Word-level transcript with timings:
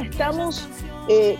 estamos 0.00 0.68
eh, 1.08 1.36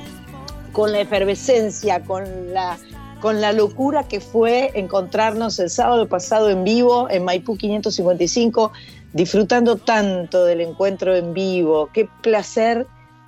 con 0.72 0.92
la 0.92 1.00
efervescencia, 1.00 2.02
con 2.02 2.52
la, 2.52 2.78
con 3.20 3.40
la 3.40 3.52
locura 3.52 4.04
que 4.08 4.20
fue 4.20 4.70
encontrarnos 4.74 5.58
el 5.58 5.70
sábado 5.70 6.08
pasado 6.08 6.50
en 6.50 6.64
vivo 6.64 7.08
en 7.10 7.24
Maipú 7.24 7.56
555, 7.56 8.72
disfrutando 9.12 9.76
tanto 9.76 10.44
del 10.44 10.60
encuentro 10.60 11.14
en 11.14 11.34
vivo. 11.34 11.90
Qué 11.92 12.08
placer 12.22 12.86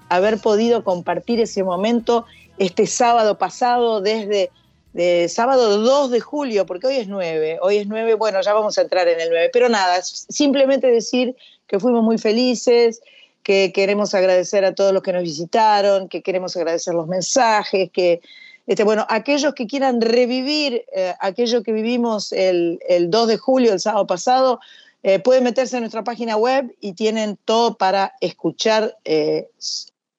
haber 0.09 0.39
podido 0.39 0.85
compartir 0.85 1.41
ese 1.41 1.63
momento 1.63 2.25
este 2.59 2.87
sábado 2.87 3.39
pasado 3.39 4.01
desde 4.01 4.51
de 4.95 5.29
sábado 5.29 5.79
2 5.79 6.11
de 6.11 6.21
julio, 6.21 6.67
porque 6.67 6.87
hoy 6.87 6.97
es 6.97 7.09
9, 7.09 7.59
hoy 7.61 7.77
es 7.77 7.87
9, 7.87 8.15
bueno, 8.15 8.41
ya 8.41 8.55
vamos 8.55 8.79
a 8.79 8.83
entrar 8.83 9.07
en 9.07 9.21
el 9.21 9.29
9, 9.29 9.51
pero 9.53 9.69
nada, 9.69 10.01
simplemente 10.03 10.89
decir 10.89 11.37
que 11.67 11.79
fuimos 11.79 12.03
muy 12.03 12.19
felices, 12.19 13.01
que 13.49 13.73
queremos 13.73 14.15
agradecer 14.15 14.67
a 14.67 14.75
todos 14.75 14.93
los 14.93 15.03
que 15.03 15.15
nos 15.15 15.23
visitaron, 15.23 16.11
que 16.11 16.21
queremos 16.21 16.55
agradecer 16.55 16.93
los 16.93 17.09
mensajes, 17.09 17.91
que, 17.91 18.21
este, 18.67 18.85
bueno, 18.85 19.07
aquellos 19.09 19.55
que 19.55 19.67
quieran 19.67 20.03
revivir 20.03 20.85
eh, 20.95 21.15
aquello 21.19 21.63
que 21.63 21.73
vivimos 21.73 22.31
el, 22.33 22.79
el, 22.87 23.11
2 23.11 23.27
de 23.27 23.39
julio, 23.39 23.73
el 23.73 23.81
sábado 23.81 24.07
pasado, 24.07 24.61
eh, 25.03 25.19
pueden 25.19 25.45
meterse 25.45 25.79
en 25.79 25.85
nuestra 25.85 26.05
página 26.05 26.37
web 26.37 26.77
y 26.83 26.93
tienen 26.93 27.39
todo 27.47 27.79
para 27.79 28.13
escuchar 28.21 28.99
eh, 29.07 29.49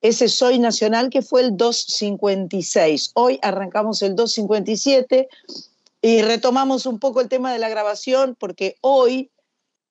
ese 0.01 0.27
Soy 0.27 0.57
Nacional 0.57 1.11
que 1.11 1.21
fue 1.21 1.41
el 1.41 1.55
256. 1.55 3.11
Hoy 3.13 3.37
arrancamos 3.43 4.01
el 4.01 4.15
257 4.15 5.27
y 6.01 6.23
retomamos 6.23 6.87
un 6.87 6.97
poco 6.97 7.21
el 7.21 7.29
tema 7.29 7.53
de 7.53 7.59
la 7.59 7.69
grabación 7.69 8.35
porque 8.39 8.77
hoy 8.81 9.29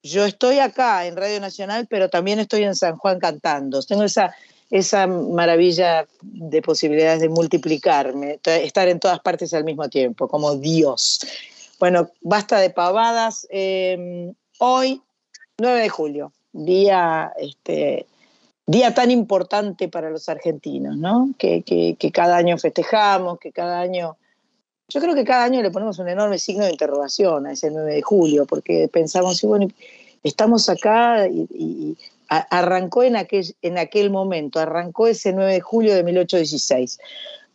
yo 0.03 0.25
estoy 0.25 0.59
acá 0.59 1.07
en 1.07 1.17
Radio 1.17 1.41
Nacional, 1.41 1.87
pero 1.89 2.09
también 2.09 2.39
estoy 2.39 2.65
en 2.65 2.75
San 2.75 2.97
Juan 2.97 3.19
cantando. 3.19 3.83
Tengo 3.83 4.05
esa, 4.05 4.35
esa 4.71 5.07
maravilla 5.07 6.07
de 6.23 6.63
posibilidades 6.63 7.21
de 7.21 7.29
multiplicarme, 7.29 8.39
estar 8.45 8.89
en 8.89 9.01
todas 9.01 9.21
partes 9.21 9.53
al 9.55 9.65
mismo 9.65 9.89
tiempo, 9.89 10.29
como 10.29 10.57
Dios. 10.57 11.21
Bueno, 11.79 12.11
basta 12.21 12.59
de 12.59 12.71
pavadas. 12.71 13.47
Eh, 13.51 14.33
hoy, 14.59 15.03
9 15.59 15.81
de 15.81 15.89
julio, 15.89 16.33
día 16.53 17.33
este, 17.39 18.07
día 18.69 18.93
tan 18.93 19.11
importante 19.11 19.89
para 19.89 20.11
los 20.11 20.29
argentinos, 20.29 20.97
¿no? 20.97 21.31
Que, 21.39 21.97
cada 22.13 22.37
año 22.37 22.57
festejamos, 22.59 23.41
que 23.41 23.51
cada 23.51 23.81
año... 23.81 24.17
Yo 24.89 25.01
creo 25.01 25.15
que 25.15 25.25
cada 25.25 25.45
año 25.45 25.63
le 25.63 25.71
ponemos 25.71 25.99
un 25.99 26.09
enorme 26.09 26.39
signo 26.39 26.65
de 26.65 26.71
interrogación 26.71 27.47
a 27.47 27.53
ese 27.53 27.71
9 27.71 27.95
de 27.95 28.03
julio, 28.03 28.47
porque 28.47 28.89
pensamos, 28.91 29.43
bueno, 29.43 29.69
estamos 30.23 30.69
acá 30.69 31.29
y, 31.29 31.97
arrancó 32.29 33.03
en 33.03 33.17
aquel, 33.17 33.55
en 33.63 33.79
aquel 33.79 34.11
momento, 34.11 34.61
arrancó 34.61 35.07
ese 35.07 35.33
9 35.33 35.53
de 35.53 35.61
julio 35.61 35.95
de 35.95 36.05
1816. 36.05 36.99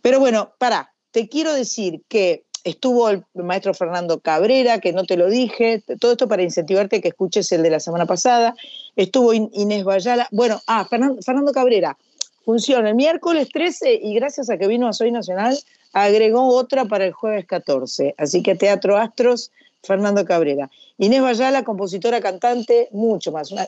Pero 0.01 0.19
bueno, 0.19 0.53
para, 0.57 0.93
te 1.11 1.27
quiero 1.27 1.53
decir 1.53 2.01
que 2.07 2.43
estuvo 2.63 3.09
el 3.09 3.23
maestro 3.33 3.73
Fernando 3.73 4.19
Cabrera, 4.19 4.79
que 4.79 4.93
no 4.93 5.05
te 5.05 5.17
lo 5.17 5.29
dije, 5.29 5.83
todo 5.99 6.13
esto 6.13 6.27
para 6.27 6.43
incentivarte 6.43 7.01
que 7.01 7.09
escuches 7.09 7.51
el 7.51 7.61
de 7.61 7.69
la 7.69 7.79
semana 7.79 8.05
pasada, 8.05 8.55
estuvo 8.95 9.33
Inés 9.33 9.83
Bayala, 9.83 10.27
bueno, 10.31 10.61
ah, 10.67 10.87
Fernando, 10.89 11.51
Cabrera, 11.51 11.97
funciona 12.45 12.89
el 12.89 12.95
miércoles 12.95 13.49
13 13.51 13.99
y 14.01 14.13
gracias 14.15 14.49
a 14.49 14.57
que 14.57 14.67
vino 14.67 14.87
a 14.87 14.93
Soy 14.93 15.11
Nacional, 15.11 15.57
agregó 15.93 16.47
otra 16.47 16.85
para 16.85 17.05
el 17.05 17.13
jueves 17.13 17.45
14, 17.45 18.15
así 18.17 18.43
que 18.43 18.55
Teatro 18.55 18.97
Astros, 18.97 19.51
Fernando 19.83 20.25
Cabrera. 20.25 20.69
Inés 20.97 21.21
Bayala, 21.21 21.63
compositora, 21.63 22.21
cantante, 22.21 22.89
mucho 22.91 23.31
más, 23.31 23.51
una, 23.51 23.67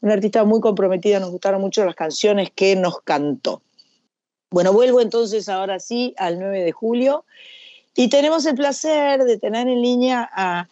una 0.00 0.12
artista 0.12 0.44
muy 0.44 0.60
comprometida, 0.60 1.20
nos 1.20 1.30
gustaron 1.30 1.60
mucho 1.60 1.84
las 1.84 1.94
canciones 1.94 2.50
que 2.54 2.76
nos 2.76 3.00
cantó. 3.02 3.62
Bueno, 4.52 4.72
vuelvo 4.74 5.00
entonces 5.00 5.48
ahora 5.48 5.80
sí 5.80 6.14
al 6.18 6.38
9 6.38 6.62
de 6.62 6.72
julio. 6.72 7.24
Y 7.94 8.08
tenemos 8.08 8.44
el 8.46 8.54
placer 8.54 9.24
de 9.24 9.38
tener 9.38 9.66
en 9.66 9.82
línea 9.82 10.28
a, 10.32 10.68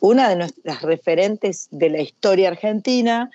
una 0.00 0.28
de 0.30 0.36
nuestras 0.36 0.80
referentes 0.82 1.68
de 1.70 1.90
la 1.90 2.00
historia 2.00 2.48
argentina. 2.48 3.30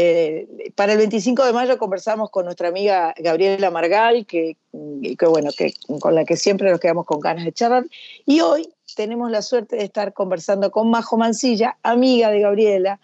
Eh, 0.00 0.70
para 0.76 0.92
el 0.92 0.98
25 0.98 1.44
de 1.44 1.52
mayo 1.52 1.76
conversamos 1.76 2.30
con 2.30 2.44
nuestra 2.44 2.68
amiga 2.68 3.12
Gabriela 3.18 3.68
Margal, 3.72 4.26
que, 4.26 4.56
bueno, 4.70 5.50
que, 5.50 5.74
con 5.98 6.14
la 6.14 6.24
que 6.24 6.36
siempre 6.36 6.70
nos 6.70 6.78
quedamos 6.78 7.04
con 7.04 7.18
ganas 7.18 7.44
de 7.44 7.52
charlar. 7.52 7.84
Y 8.24 8.38
hoy 8.38 8.72
tenemos 8.94 9.28
la 9.28 9.42
suerte 9.42 9.74
de 9.74 9.82
estar 9.82 10.12
conversando 10.12 10.70
con 10.70 10.88
Majo 10.88 11.16
Mancilla, 11.16 11.78
amiga 11.82 12.30
de 12.30 12.38
Gabriela, 12.38 13.00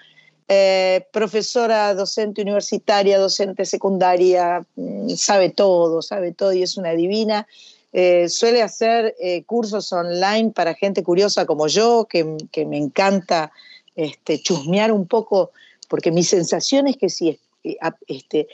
eh, 0.46 1.04
profesora 1.10 1.94
docente 1.94 2.42
universitaria, 2.42 3.18
docente 3.18 3.64
secundaria, 3.64 4.64
mm, 4.76 5.08
sabe 5.16 5.50
todo, 5.50 6.00
sabe 6.00 6.30
todo 6.30 6.52
y 6.52 6.62
es 6.62 6.76
una 6.76 6.92
divina. 6.92 7.48
Eh, 7.92 8.28
suele 8.28 8.62
hacer 8.62 9.16
cursos 9.46 9.92
online 9.92 10.52
para 10.52 10.74
gente 10.74 11.02
curiosa 11.02 11.44
como 11.44 11.66
yo, 11.66 12.06
que, 12.08 12.22
me 12.64 12.78
encanta 12.78 13.50
este, 13.96 14.40
chusmear 14.40 14.92
un 14.92 15.08
poco, 15.08 15.50
porque 15.94 16.10
mi 16.10 16.24
sensación 16.24 16.88
es 16.88 16.96
que 16.96 17.08
si 17.08 17.38
eh, 17.62 17.76
este, 18.08 18.48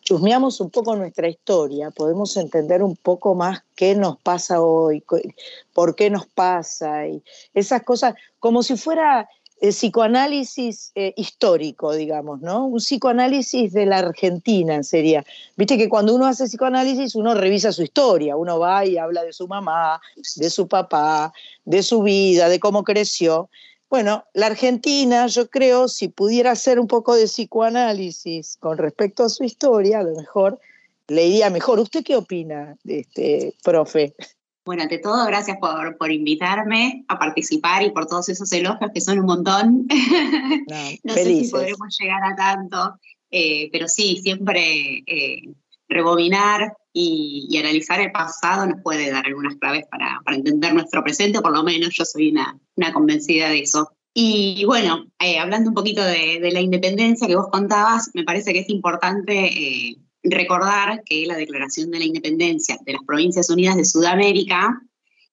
chusmeamos 0.00 0.60
un 0.60 0.70
poco 0.70 0.96
nuestra 0.96 1.28
historia, 1.28 1.92
podemos 1.92 2.36
entender 2.36 2.82
un 2.82 2.96
poco 2.96 3.36
más 3.36 3.62
qué 3.76 3.94
nos 3.94 4.18
pasa 4.18 4.60
hoy, 4.60 5.04
por 5.72 5.94
qué 5.94 6.10
nos 6.10 6.26
pasa, 6.26 7.06
y 7.06 7.22
esas 7.54 7.84
cosas, 7.84 8.16
como 8.40 8.64
si 8.64 8.76
fuera 8.76 9.28
psicoanálisis 9.60 10.90
eh, 10.96 11.14
histórico, 11.16 11.92
digamos, 11.92 12.40
¿no? 12.40 12.66
Un 12.66 12.78
psicoanálisis 12.78 13.72
de 13.72 13.86
la 13.86 13.98
Argentina 13.98 14.82
sería. 14.82 15.24
Viste 15.56 15.78
que 15.78 15.88
cuando 15.88 16.12
uno 16.12 16.26
hace 16.26 16.46
psicoanálisis 16.46 17.14
uno 17.14 17.34
revisa 17.34 17.70
su 17.70 17.84
historia, 17.84 18.34
uno 18.34 18.58
va 18.58 18.84
y 18.84 18.98
habla 18.98 19.22
de 19.22 19.32
su 19.32 19.46
mamá, 19.46 20.00
de 20.34 20.50
su 20.50 20.66
papá, 20.66 21.32
de 21.64 21.84
su 21.84 22.02
vida, 22.02 22.48
de 22.48 22.58
cómo 22.58 22.82
creció. 22.82 23.48
Bueno, 23.90 24.24
la 24.34 24.46
Argentina, 24.46 25.26
yo 25.26 25.50
creo, 25.50 25.88
si 25.88 26.06
pudiera 26.06 26.52
hacer 26.52 26.78
un 26.78 26.86
poco 26.86 27.16
de 27.16 27.24
psicoanálisis 27.24 28.56
con 28.60 28.78
respecto 28.78 29.24
a 29.24 29.28
su 29.28 29.42
historia, 29.42 29.98
a 29.98 30.04
lo 30.04 30.14
mejor 30.14 30.60
le 31.08 31.26
iría 31.26 31.50
mejor. 31.50 31.80
¿Usted 31.80 32.04
qué 32.04 32.14
opina, 32.14 32.76
este, 32.84 33.52
profe? 33.64 34.14
Bueno, 34.64 34.84
ante 34.84 34.98
todo, 34.98 35.26
gracias 35.26 35.56
por, 35.58 35.98
por, 35.98 36.12
invitarme 36.12 37.04
a 37.08 37.18
participar 37.18 37.82
y 37.82 37.90
por 37.90 38.06
todos 38.06 38.28
esos 38.28 38.52
elogios 38.52 38.92
que 38.94 39.00
son 39.00 39.18
un 39.18 39.26
montón. 39.26 39.88
No, 41.02 41.14
sé 41.14 41.24
si 41.24 41.50
podremos 41.50 41.96
llegar 41.98 42.22
a 42.22 42.36
tanto, 42.36 42.94
eh, 43.28 43.70
pero 43.72 43.88
sí, 43.88 44.20
siempre 44.22 45.02
eh, 45.04 45.42
rebobinar 45.90 46.72
y, 46.92 47.56
analizar 47.58 48.00
el 48.00 48.10
pasado 48.12 48.66
nos 48.66 48.82
puede 48.82 49.10
dar 49.10 49.26
algunas 49.26 49.56
claves 49.56 49.84
para, 49.90 50.20
entender 50.34 50.72
nuestro 50.72 51.02
presente, 51.02 51.40
por 51.40 51.52
lo 51.52 51.62
menos 51.62 51.90
yo 51.92 52.04
soy 52.04 52.30
una, 52.30 52.92
convencida 52.92 53.48
de 53.50 53.60
eso. 53.60 53.90
Y 54.14 54.64
bueno, 54.64 55.06
eh, 55.20 55.38
hablando 55.38 55.70
un 55.70 55.74
poquito 55.74 56.02
de, 56.02 56.40
la 56.52 56.60
independencia 56.60 57.28
que 57.28 57.36
vos 57.36 57.48
contabas, 57.50 58.10
me 58.14 58.24
parece 58.24 58.52
que 58.52 58.60
es 58.60 58.70
importante 58.70 59.98
recordar 60.22 61.02
que 61.04 61.26
la 61.26 61.36
Declaración 61.36 61.90
de 61.90 61.98
la 61.98 62.04
Independencia 62.04 62.78
de 62.84 62.92
las 62.92 63.02
Provincias 63.06 63.50
Unidas 63.50 63.76
de 63.76 63.84
Sudamérica, 63.84 64.80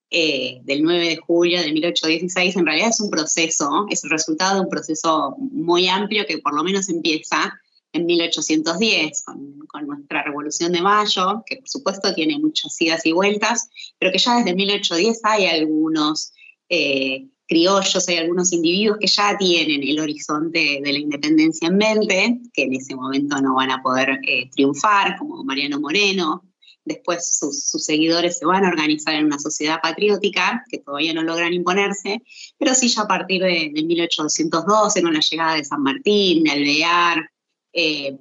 eh, 0.10 0.62
del 0.64 0.84
9 0.84 1.10
de 1.10 1.18
julio 1.18 1.62
de 1.62 1.72
1816, 1.74 2.56
en 2.56 2.66
realidad 2.66 2.90
es 2.90 3.00
un 3.02 3.10
proceso, 3.10 3.88
es 3.90 4.04
el 4.06 4.10
resultado 4.10 4.56
de 4.56 4.62
un 4.62 4.70
proceso 4.70 5.36
muy 5.38 5.88
amplio 5.90 6.26
que 6.26 6.38
por 6.38 6.56
lo 6.56 6.64
menos 6.64 6.88
empieza 6.88 7.60
en 7.94 8.06
1810 8.06 9.24
con, 9.24 9.60
con, 9.68 9.88
nuestra 9.88 10.24
Revolución 10.24 10.72
de 10.72 10.82
Mayo, 10.82 11.44
que 11.46 11.58
por 11.58 11.70
supuesto 11.70 12.14
tiene 12.14 12.38
muchas 12.40 12.80
idas 12.82 13.06
y 13.06 13.14
vueltas, 13.14 13.70
pero 13.98 14.12
que 14.12 14.20
ya 14.20 14.38
desde 14.38 14.56
1810 14.56 15.22
hay 15.24 15.46
algunos 15.46 16.34
eh, 16.70 17.28
criollos, 17.48 18.10
hay 18.10 18.18
algunos 18.18 18.52
individuos 18.52 18.98
que 19.00 19.08
ya 19.08 19.38
tienen 19.38 19.82
el 19.82 20.00
horizonte 20.00 20.82
de 20.84 20.94
la 20.94 21.00
independencia 21.00 21.70
en 21.70 21.78
mente, 21.78 22.40
que 22.54 22.64
en 22.64 22.74
ese 22.74 22.96
momento 22.96 23.38
no 23.42 23.56
van 23.56 23.72
a 23.72 23.82
poder 23.82 24.20
eh, 24.28 24.50
triunfar, 24.54 25.18
como 25.18 25.44
Mariano 25.44 25.80
Moreno. 25.80 26.44
Después 26.84 27.38
sus, 27.38 27.84
seguidores 27.84 28.38
se 28.38 28.46
van 28.46 28.64
a 28.64 28.70
organizar 28.70 29.16
en 29.16 29.26
una 29.26 29.40
sociedad 29.40 29.80
patriótica, 29.82 30.64
que 30.70 30.80
todavía 30.80 31.14
no 31.14 31.24
logran 31.24 31.54
imponerse, 31.54 32.22
pero 32.58 32.74
sí 32.74 32.88
ya 32.90 33.02
a 33.02 33.08
partir 33.08 33.42
de, 33.44 33.72
1812, 33.74 35.02
con 35.02 35.14
la 35.14 35.20
llegada 35.20 35.56
de 35.56 35.66
San 35.66 35.84
Martín, 35.84 36.44
de 36.44 36.52
Alvear, 36.52 37.30
eh, 37.78 38.18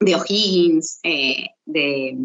de 0.00 0.14
O'Higgins, 0.14 1.00
eh, 1.02 1.46
de, 1.64 2.16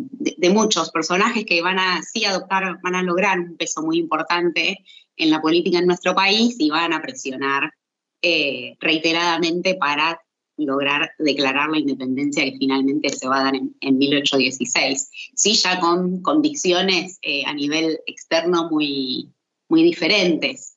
muchos 0.51 0.89
personajes 0.92 1.45
que 1.45 1.62
van 1.62 1.77
a 1.77 2.01
sí 2.01 2.25
adoptar, 2.25 2.80
van 2.81 2.95
a 2.95 3.04
lograr 3.04 3.39
un 3.39 3.57
peso 3.57 3.81
muy 3.81 3.98
importante 3.98 4.83
en 5.18 5.30
la 5.30 5.42
política 5.42 5.80
en 5.80 5.88
nuestro 5.88 6.15
país 6.15 6.56
y 6.59 6.69
van 6.69 6.94
a 6.94 7.01
presionar 7.01 7.74
eh, 8.21 8.75
reiteradamente 8.80 9.75
para 9.75 10.21
lograr 10.57 11.12
declarar 11.19 11.69
la 11.69 11.80
independencia 11.80 12.45
que 12.45 12.57
finalmente 12.57 13.10
se 13.10 13.27
va 13.27 13.42
a 13.42 13.44
dar 13.44 13.56
en, 13.56 13.98
1816. 13.98 15.10
Sí, 15.36 15.53
ya 15.53 15.80
con 15.80 16.21
condiciones 16.21 17.19
eh, 17.21 17.44
a 17.45 17.53
nivel 17.53 18.00
externo 18.07 18.69
muy, 18.71 19.33
muy 19.69 19.83
diferentes. 19.83 20.76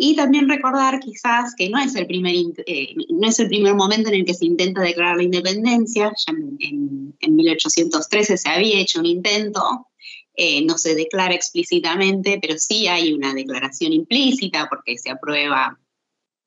Y 0.00 0.14
también 0.14 0.48
recordar 0.48 1.00
quizás 1.00 1.56
que 1.56 1.68
no 1.68 1.80
es, 1.80 1.96
el 1.96 2.06
primer, 2.06 2.32
eh, 2.66 2.94
no 3.10 3.28
es 3.28 3.40
el 3.40 3.48
primer 3.48 3.74
momento 3.74 4.10
en 4.10 4.14
el 4.14 4.24
que 4.24 4.32
se 4.32 4.46
intenta 4.46 4.80
declarar 4.80 5.16
la 5.16 5.24
independencia, 5.24 6.12
ya 6.24 6.34
en, 6.60 7.16
1813 7.20 8.36
se 8.36 8.48
había 8.48 8.78
hecho 8.78 9.00
un 9.00 9.06
intento, 9.06 9.88
eh, 10.36 10.64
no 10.64 10.78
se 10.78 10.94
declara 10.94 11.34
explícitamente, 11.34 12.38
pero 12.40 12.56
sí 12.58 12.86
hay 12.86 13.12
una 13.12 13.34
declaración 13.34 13.92
implícita 13.92 14.68
porque 14.68 14.96
se 14.98 15.10
aprueba 15.10 15.76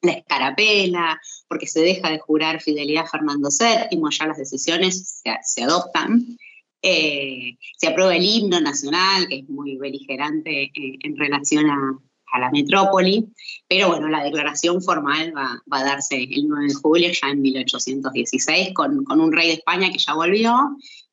la 0.01 0.11
escarapela, 0.13 1.19
porque 1.49 1.67
se 1.67 1.81
deja 1.81 2.09
de 2.09 2.19
jurar 2.19 2.61
fidelidad 2.61 3.03
a 3.03 3.09
Fernando 3.09 3.49
VII, 3.49 3.99
ya 4.17 4.27
las 4.27 4.37
decisiones 4.37 5.21
se, 5.43 5.63
adoptan. 5.63 6.37
Eh, 6.81 7.57
se 7.77 7.87
aprueba 7.87 8.15
el 8.15 8.23
himno 8.23 8.61
nacional, 8.61 9.27
que 9.27 9.39
es 9.39 9.49
muy 9.49 9.75
beligerante 9.75 10.71
en 10.73 11.17
relación 11.17 11.69
a, 11.69 11.99
a 12.31 12.39
la 12.39 12.49
metrópoli, 12.49 13.27
pero 13.67 13.89
bueno, 13.89 14.07
la 14.07 14.23
declaración 14.23 14.81
formal 14.81 15.33
va, 15.35 15.61
a 15.69 15.83
darse 15.83 16.15
el 16.15 16.47
9 16.47 16.67
de 16.67 16.73
julio, 16.73 17.09
ya 17.09 17.29
en 17.29 17.41
1816, 17.41 18.73
con, 18.73 19.05
un 19.09 19.31
rey 19.31 19.47
de 19.47 19.53
España 19.55 19.91
que 19.91 19.97
ya 19.97 20.13
volvió 20.13 20.53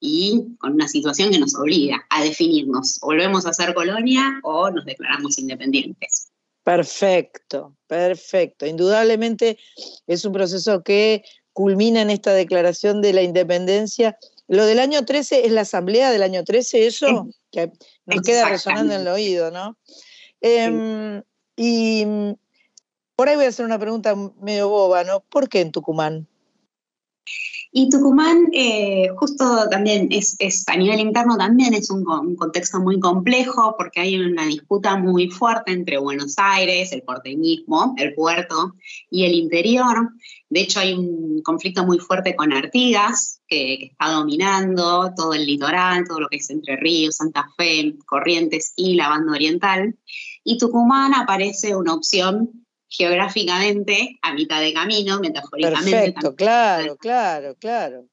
y 0.00 0.44
con 0.58 0.74
una 0.74 0.88
situación 0.88 1.30
que 1.30 1.38
nos 1.38 1.54
obliga 1.56 2.04
a 2.08 2.22
definirnos, 2.22 2.98
volvemos 3.02 3.46
a 3.46 3.52
ser 3.52 3.74
colonia 3.74 4.40
o 4.44 4.70
nos 4.70 4.84
declaramos 4.84 5.38
independientes. 5.38 6.30
Perfecto, 6.62 7.76
perfecto. 7.86 8.66
Indudablemente 8.66 9.58
es 10.06 10.24
un 10.24 10.32
proceso 10.32 10.82
que 10.82 11.24
culmina 11.52 12.02
en 12.02 12.10
esta 12.10 12.32
declaración 12.32 13.00
de 13.02 13.12
la 13.12 13.22
independencia. 13.22 14.16
Lo 14.46 14.66
del 14.66 14.78
año 14.78 15.04
13 15.04 15.46
es 15.46 15.52
la 15.52 15.62
asamblea 15.62 16.12
del 16.12 16.22
año 16.22 16.44
13, 16.44 16.86
eso 16.86 17.28
que 17.50 17.72
nos 18.06 18.22
queda 18.22 18.48
resonando 18.48 18.94
en 18.94 19.00
el 19.00 19.08
oído, 19.08 19.50
¿no? 19.50 19.76
Em, 20.40 21.22
y 21.56 22.06
por 23.16 23.28
ahí 23.28 23.36
voy 23.36 23.46
a 23.46 23.48
hacer 23.48 23.66
una 23.66 23.78
pregunta 23.78 24.14
medio 24.40 24.68
boba, 24.68 25.04
¿no? 25.04 25.20
¿Por 25.20 25.48
qué 25.48 25.60
en 25.60 25.72
Tucumán? 25.72 26.28
Y 27.70 27.90
Tucumán, 27.90 28.48
eh, 28.52 29.08
justo 29.16 29.68
también 29.70 30.08
es, 30.10 30.36
a 30.68 30.76
nivel 30.76 31.00
interno 31.00 31.36
también 31.36 31.74
es 31.74 31.90
un, 31.90 32.02
contexto 32.36 32.80
muy 32.80 32.98
complejo 32.98 33.74
porque 33.76 34.00
hay 34.00 34.18
una 34.18 34.46
disputa 34.46 34.96
muy 34.96 35.28
fuerte 35.28 35.72
entre 35.72 35.98
Buenos 35.98 36.34
Aires, 36.38 36.92
el 36.92 37.02
porteñismo, 37.02 37.94
el 37.98 38.14
puerto 38.14 38.74
y 39.10 39.26
el 39.26 39.34
interior. 39.34 40.08
De 40.48 40.60
hecho, 40.60 40.80
hay 40.80 40.94
un 40.94 41.42
conflicto 41.42 41.84
muy 41.84 41.98
fuerte 41.98 42.34
con 42.34 42.54
Artigas, 42.54 43.42
que, 43.46 43.78
que 43.78 43.86
está 43.86 44.12
dominando 44.12 45.12
todo 45.14 45.34
el 45.34 45.44
litoral, 45.44 46.04
todo 46.08 46.20
lo 46.20 46.28
que 46.28 46.38
es 46.38 46.48
Entre 46.48 46.76
Ríos, 46.76 47.16
Santa 47.16 47.50
Fe, 47.58 47.96
Corrientes 48.06 48.72
y 48.76 48.94
la 48.94 49.10
banda 49.10 49.32
oriental. 49.32 49.94
Y 50.42 50.56
Tucumán 50.56 51.12
aparece 51.14 51.76
una 51.76 51.92
opción 51.92 52.66
geográficamente 52.88 54.18
a 54.22 54.34
mitad 54.34 54.60
de 54.60 54.72
camino, 54.72 55.20
metafóricamente. 55.20 55.90
Perfecto, 55.90 56.34
claro, 56.34 56.96
claro, 56.96 57.54
claro. 57.58 58.06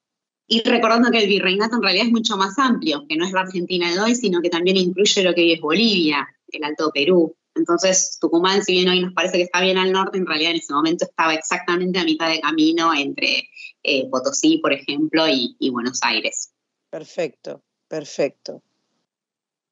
Y 0.47 0.61
recordando 0.61 1.09
que 1.09 1.23
el 1.23 1.27
virreinato 1.27 1.75
en 1.75 1.81
realidad 1.81 2.05
es 2.05 2.11
mucho 2.11 2.37
más 2.37 2.59
amplio, 2.59 3.05
que 3.07 3.15
no 3.15 3.25
es 3.25 3.31
la 3.31 3.41
Argentina 3.41 3.91
de 3.91 3.99
hoy, 3.99 4.15
sino 4.15 4.41
que 4.41 4.49
también 4.49 4.77
incluye 4.77 5.23
lo 5.23 5.33
que 5.33 5.41
hoy 5.41 5.53
es 5.53 5.61
Bolivia, 5.61 6.27
el 6.49 6.63
Alto 6.63 6.91
Perú. 6.93 7.35
Entonces, 7.55 8.17
Tucumán, 8.19 8.63
si 8.63 8.73
bien 8.73 8.89
hoy 8.89 8.99
nos 9.01 9.13
parece 9.13 9.37
que 9.37 9.43
está 9.43 9.61
bien 9.61 9.77
al 9.77 9.91
norte, 9.91 10.17
en 10.17 10.25
realidad 10.25 10.51
en 10.51 10.57
ese 10.57 10.73
momento 10.73 11.05
estaba 11.05 11.33
exactamente 11.33 11.97
a 11.97 12.03
mitad 12.03 12.29
de 12.29 12.41
camino 12.41 12.93
entre 12.93 13.49
eh, 13.81 14.07
Potosí, 14.09 14.57
por 14.57 14.73
ejemplo, 14.73 15.25
y, 15.27 15.69
Buenos 15.71 15.99
Aires. 16.03 16.51
Perfecto, 16.89 17.63
perfecto. 17.87 18.61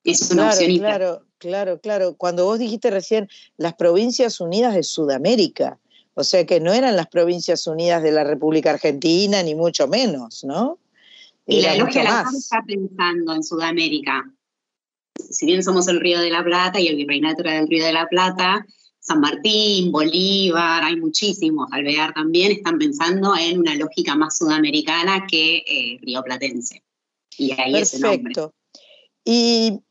Es 0.04 0.32
una 0.32 0.50
opción 0.50 0.78
Claro, 0.78 1.26
Claro, 1.44 1.82
claro. 1.82 2.16
Cuando 2.16 2.46
vos 2.46 2.58
dijiste 2.58 2.90
recién 2.90 3.28
las 3.58 3.74
Provincias 3.74 4.40
Unidas 4.40 4.76
de 4.76 4.84
Sudamérica, 4.84 5.78
o 6.14 6.24
sea 6.24 6.46
que 6.46 6.62
no 6.62 6.72
eran 6.72 6.96
las 6.96 7.08
Provincias 7.08 7.68
Unidas 7.68 8.02
de 8.02 8.14
la 8.14 8.24
República 8.24 8.72
Argentina, 8.72 9.44
ni 9.44 9.54
mucho 9.54 9.90
menos, 9.90 10.46
¿no? 10.46 10.80
Y 11.46 11.62
la 11.62 11.76
logia 11.76 12.06
la 12.06 12.26
está 12.34 12.64
pensando 12.66 13.34
en 13.34 13.44
Sudamérica. 13.44 14.24
Si 15.18 15.46
bien 15.46 15.62
somos 15.62 15.90
el 15.90 16.00
Río 16.00 16.22
de 16.22 16.30
la 16.30 16.46
Plata 16.46 16.80
y 16.80 16.88
el 16.88 16.96
virreinato 16.96 17.42
era 17.42 17.56
del 17.56 17.68
Río 17.68 17.84
de 17.84 17.92
la 17.92 18.08
Plata, 18.08 18.66
San 19.02 19.20
Martín, 19.20 19.92
Bolívar, 19.92 20.82
hay 20.82 20.96
muchísimos, 20.96 21.68
Alvear 21.74 22.14
también, 22.14 22.54
están 22.54 22.78
pensando 22.78 23.36
en 23.36 23.60
una 23.60 23.76
lógica 23.76 24.16
más 24.16 24.38
sudamericana 24.38 25.28
que 25.30 25.58
eh, 25.58 26.00
rioplatense. 26.04 26.82
Y 27.38 27.52
ahí 27.60 27.76
es 27.76 27.96
el 27.96 28.02
nombre. 28.02 28.34
Y 29.26 29.82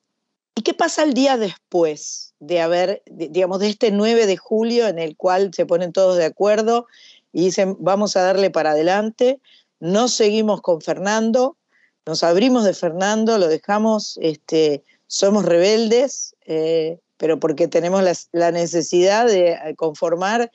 ¿Y 0.54 0.62
qué 0.62 0.74
pasa 0.74 1.02
el 1.02 1.14
día 1.14 1.36
después 1.36 2.34
de 2.38 2.60
haber, 2.60 3.02
digamos, 3.06 3.58
de 3.60 3.68
este 3.68 3.90
9 3.90 4.26
de 4.26 4.36
julio 4.36 4.86
en 4.86 4.98
el 4.98 5.16
cual 5.16 5.50
se 5.54 5.64
ponen 5.64 5.92
todos 5.92 6.16
de 6.18 6.24
acuerdo 6.24 6.86
y 7.32 7.44
dicen, 7.44 7.76
vamos 7.80 8.16
a 8.16 8.22
darle 8.22 8.50
para 8.50 8.72
adelante, 8.72 9.40
no 9.80 10.08
seguimos 10.08 10.60
con 10.60 10.80
Fernando, 10.80 11.56
nos 12.04 12.22
abrimos 12.22 12.64
de 12.64 12.74
Fernando, 12.74 13.38
lo 13.38 13.48
dejamos, 13.48 14.18
este, 14.20 14.82
somos 15.06 15.44
rebeldes, 15.44 16.34
eh, 16.46 16.98
pero 17.16 17.38
porque 17.38 17.68
tenemos 17.68 18.02
la, 18.32 18.50
necesidad 18.50 19.26
de 19.26 19.74
conformar 19.76 20.50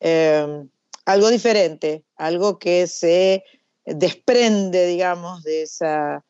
em, 0.00 0.68
algo 1.04 1.28
diferente, 1.28 2.02
algo 2.16 2.58
que 2.58 2.86
se 2.86 3.44
desprende, 3.84 4.86
digamos, 4.86 5.42
de 5.42 5.62
esa 5.62 6.24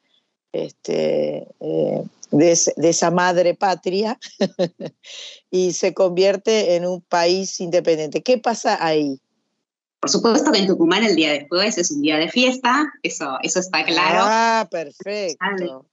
este, 0.53 1.47
eh, 1.61 2.05
de, 2.31 2.53
esa 2.53 3.11
madre 3.11 3.55
patria 3.55 4.19
y 5.51 5.73
se 5.73 5.95
convierte 5.95 6.77
en 6.77 6.87
un 6.87 7.03
país 7.03 7.61
independiente. 7.61 8.23
¿Qué 8.23 8.39
pasa 8.39 8.85
ahí? 8.85 9.21
Por 10.01 10.11
supuesto 10.11 10.53
que 10.53 10.59
en 10.59 10.67
Tucumán 10.67 11.05
el 11.05 11.17
día 11.17 11.33
después 11.33 11.79
es 11.79 11.91
un 11.91 12.03
día 12.03 12.17
de 12.17 12.29
fiesta, 12.29 12.87
eso, 13.03 13.39
eso 13.43 13.61
está 13.61 13.85
claro. 13.85 14.21
Ah, 14.23 14.69
perfecto. 14.71 15.87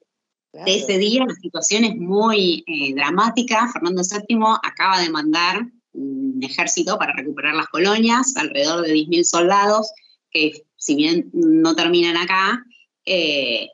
De 0.53 0.75
ese 0.75 0.99
día 0.99 1.25
la 1.25 1.33
situación 1.33 1.83
es 1.83 1.95
muy 1.95 2.63
eh, 2.67 2.93
dramática. 2.93 3.69
Fernando 3.73 4.03
VII 4.03 4.37
acaba 4.61 4.99
de 4.99 5.09
mandar 5.09 5.65
un 5.93 6.39
ejército 6.43 6.99
para 6.99 7.13
recuperar 7.13 7.55
las 7.55 7.67
colonias, 7.67 8.35
alrededor 8.35 8.85
de 8.85 8.93
10.000 8.93 9.23
soldados, 9.23 9.91
que 10.29 10.51
si 10.75 10.95
bien 10.95 11.29
no 11.33 11.75
terminan 11.75 12.17
acá, 12.17 12.63
eh, 13.05 13.69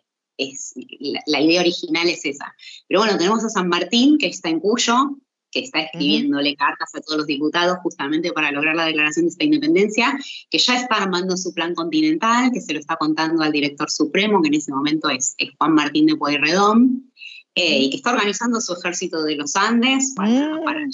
la, 1.26 1.42
idea 1.42 1.62
original 1.62 2.08
es 2.08 2.26
esa. 2.26 2.54
Pero 2.88 3.02
bueno, 3.02 3.18
tenemos 3.18 3.44
a 3.44 3.50
San 3.50 3.68
Martín, 3.68 4.18
que 4.18 4.28
está 4.28 4.50
en 4.50 4.60
Cuyo, 4.60 5.18
que 5.52 5.62
está 5.62 5.82
escribiéndole 5.82 6.56
cartas 6.56 6.94
a 6.94 7.02
todos 7.02 7.20
los 7.20 7.28
diputados 7.28 7.80
justamente 7.82 8.32
para 8.32 8.52
lograr 8.52 8.76
la 8.76 8.86
declaración 8.86 9.26
de 9.26 9.32
esta 9.32 9.44
independencia, 9.44 10.18
que 10.50 10.60
ya 10.60 10.76
está 10.76 10.96
armando 10.96 11.36
su 11.38 11.54
plan 11.54 11.74
continental, 11.74 12.52
que 12.54 12.62
se 12.62 12.74
lo 12.74 12.80
está 12.80 12.96
contando 12.98 13.44
al 13.44 13.52
director 13.52 13.90
supremo, 13.90 14.42
que 14.42 14.50
en 14.50 14.56
ese 14.56 14.72
momento 14.72 15.10
es, 15.10 15.36
Juan 15.58 15.74
Martín 15.74 16.06
de 16.06 16.16
Pueyrredón, 16.16 17.12
eh, 17.56 17.80
y 17.80 17.90
que 17.90 17.98
está 17.98 18.12
organizando 18.12 18.62
su 18.62 18.74
ejército 18.74 19.24
de 19.24 19.36
los 19.36 19.56
Andes 19.56 20.14
para, 20.16 20.62
para 20.64 20.86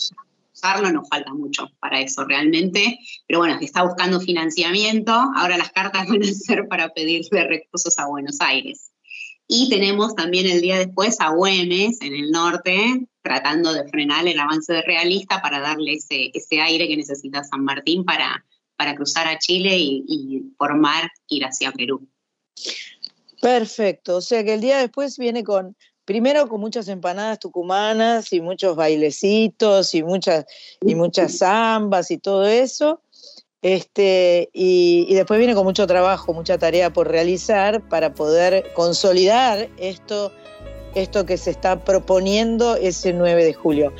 usarlo, 0.53 0.91
nos 0.91 1.07
falta 1.09 1.33
mucho 1.33 1.69
para 1.79 1.99
eso 1.99 2.23
realmente, 2.23 2.97
pero 3.27 3.39
bueno, 3.39 3.59
que 3.59 3.65
está 3.65 3.83
buscando 3.83 4.21
financiamiento, 4.21 5.11
ahora 5.35 5.57
las 5.57 5.71
cartas 5.71 6.07
van 6.09 6.23
a 6.23 6.33
ser 6.33 6.67
para 6.67 6.89
pedirle 6.89 7.45
recursos 7.45 7.99
a 7.99 8.07
Buenos 8.07 8.39
Aires. 8.39 8.91
Y 9.47 9.69
tenemos 9.69 10.15
también 10.15 10.47
el 10.47 10.61
día 10.61 10.79
después 10.79 11.17
a 11.19 11.29
Güemes, 11.29 12.01
en 12.01 12.15
el 12.15 12.31
norte, 12.31 13.07
tratando 13.21 13.73
de 13.73 13.87
frenar 13.87 14.27
el 14.27 14.39
avance 14.39 14.73
de 14.73 14.81
realista 14.81 15.41
para 15.41 15.59
darle 15.59 15.93
ese, 15.93 16.31
ese 16.33 16.61
aire 16.61 16.87
que 16.87 16.97
necesita 16.97 17.43
San 17.43 17.63
Martín 17.63 18.03
para, 18.03 18.43
para 18.75 18.95
cruzar 18.95 19.27
a 19.27 19.37
Chile 19.37 19.77
y, 19.77 20.03
y 20.07 20.39
por 20.57 20.75
mar 20.77 21.11
ir 21.27 21.43
hacia 21.45 21.71
Perú. 21.71 22.07
Perfecto, 23.41 24.17
o 24.17 24.21
sea 24.21 24.43
que 24.43 24.55
el 24.55 24.61
día 24.61 24.79
después 24.79 25.17
viene 25.17 25.43
con, 25.43 25.75
primero 26.05 26.47
con 26.47 26.61
muchas 26.61 26.87
empanadas 26.87 27.39
tucumanas 27.39 28.31
y 28.31 28.41
muchos 28.41 28.75
bailecitos 28.75 29.93
y 29.93 30.03
muchas, 30.03 30.45
y 30.81 30.95
muchas 30.95 31.39
zambas 31.39 32.11
y 32.11 32.17
todo 32.17 32.45
eso, 32.45 33.01
este, 33.65 34.51
y, 34.53 35.11
después 35.15 35.39
viene 35.39 35.55
con 35.55 35.63
mucho 35.63 35.87
trabajo, 35.87 36.35
mucha 36.35 36.59
tarea 36.59 36.93
por 36.93 37.07
realizar 37.07 37.81
para 37.89 38.13
poder 38.13 38.71
consolidar 38.75 39.69
esto, 39.77 40.31
esto 40.93 41.25
que 41.25 41.35
se 41.35 41.49
está 41.49 41.83
proponiendo 41.83 42.75
ese 42.75 43.11
9 43.11 43.43
de 43.43 43.53
julio. 43.55 43.91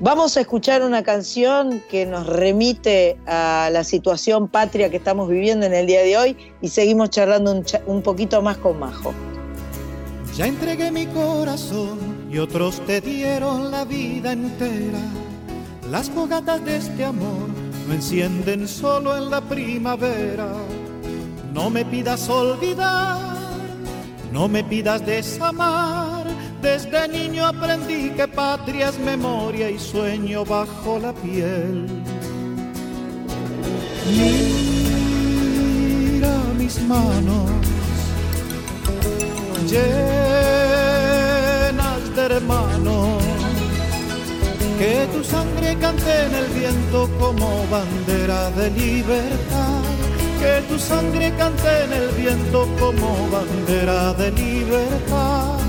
Vamos 0.00 0.38
a 0.38 0.40
escuchar 0.40 0.82
una 0.82 1.02
canción 1.02 1.82
que 1.90 2.06
nos 2.06 2.26
remite 2.26 3.18
a 3.26 3.68
la 3.70 3.84
situación 3.84 4.48
patria 4.48 4.88
que 4.88 4.96
estamos 4.96 5.28
viviendo 5.28 5.66
en 5.66 5.74
el 5.74 5.86
día 5.86 6.00
de 6.00 6.16
hoy 6.16 6.36
y 6.62 6.68
seguimos 6.68 7.10
charlando 7.10 7.62
un, 7.84 8.00
poquito 8.00 8.40
más 8.40 8.56
con 8.56 8.78
Majo. 8.78 9.12
Ya 10.34 10.46
entregué 10.46 10.90
mi 10.90 11.04
corazón 11.04 12.26
y 12.32 12.38
otros 12.38 12.80
te 12.86 13.02
dieron 13.02 13.70
la 13.70 13.84
vida 13.84 14.32
entera. 14.32 15.00
Las 15.90 16.08
fogatas 16.08 16.64
de 16.64 16.76
este 16.76 17.04
amor 17.04 17.69
no 17.90 17.96
encienden 17.96 18.68
solo 18.68 19.16
en 19.16 19.30
la 19.30 19.40
primavera. 19.40 20.52
No 21.52 21.68
me 21.70 21.84
pidas 21.84 22.28
olvidar, 22.28 23.18
no 24.32 24.46
me 24.46 24.62
pidas 24.62 25.04
desamar 25.04 26.24
desde 26.62 27.08
niño 27.08 27.44
aprendí 27.44 28.10
que 28.10 28.28
patria 28.28 28.90
es 28.90 28.98
memoria 29.00 29.68
y 29.68 29.78
sueño 29.78 30.44
bajo 30.44 31.00
la 31.00 31.12
piel. 31.12 31.86
Mira 36.12 36.36
mis 36.56 36.80
manos 36.82 37.50
llenas 39.68 39.90
de 42.14 42.22
hermanos. 42.22 43.39
Que 44.80 45.06
tu 45.12 45.22
sangre 45.22 45.76
cante 45.78 46.10
en 46.24 46.34
el 46.34 46.46
viento 46.58 47.06
como 47.20 47.66
bandera 47.66 48.50
de 48.52 48.70
libertad. 48.70 49.82
Que 50.40 50.62
tu 50.70 50.78
sangre 50.78 51.34
cante 51.36 51.84
en 51.84 51.92
el 51.92 52.08
viento 52.12 52.66
como 52.78 53.28
bandera 53.30 54.14
de 54.14 54.30
libertad. 54.30 55.60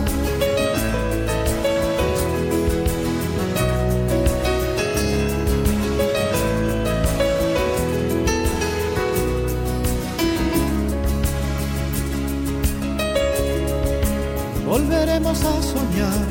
volveremos 14.71 15.43
a 15.43 15.61
soñar, 15.61 16.30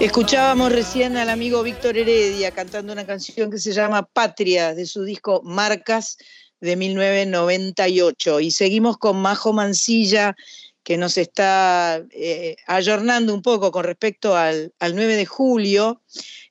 Escuchábamos 0.00 0.70
recién 0.70 1.16
al 1.16 1.28
amigo 1.28 1.60
Víctor 1.64 1.96
Heredia 1.96 2.52
cantando 2.52 2.92
una 2.92 3.04
canción 3.04 3.50
que 3.50 3.58
se 3.58 3.72
llama 3.72 4.06
Patria 4.06 4.72
de 4.72 4.86
su 4.86 5.02
disco 5.02 5.42
Marcas 5.42 6.18
de 6.60 6.76
1998 6.76 8.38
y 8.38 8.52
seguimos 8.52 8.96
con 8.96 9.16
Majo 9.16 9.52
Mancilla 9.52 10.36
que 10.84 10.98
nos 10.98 11.18
está 11.18 12.00
eh, 12.12 12.54
ayornando 12.68 13.34
un 13.34 13.42
poco 13.42 13.72
con 13.72 13.82
respecto 13.82 14.36
al, 14.36 14.72
9 14.80 15.16
de 15.16 15.26
julio. 15.26 16.00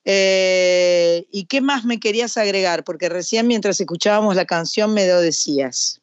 Eh, 0.04 1.26
¿Y 1.32 1.46
qué 1.46 1.62
más 1.62 1.86
me 1.86 2.02
querías 2.02 2.36
agregar? 2.36 2.84
Porque 2.84 3.08
recién 3.08 3.48
mientras 3.48 3.80
escuchábamos 3.80 4.36
la 4.36 4.46
canción 4.46 4.94
me 4.94 5.08
lo 5.08 5.22
decías. 5.22 6.02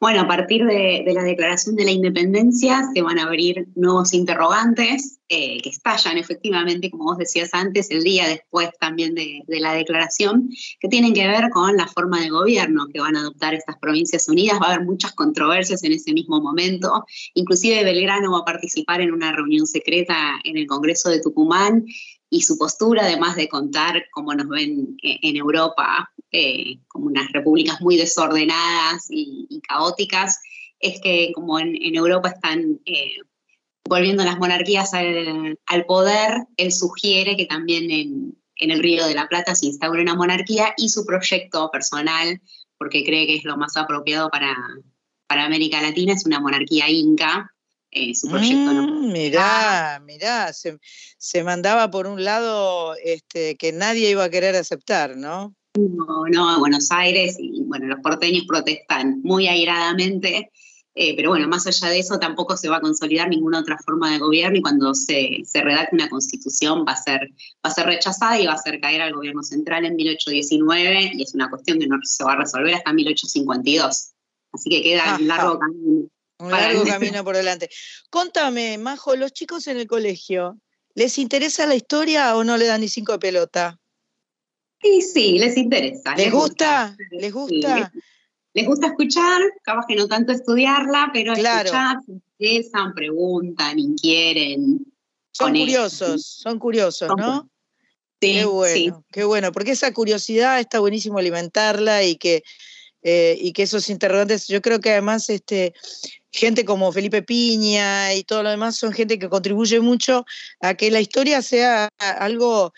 Bueno, 0.00 0.20
a 0.20 0.28
partir 0.28 0.64
de, 0.64 1.02
la 1.12 1.24
declaración 1.24 1.74
de 1.74 1.84
la 1.84 1.90
independencia 1.90 2.88
se 2.94 3.02
van 3.02 3.18
a 3.18 3.24
abrir 3.24 3.66
nuevos 3.74 4.14
interrogantes 4.14 5.18
eh, 5.28 5.60
que 5.60 5.70
estallan 5.70 6.16
efectivamente, 6.16 6.88
como 6.88 7.04
vos 7.04 7.18
decías 7.18 7.50
antes, 7.52 7.90
el 7.90 8.04
día 8.04 8.28
después 8.28 8.70
también 8.78 9.16
de, 9.16 9.42
la 9.48 9.72
declaración, 9.72 10.50
que 10.78 10.88
tienen 10.88 11.14
que 11.14 11.26
ver 11.26 11.50
con 11.50 11.76
la 11.76 11.88
forma 11.88 12.20
de 12.20 12.30
gobierno 12.30 12.86
que 12.92 13.00
van 13.00 13.16
a 13.16 13.20
adoptar 13.20 13.54
estas 13.54 13.76
provincias 13.78 14.28
unidas. 14.28 14.60
Va 14.62 14.68
a 14.68 14.74
haber 14.74 14.86
muchas 14.86 15.14
controversias 15.14 15.82
en 15.82 15.90
ese 15.90 16.12
mismo 16.12 16.40
momento. 16.40 17.04
Inclusive 17.34 17.82
Belgrano 17.82 18.30
va 18.30 18.38
a 18.38 18.44
participar 18.44 19.00
en 19.00 19.12
una 19.12 19.32
reunión 19.32 19.66
secreta 19.66 20.38
en 20.44 20.56
el 20.56 20.68
Congreso 20.68 21.10
de 21.10 21.20
Tucumán 21.20 21.84
y 22.30 22.42
su 22.42 22.58
postura, 22.58 23.04
además 23.04 23.36
de 23.36 23.48
contar 23.48 24.06
cómo 24.10 24.34
nos 24.34 24.48
ven 24.48 24.96
eh, 25.02 25.18
en 25.22 25.36
Europa 25.36 26.10
eh, 26.30 26.78
como 26.88 27.06
unas 27.06 27.30
repúblicas 27.32 27.80
muy 27.80 27.96
desordenadas 27.96 29.06
y, 29.08 29.60
caóticas, 29.66 30.40
es 30.78 31.00
que 31.00 31.32
como 31.34 31.58
en, 31.58 31.94
Europa 31.94 32.28
están 32.28 32.80
eh, 32.84 33.16
volviendo 33.88 34.24
las 34.24 34.38
monarquías 34.38 34.92
al, 34.94 35.84
poder, 35.86 36.46
él 36.56 36.72
sugiere 36.72 37.36
que 37.36 37.46
también 37.46 37.90
en, 37.90 38.38
el 38.56 38.80
Río 38.80 39.06
de 39.06 39.14
la 39.14 39.28
Plata 39.28 39.54
se 39.54 39.66
instaure 39.66 40.02
una 40.02 40.14
monarquía 40.14 40.74
y 40.76 40.88
su 40.88 41.06
proyecto 41.06 41.70
personal, 41.70 42.40
porque 42.76 43.04
cree 43.04 43.26
que 43.26 43.36
es 43.36 43.44
lo 43.44 43.56
más 43.56 43.76
apropiado 43.76 44.30
para, 44.30 44.54
para 45.26 45.44
América 45.44 45.80
Latina, 45.80 46.12
es 46.12 46.26
una 46.26 46.40
monarquía 46.40 46.90
inca, 46.90 47.52
eh, 47.90 48.14
su 48.14 48.28
proyecto. 48.28 48.72
Mm, 48.72 49.12
mirá, 49.12 50.02
mirá, 50.04 50.52
se, 50.52 50.78
se, 51.16 51.42
mandaba 51.42 51.90
por 51.90 52.06
un 52.06 52.22
lado 52.22 52.94
este, 53.02 53.56
que 53.56 53.72
nadie 53.72 54.10
iba 54.10 54.24
a 54.24 54.30
querer 54.30 54.56
aceptar, 54.56 55.16
¿no? 55.16 55.54
No, 55.76 56.24
no, 56.30 56.50
a 56.50 56.58
Buenos 56.58 56.90
Aires 56.90 57.36
y 57.38 57.62
bueno, 57.64 57.86
los 57.86 58.00
porteños 58.00 58.44
protestan 58.46 59.20
muy 59.22 59.46
airadamente, 59.46 60.50
eh, 60.94 61.14
pero 61.14 61.30
bueno, 61.30 61.46
más 61.46 61.66
allá 61.66 61.88
de 61.88 62.00
eso 62.00 62.18
tampoco 62.18 62.56
se 62.56 62.68
va 62.68 62.78
a 62.78 62.80
consolidar 62.80 63.28
ninguna 63.28 63.60
otra 63.60 63.78
forma 63.78 64.10
de 64.10 64.18
gobierno 64.18 64.58
y 64.58 64.62
cuando 64.62 64.94
se, 64.94 65.42
se 65.44 65.62
redacte 65.62 65.94
una 65.94 66.10
constitución 66.10 66.84
va 66.86 66.92
a, 66.92 66.96
ser, 66.96 67.20
va 67.64 67.70
a 67.70 67.74
ser 67.74 67.86
rechazada 67.86 68.40
y 68.40 68.46
va 68.46 68.52
a 68.52 68.56
hacer 68.56 68.80
caer 68.80 69.02
al 69.02 69.14
gobierno 69.14 69.42
central 69.42 69.84
en 69.84 69.94
1819 69.94 71.12
y 71.14 71.22
es 71.22 71.34
una 71.34 71.48
cuestión 71.48 71.78
que 71.78 71.86
no 71.86 71.98
se 72.02 72.24
va 72.24 72.32
a 72.32 72.36
resolver 72.36 72.74
hasta 72.74 72.92
1852. 72.92 74.12
Así 74.52 74.70
que 74.70 74.82
queda 74.82 75.16
un 75.20 75.28
largo 75.28 75.58
camino. 75.58 76.08
Un 76.38 76.50
largo 76.50 76.84
camino 76.84 77.24
por 77.24 77.36
delante. 77.36 77.68
Contame, 78.10 78.78
Majo, 78.78 79.16
los 79.16 79.32
chicos 79.32 79.66
en 79.66 79.76
el 79.76 79.86
colegio, 79.86 80.58
¿les 80.94 81.18
interesa 81.18 81.66
la 81.66 81.74
historia 81.74 82.36
o 82.36 82.44
no 82.44 82.56
le 82.56 82.66
dan 82.66 82.80
ni 82.80 82.88
cinco 82.88 83.12
de 83.12 83.18
pelota? 83.18 83.80
Sí, 84.80 85.02
sí, 85.02 85.38
les 85.38 85.56
interesa. 85.56 86.14
¿Les, 86.14 86.30
gusta? 86.30 86.96
¿Les 87.10 87.32
gusta? 87.32 87.92
les, 88.54 88.66
gusta 88.66 88.86
escuchar, 88.88 89.42
capaz 89.62 89.86
que 89.88 89.96
no 89.96 90.06
tanto 90.06 90.32
estudiarla, 90.32 91.10
pero 91.12 91.32
escuchar, 91.32 91.96
se 92.06 92.12
interesan, 92.12 92.94
preguntan, 92.94 93.78
inquieren. 93.78 94.86
Son 95.32 95.50
curiosos, 95.52 96.24
son 96.24 96.58
curiosos, 96.58 97.10
¿no? 97.16 97.50
Sí, 98.20 98.32
qué 98.32 98.44
bueno, 98.44 99.04
qué 99.12 99.24
bueno, 99.24 99.52
porque 99.52 99.72
esa 99.72 99.92
curiosidad 99.92 100.58
está 100.58 100.80
buenísimo 100.80 101.18
alimentarla 101.18 102.02
y 102.02 102.16
que, 102.16 102.42
eh, 103.02 103.38
y 103.40 103.52
que 103.52 103.62
esos 103.62 103.88
interrogantes, 103.90 104.48
yo 104.48 104.60
creo 104.60 104.80
que 104.80 104.90
además 104.90 105.30
este, 105.30 105.72
gente 106.32 106.64
como 106.64 106.92
Felipe 106.92 107.22
Piña 107.22 108.14
y 108.14 108.24
todo 108.24 108.42
lo 108.42 108.50
demás 108.50 108.76
son 108.76 108.92
gente 108.92 109.18
que 109.18 109.28
contribuye 109.28 109.80
mucho 109.80 110.24
a 110.60 110.74
que 110.74 110.90
la 110.90 111.00
historia 111.00 111.42
sea 111.42 111.88
algo 111.98 112.72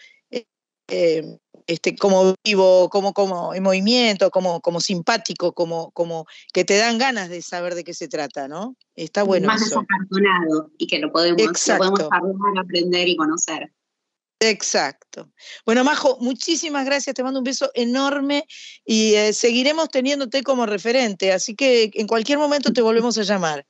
eh, 0.90 1.38
este, 1.66 1.95
como 1.95 2.35
vivo, 2.45 2.88
como, 2.88 3.12
como 3.12 3.54
en 3.54 3.62
movimiento, 3.62 4.30
como, 4.30 4.61
como 4.61 4.80
simpático, 4.80 5.52
como, 5.52 5.92
como 5.92 6.26
que 6.52 6.64
te 6.64 6.76
dan 6.76 6.99
ganas 6.99 7.28
de 7.28 7.42
saber 7.42 7.76
de 7.76 7.85
qué 7.85 7.95
se 7.95 8.09
trata, 8.09 8.49
¿no? 8.49 8.76
Está 8.97 9.23
bueno. 9.23 9.47
Más 9.47 9.61
desapartonado 9.61 10.71
y 10.78 10.88
que 10.88 10.99
lo 10.99 11.12
podemos, 11.12 11.40
lo 11.40 11.78
podemos 11.78 12.00
hablar, 12.11 12.64
aprender 12.64 13.09
y 13.09 13.16
conocer. 13.16 13.73
Exacto. 14.41 15.31
Bueno, 15.67 15.85
Majo, 15.85 16.17
muchísimas 16.21 16.87
gracias, 16.87 17.15
te 17.15 17.23
mando 17.23 17.41
un 17.41 17.45
beso 17.45 17.71
enorme 17.75 18.47
y 18.87 19.15
eh, 19.15 19.35
seguiremos 19.35 19.91
teniéndote 19.91 20.43
como 20.43 20.65
referente, 20.65 21.31
así 21.31 21.55
que 21.55 21.91
en 21.93 22.07
cualquier 22.07 22.39
momento 22.39 22.73
te 22.73 22.81
volvemos 22.81 23.19
a 23.19 23.23
llamar. 23.23 23.67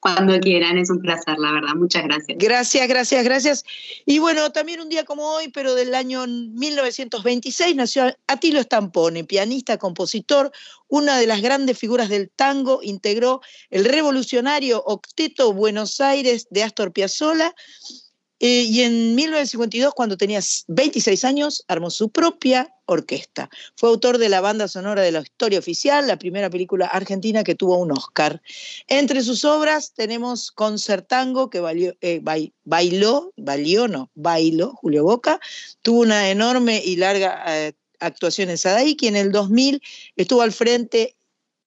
Cuando 0.00 0.40
quieran, 0.40 0.78
es 0.78 0.90
un 0.90 1.00
placer, 1.00 1.38
la 1.38 1.52
verdad. 1.52 1.74
Muchas 1.76 2.02
gracias. 2.04 2.36
Gracias, 2.38 2.88
gracias, 2.88 3.24
gracias. 3.24 3.64
Y 4.04 4.18
bueno, 4.18 4.50
también 4.50 4.80
un 4.80 4.88
día 4.88 5.04
como 5.04 5.28
hoy, 5.34 5.48
pero 5.48 5.74
del 5.74 5.94
año 5.94 6.26
1926, 6.26 7.76
nació 7.76 8.12
Atilo 8.26 8.60
Stampone, 8.62 9.22
pianista, 9.22 9.76
compositor, 9.76 10.50
una 10.88 11.18
de 11.18 11.26
las 11.26 11.42
grandes 11.42 11.78
figuras 11.78 12.08
del 12.08 12.30
tango, 12.30 12.80
integró 12.82 13.40
el 13.70 13.84
revolucionario 13.84 14.82
Octeto 14.84 15.52
Buenos 15.52 16.00
Aires 16.00 16.48
de 16.50 16.64
Astor 16.64 16.92
Piazzolla 16.92 17.54
eh, 18.38 18.62
y 18.62 18.82
en 18.82 19.14
1952, 19.14 19.94
cuando 19.94 20.16
tenía 20.16 20.40
26 20.68 21.24
años, 21.24 21.64
armó 21.68 21.90
su 21.90 22.10
propia 22.10 22.74
orquesta. 22.84 23.48
Fue 23.76 23.88
autor 23.88 24.18
de 24.18 24.28
la 24.28 24.40
banda 24.40 24.68
sonora 24.68 25.02
de 25.02 25.12
la 25.12 25.20
historia 25.20 25.58
oficial, 25.58 26.06
la 26.06 26.18
primera 26.18 26.50
película 26.50 26.86
argentina 26.86 27.44
que 27.44 27.54
tuvo 27.54 27.78
un 27.78 27.92
Oscar. 27.92 28.42
Entre 28.88 29.22
sus 29.22 29.44
obras 29.44 29.92
tenemos 29.94 30.52
Concertango, 30.52 31.50
que 31.50 31.96
eh, 32.00 32.20
bailó, 32.64 33.32
valió, 33.36 33.88
no, 33.88 34.10
bailó, 34.14 34.74
Julio 34.74 35.04
Boca, 35.04 35.40
tuvo 35.82 36.00
una 36.00 36.30
enorme 36.30 36.82
y 36.84 36.96
larga 36.96 37.42
eh, 37.46 37.72
actuación 38.00 38.50
en 38.50 38.58
Sadaiki, 38.58 39.08
en 39.08 39.16
el 39.16 39.32
2000 39.32 39.80
estuvo 40.16 40.42
al 40.42 40.52
frente 40.52 41.16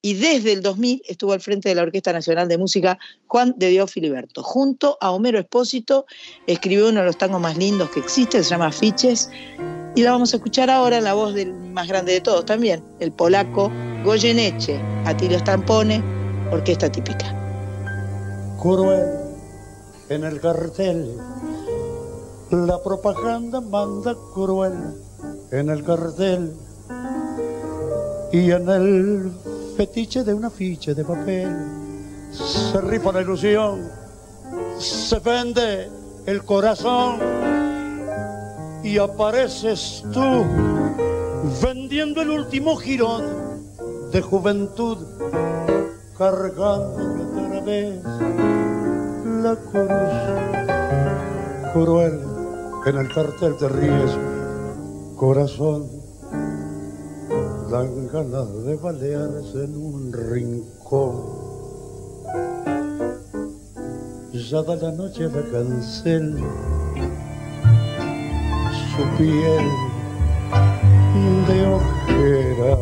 y 0.01 0.13
desde 0.13 0.53
el 0.53 0.61
2000 0.61 1.01
estuvo 1.07 1.33
al 1.33 1.41
frente 1.41 1.69
de 1.69 1.75
la 1.75 1.83
Orquesta 1.83 2.13
Nacional 2.13 2.47
de 2.47 2.57
Música 2.57 2.97
Juan 3.27 3.53
de 3.57 3.67
Dios 3.67 3.91
Filiberto. 3.91 4.43
Junto 4.43 4.97
a 5.01 5.11
Homero 5.11 5.39
Espósito 5.39 6.05
escribió 6.47 6.87
uno 6.89 7.01
de 7.01 7.07
los 7.07 7.17
tangos 7.17 7.41
más 7.41 7.57
lindos 7.57 7.89
que 7.89 7.99
existe, 7.99 8.43
se 8.43 8.49
llama 8.49 8.71
Fiches, 8.71 9.29
y 9.95 10.03
la 10.03 10.11
vamos 10.11 10.33
a 10.33 10.37
escuchar 10.37 10.69
ahora 10.69 10.99
en 10.99 11.03
la 11.03 11.13
voz 11.13 11.33
del 11.33 11.53
más 11.53 11.87
grande 11.87 12.13
de 12.13 12.21
todos 12.21 12.45
también, 12.45 12.83
el 12.99 13.11
polaco 13.11 13.71
Goyeneche, 14.03 14.79
Atilio 15.05 15.39
Stampone, 15.39 16.01
orquesta 16.51 16.89
típica. 16.89 17.35
Cruel 18.61 19.19
en 20.09 20.23
el 20.23 20.39
cartel, 20.39 21.17
la 22.51 22.81
propaganda 22.81 23.59
manda 23.61 24.15
cruel 24.33 24.73
en 25.51 25.69
el 25.69 25.83
cartel 25.83 26.53
y 28.31 28.51
en 28.51 28.69
el 28.69 29.31
fetiche 29.79 30.25
de 30.25 30.33
una 30.33 30.49
ficha 30.49 30.93
de 30.93 31.05
papel. 31.05 31.55
Se 32.33 32.81
rifa 32.81 33.13
la 33.13 33.21
ilusión, 33.21 33.89
se 34.77 35.19
vende 35.19 35.89
el 36.25 36.43
corazón 36.43 37.17
y 38.83 38.97
apareces 38.97 40.03
tú 40.11 40.43
vendiendo 41.63 42.21
el 42.21 42.29
último 42.29 42.75
jirón 42.75 43.23
de 44.11 44.21
juventud, 44.21 44.97
cargando 46.17 47.39
otra 47.39 47.61
vez 47.61 48.03
la 49.45 49.55
cruz 49.71 50.11
cruel 51.71 52.19
en 52.85 52.97
el 52.97 53.13
cartel 53.13 53.55
te 53.55 53.69
ríes, 53.69 54.11
corazón 55.15 55.98
dan 57.69 58.07
ganas 58.07 58.65
de 58.65 58.75
balearse 58.77 59.65
en 59.65 59.77
un 59.77 60.11
rincón. 60.11 61.15
Ya 64.33 64.63
da 64.63 64.75
la 64.75 64.91
noche 64.91 65.29
la 65.29 65.43
cancel, 65.51 66.37
su 68.89 69.03
piel 69.17 69.67
de 71.47 71.57
ojera, 71.77 72.77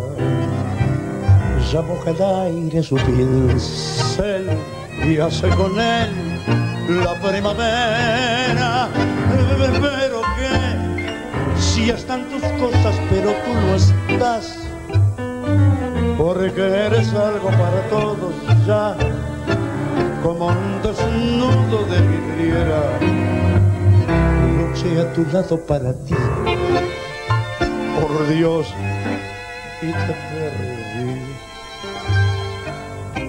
ya 1.69 1.81
moja 1.81 2.11
el 2.11 2.21
aire 2.21 2.81
su 2.81 2.95
pincel 2.95 4.47
y 5.03 5.17
hace 5.17 5.49
con 5.49 5.77
él 5.77 6.11
la 7.03 7.13
primavera. 7.21 8.89
Pero 9.81 10.21
que 10.37 11.59
si 11.59 11.89
están 11.89 12.29
tus 12.29 12.43
cosas, 12.61 12.95
pero 13.09 13.31
tú 13.43 13.53
no 13.53 13.75
estás 13.75 14.66
porque 16.27 16.61
eres 16.61 17.13
algo 17.13 17.47
para 17.51 17.87
todos 17.89 18.33
ya, 18.67 18.97
como 20.21 20.47
un 20.47 20.81
desnudo 20.83 21.85
de 21.85 22.01
vidriera. 22.01 22.99
Luché 24.57 24.99
a 24.99 25.13
tu 25.13 25.23
lado 25.31 25.57
para 25.65 25.93
ti, 25.93 26.15
por 27.95 28.27
Dios, 28.27 28.67
y 29.81 29.85
te 29.93 30.15
perdí. 30.33 31.15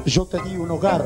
Yo 0.04 0.26
te 0.26 0.42
di 0.42 0.56
un 0.56 0.72
hogar, 0.72 1.04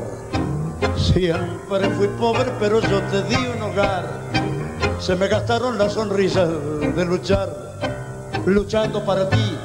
siempre 0.97 1.91
fui 1.91 2.07
pobre, 2.19 2.51
pero 2.59 2.79
yo 2.79 3.03
te 3.03 3.21
di 3.25 3.35
un 3.55 3.61
hogar. 3.61 4.03
Se 4.97 5.15
me 5.15 5.27
gastaron 5.27 5.77
las 5.77 5.93
sonrisas 5.93 6.49
de 6.95 7.05
luchar, 7.05 7.49
luchando 8.47 9.05
para 9.05 9.29
ti 9.29 9.57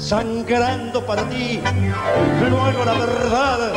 sangrando 0.00 1.04
para 1.04 1.28
ti. 1.28 1.60
Luego 2.40 2.84
la 2.84 2.94
verdad, 2.94 3.72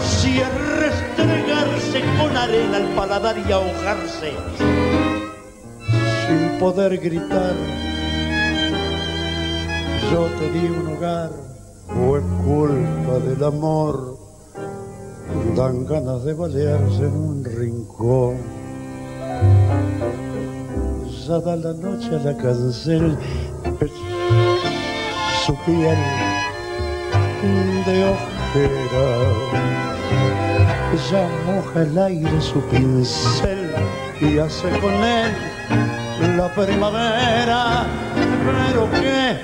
si 0.00 0.38
es 0.38 0.48
restregarse 0.78 2.00
con 2.18 2.36
arena 2.36 2.76
al 2.76 2.88
paladar 2.94 3.36
y 3.36 3.52
ahogarse, 3.52 4.32
sin 6.26 6.58
poder 6.58 6.98
gritar, 6.98 7.54
yo 10.10 10.26
te 10.38 10.50
di 10.52 10.66
un 10.66 10.96
hogar, 10.96 11.30
fue 11.88 12.20
culpa 12.44 13.18
del 13.26 13.44
amor, 13.44 14.18
dan 15.56 15.84
ganas 15.86 16.24
de 16.24 16.34
balearse 16.34 17.02
en 17.02 17.16
un 17.16 17.44
rincón. 17.44 18.36
Ya 21.26 21.40
da 21.40 21.56
la 21.56 21.72
noche 21.72 22.14
a 22.14 22.18
la 22.22 22.36
cancel 22.36 23.18
su 25.46 25.54
piel 25.58 25.96
de 27.86 28.04
ojera. 28.04 29.08
Ya 31.08 31.28
moja 31.46 31.82
el 31.82 31.96
aire 31.96 32.40
su 32.40 32.60
pincel 32.62 33.72
y 34.20 34.38
hace 34.38 34.68
con 34.80 34.92
él 34.92 35.30
la 36.36 36.52
primavera. 36.52 37.86
Pero 38.44 38.90
qué, 38.90 39.38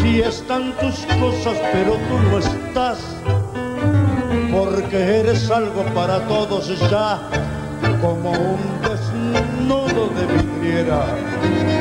si 0.00 0.22
están 0.22 0.72
tus 0.78 1.06
cosas, 1.20 1.56
pero 1.72 1.92
tú 2.08 2.18
no 2.28 2.38
estás, 2.38 2.98
porque 4.50 5.20
eres 5.20 5.48
algo 5.52 5.84
para 5.94 6.26
todos 6.26 6.66
ya, 6.90 7.20
como 8.00 8.32
un 8.32 8.80
desnudo 8.82 10.08
de 10.16 10.26
vidriera 10.26 11.77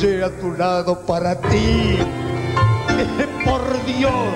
a 0.00 0.30
tu 0.40 0.52
lado 0.52 1.04
para 1.06 1.38
ti. 1.38 1.98
Por 3.44 3.84
Dios, 3.84 4.34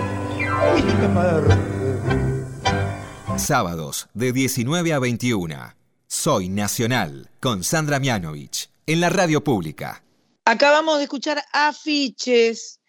Sábados 3.38 4.08
de 4.12 4.32
19 4.32 4.92
a 4.92 4.98
21. 4.98 5.74
Soy 6.06 6.50
Nacional 6.50 7.30
con 7.40 7.64
Sandra 7.64 7.98
Mianovich 7.98 8.68
en 8.86 9.00
la 9.00 9.08
radio 9.08 9.42
pública. 9.42 10.04
Acabamos 10.44 10.98
de 10.98 11.04
escuchar 11.04 11.42
afiches. 11.52 12.80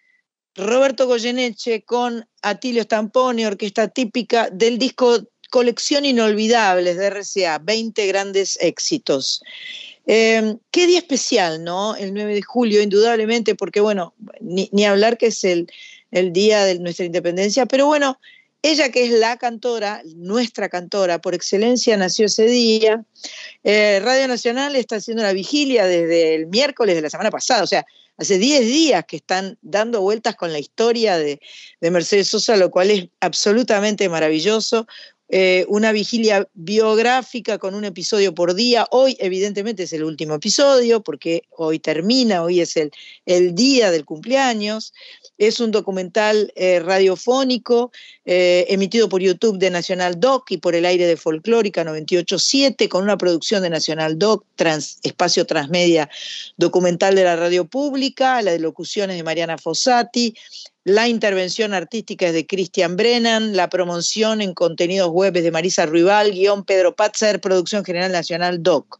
Roberto 0.56 1.08
Goyeneche 1.08 1.86
con 1.86 2.28
Atilio 2.42 2.84
Stampone, 2.84 3.48
orquesta 3.48 3.88
típica 3.88 4.50
del 4.50 4.78
disco 4.78 5.20
Colección 5.50 6.04
Inolvidables 6.04 6.98
de 6.98 7.10
RCA, 7.10 7.60
20 7.60 8.08
grandes 8.08 8.58
éxitos. 8.60 9.42
Em, 10.10 10.58
qué 10.72 10.88
día 10.88 11.00
especial, 11.00 11.65
¿no? 11.65 11.98
El 11.98 12.13
9 12.13 12.34
de 12.34 12.41
julio, 12.41 12.82
indudablemente, 12.82 13.56
porque 13.56 13.82
bueno, 13.82 14.13
ni, 14.39 14.86
hablar 14.86 15.17
que 15.17 15.28
es 15.28 15.43
el, 15.43 15.70
el 16.12 16.32
día 16.32 16.63
de 16.63 16.80
nuestra 16.80 17.06
independencia, 17.06 17.65
pero 17.65 17.88
bueno, 17.88 18.17
ella 18.62 18.89
que 18.89 19.04
es 19.04 19.12
la 19.12 19.36
cantora, 19.36 20.02
nuestra 20.15 20.70
cantora 20.70 21.20
por 21.20 21.36
excelencia, 21.36 21.98
nació 21.98 22.28
ese 22.28 22.46
día. 22.46 23.04
Eh, 23.65 24.00
Radio 24.02 24.30
Nacional 24.30 24.78
está 24.78 24.96
haciendo 24.96 25.24
la 25.24 25.34
vigilia 25.34 25.86
desde 25.86 26.36
el 26.36 26.48
miércoles 26.48 26.96
de 26.96 27.02
la 27.02 27.10
semana 27.10 27.30
pasada, 27.30 27.63
o 27.63 27.67
sea, 27.67 27.86
hace 28.17 28.38
10 28.38 28.62
días 28.62 29.06
que 29.06 29.17
están 29.17 29.58
dando 29.62 30.02
vueltas 30.02 30.36
con 30.36 30.54
la 30.54 30.60
historia 30.60 31.17
de, 31.17 31.41
de 31.82 31.91
Mercedes 31.91 32.30
Sosa, 32.30 32.56
lo 32.56 32.72
cual 32.72 32.91
es 32.91 33.10
absolutamente 33.20 34.08
maravilloso. 34.08 34.88
Eh, 35.30 35.66
una 35.68 35.92
vigilia 35.92 36.48
biográfica 36.54 37.58
con 37.58 37.76
un 37.76 37.84
episodio 37.84 38.34
por 38.34 38.54
día. 38.54 38.88
Hoy, 38.92 39.18
evidentemente, 39.20 39.84
es 39.84 39.92
el 39.92 40.06
último 40.06 40.36
episodio 40.36 41.02
porque 41.02 41.44
hoy 41.58 41.80
termina, 41.80 42.44
hoy 42.44 42.62
es 42.62 42.78
el, 42.78 42.92
el 43.26 43.54
día 43.54 43.92
del 43.92 44.06
cumpleaños. 44.06 44.94
Es 45.38 45.60
un 45.60 45.72
documental 45.72 46.54
eh, 46.56 46.80
radiofónico 46.80 47.92
eh, 48.26 48.66
emitido 48.70 49.10
por 49.10 49.22
YouTube 49.22 49.60
de 49.60 49.70
Nacional 49.70 50.20
Doc 50.20 50.50
y 50.52 50.58
por 50.58 50.76
el 50.76 50.86
aire 50.86 51.06
de 51.06 51.18
Folclórica 51.18 51.84
987 51.84 52.88
con 52.88 53.04
una 53.04 53.18
producción 53.18 53.63
de 53.63 53.70
Nacional 53.70 54.18
Doc, 54.18 54.46
trans, 54.56 55.00
espacio 55.04 55.46
transmedia 55.46 56.10
documental 56.56 57.16
de 57.16 57.26
la 57.26 57.36
radio 57.36 57.66
pública, 57.66 58.42
las 58.42 58.60
locuciones 58.62 59.18
de 59.18 59.24
Mariana 59.24 59.58
Fossati, 59.58 60.34
la 60.88 61.10
intervención 61.10 61.73
artística 61.73 62.28
es 62.28 62.34
de 62.34 62.47
Christian 62.47 62.95
Brennan, 62.95 63.58
la 63.58 63.67
promoción 63.67 64.39
en 64.39 64.54
contenidos 64.54 65.10
web 65.10 65.36
es 65.36 65.43
de 65.43 65.52
Marisa 65.52 65.86
Ruibal, 65.86 66.32
guion 66.32 66.63
Pedro 66.63 66.95
Patzer, 66.95 67.41
producción 67.41 67.84
general 67.84 68.13
nacional 68.13 68.63
DOC. 68.63 68.97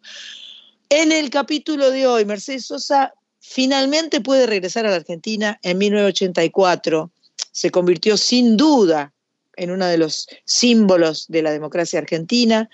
En 0.90 1.14
el 1.14 1.30
capítulo 1.30 1.90
de 1.90 2.06
hoy, 2.06 2.26
Mercedes 2.26 2.66
Sosa 2.66 3.14
finalmente 3.40 4.20
puede 4.20 4.48
regresar 4.48 4.86
a 4.86 4.90
la 4.90 4.98
Argentina 4.98 5.60
en 5.64 5.78
1984. 5.78 7.10
Se 7.54 7.72
convirtió 7.72 8.18
sin 8.18 8.58
duda 8.58 9.14
en 9.56 9.72
uno 9.72 9.86
de 9.86 9.98
los 9.98 10.28
símbolos 10.44 11.26
de 11.30 11.42
la 11.42 11.52
democracia 11.52 12.00
argentina. 12.00 12.70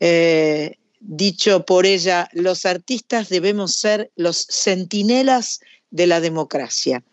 Eh, 0.00 0.78
dicho 1.02 1.64
por 1.64 1.84
ella, 1.84 2.28
los 2.32 2.64
artistas 2.64 3.28
debemos 3.28 3.74
ser 3.74 4.10
los 4.16 4.46
centinelas 4.48 5.60
de 5.90 6.06
la 6.06 6.20
democracia. 6.20 7.04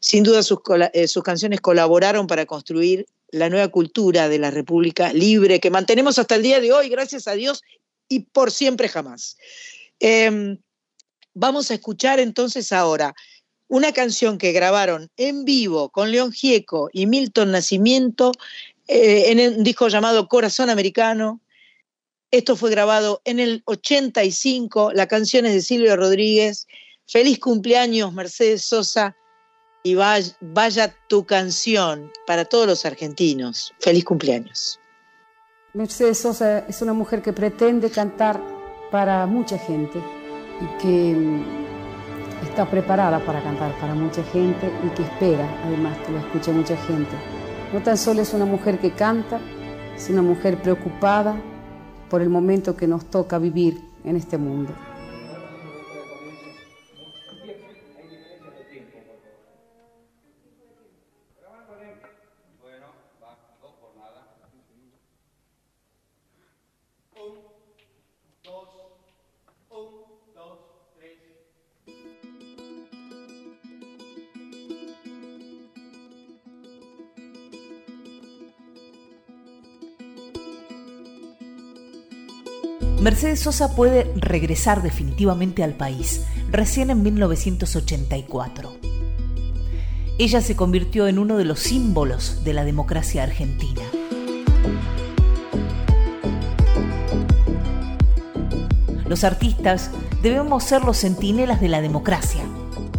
Sin 0.00 0.22
duda 0.22 0.40
eh, 0.40 1.08
sus, 1.08 1.22
canciones 1.22 1.60
colaboraron 1.60 2.26
para 2.26 2.46
construir 2.46 3.06
la 3.30 3.50
nueva 3.50 3.68
cultura 3.68 4.28
de 4.28 4.38
la 4.38 4.50
República 4.50 5.12
libre 5.12 5.60
que 5.60 5.70
mantenemos 5.70 6.18
hasta 6.18 6.36
el 6.36 6.42
día 6.42 6.60
de 6.60 6.72
hoy, 6.72 6.88
gracias 6.88 7.26
a 7.26 7.32
Dios, 7.32 7.62
y 8.08 8.20
por 8.20 8.50
siempre 8.50 8.88
jamás. 8.88 9.36
Em, 9.98 10.58
vamos 11.34 11.70
a 11.70 11.74
escuchar 11.74 12.20
entonces 12.20 12.72
ahora 12.72 13.14
una 13.66 13.92
canción 13.92 14.38
que 14.38 14.52
grabaron 14.52 15.10
en 15.16 15.44
vivo 15.44 15.90
con 15.90 16.10
León 16.10 16.32
Gieco 16.32 16.88
y 16.92 17.06
Milton 17.06 17.50
Nacimiento 17.50 18.32
eh, 18.86 19.24
en 19.30 19.58
un 19.58 19.64
disco 19.64 19.88
llamado 19.88 20.28
Corazón 20.28 20.70
Americano. 20.70 21.40
Esto 22.30 22.56
fue 22.56 22.70
grabado 22.70 23.22
en 23.24 23.40
el 23.40 23.62
85, 23.64 24.92
la 24.92 25.06
canción 25.06 25.46
es 25.46 25.54
de 25.54 25.62
Silvio 25.62 25.96
Rodríguez 25.96 26.66
Feliz 27.10 27.38
cumpleaños, 27.38 28.12
Mercedes 28.12 28.66
Sosa, 28.66 29.16
y 29.82 29.94
vaya, 29.94 30.94
tu 31.08 31.24
canción 31.24 32.12
para 32.26 32.44
todos 32.44 32.66
los 32.66 32.84
argentinos. 32.84 33.72
Feliz 33.80 34.04
cumpleaños. 34.04 34.78
Mercedes 35.72 36.18
Sosa 36.18 36.66
es 36.68 36.82
una 36.82 36.92
mujer 36.92 37.22
que 37.22 37.32
pretende 37.32 37.90
cantar 37.90 38.38
para 38.90 39.24
mucha 39.24 39.56
gente 39.56 39.98
y 40.60 40.82
que 40.82 41.14
mm, 41.14 42.46
está 42.46 42.70
preparada 42.70 43.24
para 43.24 43.42
cantar 43.42 43.78
para 43.80 43.94
mucha 43.94 44.22
gente 44.24 44.70
y 44.84 44.94
que 44.94 45.02
espera 45.02 45.48
además 45.64 45.96
que 46.04 46.12
lo 46.12 46.18
escuche 46.18 46.52
mucha 46.52 46.76
gente. 46.76 47.16
No 47.72 47.82
tan 47.82 47.96
solo 47.96 48.20
es 48.20 48.34
una 48.34 48.44
mujer 48.44 48.78
que 48.78 48.92
canta, 48.92 49.40
es 49.96 50.10
una 50.10 50.20
mujer 50.20 50.60
preocupada 50.60 51.40
por 52.10 52.22
el 52.22 52.28
momento 52.28 52.76
que 52.76 52.86
nos 52.86 53.04
toca 53.04 53.38
vivir 53.38 53.80
en 54.04 54.16
este 54.16 54.38
mundo. 54.38 54.72
Mercedes 83.08 83.40
Sosa 83.40 83.74
puede 83.74 84.12
regresar 84.16 84.82
definitivamente 84.82 85.64
al 85.64 85.72
país 85.72 86.26
recién 86.50 86.90
en 86.90 87.02
1984. 87.02 88.70
Ella 90.18 90.42
se 90.42 90.54
convirtió 90.54 91.08
en 91.08 91.18
uno 91.18 91.38
de 91.38 91.46
los 91.46 91.58
símbolos 91.58 92.44
de 92.44 92.52
la 92.52 92.66
democracia 92.66 93.22
argentina. 93.22 93.80
Los 99.06 99.24
artistas 99.24 99.90
debemos 100.22 100.64
ser 100.64 100.84
los 100.84 100.98
centinelas 100.98 101.62
de 101.62 101.68
la 101.68 101.80
democracia, 101.80 102.44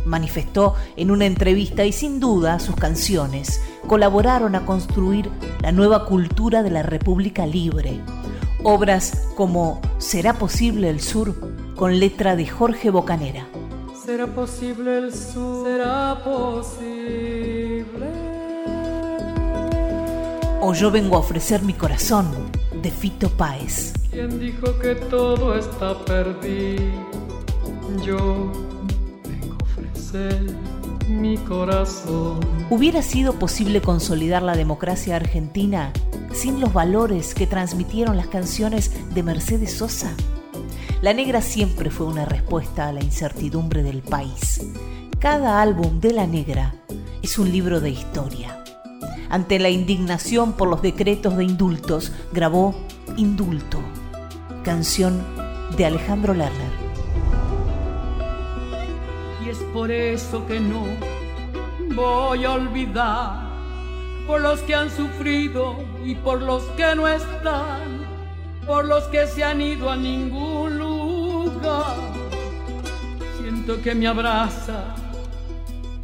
manifestó 0.05 0.73
en 0.97 1.11
una 1.11 1.27
entrevista 1.27 1.85
y 1.85 1.91
sin 1.91 2.19
duda 2.19 2.57
sus 2.57 2.75
canciones 2.75 3.61
colaboraron 3.85 4.55
a 4.55 4.65
construir 4.65 5.29
la 5.61 5.71
nueva 5.71 6.07
cultura 6.07 6.63
de 6.63 6.71
la 6.71 6.81
República 6.81 7.45
Libre 7.45 8.01
Obras 8.63 9.27
como 9.35 9.81
¿Será 9.99 10.33
posible 10.33 10.89
el 10.89 10.99
sur? 11.01 11.35
con 11.75 11.97
letra 11.99 12.35
de 12.35 12.45
Jorge 12.45 12.89
Bocanera. 12.89 13.47
¿Será 14.05 14.27
posible 14.27 14.97
el 14.97 15.13
sur? 15.13 15.65
¿Será 15.65 16.21
posible? 16.25 18.09
O 20.61 20.73
yo 20.73 20.91
vengo 20.91 21.15
a 21.15 21.19
ofrecer 21.19 21.61
mi 21.61 21.71
corazón 21.73 22.27
de 22.81 22.91
Fito 22.91 23.29
Páez. 23.29 23.93
¿Quién 24.11 24.39
dijo 24.41 24.77
que 24.79 24.95
todo 24.95 25.55
está 25.57 25.97
perdido? 26.03 26.83
Yo 28.05 28.51
vengo 29.23 29.55
a 29.57 29.63
ofrecer 29.63 30.53
mi 31.07 31.37
corazón. 31.37 32.39
¿Hubiera 32.69 33.01
sido 33.01 33.33
posible 33.39 33.81
consolidar 33.81 34.43
la 34.43 34.55
democracia 34.57 35.15
argentina 35.15 35.93
sin 36.33 36.59
los 36.59 36.73
valores 36.73 37.33
que 37.33 37.47
transmitieron 37.47 38.17
las 38.17 38.27
canciones 38.27 38.91
de 39.13 39.23
Mercedes 39.23 39.73
Sosa? 39.73 40.11
La 41.01 41.13
Negra 41.13 41.41
siempre 41.41 41.89
fue 41.89 42.07
una 42.07 42.25
respuesta 42.25 42.87
a 42.87 42.93
la 42.93 43.01
incertidumbre 43.01 43.83
del 43.83 44.01
país. 44.01 44.61
Cada 45.19 45.61
álbum 45.61 45.99
de 45.99 46.13
La 46.13 46.27
Negra 46.27 46.75
es 47.21 47.39
un 47.39 47.51
libro 47.51 47.79
de 47.79 47.89
historia. 47.89 48.63
Ante 49.29 49.59
la 49.59 49.69
indignación 49.69 50.53
por 50.53 50.67
los 50.67 50.81
decretos 50.81 51.37
de 51.37 51.43
indultos, 51.43 52.11
grabó 52.33 52.75
Indulto, 53.15 53.79
canción 54.63 55.23
de 55.77 55.85
Alejandro 55.85 56.33
Lerner. 56.33 56.71
Y 59.45 59.49
es 59.49 59.57
por 59.73 59.91
eso 59.91 60.45
que 60.47 60.59
no 60.59 60.83
voy 61.95 62.45
a 62.45 62.53
olvidar 62.53 63.48
por 64.29 64.41
los 64.41 64.59
que 64.59 64.75
han 64.75 64.91
sufrido 64.91 65.75
y 66.05 66.13
por 66.13 66.39
los 66.39 66.61
que 66.77 66.93
no 66.95 67.07
están, 67.07 68.05
por 68.67 68.85
los 68.85 69.05
que 69.05 69.25
se 69.25 69.43
han 69.43 69.59
ido 69.59 69.89
a 69.89 69.95
ningún 69.95 70.77
lugar. 70.77 71.95
Siento 73.39 73.81
que 73.81 73.95
me 73.95 74.07
abraza 74.07 74.93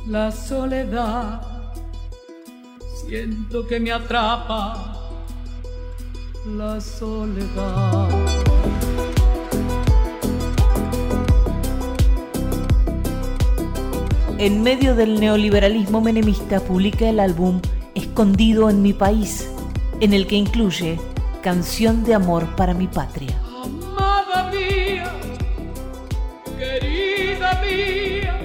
la 0.08 0.32
soledad, 0.32 1.40
siento 3.08 3.68
que 3.68 3.80
me 3.80 3.92
atrapa 3.92 5.12
la 6.48 6.82
soledad. 6.82 8.10
En 14.40 14.64
medio 14.64 14.96
del 14.96 15.20
neoliberalismo 15.20 16.02
menemista 16.02 16.60
publica 16.60 17.08
el 17.08 17.20
álbum 17.20 17.62
escondido 18.16 18.70
en 18.70 18.82
mi 18.82 18.94
país, 18.94 19.46
en 20.00 20.14
el 20.14 20.26
que 20.26 20.38
incluye 20.38 20.98
Canción 21.44 22.06
de 22.06 22.14
Amor 22.14 22.56
para 22.56 22.74
mi 22.74 22.88
Patria. 22.88 23.38
Amada 23.62 24.50
mía, 24.52 25.12
querida 26.58 27.62
mía, 27.62 28.40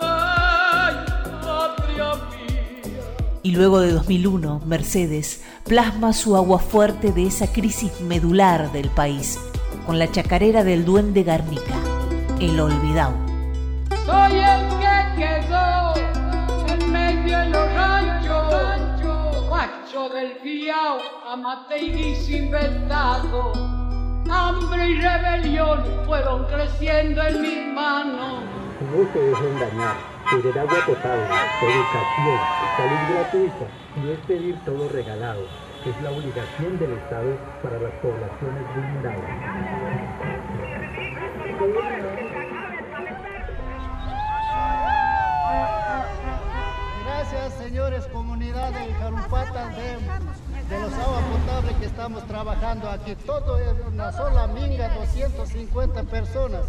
ay, 0.00 0.94
patria 1.42 2.14
mía. 2.30 3.02
Y 3.42 3.50
luego 3.50 3.80
de 3.80 3.92
2001, 3.92 4.62
Mercedes 4.64 5.42
plasma 5.64 6.14
su 6.14 6.34
agua 6.34 6.58
fuerte 6.58 7.12
de 7.12 7.26
esa 7.26 7.52
crisis 7.52 8.00
medular 8.00 8.72
del 8.72 8.88
país, 8.88 9.38
con 9.84 9.98
la 9.98 10.10
chacarera 10.10 10.64
del 10.64 10.86
duende 10.86 11.24
Garnica, 11.24 11.76
El 12.40 12.58
Olvidado. 12.58 13.12
Soy 14.06 14.32
el 14.32 14.66
que 14.80 15.26
quedó 15.26 15.92
en 16.72 16.90
medio 16.90 17.38
de 17.38 17.50
los 17.50 17.74
ranchos, 17.74 17.97
macho 20.08 20.14
del 20.14 20.32
fiao, 20.40 20.98
amate 21.26 21.80
y 21.80 22.36
inventado. 22.36 23.52
Hambre 24.30 24.88
y 24.88 25.00
rebelión 25.00 25.84
fueron 26.06 26.44
creciendo 26.44 27.22
en 27.22 27.42
mis 27.42 27.66
manos. 27.74 28.42
No 28.80 29.12
se 29.12 29.18
dejen 29.18 29.58
dañar, 29.58 29.96
tener 30.30 30.58
agua 30.58 30.78
potable, 30.86 31.24
educación, 31.62 32.40
salud 32.76 33.02
gratuita 33.10 33.66
y 33.96 34.10
es 34.10 34.18
pedir 34.26 34.58
todo 34.64 34.88
regalado. 34.88 35.42
Es 35.86 36.02
la 36.02 36.10
obligación 36.10 36.78
del 36.78 36.92
Estado 36.92 37.36
para 37.62 37.78
las 37.78 37.92
poblaciones 38.02 38.64
vulnerables. 38.74 39.58
Señores 47.68 48.06
comunidades 48.06 48.86
de 48.86 48.94
Jarupatas 48.94 49.76
de, 49.76 50.74
de 50.74 50.80
los 50.80 50.92
aguas 50.94 51.24
potables 51.24 51.76
que 51.76 51.84
estamos 51.84 52.26
trabajando 52.26 52.88
aquí. 52.88 53.14
Todo 53.26 53.58
es 53.58 53.74
una 53.92 54.10
sola 54.10 54.46
minga, 54.46 54.88
250 54.94 56.04
personas. 56.04 56.62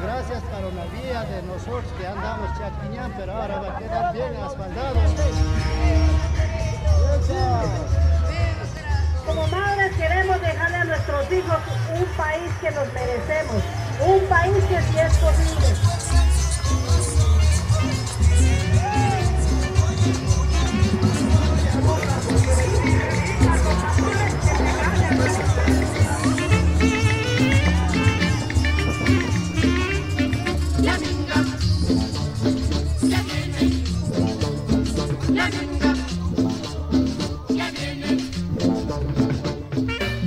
Gracias 0.00 0.40
para 0.44 0.68
una 0.68 0.84
vía 0.84 1.24
de 1.24 1.42
nosotros 1.42 1.92
que 1.98 2.06
andamos 2.06 2.48
chaquiñán, 2.56 3.12
pero 3.16 3.32
ahora 3.32 3.58
va 3.58 3.76
a 3.76 3.78
quedar 3.78 4.12
bien 4.14 4.36
asfaltado. 4.36 5.00
Como 9.26 9.46
madres 9.48 9.96
queremos 9.96 10.40
dejarle 10.40 10.76
a 10.76 10.84
nuestros 10.84 11.32
hijos 11.32 11.56
un 11.98 12.04
país 12.16 12.52
que 12.60 12.70
nos 12.70 12.92
merecemos, 12.92 13.62
un 14.06 14.20
país 14.28 14.64
que 14.66 14.80
sí 14.80 14.96
es 14.96 15.16
posible. 15.16 16.35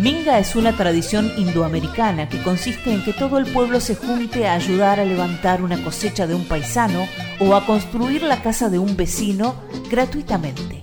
Minga 0.02 0.40
es 0.40 0.56
una 0.56 0.76
tradición 0.76 1.32
indoamericana 1.38 2.30
que 2.30 2.42
consiste 2.42 2.94
en 2.94 3.04
que 3.04 3.14
todo 3.14 3.38
el 3.38 3.52
pueblo 3.52 3.80
se 3.80 3.96
junte 3.96 4.48
a 4.48 4.54
ayudar 4.54 5.00
a 5.00 5.06
levantar 5.06 5.62
una 5.62 5.84
cosecha 5.84 6.26
de 6.26 6.36
un 6.36 6.46
paisano 6.46 7.08
o 7.40 7.56
a 7.56 7.66
construir 7.66 8.24
la 8.24 8.42
casa 8.42 8.70
de 8.70 8.80
un 8.80 8.96
vecino 8.96 9.56
gratuitamente. 9.90 10.82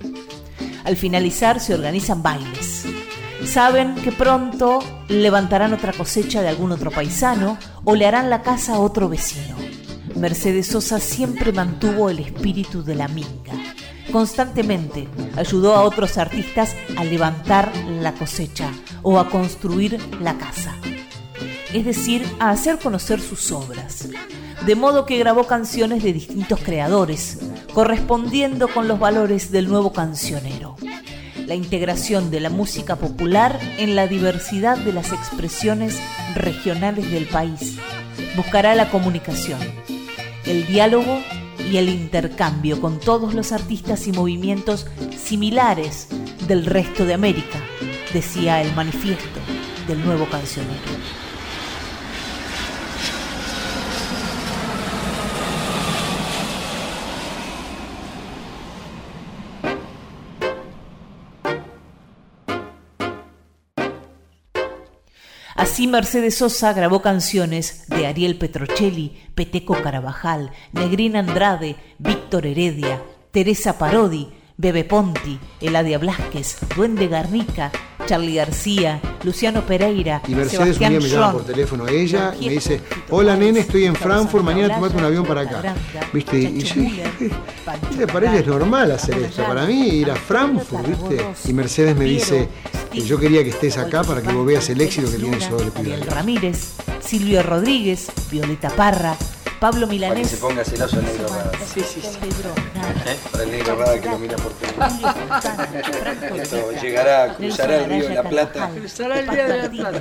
Al 0.85 0.97
finalizar 0.97 1.61
se 1.61 1.75
organizan 1.75 2.23
bailes. 2.23 2.85
Saben 3.45 3.95
que 3.97 4.13
pronto 4.13 4.81
levantarán 5.09 5.73
otra 5.73 5.93
cosecha 5.93 6.43
de 6.43 6.49
algún 6.49 6.73
otro 6.73 6.91
paisano 6.91 7.59
o 7.85 7.95
le 7.95 8.07
harán 8.07 8.29
la 8.29 8.43
casa 8.43 8.75
a 8.75 8.81
otro 8.81 9.09
vecino. 9.09 9.57
Mercedes 10.15 10.69
Sosa 10.69 11.01
siempre 11.01 11.53
mantuvo 11.53 12.11
el 12.11 12.19
espíritu 12.19 12.83
de 12.83 12.95
la 12.95 13.09
minga. 13.09 13.53
Constantemente 14.13 15.09
ayudó 15.37 15.75
a 15.75 15.83
otros 15.83 16.17
artistas 16.17 16.77
a 16.97 17.05
levantar 17.05 17.73
la 18.01 18.13
cosecha 18.13 18.71
o 19.03 19.19
a 19.19 19.29
construir 19.29 20.01
la 20.21 20.39
casa. 20.39 20.75
Es 21.73 21.85
decir, 21.85 22.25
a 22.39 22.51
hacer 22.51 22.79
conocer 22.79 23.21
sus 23.21 23.51
obras. 23.53 24.09
De 24.65 24.75
modo 24.75 25.07
que 25.07 25.19
grabó 25.19 25.47
canciones 25.47 26.03
de 26.03 26.13
distintos 26.13 26.61
creadores, 26.61 27.39
correspondiendo 27.75 28.69
con 28.69 28.89
los 28.89 28.99
valores 28.99 29.51
del 29.51 29.69
nuevo 29.69 29.93
cancionero. 29.93 30.77
La 31.47 31.55
integración 31.55 32.31
de 32.31 32.41
la 32.41 32.51
música 32.51 32.97
popular 32.97 33.61
en 33.79 33.95
la 33.95 34.07
diversidad 34.07 34.79
de 34.79 34.93
las 34.93 35.13
expresiones 35.13 35.99
regionales 36.35 37.11
del 37.11 37.27
país. 37.27 37.77
Buscará 38.35 38.75
la 38.75 38.91
comunicación, 38.91 39.61
el 40.45 40.67
diálogo 40.67 41.19
y 41.71 41.77
el 41.79 41.89
intercambio 41.89 42.81
con 42.81 43.01
todos 43.01 43.35
los 43.35 43.53
artistas 43.53 44.07
y 44.07 44.13
movimientos 44.13 44.87
similares 45.17 46.09
del 46.47 46.65
resto 46.67 47.05
de 47.05 47.15
América, 47.15 47.59
decía 48.13 48.63
el 48.63 48.75
manifiesto 48.75 49.41
del 49.89 50.05
nuevo 50.05 50.27
cancionero. 50.27 51.16
Así 65.57 65.87
Mercedes 65.87 66.37
Sosa 66.37 66.75
grabó 66.75 67.01
canciones 67.01 67.89
de 67.89 68.07
Ariel 68.07 68.37
Petrocelli, 68.37 69.17
Peteco 69.35 69.81
Carabajal, 69.83 70.51
Negrina 70.73 71.21
Andrade, 71.21 71.77
Víctor 71.99 72.47
Heredia, 72.47 73.03
Teresa 73.31 73.79
Parodi, 73.79 74.29
Bebe 74.59 74.85
Ponti, 74.85 75.41
Eladia 75.61 75.97
Blasquez, 75.99 76.59
Duende 76.77 77.09
Garnica, 77.09 77.73
Charlie 78.07 78.37
García, 78.37 79.01
Luciano 79.25 79.67
Pereira, 79.67 80.23
y 80.29 80.35
Mercedes 80.35 80.79
un 80.79 80.89
día 80.89 81.01
me 81.01 81.09
llama 81.09 81.33
por 81.33 81.45
teléfono 81.45 81.85
a 81.85 81.91
ella 81.91 82.35
y 82.41 82.47
me 82.47 82.53
dice, 82.53 82.81
hola 83.11 83.37
nene, 83.37 83.61
estoy 83.61 83.85
en 83.85 83.97
Frankfurt, 83.97 84.45
mañana 84.45 84.75
tomate 84.75 84.97
un 84.97 85.05
avión 85.05 85.27
para 85.27 85.43
acá. 85.43 85.75
¿Viste? 86.13 86.39
Y 86.39 86.63
yo 86.63 88.07
para 88.07 88.31
ella 88.31 88.41
es 88.41 88.47
normal 88.47 88.93
hacer 88.93 89.19
esto, 89.19 89.43
para 89.45 89.67
mí 89.67 89.89
ir 89.89 90.11
a 90.11 90.17
Frankfurt, 90.17 90.87
¿viste? 90.87 91.27
Y 91.47 91.53
Mercedes 91.53 91.97
me 91.97 92.05
dice, 92.05 92.49
yo 92.93 93.19
quería 93.19 93.43
que 93.43 93.51
estés 93.51 93.77
acá 93.77 94.03
para 94.05 94.23
que 94.23 94.33
vos 94.33 94.47
veas 94.47 94.69
el 94.71 94.81
éxito 94.81 95.11
que 95.11 95.19
tiene 95.19 95.41
sobre 95.41 95.67
el 95.67 96.07
Ramírez, 96.07 96.75
Silvio 97.01 97.43
Rodríguez, 97.43 98.07
Violeta 98.31 98.71
Parra, 98.71 99.17
Pablo 99.61 99.87
Milanés. 99.87 100.17
Para 100.19 100.31
que 100.31 100.37
se 100.37 100.37
ponga 100.37 100.65
celoso 100.65 100.99
el 100.99 101.07
negro 101.07 101.29
Rada. 101.29 101.53
Sí, 101.73 101.81
sí, 101.81 102.01
sí. 102.03 102.09
¿Eh? 103.07 103.17
Para 103.33 103.45
el 103.45 103.51
negro 103.51 103.77
Rada 103.77 104.01
que 104.01 104.09
lo 104.09 104.19
mira 104.19 104.37
por 104.37 104.53
teléfono. 104.53 104.87
llegará, 106.81 107.35
cruzará 107.35 107.77
el 107.77 107.85
río 107.87 108.09
de 108.09 108.15
la 108.15 108.23
Plata. 108.23 108.71
Cruzará 108.75 109.21
el 109.21 109.29
río 109.29 109.49
de 109.49 109.57
la 109.63 109.71
Plata. 109.71 110.01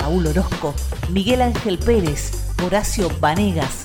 Raúl 0.00 0.26
Orozco, 0.26 0.74
Miguel 1.10 1.42
Ángel 1.42 1.78
Pérez, 1.78 2.32
Horacio 2.64 3.10
Vanegas, 3.20 3.84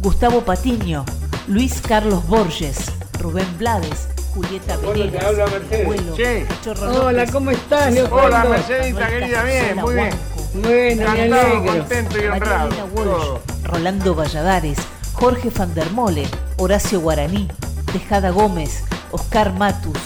Gustavo 0.00 0.42
Patiño, 0.42 1.04
Luis 1.48 1.80
Carlos 1.80 2.26
Borges, 2.26 2.78
Rubén 3.18 3.46
Blades, 3.58 4.08
Julieta 4.34 4.76
Venegas, 4.76 5.24
habla 5.24 5.46
Mercedes. 5.46 6.46
Hola, 6.80 7.26
¿cómo 7.26 7.50
estás, 7.50 7.92
Leopoldo? 7.92 8.26
Hola, 8.26 8.44
Mercedita, 8.44 9.08
querida, 9.08 9.42
bien, 9.42 9.76
muy 9.76 9.94
bien. 9.94 10.10
Bueno, 10.54 11.12
me 11.12 11.22
alegro. 11.22 11.64
contento 11.64 12.22
y 12.22 12.26
honrado. 12.26 13.51
Rolando 13.72 14.14
Valladares, 14.14 14.76
Jorge 15.14 15.50
Fandermole, 15.50 16.28
Horacio 16.58 17.00
Guaraní, 17.00 17.48
Tejada 17.90 18.28
Gómez, 18.28 18.84
Oscar 19.12 19.54
Matus, 19.54 19.96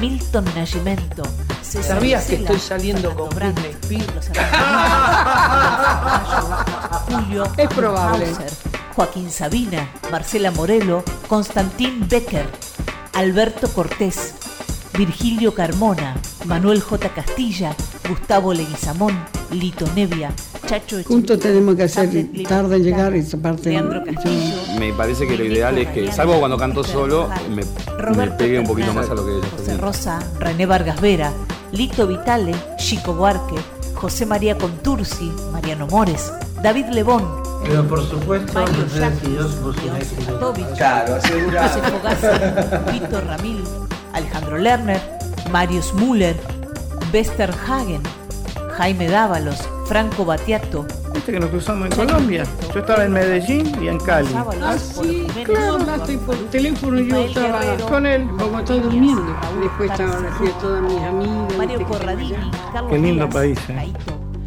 Milton 0.00 0.46
Nagimento. 0.56 1.22
¿Sabías 1.60 2.24
que 2.24 2.36
estoy 2.36 2.58
saliendo 2.58 3.14
con 3.14 3.28
Britney 3.28 3.72
Spears? 3.82 4.30
Julio 7.10 7.44
es 7.58 7.68
probable. 7.68 8.26
Joaquín 8.96 9.30
Sabina, 9.30 9.90
Marcela 10.10 10.50
Morelo, 10.50 11.04
Constantín 11.28 12.08
Becker, 12.08 12.46
Alberto 13.12 13.68
Cortés, 13.68 14.34
Virgilio 14.94 15.52
Carmona, 15.52 16.14
Manuel 16.46 16.80
J. 16.80 17.10
Castilla, 17.10 17.76
Gustavo 18.08 18.54
Leguizamón, 18.54 19.22
Lito 19.52 19.86
Nevia, 19.94 20.32
Chacho 20.66 20.98
Juntos 21.04 21.38
tenemos 21.40 21.74
que 21.74 21.84
hacer 21.84 22.08
tarde 22.48 22.76
en 22.76 22.82
llegar 22.84 23.16
y 23.16 23.20
esa 23.20 23.36
parte. 23.38 23.80
Me 24.78 24.92
parece 24.92 25.26
que 25.26 25.36
lo 25.36 25.44
ideal 25.44 25.76
es 25.78 25.88
que, 25.88 26.12
salvo 26.12 26.38
cuando 26.38 26.56
canto 26.56 26.84
solo, 26.84 27.28
me, 27.50 27.64
me 28.16 28.30
pegue 28.32 28.58
un 28.60 28.66
poquito 28.66 28.92
más 28.92 29.08
a 29.10 29.14
lo 29.14 29.24
que 29.26 29.32
ella 29.38 29.46
José 29.56 29.76
Rosa, 29.76 30.20
René 30.38 30.66
Vargas 30.66 31.00
Vera, 31.00 31.32
Lito 31.72 32.06
Vitale, 32.06 32.54
Chico 32.76 33.14
Buarque, 33.14 33.56
José 33.94 34.24
María 34.26 34.56
Contursi, 34.56 35.32
Mariano 35.52 35.86
Mores, 35.88 36.32
David 36.62 36.86
Lebón, 36.92 37.42
pero 37.64 37.86
por 37.86 38.02
supuesto, 38.08 38.52
Mario 38.54 38.86
Jacques, 38.94 40.76
Claro, 40.76 41.16
asegurado. 41.16 41.68
José 41.68 41.90
Fogazzi, 41.90 42.92
Víctor 42.92 43.24
Ramil, 43.26 43.64
Alejandro 44.12 44.58
Lerner, 44.58 45.00
Marius 45.50 45.92
Müller, 45.94 46.36
Bester 47.12 47.52
Hagen, 47.66 48.00
Jaime 48.76 49.08
Dávalos, 49.08 49.68
Franco 49.86 50.24
Batiato. 50.24 50.86
Viste 51.12 51.32
que 51.32 51.40
nos 51.40 51.50
cruzamos 51.50 51.90
en 51.90 51.96
Colombia. 51.96 52.44
Yo 52.72 52.80
estaba 52.80 53.04
en 53.04 53.12
Medellín 53.12 53.82
y 53.82 53.88
en 53.88 53.98
Cali. 53.98 54.28
Ah, 54.62 54.76
sí, 54.78 55.26
claro, 55.44 55.74
hablaste 55.74 56.18
por 56.18 56.36
teléfono 56.50 57.00
y 57.00 57.08
yo 57.08 57.18
estaba 57.18 57.60
con 57.88 58.06
él. 58.06 58.28
Como 58.38 58.58
estoy 58.58 58.80
durmiendo. 58.80 59.36
Después 59.60 59.90
estaba 59.90 60.16
aquí 60.16 60.50
todas 60.60 60.82
mis 60.82 61.02
amigas. 61.02 61.56
Mario 61.58 61.86
Corradini, 61.86 62.50
Carlos 62.72 62.92
Qué 62.92 62.98
lindo 62.98 63.28
país, 63.28 63.58
¿eh? 63.68 63.92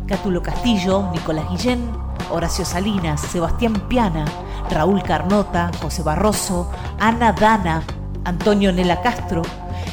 Cátulo 0.08 0.42
Castillo, 0.42 1.10
Nicolás 1.12 1.46
Guillén, 1.50 1.90
Horacio 2.30 2.66
Salinas, 2.66 3.22
Sebastián 3.22 3.74
Piana, 3.88 4.26
Raúl 4.70 5.04
Carnota, 5.04 5.72
José 5.82 6.04
Barroso, 6.04 6.72
Ana 7.00 7.34
Dana, 7.34 7.84
Antonio 8.26 8.72
Nela 8.72 9.02
Castro, 9.02 9.42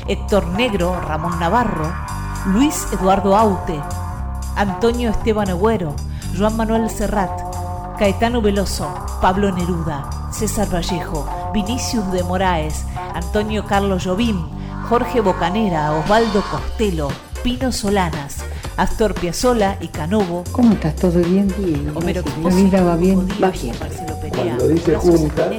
Héctor 0.09 0.47
Negro, 0.49 0.99
Ramón 1.01 1.39
Navarro, 1.39 1.93
Luis 2.47 2.87
Eduardo 2.93 3.37
Aute, 3.37 3.81
Antonio 4.61 5.09
Esteban 5.09 5.49
Agüero, 5.49 5.97
Juan 6.37 6.55
Manuel 6.55 6.91
Serrat, 6.91 7.31
Caetano 7.99 8.43
Veloso, 8.43 8.93
Pablo 9.23 9.51
Neruda, 9.51 10.11
César 10.31 10.69
Vallejo, 10.71 11.27
Vinicius 11.55 12.13
de 12.13 12.23
Moraes, 12.23 12.85
Antonio 13.15 13.65
Carlos 13.65 14.05
Jobim, 14.05 14.39
Jorge 14.87 15.23
Bocanera, 15.23 15.93
Osvaldo 15.93 16.43
Costello, 16.51 17.09
Pino 17.43 17.73
Solanas, 17.73 18.45
Astor 18.77 19.15
Piazzolla 19.15 19.79
y 19.81 19.89
Canovo. 19.89 20.45
¿Cómo 20.53 20.75
estás? 20.75 20.95
¿Todo 20.97 21.21
bien? 21.21 21.51
Bien. 21.57 21.93
Homero 21.97 22.23
La 22.43 22.51
vida 22.51 22.83
va 22.83 22.97
bien, 22.97 23.27
va 23.43 23.49
bien. 23.49 23.75
Cuando 24.29 24.69
dice 24.69 24.95
junta, 24.97 25.51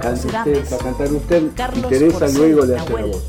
cante 0.00 0.26
usted, 0.26 0.72
va 0.72 0.76
a 0.76 0.78
cantar 0.78 1.12
usted 1.12 1.42
y 1.42 1.82
Teresa 1.82 2.28
luego 2.28 2.64
le 2.64 2.78
hace 2.78 2.92
la 2.94 3.04
voz. 3.04 3.24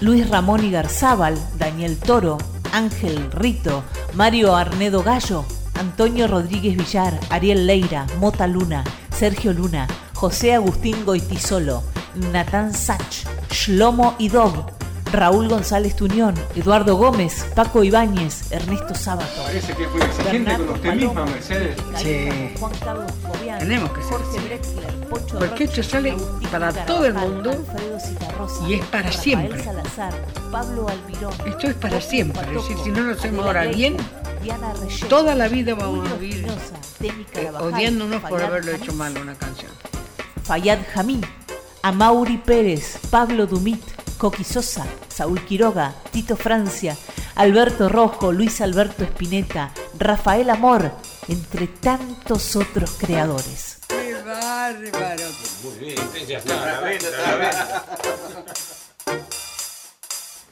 Luis 0.00 0.30
Ramón 0.30 0.64
Igarzábal, 0.64 1.38
Daniel 1.58 1.98
Toro, 1.98 2.38
Ángel 2.74 3.30
Rito, 3.30 3.84
Mario 4.14 4.56
Arnedo 4.56 5.04
Gallo, 5.04 5.44
Antonio 5.78 6.26
Rodríguez 6.26 6.76
Villar, 6.76 7.20
Ariel 7.30 7.68
Leira, 7.68 8.04
Mota 8.18 8.48
Luna, 8.48 8.82
Sergio 9.16 9.52
Luna, 9.52 9.86
José 10.12 10.54
Agustín 10.54 11.04
Goitizolo, 11.04 11.84
Natán 12.32 12.74
Sach, 12.74 13.26
Shlomo 13.48 14.16
Idov, 14.18 14.72
Raúl 15.16 15.48
González 15.48 15.94
Tuñón, 15.96 16.34
Eduardo 16.54 16.96
Gómez, 16.96 17.46
Paco 17.54 17.82
Ibáñez, 17.84 18.50
Ernesto 18.52 18.94
Sábato. 18.94 19.42
Parece 19.44 19.74
que 19.74 19.86
fue 19.88 20.04
exigente 20.04 20.56
con 20.56 20.68
usted 20.70 20.94
misma, 20.94 21.24
Mercedes. 21.26 21.76
Sí. 21.96 22.28
Juan 22.58 22.72
Carlos 22.84 23.12
Fobián, 23.22 23.58
Tenemos 23.58 23.90
que 23.90 24.02
ser 24.02 24.10
Jorge 24.12 24.38
así. 24.38 24.48
Drexler, 24.48 24.94
Pocho 25.08 25.38
Porque 25.38 25.64
esto 25.64 25.82
sale 25.82 26.10
Agustín 26.12 26.48
para 26.50 26.72
todo 26.72 27.06
el 27.06 27.14
mundo 27.14 27.52
Citarrosa, 28.04 28.68
y 28.68 28.74
es 28.74 28.84
para 28.86 29.02
Rafael 29.04 29.22
siempre. 29.22 29.64
Salazar, 29.64 30.14
Pablo 30.50 30.88
Almirón, 30.88 31.32
Esto 31.46 31.66
es 31.68 31.74
para 31.74 31.94
Jorge 31.94 32.08
siempre. 32.08 32.40
Es 32.42 32.46
Patoco, 32.48 32.68
decir, 32.68 32.84
si 32.84 32.90
no 32.90 33.00
lo 33.02 33.12
hacemos 33.12 33.46
ahora 33.46 33.64
bien, 33.66 33.96
Reyes, 34.40 35.08
toda 35.08 35.34
la 35.34 35.48
vida 35.48 35.74
vamos 35.74 36.10
a 36.10 36.14
vivir 36.16 36.46
eh, 37.00 37.50
odiándonos 37.60 38.20
por 38.22 38.32
Fayad 38.32 38.46
haberlo 38.50 38.72
hecho 38.72 38.84
Jamís, 38.92 38.98
mal 38.98 39.18
una 39.18 39.34
canción. 39.34 39.70
Fayad 40.42 40.78
Jamí, 40.92 41.20
Amauri 41.82 42.38
Pérez, 42.38 42.98
Pablo 43.10 43.46
Dumit, 43.46 43.82
Coqui 44.24 44.42
Sosa, 44.42 44.86
Saúl 45.14 45.44
Quiroga, 45.44 45.94
Tito 46.10 46.34
Francia, 46.34 46.96
Alberto 47.34 47.90
Rojo, 47.90 48.32
Luis 48.32 48.62
Alberto 48.62 49.04
Espineta, 49.04 49.70
Rafael 49.98 50.48
Amor, 50.48 50.92
entre 51.28 51.66
tantos 51.66 52.56
otros 52.56 52.92
creadores. 52.92 53.80
¡Qué 53.86 54.14
bárbaro! 54.14 55.24
Muy 55.62 55.78
bien, 55.78 55.98
ya 56.26 56.38
está, 56.38 56.62
a 56.62 56.66
la 56.72 56.80
venta, 56.80 57.06
a 57.08 57.30
la 57.30 57.36
venta. 57.36 57.84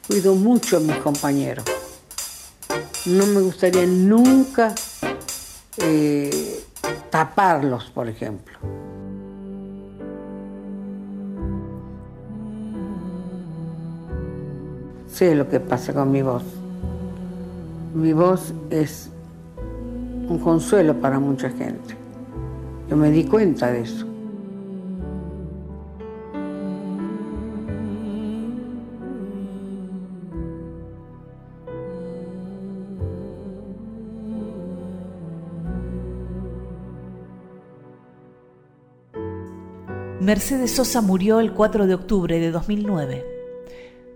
Cuido 0.05 0.35
mucho 0.35 0.77
a 0.77 0.79
mis 0.79 0.97
compañeros. 0.97 1.65
No 3.05 3.25
me 3.25 3.41
gustaría 3.41 3.87
nunca 3.87 4.75
eh, 5.77 6.63
taparlos, 7.09 7.85
por 7.85 8.07
ejemplo. 8.07 8.59
Sé 15.13 15.35
lo 15.35 15.47
que 15.47 15.59
pasa 15.59 15.93
con 15.93 16.11
mi 16.11 16.23
voz. 16.23 16.41
Mi 17.93 18.13
voz 18.13 18.51
es 18.71 19.11
un 20.27 20.39
consuelo 20.39 20.99
para 20.99 21.19
mucha 21.19 21.51
gente. 21.51 21.95
Yo 22.89 22.97
me 22.97 23.11
di 23.11 23.23
cuenta 23.25 23.71
de 23.71 23.81
eso. 23.81 24.07
Mercedes 40.19 40.71
Sosa 40.71 41.01
murió 41.01 41.39
el 41.39 41.53
4 41.53 41.85
de 41.85 41.93
octubre 41.93 42.39
de 42.39 42.49
2009, 42.49 43.32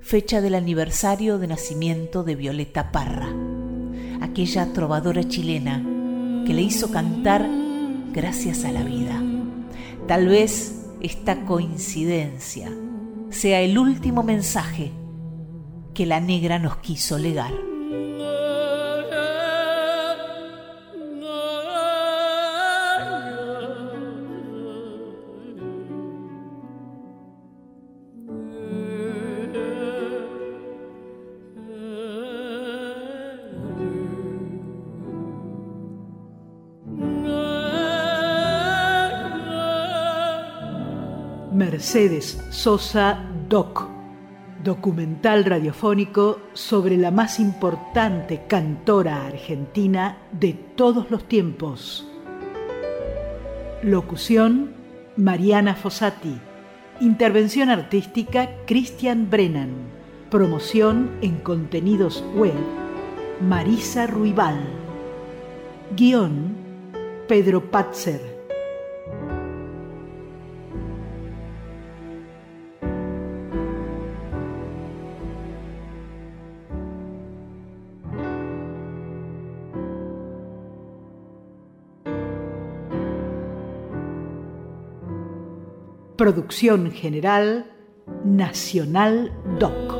fecha 0.07 0.39
del 0.39 0.55
aniversario 0.55 1.37
de 1.37 1.47
nacimiento 1.47 2.23
de 2.23 2.35
Violeta 2.35 2.93
Parra, 2.93 3.27
aquella 4.21 4.71
trovadora 4.71 5.27
chilena 5.27 5.83
que 6.45 6.53
le 6.53 6.61
hizo 6.61 6.91
cantar 6.91 7.45
gracias 8.13 8.63
a 8.63 8.71
la 8.71 8.83
vida. 8.83 9.21
Tal 10.07 10.29
vez 10.29 10.85
esta 11.01 11.43
coincidencia 11.43 12.71
sea 13.31 13.59
el 13.59 13.77
último 13.77 14.23
mensaje 14.23 14.93
que 15.93 16.05
la 16.05 16.21
negra 16.21 16.57
nos 16.57 16.77
quiso 16.77 17.17
legar. 17.17 17.66
Mercedes 41.87 42.37
Sosa 42.49 43.17
Doc, 43.47 43.87
documental 44.61 45.45
radiofónico 45.45 46.41
sobre 46.51 46.97
la 46.97 47.11
más 47.11 47.39
importante 47.39 48.41
cantora 48.45 49.25
argentina 49.25 50.17
de 50.33 50.51
todos 50.51 51.09
los 51.09 51.29
tiempos. 51.29 52.05
Locución 53.83 54.73
Mariana 55.15 55.75
Fossati. 55.75 56.37
Intervención 56.99 57.69
artística 57.69 58.49
Christian 58.65 59.29
Brennan. 59.29 59.71
Promoción 60.29 61.11
en 61.21 61.37
contenidos 61.37 62.21
web 62.35 62.51
Marisa 63.39 64.07
Ruibal. 64.07 64.59
Guión 65.95 66.53
Pedro 67.29 67.71
Patzer. 67.71 68.36
Producción 86.37 86.91
General 86.91 87.65
Nacional 88.23 89.31
Doc. 89.59 89.96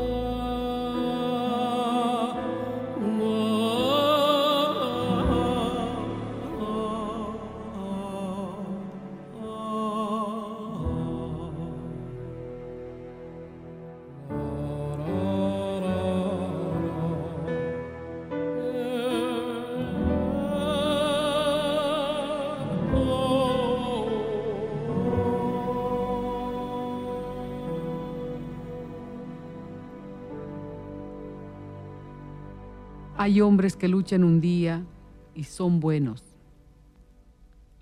Hay 33.28 33.42
hombres 33.42 33.76
que 33.76 33.88
luchan 33.88 34.24
un 34.24 34.40
día 34.40 34.86
y 35.34 35.44
son 35.44 35.80
buenos. 35.80 36.24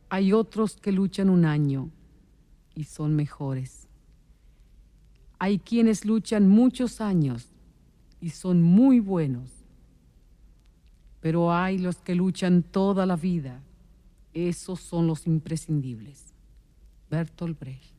Hay 0.08 0.32
otros 0.32 0.74
que 0.74 0.90
luchan 0.90 1.30
un 1.30 1.44
año 1.44 1.88
y 2.74 2.82
son 2.82 3.14
mejores. 3.14 3.86
Hay 5.38 5.60
quienes 5.60 6.04
luchan 6.04 6.48
muchos 6.48 7.00
años 7.00 7.46
y 8.20 8.30
son 8.30 8.60
muy 8.60 8.98
buenos. 8.98 9.48
Pero 11.20 11.52
hay 11.52 11.78
los 11.78 11.98
que 11.98 12.16
luchan 12.16 12.64
toda 12.64 13.06
la 13.06 13.14
vida. 13.14 13.62
Esos 14.34 14.80
son 14.80 15.06
los 15.06 15.28
imprescindibles. 15.28 16.34
Bertolt 17.08 17.56
Brecht. 17.60 17.94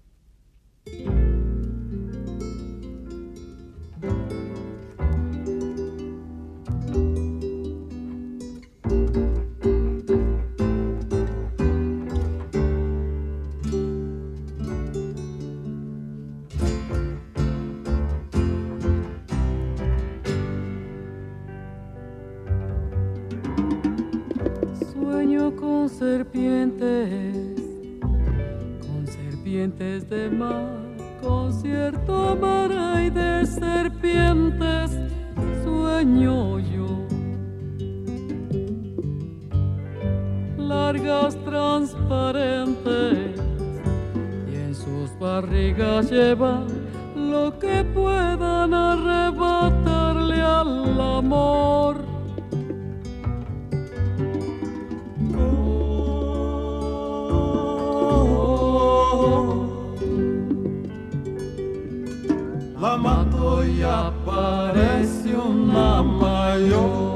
Aparece 64.38 65.36
una 65.36 66.04
mayor. 66.04 67.08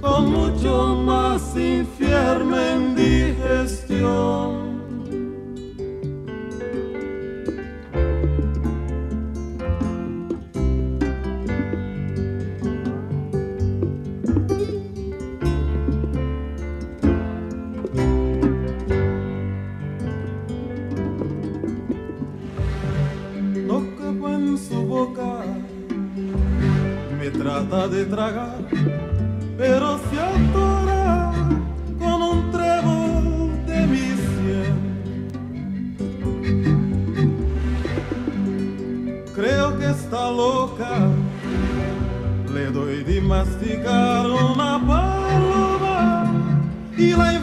Con 0.00 0.32
mucho 0.32 0.94
más 1.04 1.56
infierno 1.56 2.56
en 2.56 2.94
digestión. 2.94 4.57
Trata 27.68 27.88
de 27.88 28.04
tragar, 28.06 28.58
pero 29.56 29.98
se 29.98 30.18
atora 30.18 31.32
con 31.98 32.22
un 32.22 32.50
trébol 32.50 33.66
de 33.66 33.86
mi 33.86 34.06
cien. 34.26 34.74
Creo 39.34 39.78
que 39.78 39.90
está 39.90 40.30
loca, 40.30 41.08
le 42.52 42.70
doy 42.70 43.04
de 43.04 43.20
masticar 43.20 44.26
una 44.30 44.80
paloma 44.86 46.32
y 46.96 47.10
la 47.10 47.34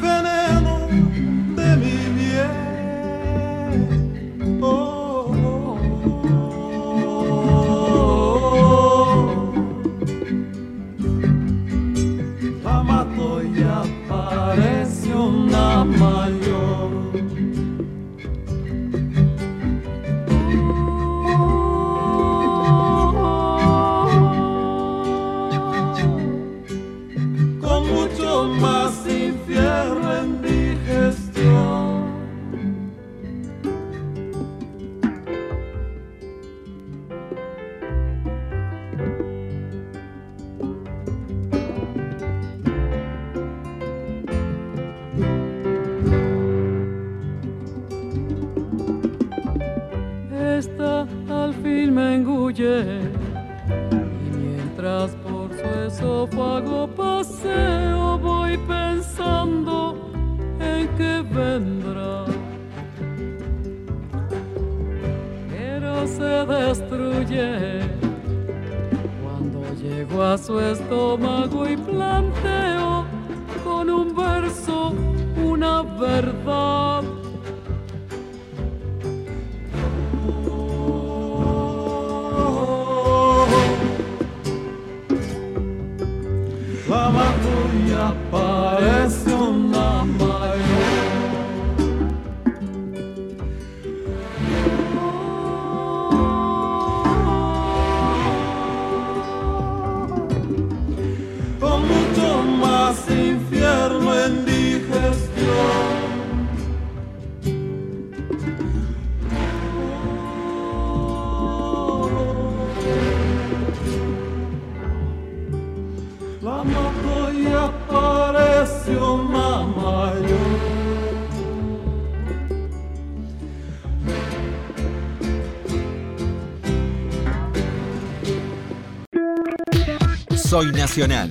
Soy 130.55 130.71
Nacional. 130.71 131.27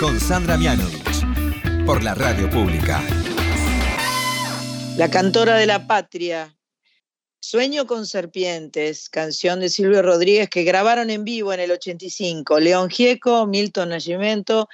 Con 0.00 0.18
Sandra 0.18 0.56
Mianovich. 0.56 1.86
Por 1.86 2.02
la 2.02 2.12
radio 2.12 2.50
pública. 2.50 3.00
La 4.96 5.08
cantora 5.08 5.54
de 5.54 5.66
la 5.66 5.86
patria. 5.86 6.52
Sueño 7.38 7.86
con 7.86 8.04
serpientes, 8.04 9.08
canción 9.10 9.60
de 9.60 9.68
Silvio 9.68 10.02
Rodríguez 10.02 10.50
que 10.50 10.64
grabaron 10.64 11.10
en 11.10 11.22
vivo 11.22 11.52
en 11.52 11.60
el 11.60 11.70
85. 11.70 12.58
León 12.58 12.90
Gieco, 12.90 13.46
Milton 13.46 13.90
Nascimento 13.90 14.68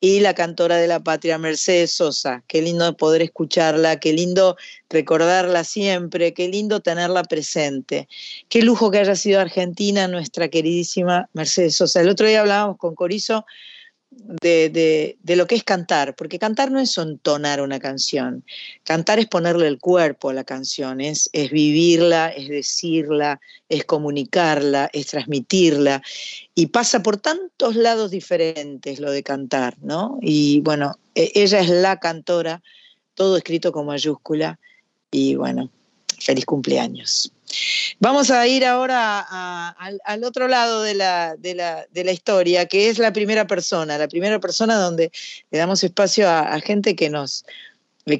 y 0.00 0.20
la 0.20 0.34
cantora 0.34 0.76
de 0.76 0.86
la 0.86 1.00
patria, 1.00 1.38
Mercedes 1.38 1.92
Sosa. 1.92 2.44
Qué 2.46 2.62
lindo 2.62 2.96
poder 2.96 3.22
escucharla, 3.22 3.98
qué 3.98 4.12
lindo 4.12 4.56
recordarla 4.88 5.64
siempre, 5.64 6.32
qué 6.34 6.48
lindo 6.48 6.80
tenerla 6.80 7.24
presente. 7.24 8.08
Qué 8.48 8.62
lujo 8.62 8.90
que 8.90 8.98
haya 8.98 9.16
sido 9.16 9.40
Argentina 9.40 10.06
nuestra 10.06 10.48
queridísima 10.48 11.28
Mercedes 11.32 11.76
Sosa. 11.76 12.00
El 12.00 12.08
otro 12.08 12.26
día 12.26 12.40
hablábamos 12.40 12.78
con 12.78 12.94
Corizo 12.94 13.44
de, 14.10 14.70
de, 14.70 15.18
de, 15.22 15.36
lo 15.36 15.46
que 15.46 15.54
es 15.54 15.64
cantar, 15.64 16.14
porque 16.16 16.38
cantar 16.38 16.70
no 16.70 16.80
es 16.80 16.96
entonar 16.98 17.60
una 17.60 17.78
canción, 17.78 18.44
cantar 18.82 19.18
es 19.18 19.26
ponerle 19.26 19.68
el 19.68 19.78
cuerpo 19.78 20.30
a 20.30 20.34
la 20.34 20.44
canción, 20.44 21.00
es, 21.00 21.28
es 21.32 21.50
vivirla, 21.50 22.28
es 22.28 22.48
decirla, 22.48 23.40
es 23.68 23.84
comunicarla, 23.84 24.90
es 24.92 25.08
transmitirla, 25.08 26.02
y 26.54 26.66
pasa 26.66 27.02
por 27.02 27.18
tantos 27.18 27.76
lados 27.76 28.10
diferentes 28.10 28.98
lo 28.98 29.10
de 29.10 29.22
cantar, 29.22 29.76
¿no? 29.82 30.18
Y 30.22 30.60
bueno, 30.60 30.94
ella 31.14 31.60
es 31.60 31.68
la 31.68 31.98
cantora, 31.98 32.62
todo 33.14 33.36
escrito 33.36 33.72
con 33.72 33.86
mayúscula, 33.86 34.58
y 35.10 35.34
bueno, 35.36 35.70
feliz 36.18 36.44
cumpleaños. 36.44 37.32
Vamos 38.00 38.30
a 38.30 38.46
ir 38.46 38.64
ahora 38.64 39.20
al, 39.70 40.24
otro 40.24 40.48
lado 40.48 40.82
de 40.82 40.94
la, 40.94 41.36
de, 41.36 41.54
la, 41.54 41.86
de 41.90 42.04
la, 42.04 42.12
historia, 42.12 42.66
que 42.66 42.88
es 42.88 42.98
la 42.98 43.12
primera 43.12 43.46
persona, 43.46 43.98
la 43.98 44.08
primera 44.08 44.38
persona 44.38 44.76
donde 44.76 45.10
le 45.50 45.58
damos 45.58 45.82
espacio 45.82 46.28
a, 46.28 46.58
gente 46.60 46.94
que 46.94 47.10
nos, 47.10 47.44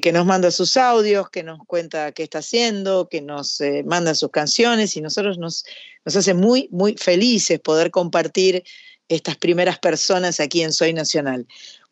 que 0.01 0.11
nos 0.11 0.25
manda 0.25 0.51
sus 0.51 0.77
audios, 0.77 1.29
que 1.29 1.43
nos 1.43 1.59
cuenta 1.65 2.11
qué 2.11 2.23
está 2.23 2.39
haciendo, 2.39 3.07
que 3.07 3.21
nos 3.21 3.61
eh, 3.61 3.83
manda 3.85 4.15
sus 4.15 4.31
canciones 4.31 4.95
y 4.97 5.01
nosotros 5.01 5.37
nos, 5.37 5.65
nos 6.05 6.15
hace 6.15 6.33
muy, 6.33 6.67
muy 6.71 6.95
felices 6.97 7.59
poder 7.59 7.91
compartir 7.91 8.63
estas 9.07 9.37
primeras 9.37 9.79
personas 9.79 10.39
aquí 10.39 10.61
en 10.61 10.71
Soy 10.71 10.93
Nacional. 10.93 11.47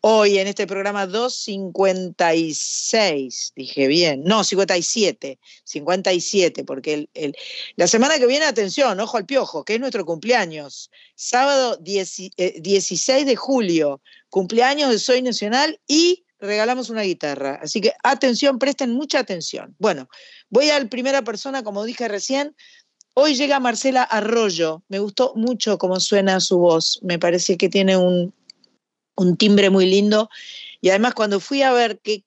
Hoy 0.09 0.37
en 0.37 0.47
este 0.47 0.67
programa 0.67 1.05
256, 1.05 3.51
dije 3.57 3.87
bien, 3.87 4.23
no, 4.23 4.45
57, 4.45 5.37
57, 5.65 6.63
porque 6.63 7.09
el, 7.13 7.35
la 7.75 7.87
semana 7.87 8.17
que 8.17 8.25
viene, 8.25 8.45
atención, 8.45 8.97
ojo 9.01 9.17
al 9.17 9.25
piojo, 9.25 9.65
que 9.65 9.73
es 9.73 9.81
nuestro 9.81 10.05
cumpleaños, 10.05 10.91
sábado 11.15 11.75
16 11.75 12.31
eh, 12.37 13.25
de 13.25 13.35
julio, 13.35 13.99
cumpleaños 14.29 14.91
de 14.91 14.99
Soy 14.99 15.21
Nacional 15.21 15.77
y 15.87 16.23
regalamos 16.39 16.89
una 16.89 17.01
guitarra. 17.01 17.59
Así 17.61 17.81
que 17.81 17.91
atención, 18.01 18.59
presten 18.59 18.93
mucha 18.93 19.19
atención. 19.19 19.75
Bueno, 19.77 20.07
voy 20.49 20.69
a 20.69 20.79
la 20.79 20.87
primera 20.87 21.21
persona, 21.23 21.63
como 21.63 21.83
dije 21.83 22.07
recién. 22.07 22.55
Hoy 23.13 23.35
llega 23.35 23.59
Marcela 23.59 24.03
Arroyo. 24.03 24.83
Me 24.87 24.99
gustó 24.99 25.33
mucho 25.35 25.77
cómo 25.77 25.99
suena 25.99 26.39
su 26.39 26.59
voz. 26.59 26.97
Me 27.01 27.19
parece 27.19 27.57
que 27.57 27.67
tiene 27.67 27.97
un, 27.97 28.33
un 29.17 29.35
timbre 29.35 29.69
muy 29.69 29.85
lindo. 29.85 30.29
Y 30.79 30.89
además 30.89 31.13
cuando 31.13 31.39
fui 31.39 31.63
a 31.63 31.73
ver 31.73 31.99
qué, 32.01 32.23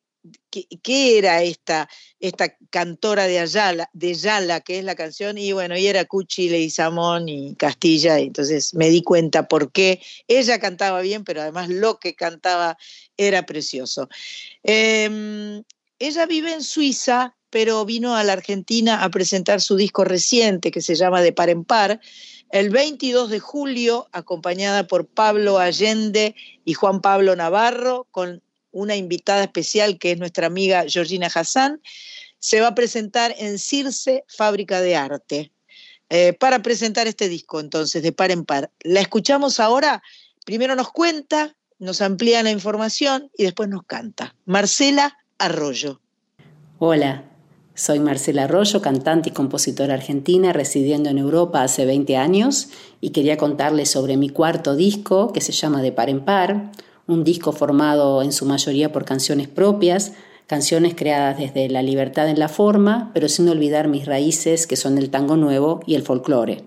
qué, 0.83 1.19
era 1.19 1.43
esta, 1.43 1.89
esta 2.19 2.55
cantora 2.71 3.27
de 3.27 3.39
Ayala, 3.39 3.89
de 3.93 4.15
Yala, 4.15 4.61
que 4.61 4.79
es 4.79 4.85
la 4.85 4.95
canción, 4.95 5.39
y 5.39 5.53
bueno, 5.53 5.77
y 5.77 5.87
era 5.87 6.05
Cuchi, 6.05 6.49
Leizamón 6.49 7.29
y 7.29 7.55
Castilla, 7.55 8.21
y 8.21 8.27
entonces 8.27 8.75
me 8.75 8.91
di 8.91 9.03
cuenta 9.03 9.49
por 9.49 9.73
qué 9.73 10.03
ella 10.29 10.59
cantaba 10.59 11.01
bien, 11.01 11.25
pero 11.25 11.41
además 11.41 11.69
lo 11.69 11.99
que 11.99 12.15
cantaba 12.15 12.77
era 13.17 13.47
precioso. 13.47 14.09
Em, 14.63 15.63
ella 15.99 16.27
vive 16.27 16.53
en 16.53 16.63
Suiza, 16.63 17.37
pero 17.51 17.85
vino 17.85 18.17
a 18.17 18.25
la 18.25 18.35
Argentina 18.35 19.03
a 19.03 19.11
presentar 19.11 19.61
su 19.61 19.77
disco 19.77 20.05
reciente 20.05 20.71
que 20.71 20.81
se 20.81 20.95
llama 20.95 21.23
De 21.23 21.33
Par 21.33 21.51
en 21.51 21.65
Par, 21.65 22.01
el 22.51 22.71
22 22.71 23.31
de 23.31 23.41
julio, 23.41 24.09
acompañada 24.13 24.87
por 24.87 25.07
Pablo 25.07 25.59
Allende 25.59 26.35
y 26.65 26.75
Juan 26.75 27.01
Pablo 27.01 27.37
Navarro, 27.37 28.07
con 28.11 28.43
una 28.73 28.97
invitada 28.97 29.45
especial 29.45 29.99
que 29.99 30.13
es 30.13 30.19
nuestra 30.19 30.47
amiga 30.47 30.85
Georgina 30.89 31.29
Hassan, 31.33 31.81
se 32.39 32.61
va 32.61 32.69
a 32.69 32.75
presentar 32.75 33.35
en 33.39 33.59
Circe 33.59 34.25
Fábrica 34.29 34.81
de 34.81 34.97
Arte 34.97 35.53
eh, 36.09 36.33
para 36.33 36.61
presentar 36.61 37.07
este 37.07 37.29
disco, 37.29 37.61
entonces, 37.61 38.03
de 38.03 38.13
par 38.13 38.31
en 38.31 38.45
par. 38.45 38.71
La 38.81 39.01
escuchamos 39.01 39.61
ahora, 39.61 40.03
primero 40.45 40.75
nos 40.75 40.91
cuenta, 40.91 41.55
nos 41.79 42.01
amplía 42.01 42.43
la 42.43 42.51
información 42.51 43.31
y 43.37 43.45
después 43.45 43.69
nos 43.69 43.85
canta. 43.85 44.35
Marcela 44.45 45.17
Arroyo. 45.39 46.01
Hola, 46.79 47.30
soy 47.81 47.99
Marcela 47.99 48.45
Arroyo, 48.45 48.83
cantante 48.83 49.31
y 49.31 49.33
compositora 49.33 49.95
argentina, 49.95 50.53
residiendo 50.53 51.09
en 51.09 51.17
Europa 51.17 51.63
hace 51.63 51.87
20 51.87 52.15
años 52.19 52.69
y 53.01 53.09
quería 53.09 53.39
contarles 53.39 53.91
sobre 53.91 54.19
mi 54.19 54.29
cuarto 54.29 54.77
disco 54.77 55.33
que 55.33 55.41
se 55.41 55.53
llama 55.53 55.81
De 55.81 55.91
par 55.91 56.11
en 56.11 56.21
par, 56.21 56.73
un 57.07 57.25
disco 57.25 57.53
formado 57.53 58.21
en 58.21 58.33
su 58.33 58.45
mayoría 58.45 58.93
por 58.93 59.07
canciones 59.07 59.49
propias, 59.49 60.13
canciones 60.47 60.95
creadas 60.95 61.39
desde 61.39 61.71
la 61.71 61.83
libertad 61.83 62.29
en 62.29 62.39
la 62.39 62.51
forma, 62.51 63.13
pero 63.15 63.31
sin 63.31 63.49
olvidar 63.49 63.89
mis 63.89 64.05
raíces 64.05 64.67
que 64.67 64.77
son 64.77 64.99
el 64.99 65.09
tango 65.09 65.39
nuevo 65.39 65.81
y 65.87 65.95
el 65.95 66.03
folclore. 66.03 66.65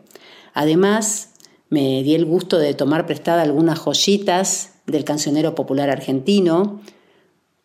Además, 0.55 1.33
me 1.69 2.01
di 2.01 2.15
el 2.15 2.25
gusto 2.25 2.57
de 2.57 2.73
tomar 2.73 3.05
prestada 3.05 3.43
algunas 3.43 3.77
joyitas 3.77 4.79
del 4.87 5.03
cancionero 5.03 5.53
popular 5.53 5.91
argentino, 5.91 6.81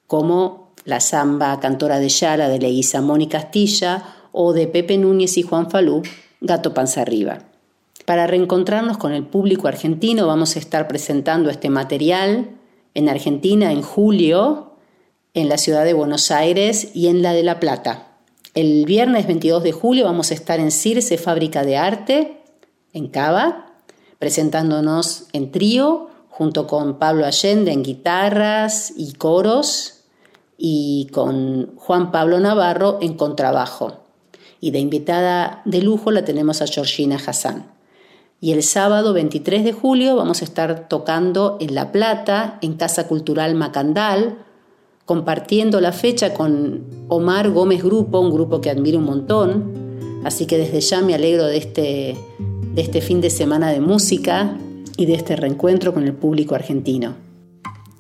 como 0.07 0.68
la 0.85 1.01
samba 1.01 1.59
Cantora 1.61 1.99
de 1.99 2.09
Yara 2.09 2.49
de 2.49 2.59
Leguizamón 2.59 3.21
y 3.23 3.27
Castilla 3.29 4.03
o 4.33 4.53
de 4.53 4.67
Pepe 4.67 4.99
Núñez 4.99 5.37
y 5.37 5.43
Juan 5.43 5.71
Falú, 5.71 6.03
Gato 6.41 6.75
Panza 6.75 7.03
Arriba. 7.03 7.41
Para 8.05 8.27
reencontrarnos 8.27 8.97
con 8.97 9.13
el 9.13 9.25
público 9.25 9.69
argentino 9.69 10.27
vamos 10.27 10.57
a 10.57 10.59
estar 10.59 10.89
presentando 10.89 11.51
este 11.51 11.71
material 11.71 12.51
en 12.95 13.09
Argentina 13.09 13.71
en 13.71 13.83
julio, 13.83 14.73
en 15.35 15.49
la 15.49 15.59
ciudad 15.59 15.85
de 15.85 15.93
Buenos 15.93 16.31
Aires 16.31 16.91
y 16.95 17.09
en 17.09 17.23
la 17.23 17.33
de 17.33 17.43
La 17.43 17.61
Plata. 17.61 18.09
El 18.55 18.87
viernes 18.87 19.27
22 19.27 19.63
de 19.63 19.73
julio 19.73 20.05
vamos 20.05 20.31
a 20.31 20.35
estar 20.35 20.59
en 20.59 20.71
Circe 20.71 21.19
Fábrica 21.19 21.65
de 21.65 21.77
Arte, 21.77 22.41
en 22.93 23.09
Cava, 23.09 23.75
presentándonos 24.19 25.27
en 25.33 25.53
trío 25.53 26.09
junto 26.29 26.67
con 26.67 26.99
Pablo 26.99 27.27
Allende 27.27 27.73
en 27.73 27.83
guitarras 27.83 28.93
y 28.97 29.13
coros 29.13 29.98
y 30.59 31.07
con 31.13 31.77
Juan 31.77 32.11
Pablo 32.11 32.41
Navarro 32.41 32.99
en 33.01 33.15
contrabajo. 33.15 34.01
Y 34.61 34.73
de 34.73 34.81
invitada 34.81 35.63
de 35.65 35.81
lujo 35.81 36.11
la 36.11 36.25
tenemos 36.25 36.61
a 36.61 36.67
Georgina 36.67 37.17
Hassan. 37.25 37.71
Y 38.41 38.53
el 38.53 38.65
sábado 38.65 39.13
23 39.13 39.65
de 39.65 39.73
julio 39.73 40.17
vamos 40.17 40.43
a 40.43 40.45
estar 40.45 40.89
tocando 40.89 41.57
en 41.61 41.75
La 41.75 41.93
Plata, 41.93 42.59
en 42.61 42.75
Casa 42.75 43.07
Cultural 43.07 43.55
Macandal, 43.55 44.39
compartiendo 45.07 45.81
la 45.81 45.93
fecha 45.93 46.35
con 46.35 46.85
Omar 47.09 47.51
Gómez 47.51 47.83
Grupo, 47.83 48.21
un 48.21 48.33
grupo 48.33 48.61
que 48.61 48.71
admiro 48.71 48.99
un 48.99 49.05
montón. 49.05 50.21
Así 50.25 50.47
que 50.47 50.59
desde 50.59 50.81
ya 50.81 51.01
me 51.01 51.15
alegro 51.15 51.47
de 51.47 51.57
este, 51.57 52.17
de 52.75 52.83
este 52.83 53.01
fin 53.01 53.21
de 53.21 53.31
semana 53.31 53.71
de 53.71 53.81
música 53.81 54.57
y 54.97 55.07
de 55.07 55.15
este 55.15 55.37
reencuentro 55.37 55.95
con 55.95 56.03
el 56.03 56.15
público 56.15 56.57
argentino. 56.57 57.15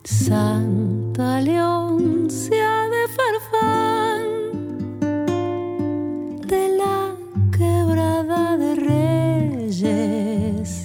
Santa 0.05 1.08
Ha 1.21 1.41
de 1.41 3.05
farfán 3.17 4.23
de 6.47 6.69
la 6.79 7.17
quebrada 7.51 8.57
de 8.57 8.77
Reyes. 8.77 10.85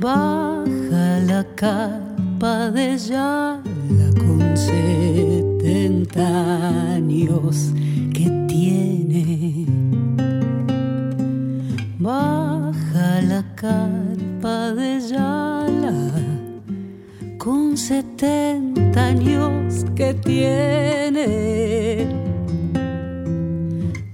Baja 0.00 1.20
la 1.28 1.44
capa 1.54 2.72
de 2.72 2.98
Yala 2.98 3.62
con 4.18 4.56
setenta 4.56 6.26
años 6.96 7.72
que 8.12 8.28
tiene. 8.48 9.66
Baja 12.00 13.22
la 13.22 13.44
carpa 13.54 14.72
de 14.72 15.00
Yala 15.00 16.31
con 17.42 17.76
setenta 17.76 19.06
años 19.06 19.84
que 19.96 20.14
tiene. 20.14 22.06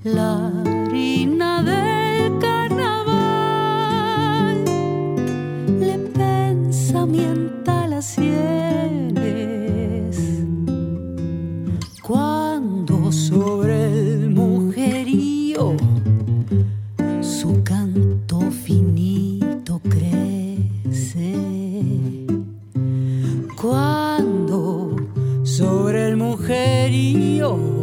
La 0.02 0.50
harina 0.64 1.62
del 1.62 2.38
carnaval 2.38 3.04
le 5.78 5.98
pensamienta 5.98 7.86
la 7.86 8.00
sienes 8.00 8.96
cuando 12.02 13.12
sobre 13.12 13.92
el 13.92 14.30
mujerío 14.30 15.76
su 17.20 17.62
canto 17.62 18.40
finito 18.50 19.17
mujerío 26.88 27.77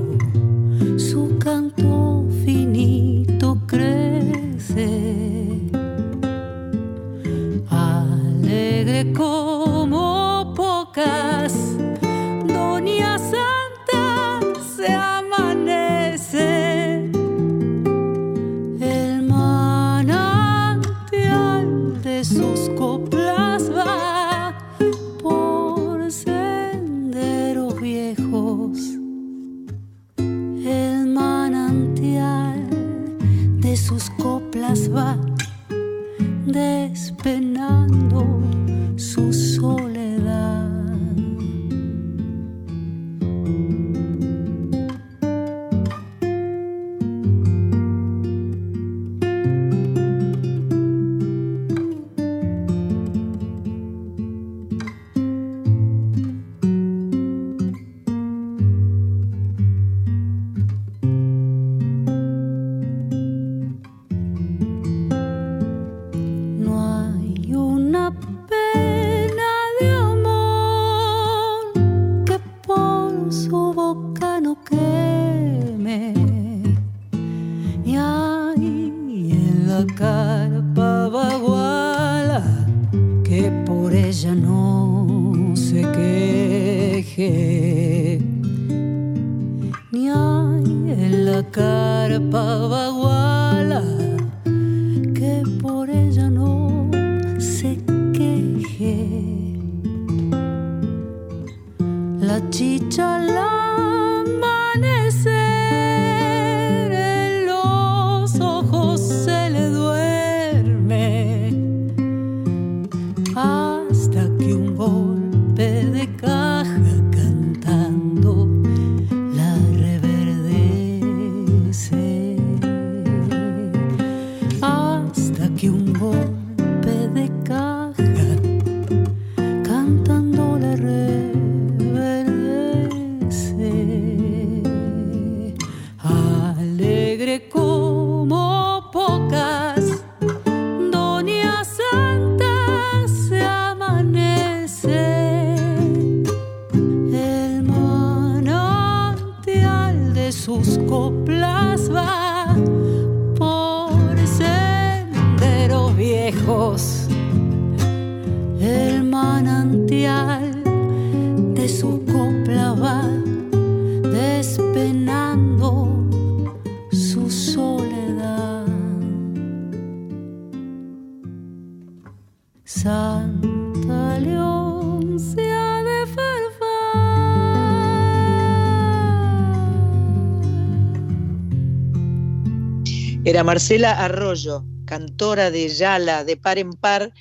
Marcela 183.45 183.91
Arroyo, 184.03 184.63
cantora 184.87 185.51
de 185.51 185.69
Yala, 185.69 186.23
de 186.23 186.35
par 186.35 186.57
en 186.57 186.71
par, 186.73 187.13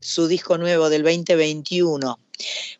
su 0.00 0.26
disco 0.26 0.56
nuevo 0.56 0.88
del 0.88 1.02
2021. 1.02 2.18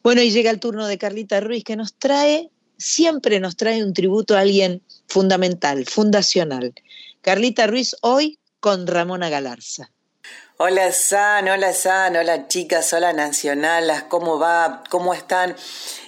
Bueno, 0.02 0.22
y 0.22 0.30
llega 0.30 0.50
el 0.50 0.58
turno 0.58 0.86
de 0.86 0.96
Carlita 0.96 1.40
Ruiz, 1.40 1.64
que 1.64 1.76
nos 1.76 1.92
trae, 1.92 2.48
siempre 2.78 3.40
nos 3.40 3.58
trae 3.58 3.84
un 3.84 3.92
tributo 3.92 4.38
a 4.38 4.40
alguien 4.40 4.82
fundamental, 5.06 5.84
fundacional. 5.84 6.72
Carlita 7.20 7.66
Ruiz 7.66 7.94
hoy 8.00 8.38
con 8.58 8.86
Ramona 8.86 9.28
Galarza. 9.28 9.90
Hola 10.56 10.92
San, 10.92 11.48
hola 11.48 11.74
San, 11.74 12.16
hola 12.16 12.48
chicas, 12.48 12.90
hola 12.94 13.12
nacionalas, 13.12 14.04
¿cómo 14.04 14.38
va? 14.38 14.82
¿Cómo 14.88 15.12
están? 15.12 15.56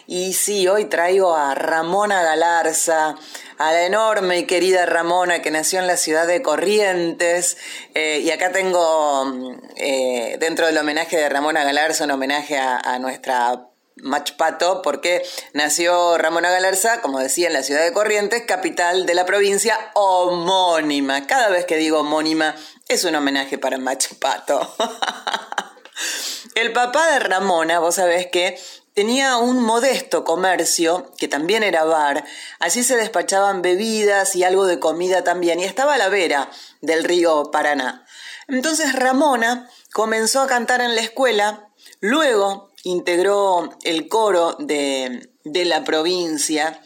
Y 0.06 0.34
sí, 0.34 0.68
hoy 0.68 0.84
traigo 0.84 1.34
a 1.34 1.54
Ramona 1.54 2.22
Galarza, 2.22 3.16
a 3.56 3.72
la 3.72 3.86
enorme 3.86 4.40
y 4.40 4.46
querida 4.46 4.84
Ramona 4.84 5.40
que 5.40 5.50
nació 5.50 5.78
en 5.78 5.86
la 5.86 5.96
ciudad 5.96 6.26
de 6.26 6.42
Corrientes. 6.42 7.56
Eh, 7.94 8.20
y 8.22 8.30
acá 8.30 8.52
tengo, 8.52 9.24
mm, 9.24 9.58
eh, 9.76 10.36
dentro 10.38 10.66
del 10.66 10.76
homenaje 10.76 11.16
de 11.16 11.28
Ramona 11.30 11.64
Galarza, 11.64 12.04
un 12.04 12.10
homenaje 12.10 12.58
a, 12.58 12.98
nuestra 12.98 13.68
Machpato, 13.96 14.82
porque 14.82 15.22
nació 15.54 16.18
Ramona 16.18 16.50
Galarza, 16.50 17.00
como 17.00 17.20
decía, 17.20 17.46
en 17.46 17.54
la 17.54 17.62
ciudad 17.62 17.82
de 17.82 17.92
Corrientes, 17.92 18.42
capital 18.42 19.06
de 19.06 19.14
la 19.14 19.24
provincia 19.24 19.78
homónima. 19.94 21.26
Cada 21.26 21.48
vez 21.48 21.64
que 21.64 21.76
digo 21.76 22.00
homónima, 22.00 22.54
es 22.88 23.04
un 23.04 23.14
homenaje 23.14 23.56
para 23.56 23.78
Machpato. 23.78 24.74
El 26.54 26.72
papá 26.72 27.12
de 27.12 27.20
Ramona, 27.20 27.78
vos 27.78 27.94
sabés 27.94 28.26
que 28.26 28.58
Tenía 28.94 29.38
un 29.38 29.60
modesto 29.60 30.22
comercio, 30.22 31.10
que 31.18 31.26
también 31.26 31.64
era 31.64 31.82
bar, 31.82 32.24
allí 32.60 32.84
se 32.84 32.94
despachaban 32.94 33.60
bebidas 33.60 34.36
y 34.36 34.44
algo 34.44 34.66
de 34.66 34.78
comida 34.78 35.24
también, 35.24 35.58
y 35.58 35.64
estaba 35.64 35.94
a 35.94 35.98
la 35.98 36.08
vera 36.08 36.48
del 36.80 37.02
río 37.02 37.50
Paraná. 37.50 38.06
Entonces 38.46 38.92
Ramona 38.92 39.68
comenzó 39.92 40.42
a 40.42 40.46
cantar 40.46 40.80
en 40.80 40.94
la 40.94 41.00
escuela, 41.00 41.70
luego 41.98 42.70
integró 42.84 43.76
el 43.82 44.06
coro 44.08 44.54
de, 44.60 45.28
la 45.42 45.82
provincia, 45.82 46.80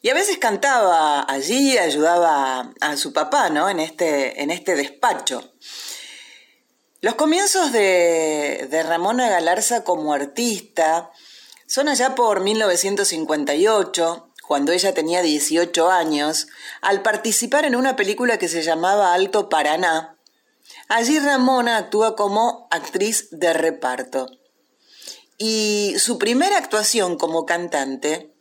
y 0.00 0.10
a 0.10 0.14
veces 0.14 0.38
cantaba 0.38 1.26
allí, 1.28 1.76
ayudaba 1.76 2.72
a, 2.80 2.96
su 2.96 3.12
papá, 3.12 3.50
¿no? 3.50 3.68
En 3.68 3.80
este, 3.80 4.44
en 4.44 4.52
este 4.52 4.76
despacho. 4.76 5.42
Los 7.00 7.16
comienzos 7.16 7.72
de, 7.72 8.68
de 8.70 8.82
Ramona 8.84 9.28
Galarza 9.28 9.82
como 9.82 10.12
artista 10.12 11.10
son 11.68 11.88
allá 11.88 12.14
por 12.14 12.40
1958, 12.40 14.32
cuando 14.46 14.72
ella 14.72 14.94
tenía 14.94 15.20
18 15.20 15.90
años, 15.90 16.48
al 16.80 17.02
participar 17.02 17.66
en 17.66 17.76
una 17.76 17.94
película 17.94 18.38
que 18.38 18.48
se 18.48 18.62
llamaba 18.62 19.12
Alto 19.12 19.50
Paraná. 19.50 20.18
Allí 20.88 21.18
Ramona 21.18 21.76
actúa 21.76 22.16
como 22.16 22.68
actriz 22.70 23.28
de 23.30 23.52
reparto. 23.52 24.30
Y 25.36 25.94
su 25.98 26.16
primera 26.16 26.56
actuación 26.56 27.18
como 27.18 27.44
cantante 27.44 28.34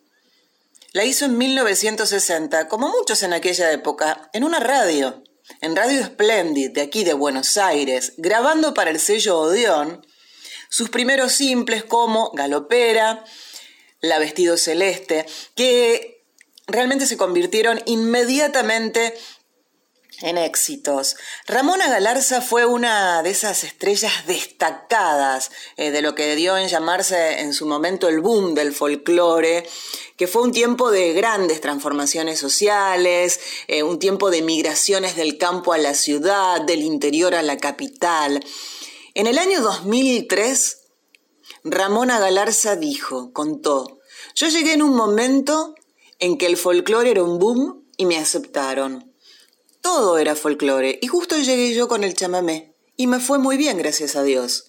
la 0.94 1.04
hizo 1.04 1.26
en 1.26 1.38
1960, 1.38 2.70
como 2.70 2.88
muchos 2.88 3.24
en 3.24 3.34
aquella 3.34 3.74
época, 3.74 4.30
en 4.32 4.46
una 4.46 4.62
radio, 4.62 5.22
en 5.60 5.76
Radio 5.76 6.02
Splendid 6.06 6.72
de 6.72 6.82
aquí 6.82 7.04
de 7.04 7.14
Buenos 7.14 7.58
Aires, 7.58 8.14
grabando 8.16 8.74
para 8.74 8.90
el 8.90 9.02
sello 9.02 9.38
Odeón 9.38 10.07
sus 10.70 10.90
primeros 10.90 11.32
simples 11.32 11.84
como 11.84 12.32
Galopera, 12.32 13.24
La 14.02 14.20
Vestido 14.20 14.58
Celeste, 14.58 15.26
que 15.56 16.26
realmente 16.68 17.06
se 17.06 17.18
convirtieron 17.18 17.82
inmediatamente 17.86 19.14
en 20.22 20.38
éxitos. 20.38 21.16
Ramona 21.46 21.90
Galarza 21.90 22.42
fue 22.42 22.66
una 22.66 23.22
de 23.22 23.30
esas 23.30 23.64
estrellas 23.64 24.12
destacadas 24.26 25.52
eh, 25.78 25.92
de 25.92 26.02
lo 26.02 26.16
que 26.16 26.36
dio 26.36 26.58
en 26.58 26.68
llamarse 26.68 27.42
en 27.42 27.54
su 27.54 27.68
momento 27.68 28.08
el 28.08 28.20
boom 28.20 28.56
del 28.56 28.74
folclore, 28.74 29.68
que 30.16 30.28
fue 30.28 30.42
un 30.42 30.52
tiempo 30.52 30.90
de 30.90 31.14
grandes 31.14 31.62
transformaciones 31.62 32.40
sociales, 32.40 33.40
eh, 33.68 33.84
un 33.84 34.00
tiempo 34.00 34.32
de 34.32 34.42
migraciones 34.42 35.16
del 35.16 35.38
campo 35.38 35.74
a 35.74 35.78
la 35.78 35.94
ciudad, 35.94 36.62
del 36.62 36.82
interior 36.82 37.36
a 37.36 37.44
la 37.44 37.58
capital. 37.58 38.44
En 39.18 39.26
el 39.26 39.40
año 39.40 39.64
2003, 39.64 40.78
Ramona 41.64 42.20
Galarza 42.20 42.76
dijo, 42.76 43.34
contó, 43.34 43.98
yo 44.36 44.48
llegué 44.48 44.74
en 44.74 44.84
un 44.84 44.96
momento 44.96 45.74
en 46.20 46.38
que 46.38 46.46
el 46.46 46.56
folclore 46.56 47.10
era 47.10 47.24
un 47.24 47.40
boom 47.40 47.84
y 47.98 48.06
me 48.06 48.20
aceptaron. 48.20 49.12
Todo 49.82 50.20
era 50.20 50.36
folclore 50.36 51.00
y 51.02 51.08
justo 51.08 51.36
llegué 51.36 51.74
yo 51.74 51.88
con 51.88 52.04
el 52.04 52.14
chamamé 52.14 52.76
y 52.96 53.08
me 53.08 53.20
fue 53.20 53.40
muy 53.40 53.58
bien, 53.58 53.80
gracias 53.80 54.16
a 54.16 54.22
Dios. 54.22 54.66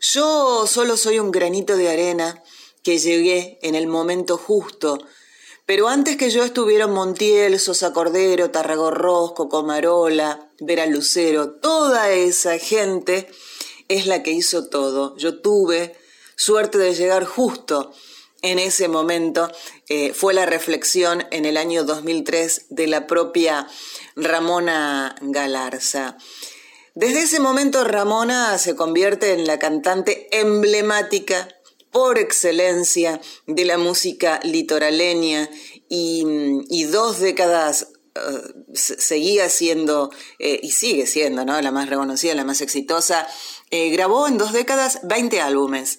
Yo 0.00 0.66
solo 0.66 0.96
soy 0.96 1.20
un 1.20 1.30
granito 1.30 1.76
de 1.76 1.88
arena 1.88 2.42
que 2.82 2.98
llegué 2.98 3.60
en 3.62 3.76
el 3.76 3.86
momento 3.86 4.38
justo, 4.38 4.98
pero 5.66 5.86
antes 5.86 6.16
que 6.16 6.30
yo 6.30 6.42
estuviera 6.42 6.88
Montiel, 6.88 7.60
Sosa 7.60 7.92
Cordero, 7.92 8.50
Tarragorros, 8.50 9.34
Comarola, 9.34 10.50
Vera 10.58 10.86
Lucero, 10.86 11.52
toda 11.52 12.10
esa 12.10 12.58
gente 12.58 13.28
es 13.94 14.06
la 14.06 14.22
que 14.22 14.32
hizo 14.32 14.66
todo. 14.68 15.16
Yo 15.16 15.40
tuve 15.40 15.96
suerte 16.36 16.78
de 16.78 16.94
llegar 16.94 17.24
justo 17.24 17.92
en 18.42 18.58
ese 18.58 18.88
momento. 18.88 19.50
Eh, 19.88 20.12
fue 20.12 20.34
la 20.34 20.46
reflexión 20.46 21.26
en 21.30 21.44
el 21.44 21.56
año 21.56 21.84
2003 21.84 22.66
de 22.70 22.86
la 22.86 23.06
propia 23.06 23.68
Ramona 24.16 25.14
Galarza. 25.20 26.16
Desde 26.94 27.22
ese 27.22 27.40
momento 27.40 27.84
Ramona 27.84 28.56
se 28.58 28.76
convierte 28.76 29.32
en 29.32 29.46
la 29.46 29.58
cantante 29.58 30.28
emblemática 30.38 31.48
por 31.90 32.18
excelencia 32.18 33.20
de 33.46 33.64
la 33.64 33.78
música 33.78 34.40
litoraleña 34.42 35.48
y 35.88 36.84
dos 36.90 37.20
décadas 37.20 37.93
eh, 38.14 38.74
seguía 38.74 39.48
siendo 39.48 40.10
eh, 40.38 40.60
y 40.62 40.70
sigue 40.70 41.06
siendo 41.06 41.44
¿no? 41.44 41.60
la 41.60 41.72
más 41.72 41.88
reconocida, 41.88 42.34
la 42.34 42.44
más 42.44 42.60
exitosa. 42.60 43.26
Eh, 43.70 43.90
grabó 43.90 44.28
en 44.28 44.38
dos 44.38 44.52
décadas 44.52 45.00
20 45.02 45.40
álbumes. 45.40 45.98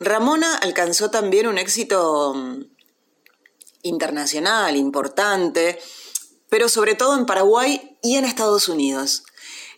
Ramona 0.00 0.56
alcanzó 0.56 1.10
también 1.10 1.46
un 1.46 1.58
éxito 1.58 2.32
mm, 2.34 2.64
internacional 3.82 4.76
importante. 4.76 5.78
pero 6.48 6.68
sobre 6.68 6.94
todo 6.94 7.16
en 7.18 7.26
Paraguay 7.26 7.98
y 8.02 8.16
en 8.16 8.24
Estados 8.24 8.68
Unidos. 8.68 9.24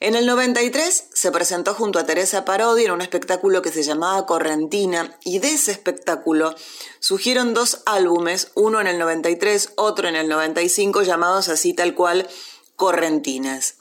En 0.00 0.16
el 0.16 0.26
93 0.26 1.08
se 1.12 1.30
presentó 1.30 1.74
junto 1.74 1.98
a 1.98 2.04
Teresa 2.04 2.44
Parodi 2.44 2.84
en 2.84 2.90
un 2.90 3.00
espectáculo 3.00 3.62
que 3.62 3.70
se 3.70 3.82
llamaba 3.82 4.26
Correntina 4.26 5.16
y 5.24 5.38
de 5.38 5.52
ese 5.52 5.70
espectáculo 5.70 6.54
surgieron 6.98 7.54
dos 7.54 7.82
álbumes, 7.86 8.50
uno 8.54 8.80
en 8.80 8.86
el 8.86 8.98
93, 8.98 9.72
otro 9.76 10.08
en 10.08 10.16
el 10.16 10.28
95, 10.28 11.02
llamados 11.02 11.48
así 11.48 11.74
tal 11.74 11.94
cual 11.94 12.28
Correntinas. 12.76 13.76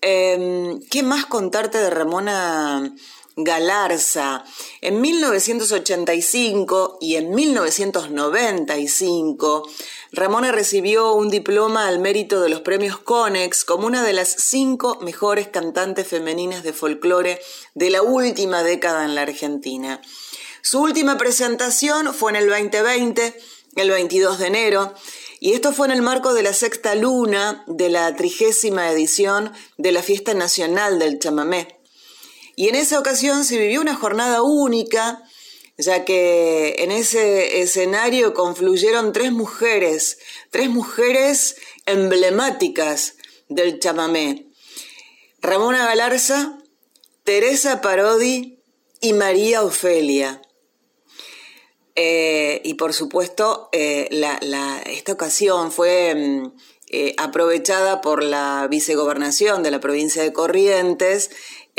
Em, 0.00 0.80
¿Qué 0.90 1.02
más 1.02 1.26
contarte 1.26 1.78
de 1.78 1.90
Ramona 1.90 2.94
Galarza? 3.38 4.44
En 4.80 5.00
1985 5.00 6.98
y 7.00 7.16
en 7.16 7.34
1995 7.34 9.68
Ramona 10.10 10.52
recibió 10.52 11.12
un 11.12 11.28
diploma 11.28 11.86
al 11.86 11.98
mérito 11.98 12.40
de 12.40 12.48
los 12.48 12.62
premios 12.62 12.98
Conex 12.98 13.64
como 13.64 13.86
una 13.86 14.02
de 14.02 14.14
las 14.14 14.28
cinco 14.28 14.98
mejores 15.02 15.48
cantantes 15.48 16.08
femeninas 16.08 16.62
de 16.62 16.72
folclore 16.72 17.40
de 17.74 17.90
la 17.90 18.02
última 18.02 18.62
década 18.62 19.04
en 19.04 19.14
la 19.14 19.22
Argentina. 19.22 20.00
Su 20.62 20.80
última 20.80 21.18
presentación 21.18 22.14
fue 22.14 22.32
en 22.32 22.36
el 22.36 22.48
2020, 22.48 23.38
el 23.76 23.90
22 23.90 24.38
de 24.38 24.46
enero, 24.46 24.94
y 25.40 25.52
esto 25.52 25.72
fue 25.72 25.86
en 25.86 25.92
el 25.92 26.02
marco 26.02 26.34
de 26.34 26.42
la 26.42 26.52
sexta 26.52 26.94
luna 26.94 27.64
de 27.66 27.90
la 27.90 28.14
trigésima 28.16 28.90
edición 28.90 29.52
de 29.76 29.92
la 29.92 30.02
Fiesta 30.02 30.34
Nacional 30.34 30.98
del 30.98 31.18
Chamamé. 31.18 31.77
Y 32.58 32.68
en 32.68 32.74
esa 32.74 32.98
ocasión 32.98 33.44
se 33.44 33.56
vivió 33.56 33.80
una 33.80 33.94
jornada 33.94 34.42
única 34.42 35.22
ya 35.76 36.04
que 36.04 36.74
en 36.80 36.90
ese 36.90 37.60
escenario 37.60 38.34
confluyeron 38.34 39.12
tres 39.12 39.30
mujeres, 39.30 40.18
tres 40.50 40.68
mujeres 40.68 41.54
emblemáticas 41.86 43.14
del 43.48 43.78
chamamé. 43.78 44.48
Ramona 45.40 45.86
Galarza, 45.86 46.58
Teresa 47.22 47.80
Parodi 47.80 48.58
y 49.00 49.12
María 49.12 49.62
Ofelia. 49.62 50.42
Eh, 51.94 52.60
y 52.64 52.74
por 52.74 52.92
supuesto, 52.92 53.68
eh, 53.70 54.08
esta 54.86 55.12
ocasión 55.12 55.70
fue 55.70 56.12
mm, 56.12 56.52
eh, 56.90 57.14
aprovechada 57.18 58.00
por 58.00 58.22
la 58.24 58.66
vicegobernación 58.70 59.62
de 59.62 59.70
la 59.70 59.78
provincia 59.78 60.22
de 60.22 60.32
Corrientes 60.32 61.30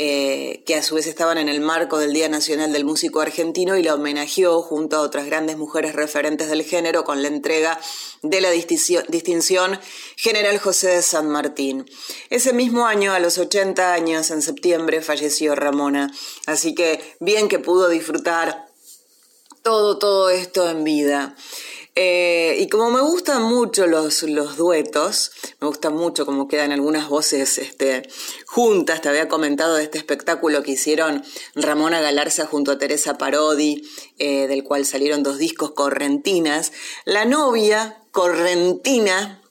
eh, 0.02 0.64
que 0.66 0.76
a 0.76 0.82
su 0.82 0.96
vez 0.96 1.08
estaban 1.08 1.38
en 1.38 1.50
el 1.50 1.60
marco 1.60 1.98
del 1.98 2.14
Día 2.14 2.30
Nacional 2.30 2.72
del 2.72 2.86
Músico 2.86 3.20
Argentino 3.20 3.76
y 3.76 3.84
la 3.84 3.96
homenajeó 3.96 4.62
junto 4.62 4.96
a 4.96 5.02
otras 5.02 5.26
grandes 5.26 5.58
mujeres 5.58 5.94
referentes 5.94 6.48
del 6.48 6.64
género 6.64 7.04
con 7.04 7.22
la 7.22 7.28
entrega 7.28 7.78
de 8.22 8.40
la 8.40 8.50
distinción 8.50 9.78
General 10.16 10.58
José 10.58 10.88
de 10.88 11.02
San 11.02 11.28
Martín. 11.28 11.86
Ese 12.30 12.54
mismo 12.54 12.86
año, 12.88 13.12
a 13.12 13.20
los 13.20 13.38
80 13.38 13.92
años, 13.92 14.32
en 14.32 14.42
septiembre, 14.42 15.02
falleció 15.02 15.54
Ramona, 15.54 16.10
así 16.46 16.74
que 16.74 17.02
bien 17.20 17.50
que 17.50 17.60
pudo 17.60 17.90
disfrutar 17.90 18.70
todo, 19.64 20.00
todo 20.00 20.30
esto 20.30 20.70
en 20.70 20.86
vida. 20.86 21.36
Eh, 22.02 22.56
y 22.60 22.70
como 22.70 22.92
me 22.92 23.02
gustan 23.02 23.44
mucho 23.44 23.86
los, 23.86 24.22
duetos, 24.56 25.34
me 25.60 25.68
gusta 25.68 25.90
mucho 25.90 26.26
cómo 26.26 26.48
quedan 26.48 26.72
algunas 26.72 27.10
voces 27.10 27.58
este, 27.58 28.08
juntas. 28.46 29.02
Te 29.02 29.10
había 29.10 29.28
comentado 29.28 29.76
de 29.76 29.84
este 29.84 29.98
espectáculo 29.98 30.64
que 30.64 30.72
hicieron 30.72 31.26
Ramona 31.56 32.00
Galarza 32.00 32.46
junto 32.46 32.72
a 32.72 32.78
Teresa 32.78 33.18
Parodi, 33.18 33.86
eh, 34.18 34.48
del 34.48 34.64
cual 34.64 34.86
salieron 34.86 35.24
dos 35.24 35.40
discos 35.40 35.72
correntinas. 35.72 36.72
La 37.04 37.26
novia 37.26 38.02
correntina 38.12 39.42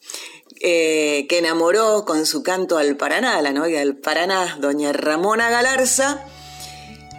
eh, 0.60 1.26
que 1.28 1.36
enamoró 1.36 2.06
con 2.06 2.24
su 2.24 2.42
canto 2.42 2.78
al 2.78 2.96
Paraná, 2.96 3.42
la 3.42 3.52
novia 3.52 3.80
del 3.80 3.94
Paraná, 3.94 4.56
doña 4.58 4.94
Ramona 4.94 5.50
Galarza, 5.50 6.24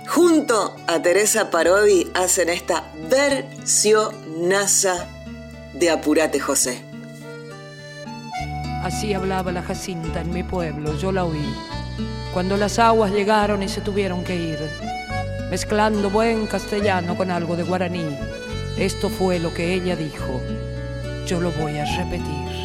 junto 0.08 0.76
a 0.88 1.04
Teresa 1.04 1.52
Parodi 1.52 2.10
hacen 2.16 2.50
esta 2.50 2.92
versionaza 3.12 5.08
de 5.80 5.90
Apurate 5.90 6.42
José. 6.42 6.82
Así 8.84 9.14
hablaba 9.14 9.54
la 9.54 9.62
Jacinta 9.62 10.22
en 10.22 10.34
mi 10.34 10.44
pueblo, 10.44 10.98
yo 10.98 11.14
la 11.14 11.24
oí. 11.24 11.54
Cuando 12.34 12.58
las 12.58 12.80
aguas 12.80 13.12
llegaron 13.14 13.64
y 13.64 13.70
se 13.70 13.80
tuvieron 13.80 14.26
que 14.26 14.36
ir, 14.36 14.60
mezclando 15.50 16.10
buen 16.10 16.48
castellano 16.48 17.16
con 17.16 17.32
algo 17.32 17.56
de 17.56 17.64
guaraní, 17.64 18.06
esto 18.78 19.10
fue 19.10 19.40
lo 19.40 19.54
que 19.54 19.74
ella 19.74 19.96
dijo. 19.96 20.42
Yo 21.26 21.40
lo 21.40 21.52
voy 21.54 21.78
a 21.78 21.86
repetir. 21.98 22.59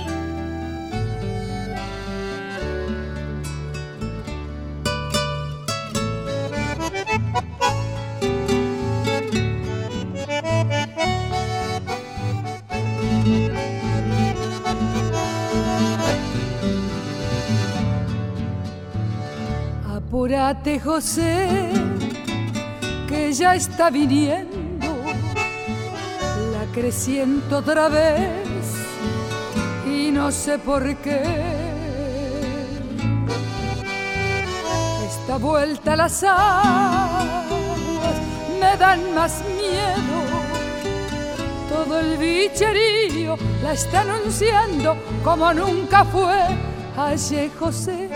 Apúrate, 20.15 20.79
José, 20.79 21.73
que 23.09 23.33
ya 23.33 23.57
está 23.57 23.91
viniendo 23.91 24.87
la 26.53 26.73
creciente 26.73 27.53
otra 27.53 27.89
vez 27.89 28.47
y 29.85 30.13
no 30.13 30.31
sé 30.31 30.61
por 30.61 30.85
qué. 30.99 31.21
Esta 35.05 35.37
vuelta 35.37 35.95
a 35.95 35.97
las 35.97 36.23
aguas 36.23 37.51
me 38.61 38.77
dan 38.77 39.15
más 39.17 39.43
miedo. 39.57 40.19
Todo 41.69 41.99
el 41.99 42.19
bicherío 42.19 43.37
la 43.65 43.73
está 43.73 44.03
anunciando 44.03 44.97
como 45.25 45.53
nunca 45.53 46.05
fue. 46.05 46.39
Ayer 46.97 47.51
José 47.59 48.09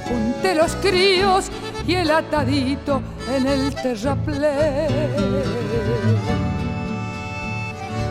junté 0.00 0.54
los 0.54 0.74
críos 0.76 1.50
y 1.86 1.94
el 1.94 2.10
atadito 2.10 3.02
en 3.34 3.46
el 3.46 3.74
terraplén. 3.74 4.90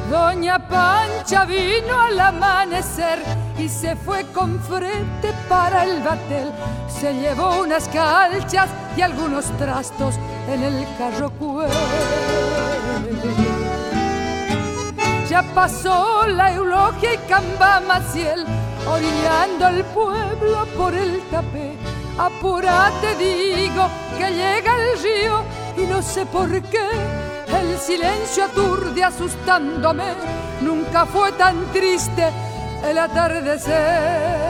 Doña 0.09 0.57
Pancha 0.57 1.45
vino 1.45 1.99
al 1.99 2.19
amanecer 2.19 3.19
y 3.59 3.69
se 3.69 3.95
fue 3.95 4.25
con 4.33 4.59
frente 4.59 5.31
para 5.47 5.83
el 5.83 6.01
batel. 6.01 6.51
Se 6.87 7.13
llevó 7.13 7.61
unas 7.61 7.87
calchas 7.89 8.69
y 8.97 9.01
algunos 9.01 9.45
trastos 9.57 10.15
en 10.47 10.63
el 10.63 10.87
carro 10.97 11.31
Ya 15.29 15.43
pasó 15.53 16.25
la 16.25 16.53
eulogia 16.53 17.13
y 17.13 17.17
Camba 17.29 17.79
Maciel, 17.81 18.45
orillando 18.89 19.65
al 19.65 19.85
pueblo 19.85 20.65
por 20.77 20.93
el 20.93 21.21
tapé 21.31 21.75
Apúrate, 22.19 23.15
digo, 23.15 23.87
que 24.17 24.29
llega 24.29 24.75
el 24.75 25.01
río 25.01 25.41
y 25.77 25.87
no 25.89 26.01
sé 26.01 26.25
por 26.25 26.49
qué. 26.63 26.89
El 27.47 27.77
silencio 27.77 28.43
aturde 28.43 29.01
asustándome. 29.01 30.03
Nunca 30.61 31.05
fue 31.05 31.31
tan 31.31 31.71
triste 31.71 32.29
el 32.83 32.97
atardecer. 32.97 34.49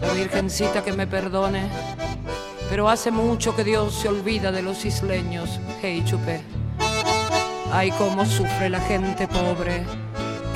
La 0.00 0.12
Virgencita 0.12 0.84
que 0.84 0.92
me 0.92 1.08
perdone 1.08 2.05
pero 2.68 2.88
hace 2.88 3.10
mucho 3.10 3.54
que 3.54 3.64
Dios 3.64 3.94
se 3.94 4.08
olvida 4.08 4.50
de 4.50 4.62
los 4.62 4.84
isleños, 4.84 5.60
hey 5.80 6.02
chupé. 6.04 6.42
Ay, 7.72 7.90
cómo 7.92 8.24
sufre 8.24 8.68
la 8.70 8.80
gente 8.80 9.28
pobre. 9.28 9.84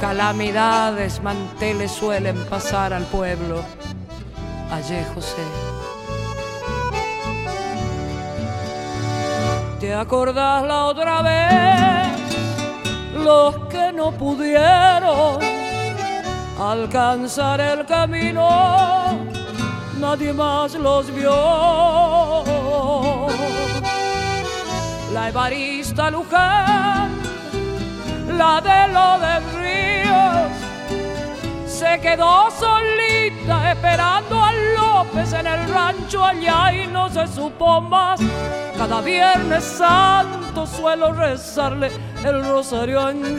Calamidades, 0.01 1.23
manteles 1.23 1.93
suelen 1.93 2.37
pasar 2.47 2.93
al 2.93 3.05
pueblo. 3.05 3.63
Ayer, 4.73 5.05
José. 5.15 5.43
¿Te 9.79 9.95
acordás 9.95 10.65
la 10.65 10.85
otra 10.87 11.23
vez? 11.23 12.21
Los 13.15 13.57
que 13.69 13.93
no 13.93 14.13
pudieron 14.13 15.39
alcanzar 16.59 17.61
el 17.61 17.87
camino 17.87 19.40
nadie 20.01 20.33
más 20.33 20.75
los 20.75 21.15
vio. 21.15 22.47
La 25.13 25.29
Evarista 25.29 26.11
Luján, 26.11 27.11
la 28.37 28.61
de 28.61 28.93
lo 28.97 29.19
del 29.27 29.43
río, 29.61 30.21
se 31.67 32.01
quedó 32.01 32.51
solita 32.51 33.73
esperando 33.73 34.37
lobo 34.77 34.91
golpes 35.01 35.33
en 35.33 35.47
el 35.47 35.69
rancho 35.69 36.25
allá 36.25 36.73
y 36.73 36.87
no 36.87 37.09
se 37.09 37.27
supo 37.27 37.81
más. 37.81 38.21
Cada 38.77 39.01
viernes 39.01 39.65
santo 39.65 40.67
suelo 40.67 41.13
rezarle 41.13 41.91
el 42.25 42.45
rosario 42.45 43.09
en 43.09 43.39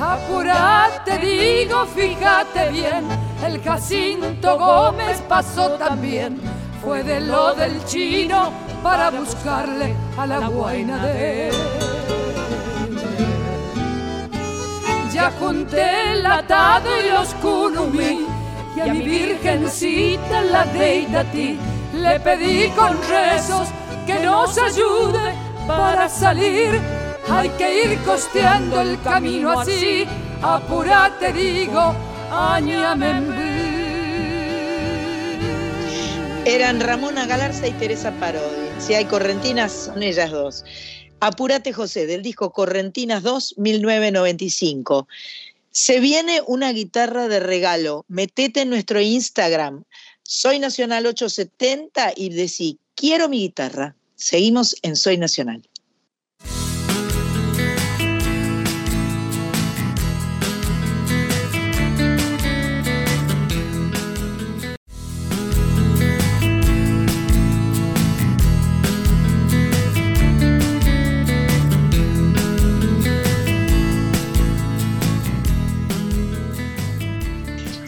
Apurate, 0.00 1.18
digo, 1.18 1.86
fíjate 1.86 2.70
bien, 2.70 3.06
el 3.46 3.62
Jacinto 3.62 4.58
Gómez 4.58 5.22
pasó 5.28 5.70
también. 5.72 6.40
Fue 6.82 7.02
de 7.02 7.20
lo 7.20 7.54
del 7.54 7.82
chino 7.86 8.52
para 8.82 9.10
buscarle 9.10 9.94
a 10.18 10.26
la 10.26 10.48
guaina 10.48 11.06
de 11.06 11.48
él. 11.48 11.54
Ya 15.12 15.30
junté 15.38 16.12
el 16.12 16.26
atado 16.26 16.90
y 17.00 17.10
los 17.10 17.32
kunumi 17.34 18.26
y 18.76 18.80
a 18.80 18.86
mi 18.86 19.00
virgencita 19.00 20.42
la 20.42 20.64
deita 20.64 21.20
a 21.20 21.24
ti. 21.24 21.58
Le 21.94 22.18
pedí 22.18 22.68
con 22.70 22.98
rezos 23.08 23.68
que 24.06 24.18
nos 24.18 24.58
ayude 24.58 25.34
para 25.66 26.08
salir. 26.08 27.03
Hay 27.28 27.48
que 27.50 27.84
ir 27.84 27.98
costeando 28.04 28.80
el 28.80 29.00
camino 29.02 29.58
así. 29.58 30.04
Apurate, 30.42 31.32
digo, 31.32 31.94
añame 32.30 33.12
Eran 36.44 36.80
Ramona 36.80 37.26
Galarza 37.26 37.66
y 37.66 37.72
Teresa 37.72 38.12
Parodi. 38.20 38.68
Si 38.78 38.92
hay 38.92 39.06
correntinas, 39.06 39.72
son 39.72 40.02
ellas 40.02 40.30
dos. 40.30 40.64
Apúrate 41.20 41.72
José, 41.72 42.06
del 42.06 42.20
disco 42.20 42.52
Correntinas 42.52 43.22
2, 43.22 43.54
1995. 43.56 45.08
Se 45.70 45.98
viene 46.00 46.42
una 46.46 46.70
guitarra 46.72 47.28
de 47.28 47.40
regalo. 47.40 48.04
Metete 48.08 48.60
en 48.60 48.68
nuestro 48.68 49.00
Instagram. 49.00 49.84
Soy 50.22 50.58
Nacional 50.58 51.06
870 51.06 52.12
y 52.14 52.28
decí, 52.28 52.78
quiero 52.94 53.30
mi 53.30 53.38
guitarra. 53.40 53.96
Seguimos 54.16 54.76
en 54.82 54.96
Soy 54.96 55.16
Nacional. 55.16 55.62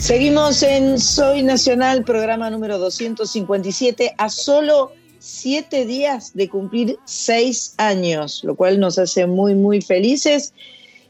Seguimos 0.07 0.63
en 0.63 1.01
Soy 1.01 1.43
Nacional, 1.43 2.05
programa 2.05 2.49
número 2.49 2.79
257, 2.79 4.15
a 4.17 4.29
solo 4.29 4.93
siete 5.19 5.85
días 5.85 6.33
de 6.33 6.49
cumplir 6.49 6.97
seis 7.07 7.75
años, 7.77 8.45
lo 8.45 8.55
cual 8.55 8.79
nos 8.79 9.01
hace 9.01 9.27
muy, 9.27 9.57
muy 9.57 9.83
felices. 9.83 10.55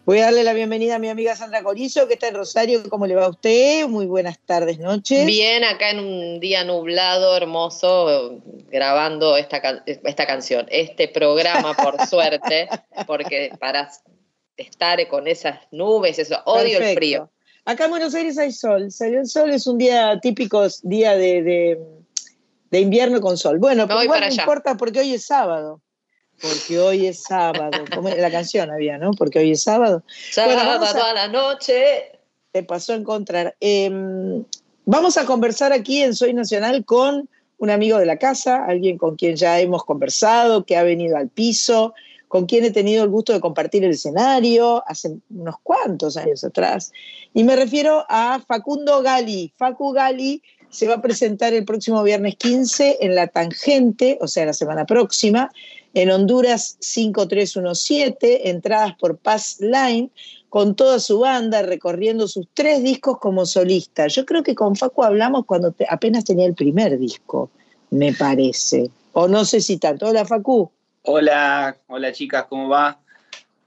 Voy 0.07 0.21
a 0.21 0.25
darle 0.25 0.45
la 0.45 0.55
bienvenida 0.55 0.97
a 0.97 0.99
mi 0.99 1.11
amiga 1.11 1.37
Sandra 1.37 1.63
Corizo, 1.63 2.09
que 2.09 2.15
está 2.15 2.29
en 2.29 2.37
Rosario. 2.37 2.89
¿Cómo 2.89 3.07
le 3.07 3.15
va 3.17 3.27
a 3.27 3.29
usted? 3.29 3.87
Muy 3.87 4.07
buenas 4.07 4.39
tardes, 4.39 4.79
noches. 4.79 5.27
Bien, 5.27 5.63
acá 5.63 5.91
en 5.91 5.99
un 5.99 6.41
día 6.41 6.65
nublado, 6.65 7.37
hermoso, 7.37 8.41
grabando 8.71 9.37
esta, 9.37 9.85
esta 9.85 10.27
canción, 10.27 10.69
este 10.71 11.07
programa, 11.07 11.75
por 11.75 12.01
suerte, 12.09 12.71
porque 13.07 13.53
para 13.61 13.91
estar 14.57 15.07
con 15.09 15.29
esas 15.29 15.59
nubes, 15.71 16.19
eso, 16.19 16.41
odio 16.47 16.79
el 16.79 16.95
frío. 16.95 17.31
Acá 17.67 17.87
en 17.87 17.91
Buenos 17.91 18.15
Aires 18.15 18.39
hay 18.39 18.53
sol. 18.53 18.93
Salió 18.93 19.19
el 19.19 19.27
sol, 19.27 19.51
es 19.51 19.67
un 19.67 19.77
día 19.77 20.21
típico, 20.21 20.69
día 20.85 21.17
de, 21.17 21.77
invierno 22.71 23.21
con 23.21 23.37
sol. 23.37 23.59
Bueno, 23.59 23.89
pero 23.89 24.05
igual 24.05 24.21
no 24.21 24.33
importa 24.33 24.77
porque 24.77 25.01
hoy 25.01 25.15
es 25.15 25.27
sábado. 25.27 25.81
Porque 26.41 26.79
hoy 26.79 27.07
es 27.07 27.25
sábado. 27.25 27.73
Como 27.95 28.09
la 28.09 28.31
canción 28.31 28.71
había, 28.71 28.99
¿no? 28.99 29.11
Porque 29.11 29.41
hoy 29.41 29.51
es 29.51 29.65
sábado. 29.65 30.05
Sábado 30.31 30.61
a, 30.85 31.13
la 31.13 31.27
noche. 31.27 32.21
Te 32.53 32.63
pasó 32.63 32.93
a 32.93 32.97
encontrar. 32.97 33.57
Em, 33.59 34.45
vamos 34.85 35.17
a 35.17 35.27
conversar 35.27 35.73
aquí 35.73 36.03
en 36.05 36.15
Soy 36.15 36.35
Nacional 36.35 36.85
con 36.85 37.29
un 37.59 37.71
amigo 37.71 37.99
de 37.99 38.07
la 38.07 38.19
casa, 38.19 38.65
alguien 38.65 38.97
con 38.97 39.17
quien 39.17 39.35
ya 39.35 39.59
hemos 39.59 39.85
conversado, 39.85 40.65
que 40.65 40.77
ha 40.77 40.85
venido 40.85 41.17
al 41.17 41.31
piso, 41.31 41.95
con 42.29 42.47
quien 42.47 42.65
he 42.65 42.71
tenido 42.71 43.05
el 43.05 43.11
gusto 43.11 43.33
de 43.33 43.41
compartir 43.41 43.85
el 43.85 43.93
escenario 43.93 44.83
hace 44.87 45.17
unos 45.31 45.57
cuantos 45.63 46.17
años 46.17 46.43
atrás. 46.45 46.93
Y 47.35 47.45
me 47.45 47.57
refiero 47.57 48.05
a 48.09 48.41
Facundo 48.47 49.03
Gali. 49.03 49.53
Facu 49.57 49.93
Gali 49.93 50.43
se 50.71 50.89
va 50.89 50.95
a 50.95 51.03
presentar 51.03 51.55
el 51.55 51.65
próximo 51.65 52.03
viernes 52.03 52.37
15 52.37 52.99
en 53.01 53.15
La 53.15 53.29
Tangente, 53.29 54.19
o 54.21 54.29
sea, 54.29 54.47
la 54.47 54.53
semana 54.53 54.85
próxima, 54.85 55.51
en 55.95 56.11
Honduras 56.11 56.77
5317, 56.81 58.51
entradas 58.51 58.95
por 58.99 59.17
Pass 59.17 59.59
Line, 59.61 60.11
con 60.51 60.75
toda 60.75 61.01
su 61.01 61.21
banda, 61.21 61.63
recorriendo 61.63 62.29
sus 62.29 62.47
tres 62.53 62.83
discos 62.83 63.19
como 63.19 63.47
solista. 63.47 64.07
Yo 64.09 64.27
creo 64.27 64.43
que 64.43 64.55
con 64.55 64.77
Facu 64.77 65.03
hablamos 65.03 65.47
cuando 65.47 65.75
apenas 65.89 66.25
tenía 66.25 66.47
el 66.47 66.55
primer 66.55 66.99
disco, 66.99 67.51
me 67.91 68.13
parece. 68.13 68.91
O 69.13 69.29
no 69.29 69.45
sé 69.45 69.61
si 69.61 69.79
tanto. 69.79 70.07
Hola, 70.07 70.25
Facu. 70.27 70.71
Hola, 71.09 71.79
hola 71.87 72.13
chicas, 72.13 72.47
¿cómo 72.49 72.69
va? 72.69 72.99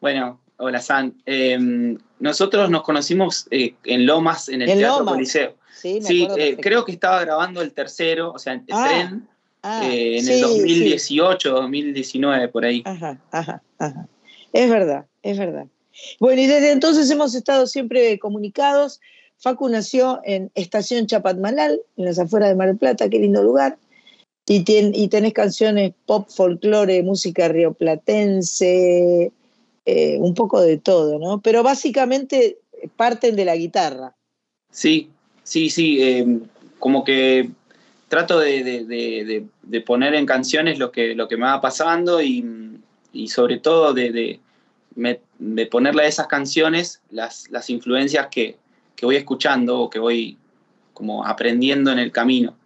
Bueno, 0.01 0.41
hola 0.57 0.81
San. 0.81 1.15
Em, 1.25 1.97
nosotros 2.19 2.69
nos 2.69 2.83
conocimos 2.83 3.47
eh, 3.49 3.75
en 3.85 4.05
Lomas, 4.05 4.49
en 4.49 4.61
el 4.61 4.77
Teatro 4.77 5.05
Coliseo. 5.05 5.55
Sí, 5.73 6.01
sí 6.01 6.27
eh, 6.37 6.57
creo 6.59 6.83
que 6.83 6.91
estaba 6.91 7.21
grabando 7.21 7.61
el 7.61 7.71
tercero, 7.71 8.33
o 8.33 8.39
sea, 8.39 8.53
el 8.53 8.63
ah, 8.71 8.85
tren, 8.85 9.29
ah, 9.63 9.87
eh, 9.89 10.19
en 10.19 10.27
el 10.27 10.41
2018, 10.41 11.49
2019, 11.49 12.49
por 12.49 12.65
ahí. 12.65 12.83
Ajá, 12.85 13.17
ajá, 13.31 13.63
ajá. 13.77 14.07
Es 14.51 14.69
verdad, 14.69 15.05
es 15.23 15.37
verdad. 15.37 15.67
Bueno, 16.19 16.41
y 16.41 16.45
desde 16.45 16.71
entonces 16.71 17.09
hemos 17.09 17.35
estado 17.35 17.67
siempre 17.67 18.19
comunicados. 18.19 18.99
Facu 19.37 19.69
nació 19.69 20.19
en 20.25 20.51
Estación 20.55 21.07
Chapatmalal, 21.07 21.79
en 21.95 22.05
las 22.05 22.19
afueras 22.19 22.49
de 22.49 22.55
Mar 22.55 22.67
del 22.67 22.77
Plata, 22.77 23.09
qué 23.09 23.19
lindo 23.19 23.41
lugar. 23.41 23.77
Y, 24.50 24.66
y 24.68 25.08
tenés 25.10 25.34
canciones 25.34 25.93
pop, 26.08 26.28
folclore, 26.28 27.04
música 27.04 27.47
rioplatense, 27.47 29.32
eh, 29.86 30.18
un 30.20 30.34
poco 30.34 30.60
de 30.60 30.80
todo, 30.80 31.20
¿no? 31.20 31.39
Pero 31.39 31.62
básicamente 31.62 32.58
parten 32.95 33.36
de 33.36 33.45
la 33.45 33.56
guitarra. 33.56 34.16
Sí, 34.72 35.10
sí, 35.43 35.70
sí. 35.70 36.02
Eh, 36.02 36.39
como 36.80 37.04
que 37.04 37.52
trato 38.08 38.39
de, 38.39 39.45
poner 39.86 40.16
en 40.16 40.26
canciones 40.26 40.80
lo 40.80 40.91
que, 40.91 41.14
lo 41.14 41.28
que 41.28 41.38
me 41.38 41.45
va 41.45 41.62
pasando 41.62 42.20
y, 42.20 42.43
sobre 43.28 43.60
todo 43.60 43.93
de, 43.93 44.39
ponerle 45.70 46.04
a 46.04 46.08
esas 46.08 46.26
canciones 46.26 47.02
las, 47.12 47.52
las 47.52 47.70
influencias 47.70 48.30
que, 48.32 48.58
que 48.95 49.06
voy 49.06 49.16
escuchando 49.16 49.80
o 49.80 49.89
que 49.91 50.00
voy 50.00 50.38
como 50.93 51.24
aprendiendo 51.24 51.91
en 51.91 52.00
el 52.00 52.12
camino. 52.12 52.59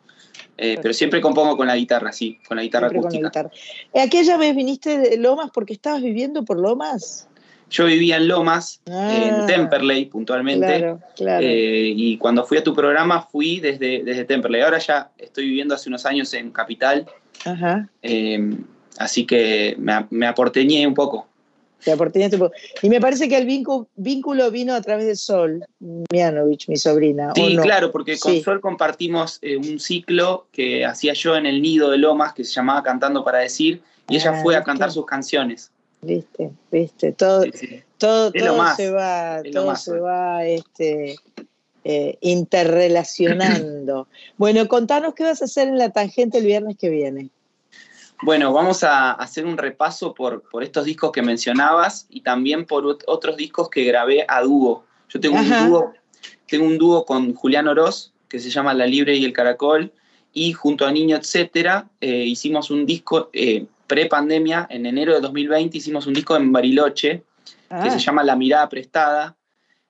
Eh, 0.64 0.80
pero 0.82 0.94
siempre 0.94 1.20
compongo 1.20 1.58
con 1.58 1.68
la 1.68 1.76
guitarra, 1.76 2.14
sí, 2.14 2.40
con 2.48 2.56
la 2.56 2.64
guitarra 2.64 2.88
acústica. 2.88 3.52
Eh, 3.94 4.00
¿Aquella 4.00 4.38
vez 4.38 4.56
viniste 4.56 4.98
de 4.98 5.18
Lomas 5.18 5.52
porque 5.54 5.74
estabas 5.74 6.02
viviendo 6.02 6.46
por 6.46 6.58
Lomas? 6.58 7.28
Yo 7.70 7.86
vivía 7.86 8.16
en 8.16 8.30
Lomas, 8.30 8.80
en 8.86 8.94
ah, 9.34 9.46
Temperley 9.46 10.06
puntualmente. 10.06 10.66
Claro, 10.66 11.02
claro. 11.18 11.46
Eh, 11.46 11.92
y 11.94 12.18
cuando 12.18 12.46
fui 12.46 12.60
a 12.60 12.64
tu 12.64 12.74
programa 12.74 13.24
fui 13.24 13.60
desde, 13.60 14.04
desde 14.04 14.24
Temperley. 14.24 14.62
Ahora 14.62 14.78
ya 14.78 15.12
estoy 15.18 15.48
viviendo 15.48 15.76
hace 15.76 15.90
unos 15.90 16.06
años 16.06 16.34
en 16.34 16.50
Capital. 16.52 17.08
Ajá. 17.44 17.90
así 19.00 19.26
que 19.26 19.76
me, 19.78 20.06
me 20.12 20.28
aporteñé 20.28 20.88
un 20.88 20.94
poco. 20.94 21.28
Y 22.82 22.90
me 22.90 23.02
parece 23.02 23.28
que 23.28 23.38
el 23.38 23.46
vínculo, 23.46 24.52
vino 24.52 24.74
a 24.74 24.82
través 24.82 25.06
de 25.06 25.16
Sol 25.16 25.66
Mianovich, 26.12 26.68
mi 26.68 26.78
sobrina. 26.78 27.32
Sí, 27.36 27.58
claro, 27.58 27.92
porque 27.92 28.18
con 28.18 28.42
Sol 28.42 28.62
compartimos 28.62 29.40
eh, 29.42 29.58
un 29.58 29.80
ciclo 29.80 30.48
que 30.52 30.86
hacía 30.86 31.14
yo 31.14 31.36
en 31.36 31.46
el 31.46 31.62
nido 31.62 31.90
de 31.90 31.98
Lomas 31.98 32.34
que 32.34 32.44
se 32.44 32.54
llamaba 32.54 32.84
Cantando 32.84 33.24
para 33.24 33.40
Decir 33.40 33.82
y 34.10 34.16
ella 34.16 34.42
fue 34.42 34.56
a 34.56 34.60
ah, 34.60 34.64
cantar 34.64 34.92
sus 34.92 35.06
canciones. 35.06 35.72
Viste, 36.02 36.52
viste, 36.72 37.14
todo, 37.14 37.46
todo, 37.98 38.32
se 38.76 38.92
va, 38.92 39.42
todo 39.54 39.76
se 39.76 40.00
va 40.00 40.46
este, 40.46 41.16
eh, 41.86 42.18
interrelacionando. 42.22 44.08
bueno, 44.38 44.68
contanos 44.68 45.14
qué 45.14 45.24
vas 45.24 45.42
a 45.42 45.46
hacer 45.46 45.70
en 45.70 45.78
la 45.78 45.92
tangente 45.92 46.40
el 46.40 46.46
viernes 46.46 46.78
que 46.78 46.90
viene. 46.90 47.30
Bueno, 48.24 48.54
vamos 48.54 48.86
a 48.86 49.12
hacer 49.12 49.46
un 49.46 49.58
repaso 49.58 50.14
por, 50.14 50.44
por 50.50 50.64
estos 50.64 50.86
discos 50.86 51.12
que 51.12 51.22
mencionabas 51.22 52.08
y 52.10 52.22
también 52.22 52.66
por 52.66 52.86
otros 53.06 53.36
discos 53.36 53.70
que 53.70 53.84
grabé 53.84 54.26
a 54.30 54.42
dúo. 54.42 54.86
Yo 55.10 55.20
tengo 55.20 55.36
un 55.36 55.50
dúo, 55.50 55.94
tengo 56.48 56.66
un 56.66 56.78
dúo 56.78 57.06
con 57.06 57.34
Julián 57.34 57.68
Oroz, 57.68 58.14
que 58.30 58.40
se 58.40 58.50
llama 58.50 58.74
La 58.74 58.88
Libre 58.88 59.18
y 59.18 59.26
el 59.26 59.34
Caracol, 59.34 59.92
y 60.32 60.54
junto 60.54 60.86
a 60.86 60.92
Niño 60.94 61.18
Etcétera 61.18 61.90
eh, 62.00 62.24
hicimos 62.24 62.72
un 62.72 62.86
disco 62.86 63.30
eh, 63.34 63.66
pre-pandemia, 63.88 64.68
en 64.70 64.86
enero 64.86 65.14
de 65.14 65.20
2020 65.20 65.78
hicimos 65.78 66.08
un 66.08 66.14
disco 66.14 66.38
en 66.38 66.50
Bariloche, 66.54 67.24
que 67.68 67.90
se 67.90 67.98
ah. 67.98 67.98
llama 67.98 68.24
La 68.24 68.38
Mirada 68.38 68.70
Prestada, 68.70 69.36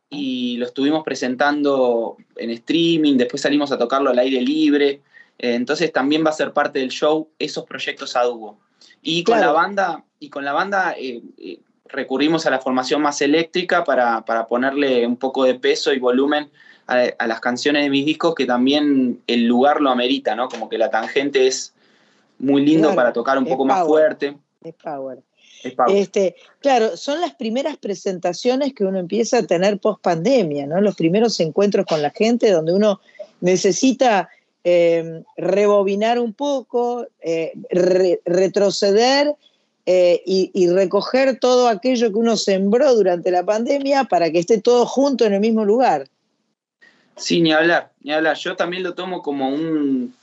y 0.10 0.58
lo 0.58 0.66
estuvimos 0.66 1.04
presentando 1.04 2.18
en 2.36 2.50
streaming, 2.50 3.16
después 3.16 3.44
salimos 3.44 3.72
a 3.72 3.78
tocarlo 3.78 4.10
al 4.10 4.18
aire 4.18 4.42
libre. 4.42 5.02
Eh, 5.40 5.56
entonces 5.56 5.92
también 5.92 6.26
va 6.26 6.30
a 6.30 6.34
ser 6.34 6.54
parte 6.54 6.80
del 6.80 6.90
show 6.90 7.30
esos 7.40 7.66
proyectos 7.66 8.16
a 8.16 8.24
dúo. 8.24 8.60
Y 9.02 9.24
con 9.24 9.40
la 9.40 9.52
banda, 9.52 10.04
y 10.20 10.30
con 10.30 10.46
la 10.46 10.54
banda 10.54 10.96
eh, 10.98 11.22
eh, 11.38 11.60
recurrimos 11.86 12.46
a 12.46 12.50
la 12.50 12.60
formación 12.60 13.02
más 13.02 13.22
eléctrica 13.22 13.84
para, 13.84 14.24
ponerle 14.48 15.06
un 15.06 15.18
poco 15.18 15.44
de 15.44 15.56
peso 15.56 15.94
y 15.94 16.00
volumen 16.00 16.50
a, 16.88 17.28
las 17.28 17.40
canciones 17.40 17.84
de 17.84 17.90
mis 17.90 18.06
discos, 18.06 18.36
que 18.36 18.46
también 18.46 19.22
el 19.28 19.46
lugar 19.46 19.82
lo 19.82 19.90
amerita, 19.90 20.36
¿no? 20.36 20.48
Como 20.50 20.70
que 20.70 20.78
la 20.78 20.90
tangente 20.90 21.48
es 21.48 21.74
muy 22.40 22.66
lindo 22.66 22.94
para 22.96 23.14
tocar 23.14 23.38
un 23.38 23.46
poco 23.46 23.66
más 23.66 23.86
fuerte. 23.86 24.38
Es 24.64 24.76
power. 24.76 25.20
Este, 25.88 26.36
claro, 26.60 26.98
son 26.98 27.22
las 27.22 27.36
primeras 27.36 27.78
presentaciones 27.78 28.74
que 28.74 28.84
uno 28.84 29.00
empieza 29.00 29.40
a 29.40 29.44
tener 29.44 29.80
post 29.80 30.02
pandemia, 30.02 30.68
¿no? 30.68 30.82
Los 30.82 30.96
primeros 30.96 31.40
encuentros 31.40 31.86
con 31.86 32.02
la 32.02 32.10
gente 32.10 32.52
donde 32.52 32.74
uno 32.74 33.00
necesita 33.40 34.30
em, 34.64 35.24
rebobinar 35.36 36.20
un 36.20 36.34
poco, 36.34 37.08
eh, 37.22 37.54
retroceder 37.70 39.36
eh, 39.86 40.22
y, 40.26 40.70
recoger 40.70 41.40
todo 41.40 41.68
aquello 41.68 42.10
que 42.10 42.18
uno 42.18 42.38
sembró 42.38 42.96
durante 42.96 43.32
la 43.32 43.44
pandemia 43.44 44.06
para 44.06 44.32
que 44.32 44.40
esté 44.40 44.62
todo 44.62 44.86
junto 44.86 45.26
en 45.26 45.34
el 45.34 45.42
mismo 45.42 45.66
lugar. 45.66 46.08
Sí, 47.18 47.42
ni 47.42 47.52
hablar, 47.52 47.92
ni 48.02 48.14
hablar. 48.14 48.38
Yo 48.38 48.56
también 48.56 48.84
lo 48.84 48.96
tomo 48.96 49.22
como 49.22 49.50
un 49.50 50.14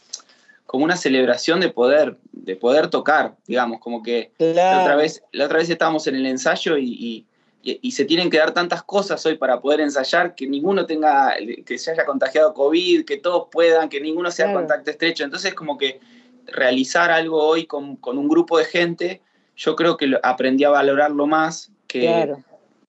como 0.71 0.85
una 0.85 0.97
celebración 0.97 1.59
de 1.59 1.69
poder, 1.69 2.17
de 2.31 2.55
poder 2.55 2.87
tocar, 2.87 3.35
digamos, 3.45 3.81
como 3.81 4.05
que 4.05 4.31
la, 4.39 4.83
otra 4.83 4.95
vez, 4.95 5.21
la 5.33 5.47
otra 5.47 5.59
vez 5.59 5.69
estábamos 5.69 6.07
en 6.07 6.15
el 6.15 6.27
ensayo 6.27 6.79
y, 6.79 7.27
se 7.63 8.05
tienen 8.05 8.31
que 8.31 8.39
dar 8.39 8.53
tantas 8.53 8.83
cosas 8.83 9.25
hoy 9.27 9.37
para 9.37 9.61
poder 9.61 9.81
ensayar, 9.81 10.35
que 10.35 10.47
ninguno 10.47 10.87
tenga, 10.87 11.35
que 11.65 11.79
se 11.79 11.91
haya 11.91 12.05
contagiado 12.05 12.55
COVID, 12.55 13.05
que 13.05 13.19
todos 13.19 13.49
puedan, 13.51 13.89
que 13.89 14.01
ninguno 14.01 14.31
sea 14.31 14.53
contacto 14.53 14.91
estrecho. 14.91 15.25
Entonces, 15.25 15.55
como 15.55 15.77
que 15.77 16.01
realizar 16.47 17.11
algo 17.11 17.43
hoy 17.43 17.67
con, 17.67 17.99
un 18.03 18.29
grupo 18.29 18.59
de 18.59 18.65
gente, 18.65 19.21
yo 19.57 19.77
creo 19.77 19.97
que 19.97 20.19
aprendí 20.23 20.65
a 20.65 20.71
valorarlo 20.71 21.27
más 21.27 21.71
que 21.87 22.35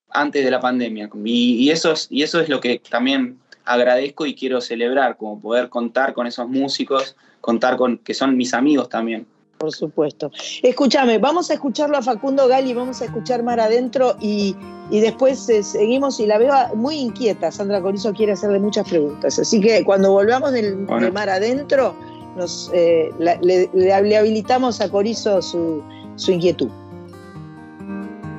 antes 0.09 0.43
de 0.43 0.51
la 0.51 0.59
pandemia. 0.59 1.09
Y, 1.25 1.69
eso 1.69 1.91
es, 1.91 2.07
y 2.09 2.23
eso 2.23 2.39
es 2.39 2.49
lo 2.49 2.59
que 2.61 2.79
también 2.79 3.39
agradezco 3.65 4.25
y 4.25 4.35
quiero 4.35 4.61
celebrar, 4.61 5.17
como 5.17 5.39
poder 5.39 5.69
contar 5.69 6.13
con 6.13 6.27
esos 6.27 6.47
músicos 6.47 7.15
contar 7.41 7.75
con, 7.75 7.97
que 7.97 8.13
son 8.13 8.37
mis 8.37 8.53
amigos 8.53 8.87
también. 8.87 9.27
Por 9.61 9.71
supuesto. 9.71 10.31
Escúchame, 10.63 11.19
vamos 11.19 11.51
a 11.51 11.53
escucharlo 11.53 11.95
a 11.95 12.01
Facundo 12.01 12.47
Gali, 12.47 12.73
vamos 12.73 12.99
a 12.99 13.05
escuchar 13.05 13.43
Mar 13.43 13.59
Adentro 13.59 14.15
y, 14.19 14.55
después 14.89 15.47
eh, 15.49 15.61
seguimos 15.61 16.19
y 16.19 16.25
la 16.25 16.39
veo 16.39 16.51
muy 16.73 16.95
inquieta. 16.95 17.51
Sandra 17.51 17.79
Corizo 17.79 18.11
quiere 18.11 18.31
hacerle 18.31 18.59
muchas 18.59 18.89
preguntas. 18.89 19.37
Así 19.37 19.61
que 19.61 19.85
cuando 19.85 20.11
volvamos 20.11 20.51
del, 20.51 20.87
de 20.87 21.11
Mar 21.11 21.29
Adentro, 21.29 21.93
nos, 22.35 22.71
eh, 22.73 23.11
le, 23.19 23.93
habilitamos 23.93 24.81
a 24.81 24.89
Corizo 24.89 25.43
su, 25.43 25.83
su 26.15 26.31
inquietud. 26.31 26.69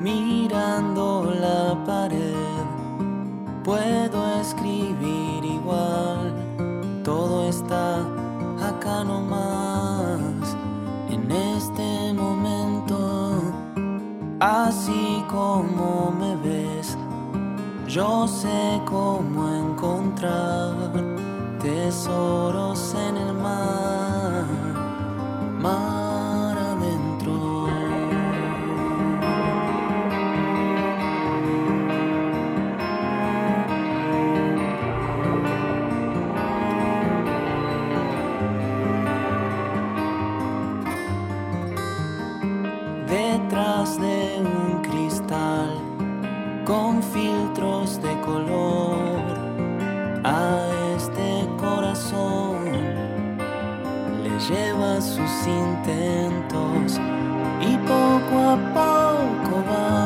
Mirando 0.00 1.32
la 1.40 1.84
pared, 1.84 2.34
puedo 3.62 4.40
escribir 4.40 5.44
igual, 5.44 6.34
todo 7.04 7.48
está 7.48 8.00
acá 8.60 9.04
nomás, 9.04 9.81
así 14.42 15.24
como 15.28 16.12
me 16.18 16.34
ves, 16.36 16.98
yo 17.86 18.26
sé 18.26 18.82
cómo 18.86 19.48
encontrar 19.48 20.74
tesoros 21.60 22.94
en 22.94 23.16
el 23.18 23.34
mar. 23.34 24.46
mar 25.60 25.92
de 26.82 27.32
un 43.76 43.92
cristal 43.92 44.21
con 46.72 47.02
filtros 47.02 48.00
de 48.00 48.12
color 48.22 49.22
a 50.24 50.40
este 50.96 51.46
corazón. 51.60 52.56
Le 54.24 54.32
lleva 54.48 54.98
sus 55.00 55.34
intentos 55.64 56.98
y 57.70 57.72
poco 57.92 58.36
a 58.54 58.58
poco 58.78 59.54
va 59.70 60.00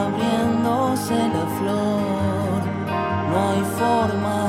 abriéndose 0.00 1.16
la 1.36 1.46
flor. 1.58 2.60
No 3.30 3.36
hay 3.50 3.62
forma 3.80 4.45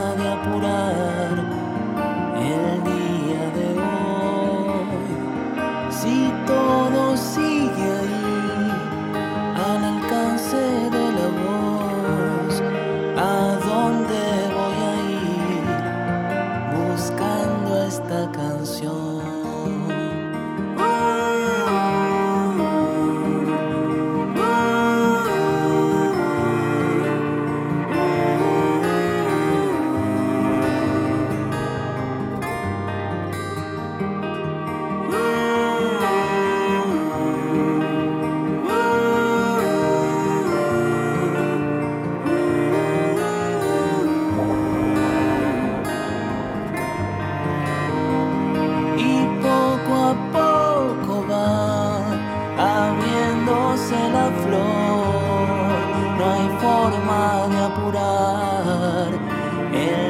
Yeah. 59.77 60.06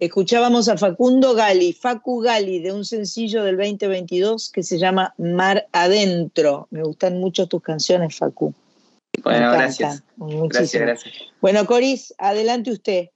Escuchábamos 0.00 0.70
a 0.70 0.78
Facundo 0.78 1.34
Gali, 1.34 1.74
Facu 1.74 2.22
Gali, 2.22 2.60
de 2.60 2.72
un 2.72 2.86
sencillo 2.86 3.44
del 3.44 3.58
2022 3.58 4.50
que 4.50 4.62
se 4.62 4.78
llama 4.78 5.12
Mar 5.18 5.66
Adentro. 5.72 6.68
Me 6.70 6.82
gustan 6.82 7.20
mucho 7.20 7.46
tus 7.46 7.62
canciones, 7.62 8.16
Facu. 8.16 8.54
Bueno, 9.22 9.52
gracias. 9.52 10.02
Gracias, 10.16 10.80
gracias. 10.80 11.14
Bueno, 11.42 11.66
Coris, 11.66 12.14
adelante 12.16 12.70
usted. 12.70 13.10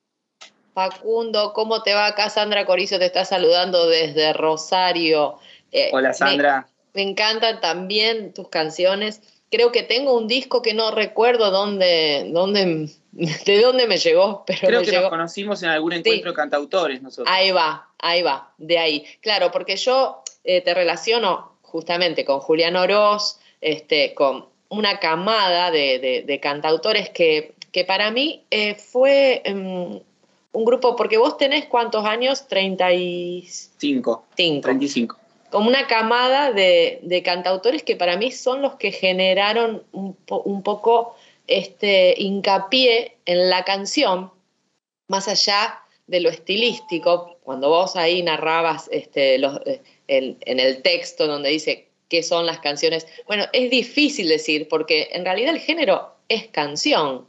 Facundo, 0.75 1.55
¿cómo 1.55 1.83
te 1.83 1.95
va 1.95 2.05
acá? 2.05 2.29
Sandra 2.29 2.67
Corizo 2.67 2.99
te 2.99 3.07
está 3.07 3.25
saludando 3.25 3.89
desde 3.89 4.35
Rosario. 4.35 5.39
Eh, 5.73 5.89
Hola, 5.91 6.13
Sandra. 6.13 6.69
Me 6.93 7.01
encantan 7.01 7.63
también 7.63 8.35
tus 8.35 8.49
canciones. 8.49 9.23
Creo 9.51 9.73
que 9.73 9.85
tengo 9.85 10.15
un 10.15 10.29
disco 10.29 10.61
que 10.61 10.75
no 10.75 10.91
recuerdo 10.91 11.51
dónde, 11.51 12.29
dónde 12.31 12.91
de 13.47 13.61
dónde 13.61 13.87
me 13.87 13.97
llegó, 13.99 14.45
pero 14.47 14.61
Creo 14.61 14.81
me 14.81 14.85
que 14.87 14.91
llegó. 14.93 15.03
nos 15.05 15.11
conocimos 15.11 15.63
en 15.63 15.69
algún 15.71 15.93
encuentro 15.93 16.31
de 16.33 16.37
cantautores 16.37 17.03
nosotros. 17.03 17.29
Ahí 17.31 17.51
va, 17.51 17.89
ahí 17.99 18.23
va, 18.23 18.53
de 18.59 18.79
ahí. 18.79 19.05
Claro, 19.21 19.51
porque 19.53 19.77
yo 19.77 20.23
eh, 20.45 20.61
te 20.61 20.75
relaciono 20.75 21.53
justamente 21.63 22.25
con 22.25 22.41
Julián 22.41 22.77
Oroz, 22.77 23.39
este, 23.61 24.15
con 24.15 24.47
una 24.69 24.99
camada 24.99 25.71
de, 25.71 25.99
de- 25.99 26.23
de 26.27 26.41
cantautores 26.41 27.09
que, 27.11 27.55
que 27.73 27.85
para 27.85 28.11
mí 28.11 28.43
eh, 28.51 28.75
fue 28.75 29.43
em, 29.45 30.01
un 30.53 30.65
grupo, 30.65 30.97
porque 30.97 31.17
vos 31.19 31.37
tenés 31.37 31.67
cuántos 31.67 32.05
años, 32.05 32.47
35. 32.49 33.73
Cinco. 33.79 34.25
35. 34.63 35.17
Como 35.51 35.69
una 35.69 35.87
camada 35.87 36.53
de, 36.53 36.99
de 37.03 37.23
cantautores 37.23 37.83
que 37.85 37.95
para 37.97 38.17
mí 38.17 38.33
son 38.33 38.61
los 38.63 38.75
que 38.75 38.91
generaron 38.91 39.85
un, 39.93 40.15
po- 40.15 40.43
un 40.43 40.63
poco 40.63 41.15
este 41.47 42.15
hincapié 42.19 43.17
en 43.27 43.51
la 43.51 43.65
canción, 43.65 44.33
más 45.09 45.29
allá 45.29 45.81
de 46.07 46.21
lo 46.21 46.31
estilístico, 46.31 47.39
cuando 47.43 47.69
vos 47.69 47.97
ahí 47.97 48.23
narrabas 48.23 48.89
este, 48.93 49.37
eh, 49.37 49.81
en, 50.09 50.61
el 50.61 50.83
texto 50.83 51.27
donde 51.27 51.51
dice 51.51 51.89
qué 52.09 52.23
son 52.23 52.47
las 52.47 52.61
canciones, 52.61 53.07
bueno, 53.27 53.45
es 53.53 53.71
difícil 53.71 54.29
decir, 54.29 54.69
porque 54.69 55.09
en 55.13 55.25
realidad 55.25 55.55
el 55.55 55.61
género 55.61 56.15
es 56.29 56.47
canción. 56.49 57.27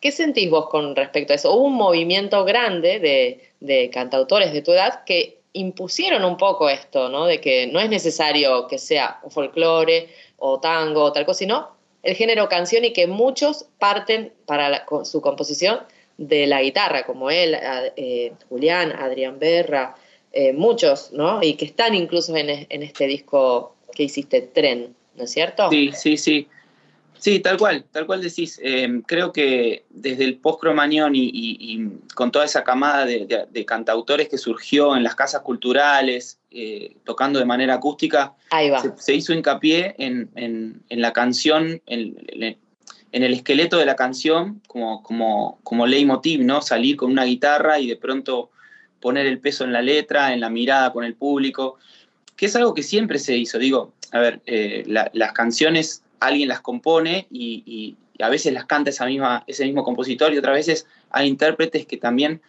¿Qué 0.00 0.12
sentís 0.12 0.48
vos 0.48 0.68
con 0.68 0.94
respecto 0.94 1.32
a 1.32 1.36
eso? 1.36 1.52
Hubo 1.52 1.64
un 1.64 1.74
movimiento 1.74 2.44
grande 2.44 3.00
de, 3.00 3.50
de 3.60 3.90
cantautores 3.90 4.52
de 4.52 4.62
tu 4.62 4.72
edad 4.72 5.04
que 5.04 5.40
impusieron 5.54 6.24
un 6.24 6.36
poco 6.36 6.68
esto, 6.68 7.08
¿no? 7.08 7.26
De 7.26 7.40
que 7.40 7.66
no 7.66 7.80
es 7.80 7.88
necesario 7.90 8.68
que 8.68 8.78
sea 8.78 9.20
folclore 9.28 10.08
o 10.36 10.60
tango 10.60 11.04
o 11.04 11.12
tal 11.12 11.26
cosa, 11.26 11.38
sino 11.38 11.77
el 12.02 12.14
género 12.14 12.48
canción 12.48 12.84
y 12.84 12.92
que 12.92 13.06
muchos 13.06 13.66
parten 13.78 14.32
para 14.46 14.68
la- 14.68 14.84
con 14.84 15.04
su 15.04 15.20
composición 15.20 15.80
de 16.16 16.46
la 16.46 16.62
guitarra, 16.62 17.04
como 17.04 17.30
él, 17.30 17.56
eh, 17.96 18.32
Julián, 18.48 18.92
Adrián 18.92 19.38
Berra, 19.38 19.94
eh, 20.32 20.52
muchos, 20.52 21.12
¿no? 21.12 21.42
Y 21.42 21.54
que 21.54 21.64
están 21.64 21.94
incluso 21.94 22.36
en, 22.36 22.66
en 22.68 22.82
este 22.82 23.06
disco 23.06 23.74
que 23.94 24.04
hiciste, 24.04 24.42
Tren, 24.42 24.94
¿no 25.16 25.24
es 25.24 25.30
cierto? 25.30 25.70
Sí, 25.70 25.90
sí, 25.94 26.16
sí. 26.16 26.48
Sí, 27.18 27.40
tal 27.40 27.56
cual, 27.58 27.84
tal 27.90 28.06
cual 28.06 28.22
decís. 28.22 28.60
Eh, 28.62 29.02
creo 29.06 29.32
que 29.32 29.84
desde 29.90 30.24
el 30.24 30.36
post-cromañón 30.38 31.14
y, 31.16 31.24
y- 31.24 31.56
y 31.60 31.88
con 32.14 32.30
toda 32.30 32.44
esa 32.44 32.62
camada 32.64 33.04
de, 33.04 33.26
de- 33.26 33.46
de 33.50 33.64
cantautores 33.64 34.28
que 34.28 34.38
surgió 34.38 34.96
en 34.96 35.02
las 35.02 35.14
casas 35.14 35.42
culturales, 35.42 36.38
eh, 36.50 36.96
tocando 37.04 37.38
de 37.38 37.44
manera 37.44 37.74
acústica, 37.74 38.34
se, 38.82 38.92
se 38.96 39.14
hizo 39.14 39.32
hincapié 39.34 39.94
en, 39.98 40.30
en- 40.36 40.82
en 40.88 41.00
la 41.00 41.12
canción, 41.12 41.82
en, 41.86 42.16
en- 42.28 42.56
en 43.10 43.22
el 43.22 43.32
esqueleto 43.34 43.78
de 43.78 43.86
la 43.86 43.96
canción, 43.96 44.60
como, 44.68 45.02
como, 45.02 45.58
como 45.62 45.86
leitmotiv, 45.86 46.42
¿no? 46.44 46.60
Salir 46.60 46.96
con 46.96 47.10
una 47.10 47.24
guitarra 47.24 47.78
y 47.80 47.86
de 47.88 47.96
pronto 47.96 48.50
poner 49.00 49.26
el 49.26 49.38
peso 49.40 49.64
en 49.64 49.72
la 49.72 49.80
letra, 49.80 50.32
en 50.34 50.40
la 50.40 50.50
mirada 50.50 50.92
con 50.92 51.04
el 51.04 51.14
público, 51.14 51.78
que 52.36 52.46
es 52.46 52.54
algo 52.56 52.74
que 52.74 52.82
siempre 52.82 53.18
se 53.18 53.36
hizo. 53.36 53.58
Digo, 53.58 53.94
a 54.12 54.18
ver, 54.20 54.40
eh, 54.46 54.82
la- 54.86 55.10
las 55.14 55.32
canciones 55.32 56.02
alguien 56.20 56.48
las 56.48 56.60
compone 56.60 57.26
y, 57.30 57.62
y- 57.66 57.96
y 58.18 58.22
a 58.22 58.28
veces 58.28 58.52
las 58.52 58.64
canta 58.66 58.90
esa 58.90 59.06
misma, 59.06 59.44
ese 59.46 59.64
mismo 59.64 59.84
compositor 59.84 60.32
y 60.34 60.38
otras 60.38 60.54
veces 60.54 60.86
hay 61.10 61.28
intérpretes 61.28 61.86
que 61.86 61.96
también 61.98 62.42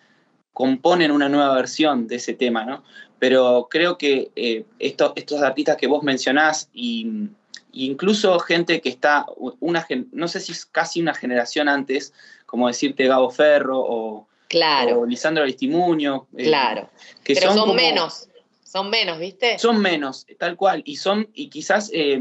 componen 0.53 1.11
una 1.11 1.29
nueva 1.29 1.53
versión 1.55 2.07
de 2.07 2.15
ese 2.15 2.33
tema, 2.33 2.65
¿no? 2.65 2.83
Pero 3.19 3.67
creo 3.69 3.97
que 3.97 4.31
eh, 4.35 4.65
esto- 4.79 5.13
estos 5.15 5.41
artistas 5.41 5.77
que 5.77 5.87
vos 5.87 6.03
mencionás 6.03 6.69
y 6.73 7.27
y 7.71 7.85
incluso 7.85 8.39
gente 8.39 8.81
que 8.81 8.89
está, 8.89 9.27
una, 9.59 9.85
no 10.11 10.27
sé 10.27 10.39
si 10.39 10.53
es 10.53 10.65
casi 10.65 11.01
una 11.01 11.13
generación 11.13 11.69
antes, 11.69 12.13
como 12.47 12.67
decirte 12.67 13.05
Gabo 13.05 13.29
Ferro 13.29 13.77
o, 13.79 14.27
Claro. 14.47 15.01
o 15.01 15.05
Lisandro 15.05 15.43
Aristimuño, 15.43 16.25
eh, 16.35 16.45
Claro. 16.45 16.89
que 17.23 17.35
Pero 17.35 17.51
son, 17.51 17.59
como- 17.59 17.73
menos, 17.75 18.27
son 18.63 18.89
menos, 18.89 19.19
¿viste? 19.19 19.59
son 19.59 19.79
menos, 19.83 20.25
tal 20.39 20.55
cual, 20.57 20.81
y 20.83 20.95
son, 20.95 21.29
y 21.35 21.49
quizás 21.49 21.91
eh, 21.93 22.19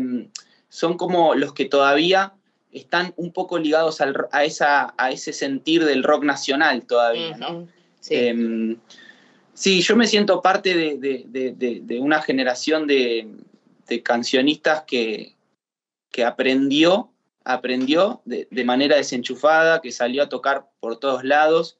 son 0.68 0.96
como 0.96 1.34
los 1.34 1.52
que 1.54 1.64
todavía 1.64 2.34
están 2.72 3.14
un 3.16 3.32
poco 3.32 3.58
ligados 3.58 4.00
al 4.00 4.28
a, 4.30 4.44
esa, 4.44 4.94
a 4.98 5.10
ese 5.10 5.32
sentir 5.32 5.84
del 5.84 6.02
rock 6.02 6.24
nacional 6.24 6.82
todavía, 6.86 7.36
¿no? 7.36 7.58
Ujú, 7.60 7.68
sí. 8.00 8.14
Eh, 8.14 8.76
sí, 9.54 9.80
yo 9.80 9.96
me 9.96 10.06
siento 10.06 10.42
parte 10.42 10.74
de, 10.74 10.98
de- 10.98 11.54
de- 11.82 12.00
una 12.00 12.20
generación 12.22 12.86
de, 12.86 13.28
de 13.86 14.02
cancionistas 14.02 14.82
que, 14.86 15.34
que 16.10 16.24
aprendió, 16.24 17.10
aprendió 17.44 18.20
de, 18.26 18.46
de 18.50 18.64
manera 18.64 18.96
desenchufada, 18.96 19.80
que 19.80 19.90
salió 19.90 20.22
a 20.22 20.28
tocar 20.28 20.68
por 20.80 20.98
todos 20.98 21.24
lados, 21.24 21.78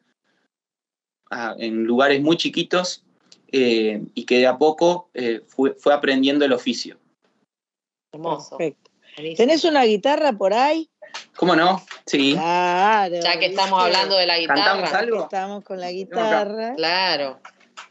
a- 1.31 1.55
en 1.59 1.85
lugares 1.85 2.23
muy 2.23 2.36
chiquitos, 2.36 3.05
eh, 3.52 4.02
y 4.15 4.24
que 4.24 4.39
de 4.39 4.47
a 4.47 4.59
poco 4.59 5.10
eh, 5.15 5.43
fue, 5.47 5.74
fue 5.74 5.93
aprendiendo 5.94 6.44
el 6.44 6.52
oficio. 6.52 6.98
Hermoso. 8.12 8.56
Perfecto. 8.56 8.90
Buenísimo. 9.16 9.36
¿Tenés 9.36 9.64
una 9.64 9.85
guitarra 9.85 10.32
por 10.32 10.55
ahí? 10.55 10.89
¿Cómo 11.36 11.55
no? 11.56 11.82
Sí. 12.06 12.32
Claro. 12.35 13.16
Ya 13.22 13.39
que 13.39 13.47
estamos 13.47 13.82
hablando 13.82 14.16
de 14.16 14.26
la 14.26 14.39
guitarra. 14.39 14.64
¿Cantamos 14.64 14.93
algo? 14.93 15.22
Estamos 15.24 15.64
con 15.64 15.80
la 15.80 15.90
guitarra. 15.90 16.74
Claro. 16.76 17.40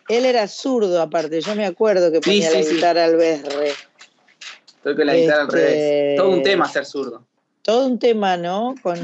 Él 0.09 0.25
era 0.25 0.47
zurdo, 0.47 1.01
aparte. 1.01 1.41
Yo 1.41 1.55
me 1.55 1.65
acuerdo 1.65 2.11
que 2.11 2.17
Sí, 2.17 2.21
ponía 2.23 2.49
sí, 2.49 2.57
la 2.57 2.63
sí. 2.63 2.75
guitarra 2.75 3.05
al 3.05 3.15
berre. 3.17 3.71
Toco 4.83 5.03
la 5.03 5.15
guitarra 5.15 5.41
al 5.41 5.47
Este- 5.47 5.57
revés. 5.57 6.17
Todo 6.17 6.29
un 6.29 6.43
tema 6.43 6.67
ser 6.69 6.85
zurdo. 6.85 7.27
Todo 7.61 7.85
un 7.85 7.99
tema, 7.99 8.37
¿no? 8.37 8.75
Con... 8.81 8.97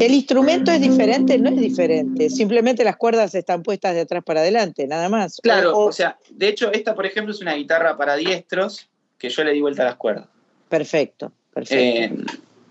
El 0.00 0.14
instrumento 0.14 0.72
es 0.72 0.80
diferente, 0.80 1.38
no 1.38 1.50
es 1.50 1.56
diferente. 1.58 2.30
Simplemente 2.30 2.82
las 2.82 2.96
cuerdas 2.96 3.34
están 3.34 3.62
puestas 3.62 3.94
de 3.94 4.00
atrás 4.00 4.24
para 4.24 4.40
adelante, 4.40 4.86
nada 4.86 5.08
más. 5.08 5.38
Claro, 5.42 5.76
O- 5.76 5.84
o 5.88 5.92
sea, 5.92 6.18
de 6.30 6.48
hecho, 6.48 6.72
esta, 6.72 6.94
por 6.94 7.06
ejemplo, 7.06 7.32
es 7.32 7.40
una 7.40 7.54
guitarra 7.54 7.96
para 7.96 8.16
diestros 8.16 8.88
que 9.20 9.28
yo 9.28 9.44
le 9.44 9.52
di 9.52 9.60
vuelta 9.60 9.82
a 9.82 9.84
las 9.84 9.96
cuerdas. 9.96 10.26
Perfecto, 10.68 11.30
perfecto. 11.52 11.76
Eh, 11.76 12.24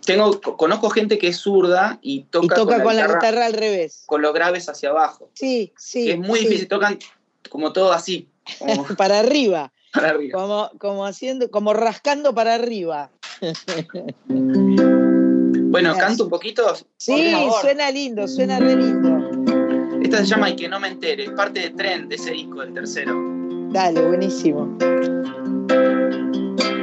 tengo, 0.05 0.41
conozco 0.41 0.89
gente 0.89 1.19
que 1.19 1.27
es 1.27 1.38
zurda 1.38 1.99
y 2.01 2.23
toca, 2.23 2.45
y 2.45 2.49
toca 2.49 2.84
con, 2.84 2.95
la, 2.95 3.03
guitarra 3.03 3.19
guitarra 3.19 3.45
al 3.45 3.53
revés. 3.53 4.03
con 4.07 4.21
los 4.21 4.34
graves 4.34 4.67
hacia 4.67 4.89
abajo. 4.89 5.30
Sí, 5.35 5.71
sí. 5.77 6.05
que 6.05 6.11
es 6.13 6.17
muy 6.17 6.39
sí. 6.39 6.45
difícil, 6.45 6.67
tocan 6.67 6.97
como 7.49 7.71
todo 7.71 7.93
así, 7.93 8.27
como 8.57 8.84
para 8.97 9.19
arriba. 9.19 9.71
para 9.93 10.09
arriba. 10.09 10.39
Como, 10.39 10.71
como 10.80 11.05
haciendo, 11.05 11.51
como 11.51 11.73
rascando 11.73 12.34
para 12.34 12.55
arriba. 12.55 13.11
Bueno, 15.71 15.95
canto 15.95 16.23
un 16.23 16.31
poquito. 16.31 16.63
Sí, 16.97 17.31
suena 17.61 17.91
lindo, 17.91 18.27
suena 18.27 18.57
re 18.57 18.76
lindo. 18.76 19.99
Esta 20.01 20.17
se 20.17 20.26
llama 20.26 20.49
Y 20.49 20.55
que 20.55 20.67
no 20.67 20.80
me 20.80 20.88
entere, 20.88 21.26
es 21.26 21.30
parte 21.30 21.59
de 21.59 21.69
Tren, 21.69 22.09
de 22.09 22.15
ese 22.15 22.31
disco, 22.31 22.61
del 22.61 22.73
tercero. 22.73 23.13
Dale, 23.71 24.01
buenísimo. 24.01 24.76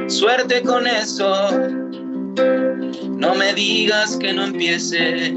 Suerte 0.07 0.63
con 0.63 0.87
eso, 0.87 1.51
no 3.09 3.35
me 3.35 3.53
digas 3.53 4.15
que 4.15 4.31
no 4.31 4.45
empiece. 4.45 5.33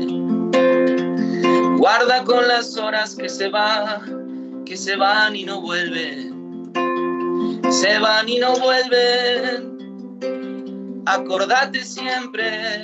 Guarda 1.76 2.22
con 2.22 2.46
las 2.46 2.76
horas 2.76 3.16
que 3.16 3.28
se 3.28 3.48
van, 3.48 4.62
que 4.64 4.76
se 4.76 4.94
van 4.94 5.34
y 5.34 5.44
no 5.44 5.60
vuelven. 5.60 6.70
Se 7.68 7.98
van 7.98 8.28
y 8.28 8.38
no 8.38 8.54
vuelven. 8.60 9.76
Acordate 11.06 11.82
siempre. 11.82 12.82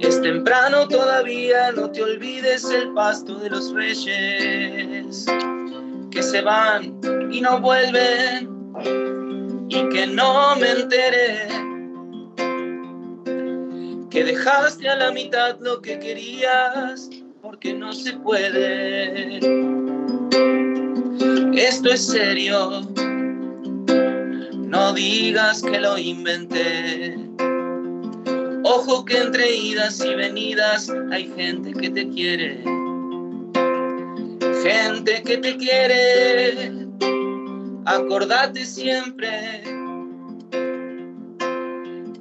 Es 0.00 0.20
temprano 0.20 0.86
todavía, 0.88 1.72
no 1.72 1.90
te 1.90 2.02
olvides 2.02 2.64
el 2.64 2.92
pasto 2.92 3.38
de 3.38 3.48
los 3.48 3.72
reyes. 3.72 5.24
Que 6.10 6.22
se 6.22 6.42
van 6.42 7.00
y 7.32 7.40
no 7.40 7.58
vuelven 7.58 8.53
y 8.84 9.88
que 9.88 10.06
no 10.06 10.56
me 10.56 10.70
enteré 10.70 11.48
que 14.14 14.22
dejaste 14.22 14.88
a 14.88 14.94
la 14.94 15.10
mitad 15.10 15.56
lo 15.58 15.82
que 15.82 15.98
querías 15.98 17.10
porque 17.42 17.74
no 17.74 17.92
se 17.92 18.12
puede. 18.18 19.40
Esto 21.52 21.90
es 21.90 22.06
serio, 22.06 22.82
no 24.56 24.92
digas 24.92 25.62
que 25.62 25.80
lo 25.80 25.98
inventé. 25.98 27.16
Ojo 28.62 29.04
que 29.04 29.18
entre 29.18 29.56
idas 29.56 30.00
y 30.04 30.14
venidas 30.14 30.92
hay 31.10 31.28
gente 31.36 31.72
que 31.72 31.90
te 31.90 32.08
quiere. 32.10 32.62
Gente 34.62 35.22
que 35.24 35.38
te 35.38 35.56
quiere 35.56 36.83
acordate 37.86 38.64
siempre. 38.64 39.62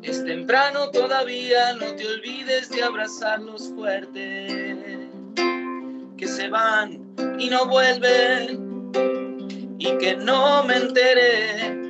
Es 0.02 0.24
temprano 0.26 0.90
todavía, 0.92 1.74
no 1.74 1.96
te 1.96 2.08
olvides 2.08 2.70
de 2.70 2.84
abrazarlos 2.84 3.72
fuerte. 3.76 5.10
Que 6.18 6.28
se 6.28 6.50
van 6.50 7.00
y 7.40 7.50
no 7.50 7.66
vuelven 7.66 8.92
y 9.80 9.98
que 9.98 10.16
no 10.16 10.64
me 10.64 10.78
enteré 10.78 11.84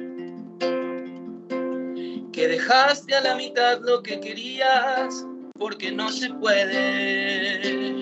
que 2.34 2.48
dejaste 2.48 3.16
a 3.16 3.22
la 3.22 3.36
mitad 3.36 3.80
lo 3.82 4.02
que 4.02 4.20
querías, 4.20 5.26
porque 5.54 5.92
no 5.92 6.10
se 6.10 6.30
puede. 6.34 7.94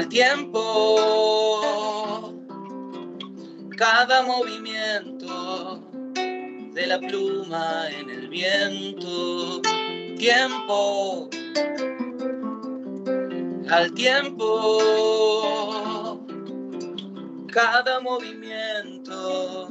Al 0.00 0.08
tiempo, 0.08 0.62
cada 3.76 4.22
movimiento 4.22 5.84
de 6.72 6.86
la 6.86 6.98
pluma 6.98 7.90
en 7.90 8.08
el 8.08 8.30
viento. 8.30 9.60
Tiempo, 10.16 11.28
al 13.68 13.92
tiempo, 13.92 14.78
cada 17.52 18.00
movimiento 18.00 19.68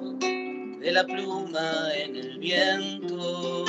de 0.80 0.92
la 0.92 1.06
pluma 1.06 1.92
en 1.96 2.16
el 2.16 2.38
viento. 2.38 3.66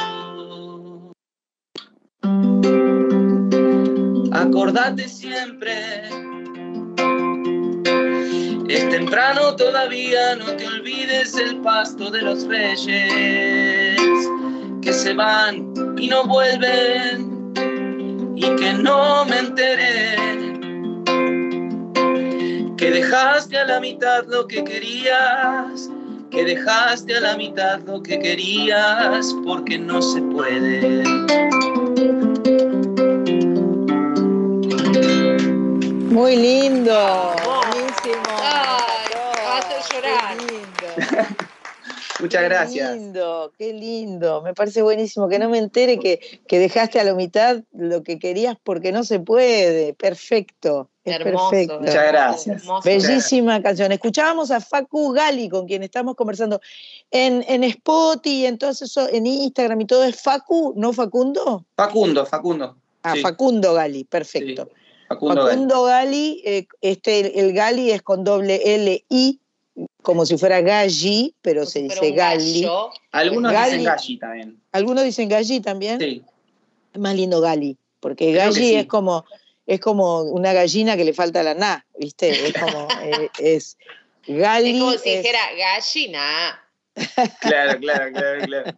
Acordate 4.32 5.08
siempre, 5.08 6.29
es 8.74 8.88
temprano 8.88 9.56
todavía, 9.56 10.36
no 10.36 10.46
te 10.56 10.66
olvides 10.66 11.34
el 11.34 11.56
pasto 11.56 12.10
de 12.10 12.22
los 12.22 12.46
reyes 12.46 14.00
que 14.80 14.92
se 14.92 15.12
van 15.12 15.72
y 15.98 16.06
no 16.06 16.24
vuelven 16.24 17.52
y 18.36 18.56
que 18.56 18.72
no 18.74 19.24
me 19.24 19.38
enteré 19.38 20.30
que 22.76 22.90
dejaste 22.90 23.58
a 23.58 23.66
la 23.66 23.78
mitad 23.78 24.24
lo 24.28 24.46
que 24.46 24.64
querías, 24.64 25.90
que 26.30 26.44
dejaste 26.44 27.16
a 27.16 27.20
la 27.20 27.36
mitad 27.36 27.80
lo 27.80 28.02
que 28.02 28.18
querías 28.18 29.36
porque 29.44 29.78
no 29.78 30.00
se 30.00 30.22
puede. 30.22 31.02
Muy 36.08 36.36
lindo. 36.36 37.34
Ay, 38.14 39.08
me 39.36 39.42
va 39.42 39.54
a 39.54 39.58
hacer 39.58 39.82
llorar. 39.92 40.36
Muchas 42.20 42.42
gracias. 42.42 42.90
Qué 42.90 42.96
lindo, 42.96 43.52
qué 43.56 43.72
lindo. 43.72 44.42
Me 44.42 44.54
parece 44.54 44.82
buenísimo 44.82 45.28
que 45.28 45.38
no 45.38 45.48
me 45.48 45.58
entere 45.58 45.98
que, 45.98 46.40
que 46.46 46.58
dejaste 46.58 47.00
a 47.00 47.04
la 47.04 47.14
mitad 47.14 47.62
lo 47.72 48.02
que 48.02 48.18
querías 48.18 48.56
porque 48.62 48.92
no 48.92 49.04
se 49.04 49.20
puede. 49.20 49.94
Perfecto. 49.94 50.90
Es 51.04 51.16
Hermoso, 51.16 51.50
perfecto. 51.50 51.80
Muchas 51.80 52.06
gracias. 52.08 52.62
Hermoso. 52.62 52.88
Bellísima 52.88 53.62
canción. 53.62 53.92
Escuchábamos 53.92 54.50
a 54.50 54.60
Facu 54.60 55.12
Gali, 55.12 55.48
con 55.48 55.66
quien 55.66 55.82
estamos 55.82 56.14
conversando. 56.14 56.60
En, 57.10 57.44
en 57.48 57.64
Spotify, 57.64 58.46
en 58.46 58.58
todo 58.58 58.70
eso, 58.70 59.08
en 59.08 59.26
Instagram 59.26 59.80
y 59.80 59.86
todo, 59.86 60.04
¿es 60.04 60.20
Facu, 60.20 60.74
no 60.76 60.92
Facundo? 60.92 61.64
Facundo, 61.76 62.26
Facundo. 62.26 62.76
Ah, 63.02 63.14
Sí, 63.14 63.22
Facundo 63.22 63.72
Gali, 63.72 64.04
perfecto. 64.04 64.68
Facundo 65.10 65.34
Gali. 65.44 65.50
Facundo 65.50 65.82
Gali, 65.84 66.42
eh, 66.44 66.66
este, 66.80 67.40
el, 67.40 67.52
Gali 67.52 67.90
es 67.90 68.00
con 68.02 68.22
doble 68.22 68.60
L 68.64 69.04
I, 69.08 69.40
como 70.02 70.24
si 70.24 70.38
fuera 70.38 70.60
Galli, 70.60 71.34
pero 71.42 71.66
se 71.66 71.82
dice 71.82 72.12
Gali. 72.12 72.64
Algunos 73.10 73.52
Gali. 73.52 73.70
dicen 73.78 73.84
Galli 73.84 74.18
también. 74.18 74.62
Algunos 74.70 75.04
dicen 75.04 75.28
Galli 75.28 75.60
también. 75.60 75.98
Sí. 75.98 76.22
Es 76.94 77.00
más 77.00 77.14
lindo 77.16 77.40
Gali, 77.40 77.76
porque 77.98 78.30
Creo 78.30 78.44
Galli 78.52 78.54
sí. 78.54 78.74
es 78.76 78.86
como 78.86 79.24
es 79.66 79.78
como 79.80 80.22
una 80.22 80.52
gallina 80.52 80.96
que 80.96 81.04
le 81.04 81.12
falta 81.12 81.42
la 81.44 81.54
na, 81.54 81.86
¿viste? 81.98 82.30
Es 82.30 82.52
como 82.54 82.86
eh, 83.02 83.28
es 83.38 83.76
Gali. 84.28 84.70
Es 84.76 84.78
como 84.80 84.92
si 84.92 85.10
es- 85.10 85.22
dijera 85.22 85.40
gallina. 85.58 86.66
Claro, 87.40 87.78
claro, 87.80 88.12
claro, 88.12 88.44
claro. 88.46 88.76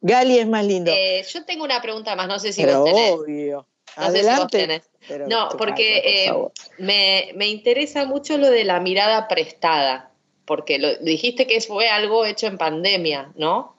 Gali 0.00 0.38
es 0.38 0.46
más 0.48 0.64
lindo. 0.64 0.90
Eh, 0.92 1.24
yo 1.28 1.44
tengo 1.44 1.62
una 1.64 1.80
pregunta 1.82 2.16
más, 2.16 2.26
no 2.26 2.38
sé 2.40 2.52
si 2.52 2.62
pero 2.64 2.80
vos 2.80 2.90
tenés. 2.90 3.12
obvio. 3.12 3.66
No 3.96 4.04
sé 4.10 4.10
si 4.10 4.22
vos 4.22 4.28
Adelante. 4.30 4.58
tenés. 4.58 4.82
Pero 5.08 5.26
No, 5.28 5.48
porque 5.58 6.28
por 6.32 6.52
eh, 6.52 6.52
me, 6.78 7.30
me 7.34 7.48
interesa 7.48 8.04
mucho 8.04 8.38
lo 8.38 8.50
de 8.50 8.64
la 8.64 8.80
mirada 8.80 9.28
prestada, 9.28 10.10
porque 10.44 10.78
lo, 10.78 10.94
dijiste 10.98 11.46
que 11.46 11.60
fue 11.60 11.88
algo 11.88 12.24
hecho 12.24 12.46
en 12.46 12.58
pandemia, 12.58 13.32
¿no? 13.36 13.74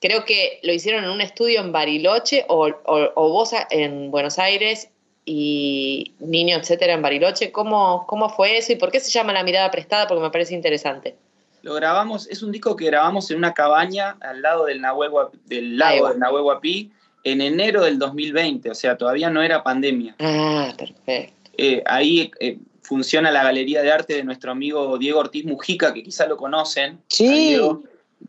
Creo 0.00 0.24
que 0.24 0.60
lo 0.62 0.72
hicieron 0.72 1.02
en 1.04 1.10
un 1.10 1.20
estudio 1.20 1.60
en 1.60 1.72
Bariloche 1.72 2.44
o, 2.48 2.66
o- 2.68 3.12
o 3.14 3.28
vos 3.30 3.50
en 3.70 4.10
Buenos 4.12 4.38
Aires 4.38 4.90
y 5.24 6.12
Niño, 6.20 6.56
etcétera, 6.56 6.92
en 6.94 7.02
Bariloche. 7.02 7.50
¿Cómo, 7.52 8.06
¿Cómo 8.06 8.28
fue 8.30 8.56
eso 8.58 8.72
y 8.72 8.76
por 8.76 8.90
qué 8.92 9.00
se 9.00 9.10
llama 9.10 9.32
la 9.32 9.42
mirada 9.42 9.70
prestada? 9.70 10.06
Porque 10.06 10.22
me 10.22 10.30
parece 10.30 10.54
interesante. 10.54 11.16
Lo 11.62 11.74
grabamos, 11.74 12.28
es 12.28 12.42
un 12.42 12.52
disco 12.52 12.76
que 12.76 12.86
grabamos 12.86 13.30
en 13.32 13.38
una 13.38 13.52
cabaña 13.52 14.16
al 14.20 14.40
lado 14.40 14.66
del, 14.66 14.80
Nahuel 14.80 15.10
del 15.46 15.76
lago 15.76 16.08
del 16.08 16.18
Nahuel 16.20 16.44
Huapi 16.44 16.92
en 17.24 17.40
enero 17.40 17.82
del 17.84 17.98
2020, 17.98 18.70
o 18.70 18.74
sea, 18.74 18.96
todavía 18.96 19.28
no 19.30 19.42
era 19.42 19.62
pandemia. 19.62 20.14
Ah, 20.18 20.72
perfecto. 20.76 21.50
Eh, 21.56 21.82
ahí 21.86 22.30
eh, 22.40 22.58
funciona 22.82 23.30
la 23.30 23.42
galería 23.42 23.82
de 23.82 23.90
arte 23.92 24.14
de 24.14 24.24
nuestro 24.24 24.52
amigo 24.52 24.96
Diego 24.98 25.18
Ortiz 25.20 25.44
Mujica, 25.44 25.92
que 25.92 26.02
quizás 26.02 26.28
lo 26.28 26.36
conocen. 26.36 27.00
Sí. 27.08 27.28
Diego. 27.28 27.82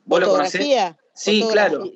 ¿Vos 0.06 0.20
lo 0.20 0.30
conocés? 0.30 0.52
Fotografía. 0.62 0.98
Sí, 1.14 1.42
fotografía. 1.42 1.70
claro. 1.78 1.92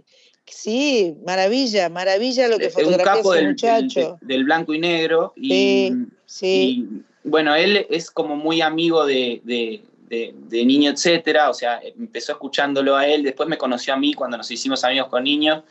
Sí, 0.45 1.15
maravilla, 1.25 1.89
maravilla 1.89 2.47
lo 2.47 2.57
que 2.59 2.65
Es 2.67 2.75
un 2.75 2.83
fotografía 2.83 3.13
capo 3.15 3.33
ese 3.33 3.41
del, 3.43 3.51
muchacho. 3.51 4.17
del- 4.21 4.27
del 4.27 4.43
blanco 4.43 4.73
y 4.73 4.79
negro. 4.79 5.33
Y, 5.35 5.49
Sí, 5.49 5.91
sí. 6.25 6.87
y, 7.23 7.27
bueno, 7.27 7.55
él 7.55 7.87
es 7.89 8.11
como 8.11 8.35
muy 8.35 8.61
amigo 8.61 9.05
de, 9.05 9.41
de- 9.43 9.81
de- 10.09 10.35
de 10.35 10.65
Niño, 10.65 10.91
etcétera. 10.91 11.49
O 11.49 11.53
sea, 11.53 11.79
empezó 11.97 12.33
escuchándolo 12.33 12.95
a 12.95 13.07
él, 13.07 13.23
después 13.23 13.49
me 13.49 13.57
conoció 13.57 13.93
a 13.93 13.97
mí 13.97 14.13
cuando 14.13 14.37
nos 14.37 14.51
hicimos 14.51 14.83
amigos 14.83 15.07
con 15.09 15.23
Niño. 15.23 15.63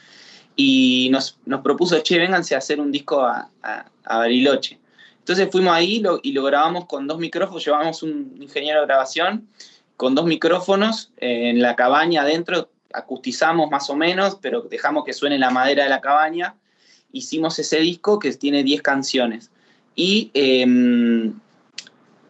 Y 0.56 1.08
nos, 1.10 1.38
nos 1.46 1.60
propuso, 1.62 1.98
che, 2.00 2.18
vénganse 2.18 2.54
a 2.54 2.58
hacer 2.58 2.80
un 2.80 2.92
disco 2.92 3.22
a, 3.22 3.48
a- 3.62 3.86
a 4.04 4.18
Bariloche. 4.18 4.78
Entonces 5.18 5.48
fuimos 5.50 5.72
ahí 5.72 6.00
lo- 6.00 6.20
y 6.22 6.32
lo 6.32 6.42
grabamos 6.42 6.86
con 6.86 7.06
dos 7.06 7.18
micrófonos, 7.18 7.64
llevamos 7.64 8.02
un 8.02 8.36
ingeniero 8.40 8.80
de 8.80 8.86
grabación 8.86 9.48
con 9.96 10.14
dos 10.14 10.26
micrófonos 10.26 11.12
eh, 11.18 11.50
en 11.50 11.62
la 11.62 11.76
cabaña 11.76 12.22
adentro, 12.22 12.70
acustizamos 12.92 13.70
más 13.70 13.88
o 13.88 13.96
menos, 13.96 14.36
pero 14.42 14.62
dejamos 14.62 15.04
que 15.04 15.12
suene 15.12 15.38
la 15.38 15.50
madera 15.50 15.84
de 15.84 15.90
la 15.90 16.00
cabaña. 16.00 16.56
Hicimos 17.12 17.58
ese 17.58 17.78
disco 17.78 18.18
que 18.18 18.32
tiene 18.32 18.62
10 18.64 18.82
canciones. 18.82 19.50
Y 19.94 20.30
em, 20.34 21.32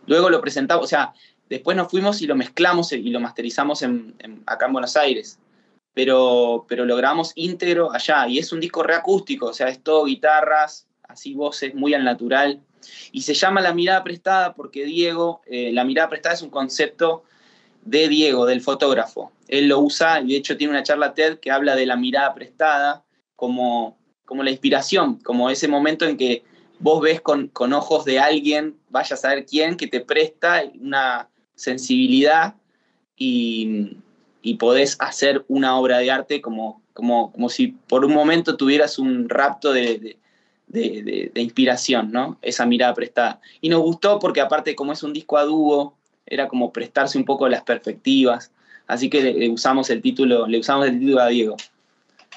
luego 0.06 0.28
lo 0.30 0.40
presentamos, 0.40 0.84
o 0.84 0.88
sea, 0.88 1.12
después 1.48 1.76
nos 1.76 1.88
fuimos 1.90 2.20
y 2.22 2.26
lo 2.26 2.34
mezclamos 2.36 2.92
y 2.92 3.08
lo 3.10 3.20
masterizamos 3.20 3.82
en- 3.82 4.14
en- 4.18 4.42
acá 4.46 4.66
en 4.66 4.72
Buenos 4.72 4.96
Aires. 4.96 5.38
Pero, 5.94 6.64
pero 6.68 6.84
lo 6.86 6.96
grabamos 6.96 7.32
íntegro 7.34 7.92
allá. 7.92 8.26
Y 8.28 8.38
es 8.38 8.52
un 8.52 8.60
disco 8.60 8.82
reacústico, 8.82 9.46
o 9.46 9.52
sea, 9.52 9.68
es 9.68 9.82
todo 9.82 10.04
guitarras, 10.04 10.86
así 11.02 11.34
voces, 11.34 11.74
muy 11.74 11.94
al 11.94 12.04
natural. 12.04 12.60
Y 13.12 13.22
se 13.22 13.34
llama 13.34 13.60
La 13.60 13.74
mirada 13.74 14.02
prestada 14.02 14.54
porque 14.54 14.84
Diego, 14.84 15.42
eh, 15.46 15.70
la 15.72 15.84
mirada 15.84 16.08
prestada 16.08 16.34
es 16.34 16.42
un 16.42 16.50
concepto 16.50 17.24
de 17.84 18.08
Diego, 18.08 18.46
del 18.46 18.60
fotógrafo. 18.60 19.32
Él 19.48 19.68
lo 19.68 19.80
usa 19.80 20.20
y 20.20 20.28
de 20.28 20.36
hecho 20.36 20.56
tiene 20.56 20.72
una 20.72 20.82
charla 20.82 21.14
TED 21.14 21.38
que 21.38 21.50
habla 21.50 21.76
de 21.76 21.86
la 21.86 21.96
mirada 21.96 22.32
prestada 22.34 23.04
como, 23.36 23.98
como 24.24 24.42
la 24.42 24.50
inspiración, 24.50 25.16
como 25.16 25.50
ese 25.50 25.68
momento 25.68 26.06
en 26.06 26.16
que 26.16 26.44
vos 26.78 27.00
ves 27.00 27.20
con, 27.20 27.48
con 27.48 27.72
ojos 27.72 28.04
de 28.04 28.18
alguien, 28.18 28.76
vaya 28.88 29.14
a 29.14 29.18
saber 29.18 29.46
quién, 29.46 29.76
que 29.76 29.86
te 29.86 30.00
presta 30.00 30.64
una 30.80 31.28
sensibilidad 31.54 32.54
y, 33.16 33.96
y 34.42 34.54
podés 34.54 34.96
hacer 34.98 35.44
una 35.48 35.78
obra 35.78 35.98
de 35.98 36.10
arte 36.10 36.40
como, 36.40 36.82
como, 36.92 37.32
como 37.32 37.48
si 37.48 37.68
por 37.68 38.04
un 38.04 38.12
momento 38.12 38.56
tuvieras 38.56 38.98
un 38.98 39.28
rapto 39.28 39.72
de, 39.72 39.98
de- 39.98 40.16
de- 40.66 41.02
de- 41.02 41.30
de 41.34 41.40
inspiración, 41.42 42.10
¿no? 42.12 42.38
Esa 42.42 42.66
mirada 42.66 42.94
prestada. 42.94 43.40
Y 43.60 43.68
nos 43.68 43.82
gustó 43.82 44.18
porque 44.18 44.40
aparte 44.40 44.74
como 44.74 44.92
es 44.92 45.02
un 45.02 45.12
disco 45.12 45.36
a 45.38 45.44
dúo, 45.44 45.94
era 46.26 46.48
como 46.48 46.72
prestarse 46.72 47.18
un 47.18 47.24
poco 47.24 47.48
las 47.48 47.62
perspectivas, 47.62 48.50
así 48.86 49.08
que 49.10 49.22
le, 49.22 49.32
le 49.34 49.48
usamos 49.50 49.90
el 49.90 50.00
título, 50.02 50.46
le 50.46 50.58
usamos 50.58 50.86
el 50.88 50.98
título 50.98 51.20
a 51.20 51.28
Diego. 51.28 51.56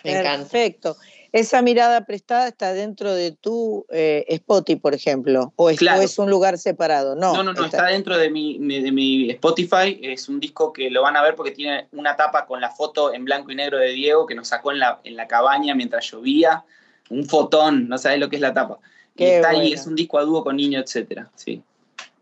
Perfecto. 0.03 0.97
Esa 1.35 1.61
mirada 1.61 2.05
prestada 2.05 2.47
está 2.47 2.71
dentro 2.71 3.13
de 3.13 3.31
tu 3.31 3.85
eh, 3.89 4.23
Spotify, 4.29 4.79
por 4.79 4.93
ejemplo, 4.93 5.51
o 5.57 5.69
es, 5.69 5.77
Claro. 5.77 5.99
o 5.99 6.03
es 6.03 6.17
un 6.17 6.29
lugar 6.29 6.57
separado. 6.57 7.13
No, 7.13 7.33
No, 7.33 7.43
no, 7.43 7.51
no, 7.51 7.65
está, 7.65 7.87
dentro 7.87 8.17
de 8.17 8.29
mi, 8.29 8.57
de 8.57 8.89
mi 8.93 9.29
Spotify. 9.31 9.99
Es 10.01 10.29
un 10.29 10.39
disco 10.39 10.71
que 10.71 10.89
lo 10.89 11.01
van 11.01 11.17
a 11.17 11.21
ver 11.21 11.35
porque 11.35 11.51
tiene 11.51 11.89
una 11.91 12.15
tapa 12.15 12.45
con 12.45 12.61
la 12.61 12.71
foto 12.71 13.13
en 13.13 13.25
blanco 13.25 13.51
y 13.51 13.55
negro 13.55 13.77
de 13.79 13.89
Diego 13.89 14.25
que 14.25 14.33
nos 14.33 14.47
sacó 14.47 14.71
en 14.71 14.79
la, 14.79 15.01
en 15.03 15.17
la 15.17 15.27
cabaña 15.27 15.75
mientras 15.75 16.09
llovía. 16.09 16.63
Un 17.09 17.25
fotón, 17.25 17.89
no 17.89 17.97
sabes 17.97 18.17
lo 18.17 18.29
que 18.29 18.37
es 18.37 18.41
la 18.41 18.53
tapa. 18.53 18.79
Y 19.17 19.25
está 19.25 19.49
ahí, 19.49 19.73
es 19.73 19.85
un 19.85 19.95
disco 19.95 20.17
a 20.17 20.21
dúo 20.21 20.41
con 20.41 20.55
niño, 20.55 20.79
etcétera. 20.79 21.29
Sí. 21.35 21.61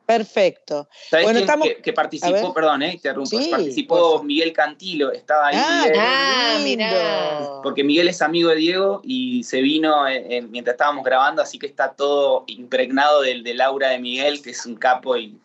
Perfecto. 0.05 0.89
¿Sabés 1.09 1.25
bueno, 1.25 1.39
estamos... 1.39 1.67
que, 1.81 1.93
participó, 1.93 2.53
perdón, 2.53 2.83
eh, 2.83 2.93
interrumpo, 2.93 3.37
participó 3.49 4.21
Miguel 4.23 4.51
Cantilo, 4.51 5.11
estaba 5.11 5.47
ahí. 5.47 5.55
Ah, 5.57 6.59
mira. 6.63 7.61
Porque 7.63 7.83
Miguel 7.83 8.09
es 8.09 8.21
amigo 8.21 8.49
de 8.49 8.57
Diego 8.57 9.01
y 9.03 9.43
se 9.43 9.61
vino 9.61 10.03
mientras 10.49 10.73
estábamos 10.73 11.05
grabando, 11.05 11.41
así 11.41 11.57
que 11.57 11.67
está 11.67 11.93
todo 11.93 12.43
impregnado 12.47 13.21
del, 13.21 13.43
del 13.43 13.61
aura 13.61 13.89
de 13.89 13.99
Miguel, 13.99 14.41
que 14.41 14.49
es 14.49 14.65
un 14.65 14.75
capo 14.75 15.15
y 15.15 15.37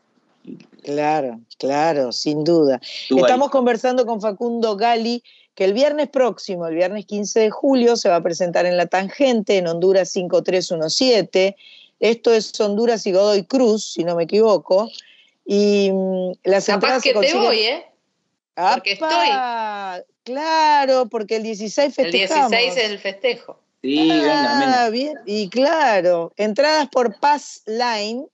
Claro, 0.83 1.41
claro, 1.59 2.13
sin 2.13 2.45
duda. 2.45 2.81
Estamos 3.11 3.51
conversando 3.51 4.07
con 4.07 4.21
Facundo 4.21 4.77
Gali, 4.77 5.23
que 5.55 5.65
el 5.65 5.73
viernes 5.73 6.09
próximo, 6.09 6.67
el 6.67 6.77
viernes 6.77 7.05
15 7.07 7.41
de 7.41 7.51
julio, 7.51 7.97
se 7.97 8.09
va 8.09 8.17
a 8.17 8.23
presentar 8.23 8.65
en 8.65 8.77
La 8.77 8.87
Tangente, 8.87 9.59
en 9.59 9.67
Honduras 9.67 10.11
5317. 10.11 11.57
Esto 12.01 12.33
es 12.33 12.59
Honduras 12.61 13.07
y 13.07 13.13
Godoy 13.13 13.45
Cruz, 13.45 13.93
si 13.93 14.05
no 14.05 14.17
me 14.17 14.25
equivoco. 14.25 14.91
Y 15.45 15.91
mm, 15.93 16.33
las 16.45 16.67
Capaz 16.67 17.03
que 17.03 17.15
te 17.15 17.35
voy, 17.35 17.59
¿eh? 17.61 17.87
Porque 18.55 18.93
estoy. 18.93 19.29
Claro, 20.25 21.09
porque 21.09 21.37
el 21.37 21.43
16 21.43 21.95
festejamos. 21.95 22.53
El 22.53 22.59
16 22.59 22.85
es 22.85 22.91
el 22.91 22.99
festejo. 22.99 23.59
Sí, 23.83 24.11
ah, 24.11 24.89
bien. 24.91 25.15
Y 25.25 25.49
claro, 25.49 26.33
entradas 26.37 26.89
por 26.89 27.19
Pass 27.19 27.63
Line, 27.67 28.27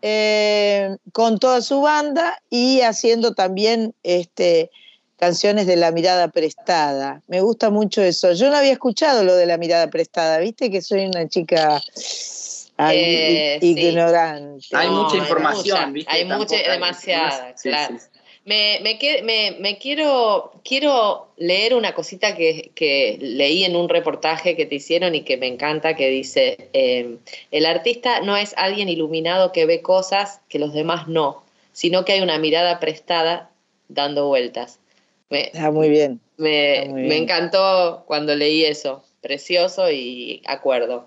eh, 0.00 0.96
con 1.12 1.38
toda 1.38 1.60
su 1.60 1.82
banda 1.82 2.42
y 2.48 2.80
haciendo 2.80 3.34
también 3.34 3.94
este, 4.02 4.70
canciones 5.18 5.66
de 5.66 5.76
la 5.76 5.90
mirada 5.90 6.28
prestada. 6.28 7.22
Me 7.26 7.40
gusta 7.40 7.68
mucho 7.70 8.02
eso. 8.02 8.32
Yo 8.32 8.48
no 8.50 8.56
había 8.56 8.72
escuchado 8.72 9.24
lo 9.24 9.34
de 9.34 9.46
la 9.46 9.58
mirada 9.58 9.90
prestada, 9.90 10.38
viste 10.38 10.70
que 10.70 10.80
soy 10.80 11.06
una 11.06 11.28
chica 11.28 11.82
eh, 12.78 13.58
ignorante. 13.60 14.66
Hay 14.72 14.88
mucha 14.88 15.16
información, 15.16 15.94
hay 16.06 16.24
mucha, 16.24 16.56
demasiada, 16.56 17.54
claro. 17.60 17.96
Me, 18.44 18.80
me, 18.80 19.78
quiero, 19.78 20.52
quiero 20.64 21.28
leer 21.36 21.74
una 21.74 21.92
cosita 21.92 22.34
que, 22.34 23.18
leí 23.20 23.64
en 23.64 23.76
un 23.76 23.90
reportaje 23.90 24.56
que 24.56 24.64
te 24.64 24.76
hicieron 24.76 25.14
y 25.14 25.20
que 25.20 25.36
me 25.36 25.48
encanta, 25.48 25.94
que 25.94 26.08
dice, 26.08 26.70
eh, 26.72 27.18
el 27.50 27.66
artista 27.66 28.20
no 28.20 28.38
es 28.38 28.54
alguien 28.56 28.88
iluminado 28.88 29.52
que 29.52 29.66
ve 29.66 29.82
cosas 29.82 30.40
que 30.48 30.58
los 30.58 30.72
demás 30.72 31.08
no, 31.08 31.42
sino 31.72 32.06
que 32.06 32.12
hay 32.12 32.20
una 32.22 32.38
mirada 32.38 32.80
prestada 32.80 33.50
dando 33.88 34.28
vueltas. 34.28 34.78
Me, 35.28 35.52
ah, 35.58 35.70
muy 35.70 35.90
bien. 35.90 36.18
me 36.38 37.16
encantó 37.18 38.04
cuando 38.06 38.34
leí 38.34 38.64
eso, 38.64 39.04
precioso 39.20 39.90
y 39.90 40.40
acuerdo. 40.46 41.06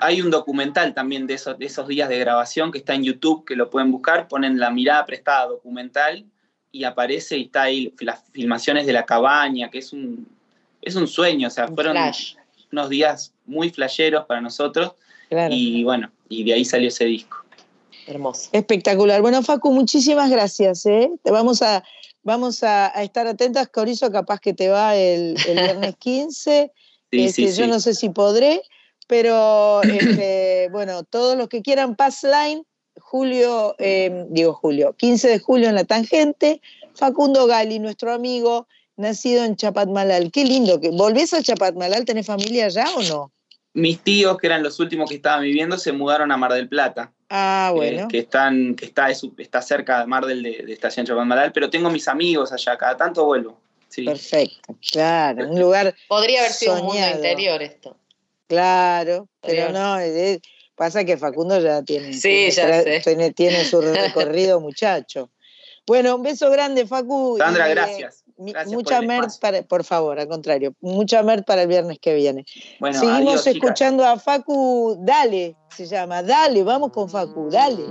Hay 0.00 0.20
un, 0.20 0.30
documental 0.30 0.94
también 0.94 1.26
de 1.26 1.34
esos, 1.34 1.58
de 1.58 1.66
esos 1.66 1.88
días 1.88 2.08
de 2.08 2.18
grabación 2.18 2.70
que 2.70 2.78
está 2.78 2.94
en 2.94 3.04
YouTube, 3.04 3.44
que 3.44 3.56
lo 3.56 3.70
pueden 3.70 3.90
buscar, 3.90 4.28
ponen 4.28 4.58
la 4.58 4.70
mirada 4.70 5.04
prestada 5.04 5.46
documental 5.46 6.24
y 6.70 6.84
aparece 6.84 7.38
y 7.38 7.44
está 7.44 7.62
ahí 7.62 7.92
las 8.00 8.20
filmaciones 8.32 8.86
de 8.86 8.92
la 8.92 9.04
cabaña, 9.04 9.70
que 9.70 9.78
es 9.78 9.92
un, 9.92 10.26
es 10.82 10.94
un 10.94 11.08
sueño, 11.08 11.48
o 11.48 11.50
sea, 11.50 11.68
fueron 11.68 11.96
unos 12.72 12.88
días 12.88 13.32
muy 13.46 13.70
flasheros 13.70 14.24
para 14.26 14.40
nosotros 14.40 14.92
y 15.50 15.82
bueno, 15.84 16.10
y 16.28 16.44
de 16.44 16.54
ahí 16.54 16.64
salió 16.64 16.88
ese 16.88 17.04
disco. 17.04 17.38
Hermoso. 18.06 18.50
Espectacular. 18.52 19.20
Bueno, 19.20 19.42
Facu, 19.42 19.72
muchísimas 19.72 20.30
gracias. 20.30 20.86
¿eh? 20.86 21.10
Te 21.24 21.32
vamos 21.32 21.60
a, 21.62 21.82
vamos 22.22 22.62
a, 22.62 22.88
estar 23.02 23.26
atentas. 23.26 23.68
Corizo, 23.68 24.12
capaz 24.12 24.38
que 24.38 24.54
te 24.54 24.68
va 24.68 24.94
el, 24.94 25.34
viernes 25.46 25.96
15. 25.96 26.72
Este, 27.10 27.52
yo 27.52 27.66
no 27.66 27.80
sé 27.80 27.94
si 27.94 28.10
podré, 28.10 28.62
pero 29.06 29.82
este, 29.84 30.68
bueno, 30.70 31.04
todos 31.04 31.36
los 31.36 31.48
que 31.48 31.62
quieran 31.62 31.96
Pass 31.96 32.22
Line, 32.22 32.62
julio, 32.98 33.74
em, 33.78 34.26
digo 34.30 34.54
julio, 34.54 34.94
15 34.96 35.28
de 35.28 35.38
julio 35.38 35.68
en 35.68 35.74
la 35.74 35.84
tangente, 35.84 36.60
Facundo 36.94 37.46
Gali, 37.46 37.78
nuestro 37.78 38.12
amigo, 38.12 38.66
nacido 38.96 39.44
en 39.44 39.56
Chapatmalal. 39.56 40.30
Qué 40.30 40.44
lindo, 40.44 40.80
que 40.80 40.90
¿volvés 40.90 41.34
a 41.34 41.42
Chapatmalal? 41.42 42.04
¿Tenés 42.04 42.26
familia 42.26 42.66
allá 42.66 42.86
o 42.96 43.02
no? 43.02 43.32
Mis 43.74 44.00
tíos, 44.00 44.38
que 44.38 44.46
eran 44.46 44.62
los 44.62 44.80
últimos 44.80 45.10
que 45.10 45.16
estaban 45.16 45.42
viviendo, 45.42 45.76
se 45.76 45.92
mudaron 45.92 46.32
a 46.32 46.36
Mar 46.38 46.52
del 46.54 46.68
Plata. 46.68 47.12
Ah, 47.28 47.72
bueno. 47.74 48.08
que, 48.08 48.20
están, 48.20 48.74
que 48.74 48.86
está, 48.86 49.08
está 49.10 49.60
cerca 49.60 50.00
de 50.00 50.06
Mar 50.06 50.24
del 50.24 50.42
de, 50.42 50.62
de 50.64 50.72
Estación 50.72 51.04
Chapatmalal, 51.04 51.52
pero 51.52 51.68
tengo 51.68 51.90
mis 51.90 52.08
amigos 52.08 52.52
allá, 52.52 52.78
cada 52.78 52.96
tanto 52.96 53.24
vuelvo. 53.24 53.58
Perfecto, 54.04 54.76
claro, 54.90 55.48
un 55.48 55.60
lugar. 55.60 55.94
Podría 56.08 56.40
haber 56.40 56.52
sido 56.52 56.74
un 56.74 56.86
mundo 56.86 57.08
interior 57.08 57.62
esto. 57.62 57.96
Claro, 58.46 59.28
pero 59.40 59.72
no, 59.72 59.98
pasa 60.76 61.04
que 61.04 61.16
Facundo 61.16 61.58
ya 61.60 61.82
tiene, 61.82 62.12
tiene, 63.34 63.64
su 63.64 63.80
recorrido 63.80 64.60
muchacho. 64.60 65.30
Bueno, 65.86 66.16
un 66.16 66.22
beso 66.22 66.50
grande, 66.50 66.86
Facu. 66.86 67.36
Sandra, 67.38 67.68
gracias. 67.68 68.24
mucha 68.66 69.00
mer 69.02 69.26
para, 69.40 69.62
por 69.62 69.84
favor, 69.84 70.18
al 70.18 70.28
contrario, 70.28 70.74
mucha 70.80 71.22
mer 71.22 71.44
para 71.44 71.62
el 71.62 71.68
viernes 71.68 71.98
que 72.00 72.14
viene. 72.14 72.44
Seguimos 72.92 73.46
escuchando 73.46 74.04
a 74.04 74.18
Facu, 74.18 74.96
dale, 75.00 75.56
se 75.70 75.86
llama, 75.86 76.22
dale, 76.22 76.62
vamos 76.62 76.92
con 76.92 77.08
Facu, 77.08 77.48
dale. 77.50 77.84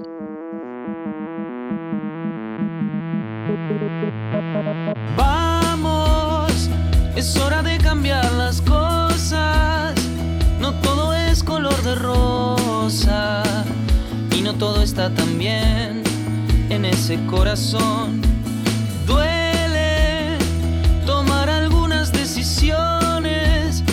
Todo 14.54 14.82
está 14.84 15.10
tan 15.10 15.38
bien 15.38 16.04
en 16.70 16.86
ese 16.86 17.18
corazón. 17.26 18.22
Duele 19.08 20.38
tomar 21.06 21.50
algunas 21.50 22.12
decisiones, 22.12 23.84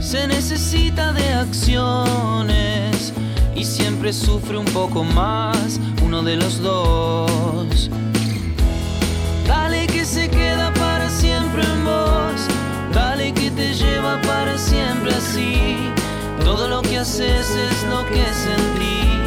se 0.00 0.26
necesita 0.26 1.12
de 1.12 1.32
acciones 1.32 3.12
y 3.54 3.64
siempre 3.64 4.12
sufre 4.12 4.58
un 4.58 4.66
poco 4.66 5.04
más 5.04 5.78
uno 6.04 6.22
de 6.22 6.36
los 6.36 6.60
dos. 6.60 7.90
Dale 9.46 9.86
que 9.86 10.04
se 10.04 10.28
queda 10.28 10.72
para 10.74 11.08
siempre 11.08 11.62
en 11.62 11.84
vos, 11.84 12.40
dale 12.92 13.32
que 13.32 13.50
te 13.50 13.72
lleva 13.74 14.20
para 14.22 14.58
siempre 14.58 15.14
así 15.14 15.92
todo 16.44 16.68
lo 16.68 16.82
que 16.82 16.98
haces 16.98 17.50
es 17.50 17.84
lo 17.84 18.04
que 18.06 18.24
sentís, 18.34 19.21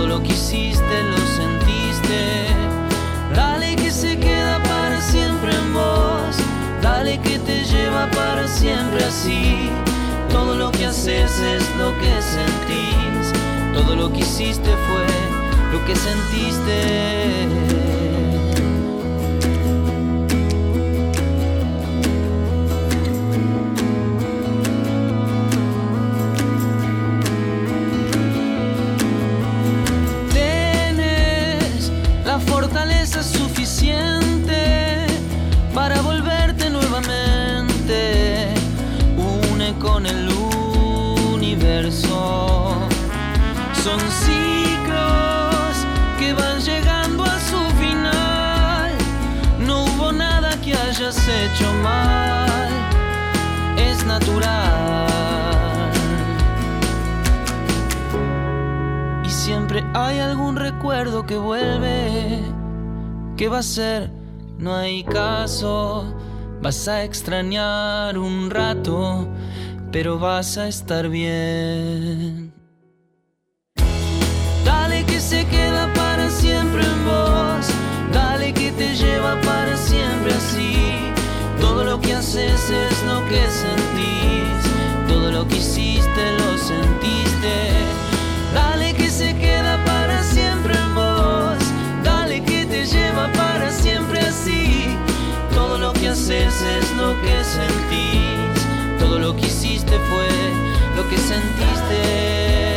todo 0.00 0.08
lo 0.08 0.22
que 0.22 0.32
hiciste 0.32 1.02
lo 1.10 1.18
sentiste. 1.26 2.46
Dale 3.34 3.76
que 3.76 3.90
se 3.90 4.18
queda 4.18 4.58
para 4.62 4.98
siempre 4.98 5.54
en 5.54 5.74
vos, 5.74 6.36
dale 6.80 7.18
que 7.18 7.38
te 7.38 7.64
lleva 7.64 8.10
para 8.10 8.48
siempre 8.48 9.04
así. 9.04 9.68
Todo 10.30 10.56
lo 10.56 10.72
que 10.72 10.86
haces 10.86 11.38
es 11.38 11.62
lo 11.76 11.92
que 12.00 12.22
sentís, 12.22 13.32
todo 13.74 13.94
lo 13.94 14.10
que 14.10 14.20
hiciste 14.20 14.70
fue 14.88 15.06
lo 15.70 15.84
que 15.84 15.94
sentiste. 15.94 17.99
Y 59.24 59.30
siempre 59.30 59.84
hay 59.94 60.18
algún 60.18 60.56
recuerdo 60.56 61.24
que 61.24 61.36
vuelve. 61.38 62.40
¿Qué 63.36 63.48
va 63.48 63.58
a 63.58 63.62
ser? 63.62 64.10
No 64.58 64.74
hay 64.74 65.04
caso. 65.04 66.12
Vas 66.60 66.88
a 66.88 67.04
extrañar 67.04 68.18
un 68.18 68.50
rato, 68.50 69.28
pero 69.92 70.18
vas 70.18 70.58
a 70.58 70.68
estar 70.68 71.08
bien. 71.08 72.52
Dale 74.64 75.04
que 75.04 75.20
se 75.20 75.46
queda 75.46 75.92
para 75.94 76.28
siempre 76.28 76.82
en 76.84 77.04
vos. 77.04 77.66
Dale 78.12 78.52
que 78.52 78.72
te 78.72 78.94
lleva 78.94 79.40
para 79.42 79.76
siempre 79.76 80.34
así. 80.34 81.09
Todo 81.60 81.84
lo 81.84 82.00
que 82.00 82.14
haces 82.14 82.70
es 82.70 83.02
lo 83.04 83.24
que 83.28 83.42
sentís, 83.50 84.62
todo 85.08 85.30
lo 85.30 85.46
que 85.46 85.56
hiciste 85.56 86.32
lo 86.38 86.58
sentiste. 86.58 87.70
Dale 88.54 88.94
que 88.94 89.10
se 89.10 89.34
queda 89.36 89.82
para 89.84 90.22
siempre 90.22 90.74
en 90.74 90.94
vos, 90.94 91.58
dale 92.02 92.42
que 92.42 92.66
te 92.66 92.86
lleva 92.86 93.30
para 93.32 93.70
siempre 93.70 94.20
así. 94.20 94.96
Todo 95.54 95.78
lo 95.78 95.92
que 95.92 96.08
haces 96.08 96.54
es 96.62 96.96
lo 96.96 97.20
que 97.22 97.44
sentís, 97.44 98.98
todo 98.98 99.18
lo 99.18 99.36
que 99.36 99.46
hiciste 99.46 99.98
fue 100.10 100.28
lo 100.96 101.08
que 101.08 101.16
sentiste. 101.16 102.69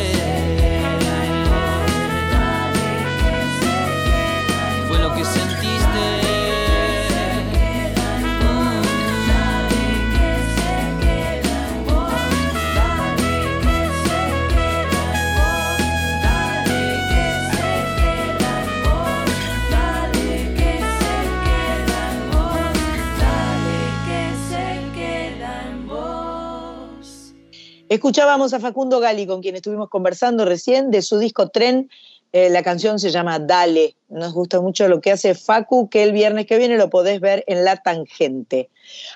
Escuchábamos 27.94 28.56
a 28.56 28.60
Facundo 28.60 29.00
Gali, 29.00 29.28
con 29.28 29.40
quien 29.40 29.56
estuvimos 29.56 29.88
conversando 29.88 30.46
recién, 30.46 30.90
de 30.90 31.04
su 31.04 31.20
disco 31.20 31.50
Tren. 31.50 31.92
Eh, 32.32 32.50
la 32.50 32.64
canción 32.64 32.98
se 32.98 33.12
llama 33.12 33.38
Dale. 33.38 33.96
Nos 34.10 34.34
gusta 34.34 34.60
mucho 34.62 34.88
lo 34.88 35.00
que 35.00 35.12
hace 35.12 35.36
Facu, 35.36 35.90
que 35.90 36.02
el 36.02 36.12
viernes 36.12 36.48
que 36.48 36.58
viene 36.58 36.76
lo 36.78 36.90
podés 36.90 37.22
ver 37.22 37.44
en 37.46 37.64
La 37.64 37.78
Tangente. 37.78 38.72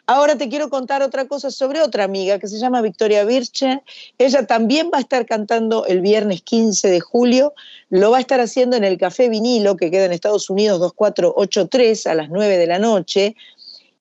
Ahora 0.06 0.38
te 0.38 0.48
quiero 0.48 0.70
contar 0.70 1.02
otra 1.02 1.28
cosa 1.28 1.50
sobre 1.50 1.82
otra 1.82 2.04
amiga 2.04 2.38
que 2.38 2.48
se 2.48 2.60
llama 2.60 2.84
Victoria 2.84 3.26
Birche. 3.26 3.82
Ella 4.20 4.46
también 4.46 4.92
va 4.94 5.00
a 5.00 5.02
estar 5.02 5.26
cantando 5.26 5.88
el 5.88 6.02
viernes 6.02 6.44
15 6.44 6.88
de 6.88 7.00
julio. 7.00 7.56
Lo 7.90 8.12
va 8.12 8.18
a 8.18 8.22
estar 8.22 8.40
haciendo 8.42 8.78
en 8.78 8.84
el 8.84 9.00
Café 9.00 9.28
Vinilo, 9.28 9.76
que 9.76 9.90
queda 9.90 10.06
en 10.06 10.12
Estados 10.12 10.52
Unidos 10.52 10.80
2483 10.82 12.06
a 12.06 12.14
las 12.14 12.30
9 12.30 12.58
de 12.58 12.68
la 12.68 12.78
noche. 12.78 13.36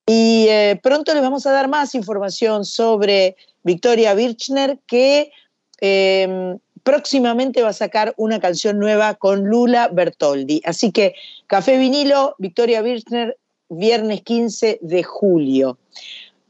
Y 0.05 0.47
eh, 0.51 0.79
pronto 0.83 1.15
les 1.15 1.23
vamos 1.23 1.47
a 1.47 1.53
dar 1.53 1.67
más 1.67 1.95
información 1.95 2.67
sobre 2.67 3.37
Victoria 3.67 4.15
Birchner, 4.15 4.79
que 4.87 5.33
em, 5.81 6.57
próximamente 6.85 7.63
va 7.63 7.71
a 7.71 7.83
sacar 7.85 8.15
una 8.17 8.39
canción 8.39 8.79
nueva 8.79 9.15
con 9.15 9.45
Lula 9.45 9.89
Bertoldi. 9.89 10.63
Así 10.65 10.93
que 10.93 11.17
Café 11.49 11.77
Vinilo, 11.77 12.37
Victoria 12.39 12.81
Birchner, 12.81 13.37
viernes 13.69 14.23
15 14.23 14.79
de 14.81 15.03
julio. 15.03 15.79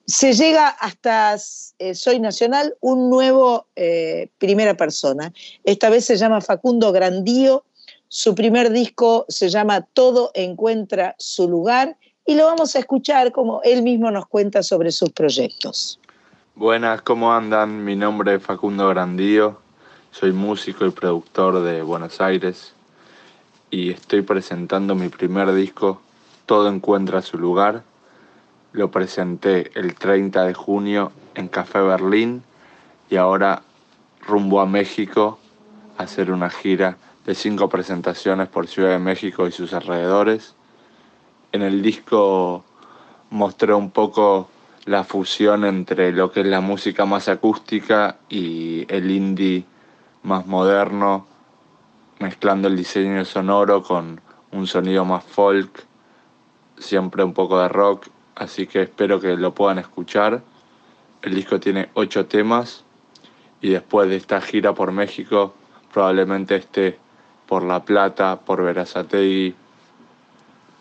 Se 0.04 0.34
llega 0.34 0.68
hasta 0.68 1.36
eh, 1.78 1.94
Soy 1.94 2.20
Nacional 2.20 2.76
un 2.80 3.08
nuevo 3.08 3.66
eh, 3.76 4.28
primera 4.36 4.76
persona. 4.76 5.32
Esta 5.64 5.88
vez 5.88 6.04
se 6.04 6.16
llama 6.18 6.42
Facundo 6.42 6.92
Grandío. 6.92 7.64
Su 8.08 8.34
primer 8.34 8.70
disco 8.70 9.24
se 9.30 9.48
llama 9.48 9.88
Todo 9.94 10.32
encuentra 10.34 11.16
su 11.18 11.48
lugar 11.48 11.96
y 12.26 12.34
lo 12.34 12.44
vamos 12.44 12.76
a 12.76 12.80
escuchar 12.80 13.32
como 13.32 13.62
él 13.62 13.82
mismo 13.82 14.10
nos 14.10 14.26
cuenta 14.26 14.62
sobre 14.62 14.92
sus 14.92 15.10
proyectos. 15.12 15.98
Buenas, 16.58 17.02
¿cómo 17.02 17.34
andan? 17.34 17.84
Mi 17.84 17.96
nombre 17.96 18.36
es 18.36 18.42
Facundo 18.42 18.88
Grandío, 18.88 19.58
soy 20.10 20.32
músico 20.32 20.86
y 20.86 20.90
productor 20.90 21.62
de 21.62 21.82
Buenos 21.82 22.18
Aires 22.22 22.72
y 23.70 23.90
estoy 23.90 24.22
presentando 24.22 24.94
mi 24.94 25.10
primer 25.10 25.52
disco, 25.52 26.00
Todo 26.46 26.70
encuentra 26.70 27.20
su 27.20 27.36
lugar. 27.36 27.82
Lo 28.72 28.90
presenté 28.90 29.70
el 29.78 29.96
30 29.96 30.44
de 30.44 30.54
junio 30.54 31.12
en 31.34 31.48
Café 31.48 31.82
Berlín 31.82 32.42
y 33.10 33.16
ahora 33.16 33.60
rumbo 34.26 34.62
a 34.62 34.66
México 34.66 35.38
a 35.98 36.04
hacer 36.04 36.32
una 36.32 36.48
gira 36.48 36.96
de 37.26 37.34
cinco 37.34 37.68
presentaciones 37.68 38.48
por 38.48 38.66
Ciudad 38.66 38.92
de 38.92 38.98
México 38.98 39.46
y 39.46 39.52
sus 39.52 39.74
alrededores. 39.74 40.54
En 41.52 41.60
el 41.60 41.82
disco 41.82 42.64
mostré 43.28 43.74
un 43.74 43.90
poco 43.90 44.48
la 44.86 45.02
fusión 45.02 45.64
entre 45.64 46.12
lo 46.12 46.30
que 46.30 46.40
es 46.40 46.46
la 46.46 46.60
música 46.60 47.04
más 47.04 47.28
acústica 47.28 48.18
y 48.28 48.86
el 48.88 49.10
indie 49.10 49.64
más 50.22 50.46
moderno, 50.46 51.26
mezclando 52.20 52.68
el 52.68 52.76
diseño 52.76 53.24
sonoro 53.24 53.82
con 53.82 54.20
un 54.52 54.66
sonido 54.66 55.04
más 55.04 55.24
folk, 55.24 55.84
siempre 56.78 57.24
un 57.24 57.34
poco 57.34 57.60
de 57.60 57.68
rock, 57.68 58.06
así 58.36 58.68
que 58.68 58.82
espero 58.82 59.20
que 59.20 59.36
lo 59.36 59.54
puedan 59.54 59.78
escuchar. 59.78 60.42
El 61.20 61.34
disco 61.34 61.58
tiene 61.58 61.90
ocho 61.94 62.26
temas 62.26 62.84
y 63.60 63.70
después 63.70 64.08
de 64.08 64.16
esta 64.16 64.40
gira 64.40 64.72
por 64.72 64.92
México 64.92 65.54
probablemente 65.92 66.54
esté 66.54 66.98
por 67.46 67.64
La 67.64 67.84
Plata, 67.84 68.38
por 68.38 68.62
Verazategui, 68.62 69.54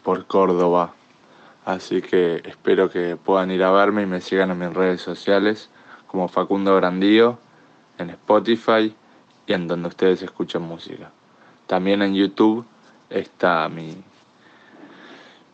por 0.03 0.27
Córdoba. 0.27 0.93
Así 1.65 2.03
que 2.03 2.43
espero 2.45 2.91
que 2.91 3.17
puedan 3.17 3.49
ir 3.49 3.63
a 3.63 3.71
verme 3.71 4.03
y 4.03 4.05
me 4.05 4.21
sigan 4.21 4.51
en 4.51 4.59
mis 4.59 4.73
redes 4.73 5.01
sociales 5.01 5.69
como 6.05 6.27
Facundo 6.27 6.75
Grandío, 6.75 7.39
en 7.97 8.11
Spotify 8.11 8.95
y 9.47 9.53
en 9.53 9.67
donde 9.67 9.87
ustedes 9.87 10.21
escuchen 10.21 10.61
música. 10.61 11.11
También 11.65 12.03
en 12.03 12.13
YouTube 12.13 12.65
está 13.09 13.67
mi 13.67 13.95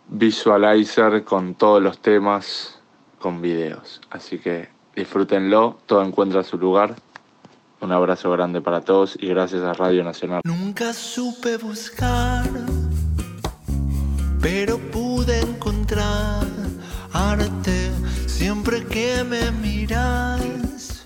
visualizer 0.09 1.23
con 1.23 1.55
todos 1.55 1.81
los 1.81 1.99
temas 1.99 2.77
con 3.17 3.41
videos. 3.41 4.01
Así 4.09 4.37
que 4.37 4.67
disfrútenlo, 4.93 5.77
todo 5.85 6.03
encuentra 6.03 6.43
su 6.43 6.57
lugar. 6.57 6.95
Un 7.79 7.93
abrazo 7.93 8.29
grande 8.31 8.59
para 8.59 8.81
todos 8.81 9.17
y 9.17 9.27
gracias 9.27 9.63
a 9.63 9.73
Radio 9.73 10.03
Nacional. 10.03 10.41
Nunca 10.43 10.91
supe 10.91 11.55
buscar 11.55 12.43
pero 14.41 14.79
pude 14.91 15.39
siempre 18.27 18.85
que 18.85 19.23
me 19.23 19.51
miras. 19.51 21.05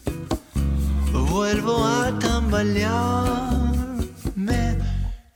Vuelvo 1.12 1.86
a 1.86 2.18
tambalearme, 2.20 4.78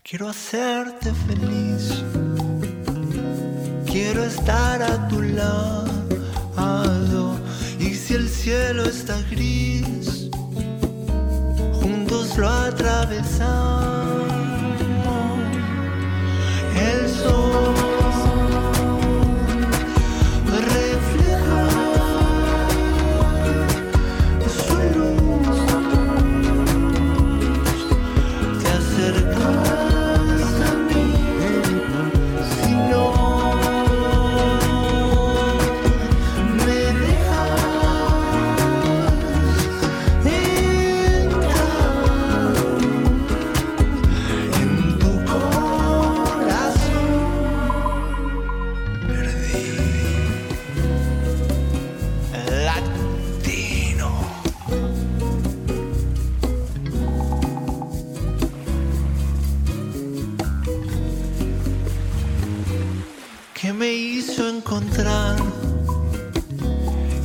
quiero 0.04 0.30
hacerte 0.30 1.12
feliz. 1.28 2.04
Quiero 3.86 4.24
estar 4.24 4.82
a 4.82 5.08
tu 5.08 5.22
lado 5.22 5.90
y 7.80 7.94
si 7.96 8.14
el 8.14 8.30
cielo 8.30 8.84
está 8.84 9.20
gris, 9.32 10.30
juntos 11.82 12.38
lo 12.38 12.48
atravesamos. 12.48 14.32
El 16.76 17.10
sol. 17.10 18.09
encontrar 64.70 65.36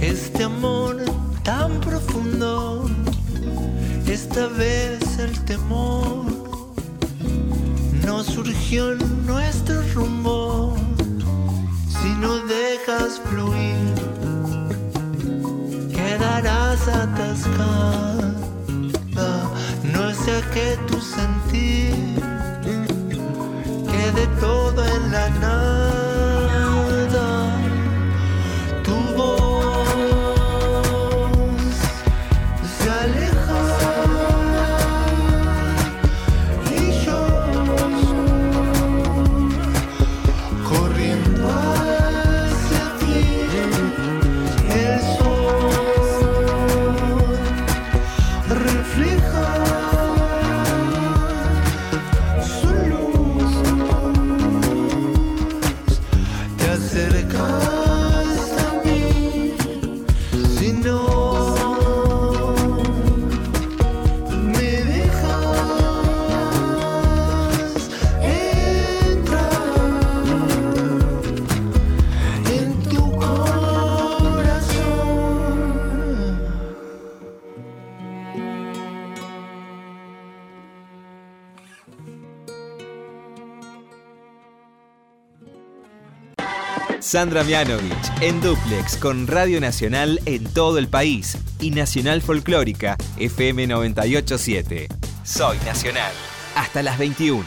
este 0.00 0.44
amor 0.44 0.96
tan 1.42 1.78
profundo. 1.80 2.88
Esta 4.06 4.46
vez 4.46 5.18
el 5.18 5.38
temor 5.44 6.24
no 8.06 8.24
surgió 8.24 8.92
en 8.92 9.26
nuestro 9.26 9.82
rumbo. 9.94 10.74
Si 11.86 12.08
no 12.22 12.38
dejas 12.46 13.20
fluir, 13.28 13.94
quedarás 15.92 16.88
atascada. 16.88 18.32
No 19.92 20.14
sea 20.14 20.40
que 20.54 20.78
tu 20.86 20.98
sentir 20.98 21.94
quede 23.92 24.26
todo 24.40 24.82
en 24.82 25.12
la 25.12 25.28
nada. 25.28 26.03
Sandra 87.14 87.44
Mianovich 87.44 88.10
en 88.22 88.40
Duplex 88.40 88.96
con 88.96 89.28
Radio 89.28 89.60
Nacional 89.60 90.20
en 90.26 90.52
todo 90.52 90.78
el 90.78 90.88
país 90.88 91.38
y 91.60 91.70
Nacional 91.70 92.20
Folclórica 92.22 92.96
FM 93.18 93.68
987. 93.68 94.88
Soy 95.22 95.56
Nacional. 95.58 96.10
Hasta 96.56 96.82
las 96.82 96.98
21. 96.98 97.44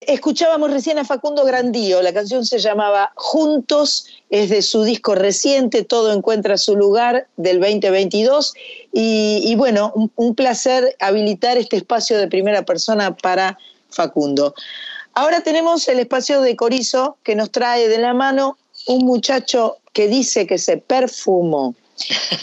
Escuchábamos 0.00 0.70
recién 0.70 0.98
a 0.98 1.04
Facundo 1.04 1.44
Grandío, 1.44 2.00
la 2.00 2.14
canción 2.14 2.46
se 2.46 2.60
llamaba 2.60 3.12
Juntos, 3.14 4.06
es 4.30 4.48
de 4.48 4.62
su 4.62 4.84
disco 4.84 5.14
reciente, 5.16 5.84
Todo 5.84 6.10
encuentra 6.10 6.56
su 6.56 6.74
lugar 6.74 7.26
del 7.36 7.60
2022 7.60 8.54
y, 8.90 9.54
bueno, 9.54 9.92
un, 10.16 10.34
placer 10.34 10.96
habilitar 10.98 11.58
este 11.58 11.76
espacio 11.76 12.16
de 12.16 12.26
primera 12.26 12.62
persona 12.62 13.14
para 13.14 13.58
Facundo. 13.90 14.54
Ahora 15.12 15.42
tenemos 15.42 15.86
el 15.88 15.98
espacio 15.98 16.40
de 16.40 16.56
Corizo 16.56 17.18
que 17.22 17.34
nos 17.34 17.50
trae 17.50 17.86
de 17.86 17.98
la 17.98 18.14
mano 18.14 18.56
un 18.86 19.04
muchacho 19.04 19.78
que 19.92 20.08
dice 20.08 20.46
que 20.46 20.58
se 20.58 20.78
perfumó, 20.78 21.74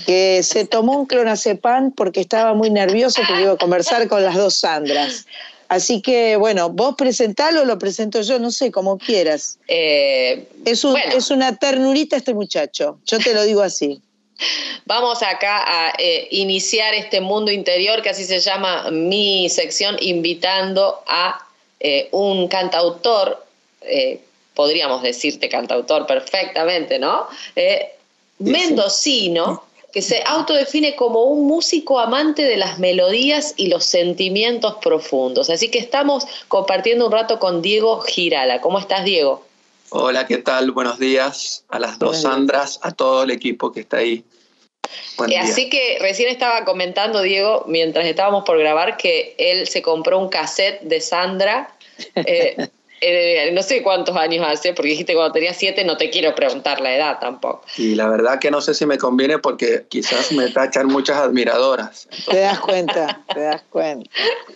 que 0.06 0.42
se 0.44 0.66
tomó 0.66 1.00
un 1.00 1.06
clonazepam 1.06 1.92
porque 1.92 2.22
estaba 2.22 2.54
muy 2.54 2.70
nervioso 2.70 3.22
porque 3.28 3.44
iba 3.44 3.54
a 3.54 3.58
conversar 3.58 4.08
con 4.08 4.24
las 4.24 4.36
dos 4.36 4.56
Sandras. 4.56 5.26
Así 5.68 6.02
que, 6.02 6.36
bueno, 6.36 6.70
vos 6.70 6.96
presentalo 6.98 7.62
o 7.62 7.66
lo 7.66 7.78
presento 7.78 8.22
yo, 8.22 8.40
no 8.40 8.50
sé, 8.50 8.72
como 8.72 8.98
quieras. 8.98 9.60
Eh, 9.68 10.48
es, 10.66 10.84
es 10.84 11.30
una 11.30 11.58
ternurita 11.58 12.16
este 12.16 12.34
muchacho, 12.34 13.00
yo 13.06 13.20
te 13.20 13.36
lo 13.36 13.44
digo 13.44 13.62
así. 13.62 14.02
Vamos 14.86 15.22
acá 15.22 15.64
a 15.68 15.94
eh, 16.00 16.28
iniciar 16.32 16.96
este 16.96 17.22
mundo 17.22 17.52
interior, 17.52 18.02
que 18.02 18.10
así 18.10 18.24
se 18.24 18.40
llama 18.40 18.90
mi 18.90 19.48
sección, 19.50 19.98
invitando 20.00 21.04
a 21.06 21.46
eh, 21.80 22.10
un 22.12 22.48
cantautor, 22.48 23.46
podríamos 24.60 25.02
decirte 25.02 25.48
cantautor 25.48 26.06
perfectamente, 26.06 27.00
¿no? 27.00 27.28
mendocino 28.40 29.64
que 29.94 30.02
se 30.02 30.22
autodefine 30.26 30.98
como 30.98 31.24
un 31.24 31.48
músico 31.48 31.98
amante 31.98 32.44
de 32.44 32.58
las 32.58 32.78
melodías 32.78 33.54
y 33.56 33.68
los 33.68 33.86
sentimientos 33.86 34.76
profundos. 34.82 35.50
Así 35.50 35.72
que 35.72 35.80
estamos 35.80 36.26
compartiendo 36.50 37.06
un 37.06 37.14
rato 37.14 37.40
con 37.40 37.62
Diego 37.62 38.02
Girala. 38.02 38.60
¿Cómo 38.60 38.80
estás, 38.80 39.06
Diego? 39.06 39.46
Hola, 39.92 40.28
¿qué 40.28 40.40
tal? 40.40 40.72
Buenos 40.72 41.00
días 41.00 41.64
a 41.70 41.80
las 41.80 41.98
dos 41.98 42.24
Sandras, 42.24 42.82
a 42.84 42.92
todo 42.92 43.24
el 43.24 43.32
equipo 43.32 43.72
que 43.72 43.80
está 43.80 44.00
ahí. 44.00 44.26
Eh, 45.30 45.38
así 45.38 45.70
que 45.70 46.00
recién 46.02 46.28
estaba 46.28 46.66
comentando, 46.66 47.22
Diego, 47.22 47.64
mientras 47.66 48.06
estábamos 48.06 48.44
por 48.44 48.60
grabar, 48.60 48.98
que 48.98 49.36
él 49.38 49.70
se 49.70 49.82
compró 49.82 50.20
un 50.20 50.28
cassette 50.28 50.82
de 50.82 51.00
Sandra. 51.00 51.74
Eh, 52.16 52.68
Eh, 53.02 53.52
no 53.54 53.62
sé 53.64 53.82
cuántos 53.82 54.16
años 54.16 54.46
hace, 54.48 54.74
porque 54.74 54.90
dijiste 54.90 55.14
cuando 55.14 55.34
tenía 55.34 55.54
siete, 55.54 55.84
no 55.84 55.98
te 55.98 56.10
quiero 56.10 56.36
preguntar 56.36 56.82
la 56.82 56.96
edad 56.96 57.20
tampoco. 57.20 57.64
Y 57.78 57.96
la 57.96 58.08
verdad 58.08 58.40
que 58.40 58.52
no 58.52 58.62
sé 58.62 58.74
si 58.74 58.86
me 58.86 58.98
conviene 58.98 59.40
porque 59.40 59.86
quizás 59.90 60.32
me 60.32 60.50
tachan 60.50 60.88
muchas 60.88 61.18
admiradoras. 61.18 62.08
te 62.30 62.40
das 62.40 62.60
cuenta, 62.60 63.22
te 63.34 63.42
das 63.42 63.62
cuenta. 63.70 64.10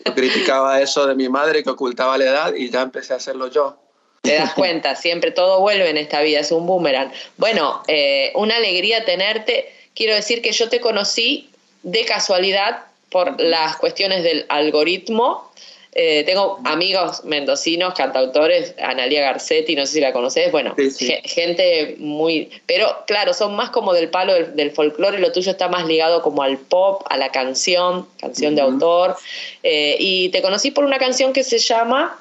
Yo 0.06 0.14
criticaba 0.14 0.82
eso 0.82 1.06
de 1.08 1.16
mi 1.16 1.30
madre 1.30 1.64
que 1.64 1.70
ocultaba 1.70 2.18
la 2.18 2.26
edad 2.26 2.54
y 2.54 2.70
ya 2.70 2.82
empecé 2.82 3.14
a 3.14 3.18
hacerlo 3.18 3.48
yo. 3.48 3.78
Te 4.22 4.36
das 4.36 4.54
cuenta, 4.54 4.96
siempre 4.96 5.32
todo 5.32 5.60
vuelve 5.60 5.90
en 5.90 5.98
esta 5.98 6.22
vida, 6.22 6.40
es 6.40 6.52
un 6.52 6.66
boomerang. 6.66 7.12
Bueno, 7.38 7.84
eh, 7.88 8.32
una 8.36 8.56
alegría 8.56 9.04
tenerte. 9.04 9.74
Quiero 9.94 10.16
decir 10.16 10.42
que 10.42 10.54
yo 10.54 10.70
te 10.70 10.80
conocí 10.80 11.50
de 11.84 12.06
casualidad 12.06 12.86
por 13.10 13.40
las 13.40 13.76
cuestiones 13.78 14.24
del 14.24 14.46
algoritmo 14.50 15.52
eh, 15.96 16.24
tengo 16.26 16.60
amigos 16.64 17.24
mendocinos, 17.24 17.94
cantautores, 17.94 18.74
Analia 18.82 19.22
Garcetti, 19.22 19.76
no 19.76 19.86
sé 19.86 19.94
si 19.94 20.02
la 20.02 20.12
conoces, 20.12 20.52
bueno, 20.52 20.76
gente 21.24 21.96
muy... 22.00 22.50
Pero 22.66 23.04
claro, 23.06 23.34
son 23.34 23.56
más 23.56 23.70
como 23.70 23.94
del 23.94 24.10
palo 24.10 24.34
del, 24.34 24.72
folclore, 24.72 25.20
lo 25.20 25.32
tuyo 25.32 25.52
está 25.52 25.68
más 25.68 25.86
ligado 25.86 26.24
como 26.24 26.42
al 26.42 26.58
pop, 26.58 27.04
a 27.10 27.18
la 27.18 27.32
canción, 27.32 28.08
canción 28.20 28.56
de 28.56 28.62
autor. 28.62 29.16
Eh, 29.62 29.96
y 30.00 30.30
te 30.30 30.42
conocí 30.42 30.72
por 30.72 30.84
una 30.84 30.98
canción 30.98 31.32
que 31.32 31.44
se 31.44 31.60
llama 31.60 32.20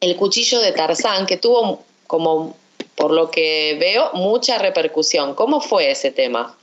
El 0.00 0.16
cuchillo 0.16 0.60
de 0.60 0.72
Tarzán, 0.72 1.26
que 1.26 1.36
tuvo 1.36 1.84
como, 2.08 2.56
por 2.96 3.12
lo 3.12 3.30
que 3.30 3.76
veo, 3.78 4.10
mucha 4.14 4.58
repercusión. 4.58 5.36
¿Cómo 5.36 5.60
fue 5.60 5.92
ese 5.92 6.10
tema? 6.10 6.56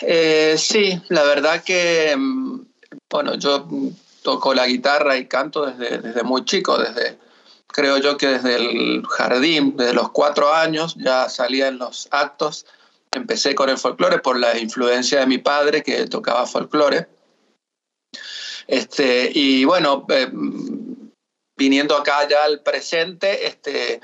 Eh, 0.00 0.54
sí, 0.56 0.98
la 1.08 1.24
verdad 1.24 1.62
que, 1.62 2.14
mm, 2.16 2.60
bueno, 3.10 3.34
yo 3.34 3.66
toco 4.28 4.52
la 4.52 4.66
guitarra 4.66 5.16
y 5.16 5.24
canto 5.24 5.64
desde, 5.64 6.00
desde 6.00 6.22
muy 6.22 6.44
chico, 6.44 6.76
desde, 6.76 7.18
creo 7.66 7.96
yo 7.96 8.18
que 8.18 8.26
desde 8.26 8.56
el 8.56 9.02
jardín, 9.06 9.74
desde 9.74 9.94
los 9.94 10.10
cuatro 10.10 10.52
años, 10.52 10.96
ya 10.98 11.30
salía 11.30 11.68
en 11.68 11.78
los 11.78 12.08
actos. 12.10 12.66
Empecé 13.10 13.54
con 13.54 13.70
el 13.70 13.78
folclore 13.78 14.18
por 14.18 14.38
la 14.38 14.58
influencia 14.58 15.20
de 15.20 15.26
mi 15.26 15.38
padre 15.38 15.82
que 15.82 16.06
tocaba 16.08 16.44
folclore. 16.44 17.08
Este, 18.66 19.30
y 19.32 19.64
bueno, 19.64 20.04
eh, 20.10 20.28
viniendo 21.56 21.96
acá 21.96 22.28
ya 22.28 22.44
al 22.44 22.60
presente, 22.60 23.46
este, 23.46 24.02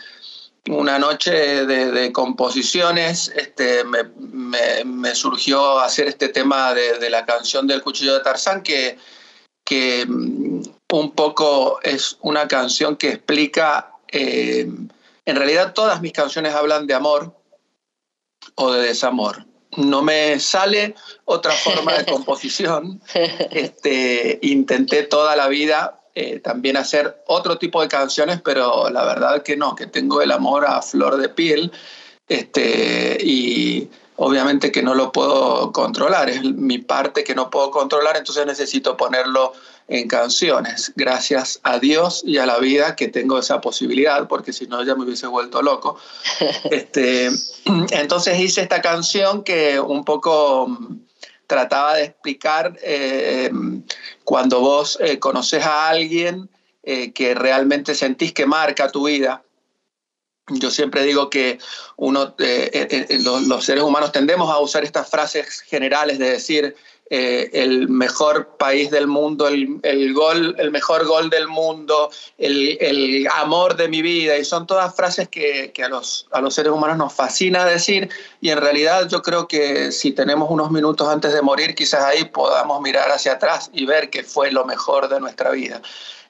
una 0.71 0.99
noche 0.99 1.67
de, 1.67 2.13
composiciones, 2.13 3.31
este, 3.37 3.85
me, 3.85 4.85
me, 4.87 5.15
surgió 5.15 5.81
hacer 5.81 6.09
este 6.09 6.31
tema 6.31 6.73
de, 6.73 6.99
de, 6.99 7.11
la 7.11 7.27
canción 7.27 7.67
del 7.67 7.83
cuchillo 7.83 8.15
de 8.15 8.21
Tarzán, 8.21 8.63
que 8.63 8.97
que 9.65 10.07
mm, 10.07 10.63
un 10.93 11.11
poco 11.13 11.81
es 11.83 12.19
una 12.21 12.47
canción 12.47 12.97
que 12.97 13.09
explica, 13.09 13.93
eh, 14.13 14.69
en 15.27 15.37
realidad 15.37 15.73
todas 15.73 16.01
mis 16.01 16.13
canciones 16.13 16.55
hablan 16.55 16.87
de 16.87 16.95
amor 16.95 17.35
o 18.55 18.73
de 18.73 18.83
desamor. 18.83 19.47
No 19.77 20.03
me 20.03 20.39
sale 20.39 20.95
otra 21.25 21.53
forma 21.53 21.95
de 21.95 22.05
composición. 22.13 23.01
Este, 23.15 24.39
intenté 24.43 25.03
toda 25.03 25.35
la 25.35 25.49
vida 25.49 26.01
eh, 26.15 26.39
también 26.39 26.77
hacer 26.77 27.25
otro 27.27 27.59
tipo 27.59 27.83
de 27.83 27.89
canciones, 27.89 28.41
pero 28.41 28.89
la 28.89 29.05
verdad 29.05 29.43
que 29.43 29.57
no, 29.57 29.75
que 29.75 29.89
tengo 29.89 30.23
el 30.23 30.31
amor 30.31 30.65
a 30.65 30.81
flor 30.81 31.17
de 31.17 31.29
piel. 31.29 31.73
Este, 32.29 33.19
y 33.21 33.91
obviamente 34.17 34.71
que 34.71 34.83
no 34.83 34.95
lo 34.95 35.13
puedo 35.13 35.73
controlar, 35.73 36.29
es 36.29 36.43
mi 36.43 36.79
parte 36.79 37.25
que 37.25 37.35
no 37.35 37.51
puedo 37.51 37.71
controlar, 37.71 38.17
entonces 38.17 38.47
necesito 38.47 38.97
ponerlo 38.97 39.53
en 39.89 40.09
canciones. 40.09 40.93
Gracias 40.97 41.61
a 41.63 41.79
Dios 41.79 42.23
y 42.25 42.39
a 42.39 42.47
la 42.47 42.59
vida 42.59 42.97
que 42.97 43.09
tengo 43.09 43.39
esa 43.39 43.61
posibilidad, 43.61 44.27
porque 44.29 44.53
si 44.53 44.67
no 44.67 44.83
ya 44.83 44.95
me 44.95 45.05
hubiese 45.05 45.27
vuelto 45.27 45.63
loco. 45.63 45.99
Este, 46.71 47.31
entonces 47.91 48.39
hice 48.39 48.63
esta 48.63 48.81
canción 48.81 49.43
que 49.43 49.79
un 49.79 50.05
poco 50.05 50.69
mm, 50.69 50.99
trataba 51.47 51.97
de 51.97 52.05
explicar 52.05 52.77
eh, 52.83 53.51
cuando 54.25 54.61
vos 54.61 54.99
eh, 55.01 55.19
conoces 55.19 55.65
a 55.65 55.89
alguien 55.89 56.49
eh, 56.83 57.13
que 57.13 57.35
realmente 57.35 57.95
sentís 57.95 58.33
que 58.33 58.47
marca 58.47 58.91
tu 58.91 59.07
vida 59.07 59.44
yo 60.49 60.71
siempre 60.71 61.03
digo 61.05 61.31
que 61.31 61.59
uno, 61.97 62.35
eh, 62.39 62.71
eh, 62.73 63.07
eh, 63.09 63.19
los, 63.23 63.65
seres 63.65 63.83
humanos 63.83 64.13
tendemos 64.13 64.51
a 64.51 64.59
usar 64.59 64.85
estas 64.85 65.09
frases 65.09 65.61
generales 65.61 66.19
de 66.19 66.31
decir 66.31 66.77
el 67.11 67.89
mejor 67.89 68.57
país 68.57 68.91
del 68.91 69.07
mundo, 69.07 69.47
el, 69.47 70.15
gol, 70.15 70.57
el 70.59 70.71
mejor 70.73 71.07
gol 71.07 71.31
del 71.31 71.47
mundo, 71.47 72.11
el, 72.39 73.29
amor 73.35 73.77
de 73.77 73.89
mi 73.89 74.03
vida, 74.03 74.37
y 74.37 74.45
son 74.45 74.67
todas 74.67 74.97
frases 74.97 75.29
que, 75.29 75.73
a, 75.85 75.89
los, 75.89 76.27
a 76.33 76.41
los 76.41 76.55
seres 76.55 76.73
humanos 76.73 76.97
nos 76.97 77.13
fascina 77.13 77.67
decir, 77.67 78.09
y 78.41 78.51
en 78.51 78.59
realidad 78.59 79.07
yo 79.09 79.23
creo 79.23 79.47
que 79.47 79.93
si 79.93 80.11
tenemos 80.11 80.51
unos 80.51 80.73
minutos 80.73 81.07
antes 81.07 81.33
de 81.33 81.43
morir, 81.43 81.77
quizás 81.77 82.03
ahí 82.03 82.25
podamos 82.25 82.81
mirar 82.81 83.09
hacia 83.13 83.35
atrás 83.35 83.71
y 83.73 83.87
ver 83.87 84.11
qué 84.11 84.25
fue 84.25 84.51
lo 84.51 84.65
mejor 84.65 85.09
de 85.09 85.21
nuestra 85.21 85.51
vida. 85.51 85.83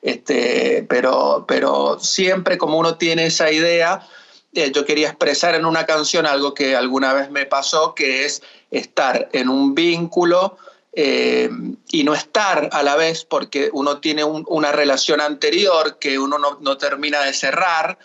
Este, 0.04 0.84
pero, 0.86 1.46
pero 1.48 1.98
siempre 1.98 2.58
como 2.58 2.78
uno 2.78 2.98
tiene 2.98 3.24
esa 3.24 3.50
idea, 3.50 4.06
eh, 4.52 4.70
yo 4.70 4.84
quería 4.84 5.08
expresar 5.08 5.54
en 5.54 5.64
una 5.64 5.86
canción 5.86 6.26
algo 6.26 6.52
que 6.52 6.76
alguna 6.76 7.14
vez 7.14 7.30
me 7.30 7.46
pasó, 7.46 7.94
que 7.94 8.26
es 8.26 8.42
estar 8.70 9.30
en 9.32 9.48
un 9.48 9.74
vínculo 9.74 10.58
eh, 10.92 11.48
y 11.90 12.04
no 12.04 12.12
estar 12.14 12.68
a 12.72 12.82
la 12.82 12.96
vez 12.96 13.24
porque 13.24 13.70
uno 13.72 13.98
tiene 14.00 14.24
una 14.24 14.72
relación 14.72 15.22
anterior 15.22 15.98
que 15.98 16.18
uno 16.18 16.36
no, 16.38 16.76
termina 16.76 17.22
de 17.22 17.32
cerrar. 17.32 17.98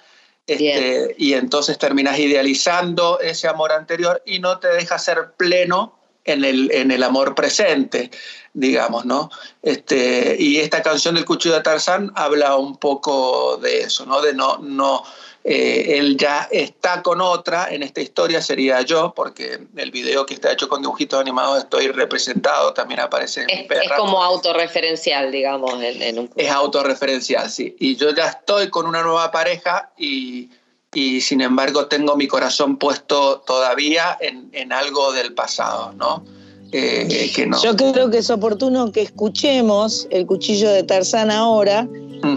Este, 0.47 1.15
y 1.17 1.33
entonces 1.33 1.77
terminas 1.77 2.17
idealizando 2.17 3.19
ese 3.19 3.49
amor 3.49 3.73
anterior 3.73 4.23
y 4.25 4.39
no 4.39 4.57
te 4.59 4.69
deja 4.69 4.97
ser 4.97 5.33
pleno 5.35 5.98
en 6.31 6.43
el, 6.45 6.71
en 6.71 6.91
el 6.91 7.03
amor 7.03 7.35
presente 7.35 8.11
digamos, 8.53 9.05
¿no? 9.05 9.29
Este, 9.61 10.35
y 10.39 10.57
esta 10.57 10.81
canción 10.81 11.15
del 11.15 11.25
Cuchillo 11.25 11.55
de 11.55 11.61
Tarzán 11.61 12.11
habla 12.15 12.55
un 12.57 12.77
poco 12.77 13.57
de 13.57 13.81
eso, 13.81 14.05
¿no? 14.05 14.21
De 14.21 14.33
no, 14.33 14.57
no, 14.57 15.03
eh, 15.43 15.97
él 15.97 16.17
ya 16.17 16.47
está 16.51 17.01
con 17.01 17.21
otra, 17.21 17.69
en 17.69 17.83
esta 17.83 18.01
historia 18.01 18.41
sería 18.41 18.81
yo, 18.81 19.13
porque 19.15 19.59
el 19.75 19.91
video 19.91 20.25
que 20.25 20.33
está 20.33 20.51
hecho 20.51 20.67
con 20.67 20.81
dibujitos 20.81 21.19
animados 21.19 21.59
estoy 21.59 21.87
representado, 21.89 22.73
también 22.73 22.99
aparece 22.99 23.45
es, 23.47 23.65
es 23.69 23.91
como 23.97 24.21
autorreferencial, 24.21 25.31
digamos, 25.31 25.81
en, 25.81 26.19
un... 26.19 26.29
Es 26.35 26.51
autorreferencial, 26.51 27.49
sí. 27.49 27.75
Y 27.79 27.95
yo 27.95 28.13
ya 28.13 28.27
estoy 28.27 28.69
con 28.69 28.85
una 28.85 29.01
nueva 29.01 29.31
pareja 29.31 29.91
y 29.97 30.49
y 30.93 31.21
sin 31.21 31.41
embargo 31.41 31.87
tengo 31.87 32.15
mi 32.15 32.27
corazón 32.27 32.77
puesto 32.77 33.41
todavía 33.45 34.17
en, 34.19 34.73
algo 34.73 35.13
del 35.13 35.33
pasado, 35.33 35.93
¿no? 35.93 36.23
Eh, 36.71 37.31
que 37.35 37.47
no. 37.47 37.61
Yo 37.61 37.75
creo 37.75 38.11
que 38.11 38.19
es 38.19 38.29
oportuno 38.29 38.91
que 38.91 39.01
escuchemos 39.01 40.07
el 40.11 40.27
cuchillo 40.27 40.69
de 40.69 40.83
Tarzán 40.83 41.31
ahora 41.31 41.87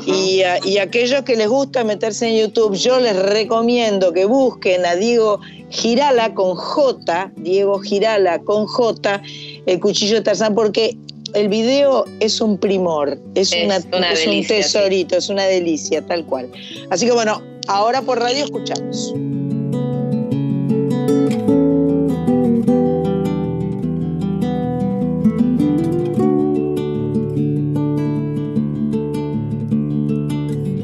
y, 0.06 0.42
y 0.64 0.78
aquellos 0.78 1.22
que 1.22 1.36
les 1.36 1.48
gusta 1.48 1.84
meterse 1.84 2.28
en 2.28 2.46
YouTube, 2.46 2.74
yo 2.74 2.98
les 3.00 3.16
recomiendo 3.16 4.12
que 4.12 4.24
busquen 4.24 4.86
a 4.86 4.94
Diego 4.96 5.40
Girala 5.70 6.32
con 6.34 6.54
J, 6.54 7.32
Diego 7.36 7.78
Girala 7.80 8.38
con 8.40 8.66
J, 8.66 9.20
el 9.66 9.80
cuchillo 9.80 10.16
de 10.16 10.22
Tarzán, 10.22 10.54
porque 10.54 10.96
el 11.34 11.48
video 11.48 12.04
es 12.20 12.40
un 12.40 12.58
primor, 12.58 13.18
es, 13.34 13.52
una, 13.52 13.78
un 13.78 14.46
tesorito, 14.46 15.16
es 15.16 15.28
una 15.28 15.44
delicia, 15.44 16.02
tal 16.06 16.24
cual. 16.26 16.50
Así 16.90 17.06
que 17.06 17.12
bueno, 17.12 17.42
ahora 17.68 18.02
por 18.02 18.18
radio 18.18 18.44
escuchamos. 18.44 19.14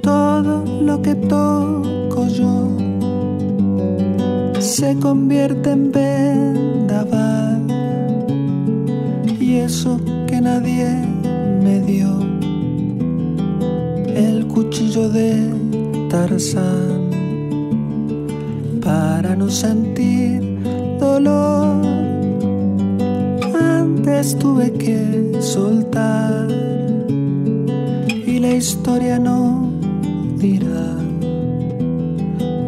Todo 0.02 0.64
lo 0.82 1.02
que 1.02 1.14
toco 1.14 2.26
yo 2.28 2.68
se 4.60 4.98
convierte 4.98 5.70
en 5.70 5.92
vendaval 5.92 7.66
y 9.40 9.56
eso 9.56 10.00
nadie 10.40 10.88
me 11.62 11.80
dio 11.80 12.20
el 14.14 14.46
cuchillo 14.46 15.08
de 15.08 15.57
Para 18.82 19.36
no 19.36 19.50
sentir 19.50 20.40
dolor. 20.98 21.84
Antes 23.54 24.36
tuve 24.38 24.72
que 24.72 25.36
soltar 25.40 26.48
y 28.26 28.38
la 28.38 28.54
historia 28.54 29.18
no 29.18 29.70
dirá 30.38 30.96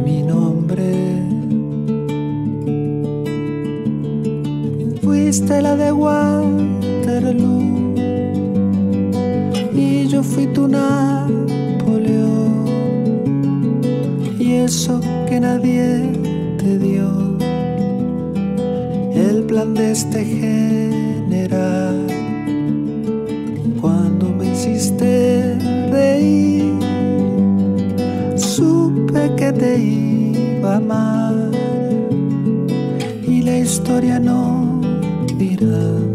mi 0.04 0.22
nombre. 0.22 1.22
Fuiste 5.02 5.62
la 5.62 5.76
de 5.76 5.90
Juan 5.90 6.80
y 9.74 10.06
yo 10.08 10.22
fui 10.22 10.46
tu 10.48 10.68
eso 14.64 15.00
que 15.28 15.40
nadie 15.40 16.12
te 16.58 16.78
dio. 16.78 17.08
El 19.14 19.44
plan 19.44 19.74
de 19.74 19.92
este 19.92 20.24
general. 20.24 22.06
Cuando 23.80 24.28
me 24.28 24.52
hiciste 24.52 25.56
reír 25.90 26.74
supe 28.36 29.34
que 29.36 29.52
te 29.52 29.78
iba 29.78 30.74
a 30.74 30.76
amar 30.76 31.34
y 33.26 33.42
la 33.42 33.58
historia 33.58 34.20
no 34.20 34.80
dirá 35.38 36.09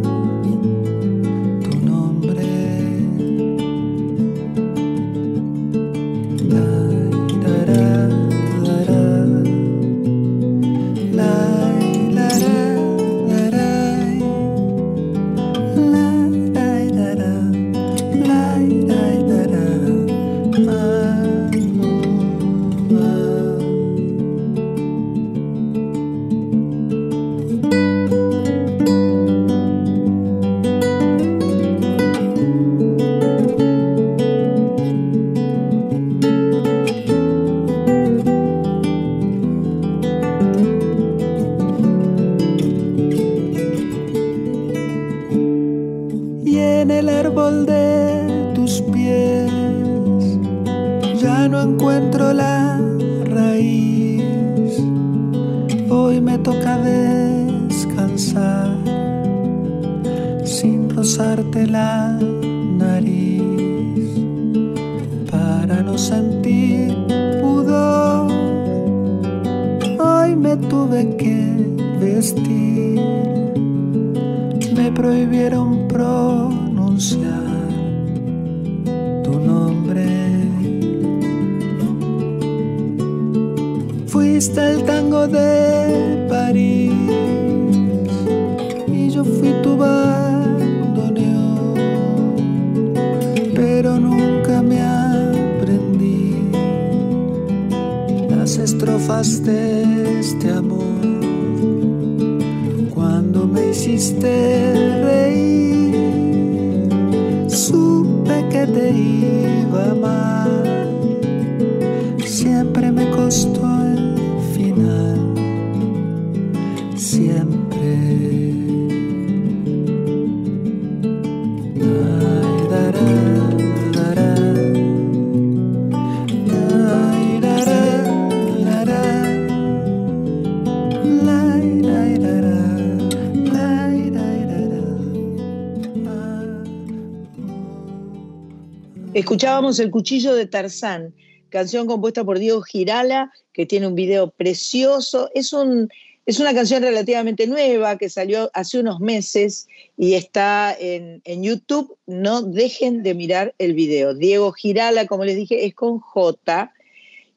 Escuchábamos 139.56 139.80
El 139.80 139.90
Cuchillo 139.90 140.36
de 140.36 140.48
Tarzán, 140.48 141.16
canción 141.48 141.88
compuesta 141.88 142.26
por 142.26 142.40
Diego 142.40 142.62
Girala, 142.62 143.32
que 143.54 143.66
tiene 143.66 143.88
un 143.88 143.96
video 143.96 144.30
precioso. 144.30 145.30
Es, 145.34 145.54
un, 145.54 145.90
es 146.26 146.42
una 146.42 146.54
canción 146.54 146.84
relativamente 146.84 147.48
nueva 147.48 147.98
que 147.98 148.10
salió 148.10 148.52
hace 148.54 148.82
unos 148.82 149.00
meses 149.00 149.70
y 149.96 150.16
está 150.16 150.76
en, 150.78 151.22
YouTube. 151.42 151.98
No 152.06 152.42
dejen 152.42 153.02
de 153.02 153.14
mirar 153.14 153.56
el 153.58 153.76
video. 153.76 154.14
Diego 154.14 154.52
Girala, 154.52 155.08
como 155.08 155.24
les 155.24 155.38
dije, 155.38 155.66
es 155.66 155.74
con 155.74 156.00
J. 156.00 156.74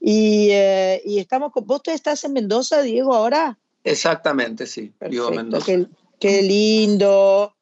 Y, 0.01 0.49
eh, 0.51 1.01
estamos 1.21 1.53
con. 1.53 1.69
¿Vos 1.69 1.83
estás 1.87 2.25
en 2.25 2.33
Mendoza, 2.33 2.83
Diego, 2.83 3.15
ahora? 3.15 3.57
Exactamente, 3.85 4.67
sí. 4.67 4.93
Diego 5.09 5.31
Mendoza. 5.31 5.67
Qué, 5.67 5.87
qué 6.19 6.43
lindo. 6.43 7.55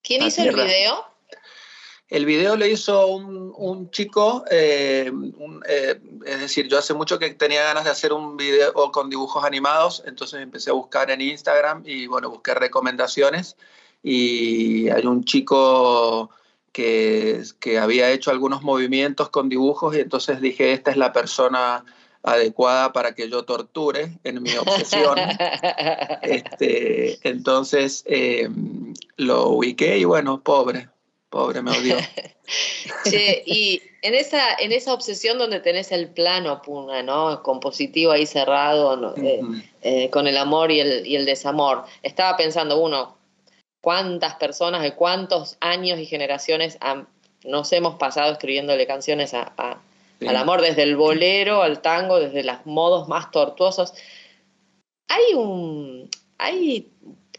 ¿Quién 0.00 0.22
hizo 0.22 0.40
el 0.40 0.54
video? 0.54 1.11
El 2.12 2.26
video 2.26 2.58
lo 2.58 2.66
hizo 2.66 3.06
un, 3.06 3.90
chico, 3.90 4.44
eh, 4.50 5.10
eh, 5.66 6.00
es 6.26 6.40
decir, 6.40 6.68
yo 6.68 6.76
hace 6.76 6.92
mucho 6.92 7.18
que 7.18 7.30
tenía 7.30 7.64
ganas 7.64 7.84
de 7.84 7.90
hacer 7.90 8.12
un 8.12 8.36
video 8.36 8.74
con 8.92 9.08
dibujos 9.08 9.42
animados, 9.46 10.02
entonces 10.04 10.42
empecé 10.42 10.68
a 10.68 10.74
buscar 10.74 11.10
en 11.10 11.22
Instagram 11.22 11.82
y 11.86 12.06
bueno, 12.06 12.28
busqué 12.28 12.52
recomendaciones 12.52 13.56
y 14.02 14.90
hay 14.90 15.06
un 15.06 15.24
chico 15.24 16.28
que, 16.70 17.42
que 17.58 17.78
había 17.78 18.10
hecho 18.10 18.30
algunos 18.30 18.60
movimientos 18.60 19.30
con 19.30 19.48
dibujos 19.48 19.96
y 19.96 20.00
entonces 20.00 20.42
dije, 20.42 20.74
esta 20.74 20.90
es 20.90 20.98
la 20.98 21.14
persona 21.14 21.82
adecuada 22.22 22.92
para 22.92 23.14
que 23.14 23.30
yo 23.30 23.46
torture 23.46 24.18
en 24.22 24.42
mi 24.42 24.54
obsesión. 24.54 25.18
este, 26.22 27.26
entonces 27.26 28.04
eh, 28.04 28.50
lo 29.16 29.48
ubiqué 29.48 29.96
y 29.96 30.04
bueno, 30.04 30.42
pobre, 30.42 30.90
pobre, 31.32 31.62
me 31.62 31.72
odió. 31.72 31.96
Che, 33.04 33.42
y 33.46 33.80
en 34.02 34.14
esa, 34.14 34.54
en 34.54 34.72
esa 34.72 34.92
obsesión 34.92 35.38
donde 35.38 35.60
tenés 35.60 35.90
el 35.90 36.08
plano 36.08 36.60
Puna, 36.60 37.02
¿no? 37.02 37.42
Compositivo 37.42 38.12
ahí 38.12 38.26
cerrado, 38.26 39.14
eh, 39.16 39.40
eh, 39.80 40.10
con 40.10 40.26
el 40.26 40.36
amor 40.36 40.70
y 40.70 40.80
el, 40.80 41.06
y 41.06 41.16
el 41.16 41.24
desamor, 41.24 41.84
estaba 42.02 42.36
pensando, 42.36 42.78
uno, 42.78 43.16
cuántas 43.80 44.34
personas 44.34 44.82
de 44.82 44.94
cuántos 44.94 45.56
años 45.60 45.98
y 45.98 46.06
generaciones 46.06 46.78
nos 47.44 47.72
hemos 47.72 47.96
pasado 47.96 48.32
escribiéndole 48.32 48.86
canciones 48.86 49.34
a, 49.34 49.52
al 49.56 50.36
amor, 50.36 50.60
desde 50.60 50.82
el 50.82 50.96
bolero 50.96 51.62
al 51.62 51.80
tango, 51.80 52.20
desde 52.20 52.44
los 52.44 52.64
modos 52.66 53.08
más 53.08 53.30
tortuosos. 53.30 53.94
Hay 55.08 55.34
un, 55.34 56.10
hay 56.38 56.92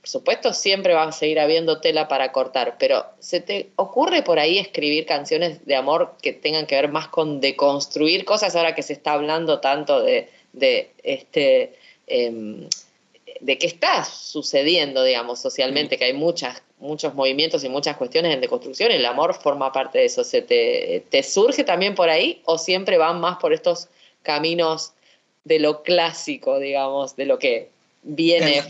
por 0.03 0.09
supuesto, 0.09 0.51
siempre 0.51 0.93
va 0.93 1.03
a 1.03 1.11
seguir 1.13 1.39
habiendo 1.39 1.79
tela 1.79 2.09
para 2.09 2.33
cortar, 2.33 2.75
pero 2.77 3.05
¿se 3.19 3.39
te 3.39 3.69
ocurre 3.77 4.21
por 4.21 4.37
ahí 4.37 4.57
escribir 4.57 5.05
canciones 5.05 5.65
de 5.65 5.77
amor 5.77 6.17
que 6.21 6.33
tengan 6.33 6.67
que 6.67 6.75
ver 6.75 6.89
más 6.89 7.07
con 7.07 7.39
deconstruir 7.39 8.25
cosas 8.25 8.53
ahora 8.53 8.75
que 8.75 8.83
se 8.83 8.91
está 8.91 9.13
hablando 9.13 9.61
tanto 9.61 10.01
de, 10.01 10.29
este... 11.03 11.71
Em, 12.07 12.67
de 13.39 13.57
qué 13.57 13.65
está 13.65 14.03
sucediendo, 14.03 15.05
digamos, 15.05 15.39
socialmente, 15.39 15.97
que 15.97 16.03
hay 16.03 16.13
muchas, 16.13 16.61
muchos 16.79 17.13
movimientos 17.13 17.63
y 17.63 17.69
muchas 17.69 17.95
cuestiones 17.95 18.33
en 18.33 18.41
deconstrucción, 18.41 18.91
el 18.91 19.05
amor 19.05 19.33
forma 19.33 19.71
parte 19.71 19.99
de 19.99 20.05
eso. 20.05 20.25
¿Se 20.25 20.41
te, 20.41 21.05
te 21.09 21.23
surge 21.23 21.63
también 21.63 21.95
por 21.95 22.09
ahí 22.09 22.41
o 22.43 22.57
siempre 22.57 22.97
van 22.97 23.21
más 23.21 23.37
por 23.37 23.53
estos 23.53 23.87
caminos 24.21 24.91
de 25.45 25.59
lo 25.59 25.81
clásico, 25.81 26.59
digamos, 26.59 27.15
de 27.15 27.25
lo 27.25 27.39
que 27.39 27.69
viene 28.03 28.63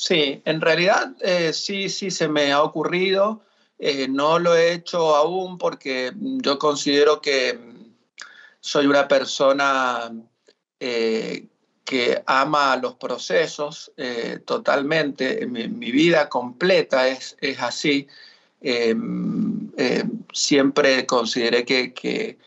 Sí, 0.00 0.40
en 0.46 0.62
realidad 0.62 1.14
eh, 1.20 1.52
sí, 1.52 1.90
sí 1.90 2.10
se 2.10 2.26
me 2.26 2.52
ha 2.52 2.62
ocurrido. 2.62 3.42
Eh, 3.78 4.08
no 4.08 4.38
lo 4.38 4.56
he 4.56 4.72
hecho 4.72 5.14
aún 5.14 5.58
porque 5.58 6.12
yo 6.16 6.58
considero 6.58 7.20
que 7.20 7.58
soy 8.60 8.86
una 8.86 9.06
persona 9.08 10.10
eh, 10.80 11.48
que 11.84 12.22
ama 12.24 12.78
los 12.78 12.94
procesos 12.94 13.92
totalmente. 14.46 15.46
Mi, 15.46 15.66
vida 15.68 16.30
completa 16.30 17.06
es, 17.06 17.36
es 17.42 17.60
así. 17.60 18.08
siempre 20.32 21.04
consideré 21.04 21.66
que, 21.66 21.92
que, 21.92 22.38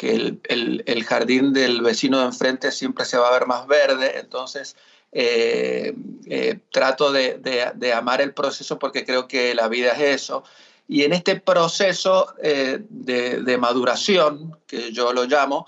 el, 0.00 0.40
el, 0.48 0.82
el, 0.86 1.04
jardín 1.04 1.52
del 1.52 1.82
vecino 1.82 2.18
de 2.18 2.26
enfrente 2.26 2.72
siempre 2.72 3.04
se 3.04 3.16
va 3.16 3.28
a 3.28 3.38
ver 3.38 3.46
más 3.46 3.68
verde. 3.68 4.18
Entonces, 4.18 4.76
eh, 5.18 5.94
eh, 6.26 6.58
trato 6.70 7.10
de, 7.10 7.92
amar 7.94 8.20
el 8.20 8.34
proceso 8.34 8.78
porque 8.78 9.06
creo 9.06 9.26
que 9.26 9.54
la 9.54 9.66
vida 9.66 9.92
es 9.92 10.20
eso. 10.20 10.44
Y 10.86 11.04
en 11.04 11.14
este 11.14 11.40
proceso 11.40 12.34
eh, 12.42 12.80
de, 12.90 13.56
maduración, 13.56 14.58
que 14.66 14.92
yo 14.92 15.14
lo 15.14 15.24
llamo, 15.24 15.66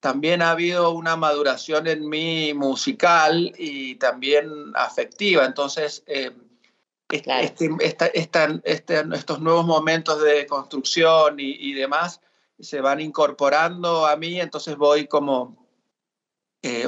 también 0.00 0.40
ha 0.40 0.52
habido 0.52 0.92
una 0.92 1.16
maduración 1.16 1.86
en 1.86 2.08
mí 2.08 2.54
musical 2.54 3.52
y 3.58 3.96
también 3.96 4.48
afectiva. 4.74 5.44
Entonces, 5.44 6.02
este, 7.10 7.70
estos 8.64 9.40
nuevos 9.40 9.66
momentos 9.66 10.22
de 10.22 10.46
construcción 10.46 11.40
y, 11.40 11.50
y, 11.60 11.74
demás 11.74 12.22
se 12.58 12.80
van 12.80 13.00
incorporando 13.00 14.06
a 14.06 14.16
mí, 14.16 14.40
entonces 14.40 14.78
voy 14.78 15.06
como 15.06 15.66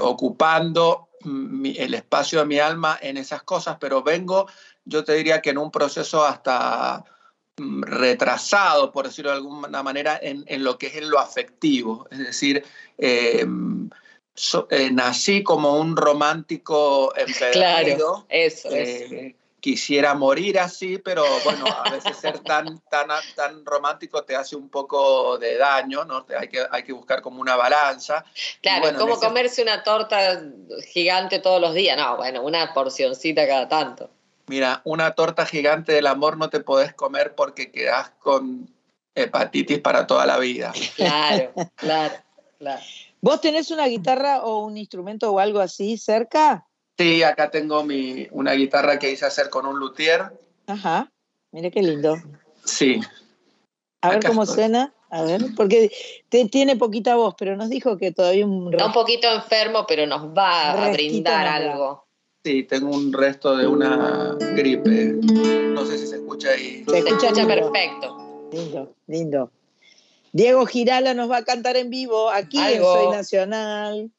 ocupando 0.01 1.08
el 1.25 1.95
espacio 1.95 2.41
de 2.41 2.47
mi 2.47 2.59
alma 2.59 2.99
en 3.01 3.17
esas 3.17 3.43
cosas, 3.43 3.77
pero 3.81 4.03
vengo, 4.03 4.49
yo 4.85 5.05
te 5.05 5.15
diría 5.15 5.41
que 5.41 5.51
en 5.51 5.59
un 5.59 5.71
proceso 5.71 6.25
hasta 6.25 7.05
mm, 7.57 7.83
retrasado, 7.83 8.93
por 8.93 9.07
decirlo 9.07 9.31
de 9.31 9.37
alguna 9.37 9.83
manera, 9.83 10.19
en, 10.23 10.65
lo 10.65 10.79
que 10.79 10.89
es 10.89 10.97
en 10.97 11.11
lo 11.11 11.19
afectivo. 11.19 12.07
Es 12.11 12.19
decir, 12.19 12.65
em, 12.97 13.91
eh, 14.71 14.91
nací 14.93 15.43
como 15.43 15.79
un 15.79 15.97
romántico 15.97 17.13
empedernido. 17.17 18.27
Claro, 18.27 18.27
eso, 18.29 18.69
eh, 18.71 19.35
quisiera 19.61 20.15
morir 20.15 20.59
así, 20.59 20.99
pero 20.99 21.25
bueno, 21.45 21.65
a 21.67 21.91
veces 21.91 22.17
ser 22.17 22.39
tan, 22.41 22.79
tan, 22.91 23.09
tan 23.35 23.65
romántico 23.65 24.23
te 24.23 24.37
hace 24.37 24.57
un 24.57 24.69
poco 24.69 25.39
de 25.39 25.57
daño, 25.57 26.05
¿no? 26.05 26.25
Hay 26.39 26.49
que, 26.49 26.65
hay 26.71 26.83
que 26.83 26.93
buscar 26.93 27.23
como 27.23 27.41
una 27.41 27.57
balanza. 27.57 28.25
Claro, 28.63 28.89
es 28.89 28.93
como 28.95 29.19
comerse 29.19 29.63
una 29.63 29.83
torta 29.83 30.41
gigante 30.93 31.41
todos 31.41 31.61
los 31.61 31.75
días, 31.75 31.97
no, 31.97 32.17
bueno, 32.17 32.43
una 32.43 32.73
porcioncita 32.73 33.47
cada 33.47 33.69
tanto. 33.69 34.11
Mira, 34.47 34.81
una 34.85 35.15
torta 35.15 35.45
gigante 35.45 35.93
del 35.93 36.07
amor 36.07 36.39
no 36.39 36.49
te 36.49 36.61
podés 36.61 36.95
comer 36.95 37.35
porque 37.35 37.71
quedás 37.71 38.11
con 38.19 38.73
hepatitis 39.15 39.81
para 39.81 40.07
toda 40.07 40.27
la 40.27 40.39
vida. 40.39 40.73
Claro, 40.97 41.53
claro, 41.77 42.15
claro. 42.59 42.83
¿Vos 43.21 43.41
tenés 43.41 43.71
una 43.73 43.87
guitarra 43.87 44.43
o 44.43 44.65
un 44.65 44.77
instrumento 44.77 45.33
o 45.33 45.41
algo 45.41 45.59
así 45.59 45.99
cerca? 45.99 46.68
Sí, 46.99 47.23
acá 47.23 47.51
tengo 47.51 47.85
mi, 47.85 48.27
una 48.33 48.53
guitarra 48.53 48.99
que 48.99 49.13
hice 49.13 49.25
hacer 49.25 49.51
con 49.51 49.67
un 49.67 49.79
luthier. 49.79 50.33
Ajá, 50.67 51.13
mire 51.53 51.71
qué 51.71 51.81
lindo. 51.81 52.17
Sí. 52.65 53.01
A 54.03 54.11
ver 54.11 54.25
cómo 54.25 54.45
suena. 54.47 54.93
A 55.11 55.23
ver, 55.23 55.43
porque 55.57 55.91
tiene 56.29 56.77
poquita 56.77 57.17
voz, 57.17 57.35
pero 57.39 57.57
nos 57.57 57.71
dijo 57.71 57.97
que 57.97 58.13
todavía 58.13 58.45
un... 58.45 58.73
Está 58.73 58.87
un 58.87 58.93
poquito 58.93 59.27
enfermo, 59.33 59.87
pero 59.89 60.07
nos 60.07 60.27
va 60.37 60.73
a 60.73 60.91
brindar 60.93 61.47
algo. 61.47 62.05
Sí, 62.45 62.65
tengo 62.65 62.91
un 62.91 63.13
resto 63.13 63.57
de 63.57 63.67
una 63.67 64.37
gripe. 64.39 65.15
No 65.73 65.87
sé 65.87 65.99
si 65.99 66.07
se 66.07 66.17
escucha 66.17 66.51
ahí. 66.51 66.85
Se 66.87 66.99
escucha 66.99 67.47
perfecto. 67.47 68.49
Lindo, 68.53 68.95
lindo. 69.07 69.51
Diego 70.33 70.67
Girala 70.67 71.15
nos 71.15 71.31
va 71.31 71.39
a 71.39 71.45
cantar 71.45 71.77
en 71.77 71.89
vivo 71.91 72.29
aquí 72.29 72.59
en 72.59 72.83
Soy 72.83 73.09
Nacional. 73.09 74.11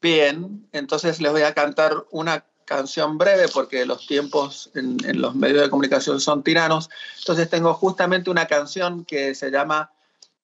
Bien, 0.00 0.68
entonces 0.72 1.20
les 1.20 1.32
voy 1.32 1.42
a 1.42 1.54
cantar 1.54 2.04
una 2.10 2.44
canción 2.66 3.16
breve 3.16 3.46
porque 3.48 3.86
los 3.86 4.06
tiempos 4.06 4.70
en, 4.74 4.98
los 5.20 5.34
medios 5.34 5.62
de 5.62 5.70
comunicación 5.70 6.20
son 6.20 6.42
tiranos. 6.42 6.90
Entonces 7.18 7.48
tengo 7.48 7.72
justamente 7.72 8.28
una 8.28 8.46
canción 8.46 9.04
que 9.04 9.34
se 9.34 9.50
llama 9.50 9.92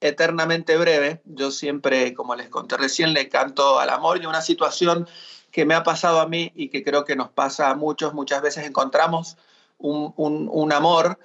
Eternamente 0.01 0.79
Breve. 0.79 1.21
Yo 1.25 1.51
siempre, 1.51 2.15
como 2.15 2.35
les 2.35 2.49
conté 2.49 2.77
recién, 2.77 3.13
le 3.13 3.29
canto 3.29 3.79
al 3.79 3.91
amor 3.91 4.23
y 4.23 4.27
una 4.27 4.41
situación 4.41 5.07
que 5.51 5.67
me 5.67 5.75
ha 5.75 5.83
pasado 5.83 6.21
a 6.21 6.29
mí 6.29 6.51
y 6.55 6.69
que 6.71 6.83
creo 6.83 7.05
que 7.05 7.17
nos 7.17 7.29
pasa 7.29 7.69
a 7.69 7.75
muchos. 7.75 8.15
Muchas 8.15 8.41
veces 8.41 8.65
encontramos 8.67 9.37
un, 9.79 10.73
amor 10.73 11.19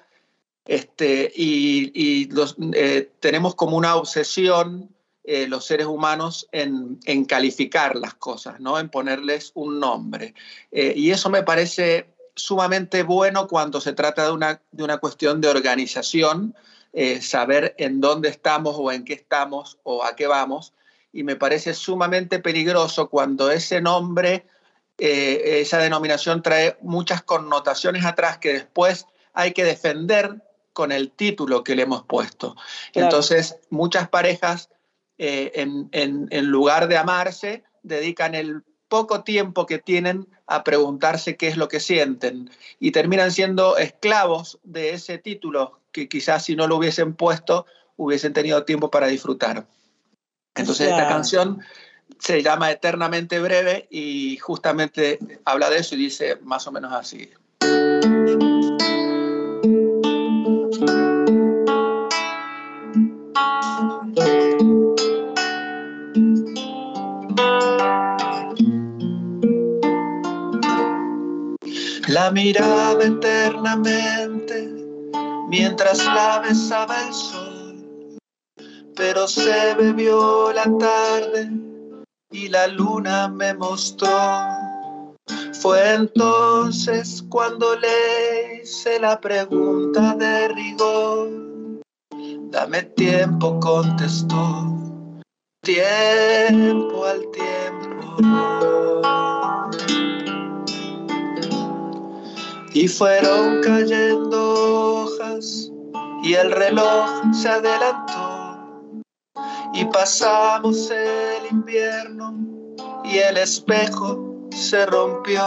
este, 0.66 1.32
y, 1.34 2.28
eh, 2.74 3.12
tenemos 3.20 3.56
como 3.56 3.78
una 3.78 3.96
obsesión 3.96 4.90
eh, 5.30 5.46
los 5.46 5.66
seres 5.66 5.88
humanos 5.88 6.48
en, 6.54 7.26
calificar 7.26 7.98
las 7.98 8.14
cosas, 8.14 8.62
¿no? 8.62 8.80
en 8.80 8.88
ponerles 8.88 9.52
un 9.56 9.78
nombre. 9.78 10.34
Eh, 10.72 10.94
y 10.96 11.12
eso 11.12 11.30
me 11.30 11.44
parece 11.44 12.14
sumamente 12.34 13.04
bueno 13.04 13.50
cuando 13.50 13.82
se 13.82 13.92
trata 13.92 14.24
de 14.24 14.32
una, 14.32 14.62
de 14.72 14.86
una 14.86 15.00
cuestión 15.00 15.42
de 15.42 15.50
organización, 15.50 16.56
eh, 16.94 17.22
saber 17.22 17.76
en 17.78 18.00
dónde 18.00 18.30
estamos 18.30 18.78
o 18.78 18.90
en 18.90 19.04
qué 19.04 19.16
estamos 19.16 19.78
o 19.84 20.06
a 20.06 20.16
qué 20.16 20.28
vamos. 20.28 20.72
Y 21.12 21.24
me 21.24 21.36
parece 21.36 21.74
sumamente 21.74 22.40
peligroso 22.40 23.10
cuando 23.10 23.52
ese 23.52 23.82
nombre, 23.82 24.46
esa 24.98 25.80
denominación 25.80 26.42
trae 26.42 26.78
muchas 26.80 27.22
connotaciones 27.22 28.06
atrás 28.06 28.38
que 28.38 28.54
después 28.54 29.08
hay 29.34 29.52
que 29.52 29.66
defender 29.66 30.42
con 30.72 30.94
el 30.94 31.12
título 31.12 31.66
que 31.66 31.76
le 31.76 31.82
hemos 31.82 32.04
puesto. 32.04 32.56
Entonces, 32.94 33.58
muchas 33.70 34.08
parejas 34.08 34.70
eh, 35.18 35.52
en, 35.56 36.46
lugar 36.48 36.88
de 36.88 36.98
amarse, 36.98 37.64
dedican 37.84 38.36
el 38.36 38.64
poco 38.88 39.24
tiempo 39.24 39.66
que 39.66 39.80
tienen 39.80 40.28
a 40.46 40.64
preguntarse 40.64 41.36
qué 41.36 41.48
es 41.48 41.58
lo 41.58 41.68
que 41.68 41.80
sienten 41.80 42.50
y 42.80 42.92
terminan 42.92 43.32
siendo 43.32 43.78
esclavos 43.78 44.60
de 44.64 44.92
ese 44.92 45.18
título 45.18 45.80
que 45.92 46.08
quizás 46.08 46.46
si 46.46 46.56
no 46.56 46.68
lo 46.68 46.78
hubiesen 46.78 47.16
puesto 47.16 47.66
hubiesen 47.98 48.32
tenido 48.32 48.64
tiempo 48.64 48.90
para 48.90 49.08
disfrutar. 49.08 49.68
Entonces 50.56 50.90
esta 50.90 51.08
canción 51.08 51.62
se 52.20 52.42
llama 52.42 52.72
Eternamente 52.72 53.40
Breve 53.40 53.88
y 53.92 54.38
justamente 54.38 55.20
habla 55.46 55.70
de 55.70 55.80
eso 55.80 55.96
y 55.96 56.00
dice 56.00 56.38
más 56.42 56.66
o 56.68 56.72
menos 56.72 56.94
así. 56.94 57.30
La 72.18 72.32
miraba 72.32 73.04
eternamente 73.04 74.74
mientras 75.50 76.04
la 76.04 76.40
besaba 76.40 76.96
el 77.06 77.14
sol, 77.14 78.18
pero 78.96 79.28
se 79.28 79.76
bebió 79.76 80.52
la 80.52 80.64
tarde 80.80 81.52
y 82.32 82.48
la 82.48 82.66
luna 82.70 83.28
me 83.28 83.54
mostró. 83.54 84.10
Fue 85.62 85.94
entonces 85.94 87.24
cuando 87.30 87.76
le 87.76 88.64
hice 88.64 89.00
la 89.00 89.22
pregunta 89.22 90.16
de 90.16 90.48
rigor. 90.48 91.30
Dame 92.50 92.82
tiempo, 92.82 93.60
contestó. 93.60 94.66
Tiempo 95.62 97.06
al 97.06 97.22
tiempo. 97.30 98.68
Y 102.80 102.88
fueron 102.88 103.60
cayendo 103.64 105.02
hojas 105.02 105.72
y 106.22 106.36
el 106.36 106.52
reloj 106.52 107.10
se 107.34 107.50
adelantó. 107.50 108.94
Y 109.74 109.84
pasamos 109.86 110.92
el 110.92 111.48
invierno 111.50 112.36
y 113.04 113.18
el 113.18 113.38
espejo 113.38 114.48
se 114.52 114.86
rompió. 114.86 115.42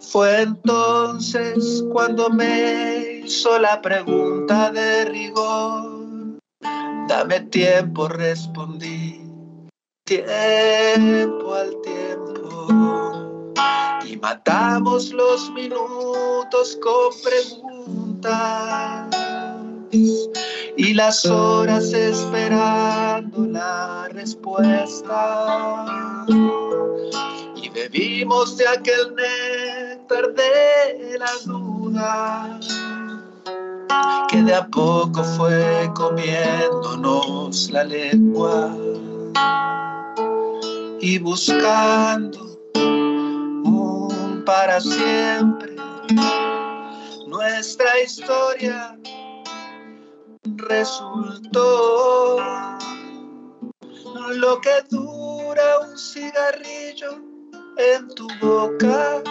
Fue 0.00 0.42
entonces 0.42 1.84
cuando 1.92 2.28
me 2.28 3.20
hizo 3.24 3.56
la 3.60 3.80
pregunta 3.80 4.72
de 4.72 5.04
rigor. 5.04 6.40
Dame 7.06 7.38
tiempo, 7.42 8.08
respondí. 8.08 9.22
Tiempo 10.04 11.54
al 11.54 11.80
tiempo. 11.82 12.25
Y 14.16 14.18
matamos 14.18 15.10
los 15.10 15.50
minutos 15.50 16.78
con 16.82 17.12
preguntas. 17.22 19.10
Y 20.78 20.94
las 20.94 21.26
horas 21.26 21.92
esperando 21.92 23.46
la 23.46 24.08
respuesta 24.08 25.66
bebimos 27.76 28.56
de 28.56 28.66
aquel 28.68 29.14
néctar 29.14 30.32
de 30.32 31.18
la 31.18 31.30
duda 31.44 32.58
que 34.28 34.42
de 34.42 34.54
a 34.54 34.66
poco 34.66 35.22
fue 35.22 35.90
comiéndonos 35.94 37.70
la 37.70 37.84
lengua 37.84 38.74
y 41.00 41.18
buscando 41.18 42.45
para 44.46 44.80
siempre 44.80 45.76
nuestra 47.26 48.00
historia 48.00 48.96
resultó 50.56 52.36
lo 54.30 54.60
que 54.60 54.82
dura 54.88 55.80
un 55.80 55.98
cigarrillo 55.98 57.20
en 57.76 58.08
tu 58.14 58.28
boca, 58.40 59.22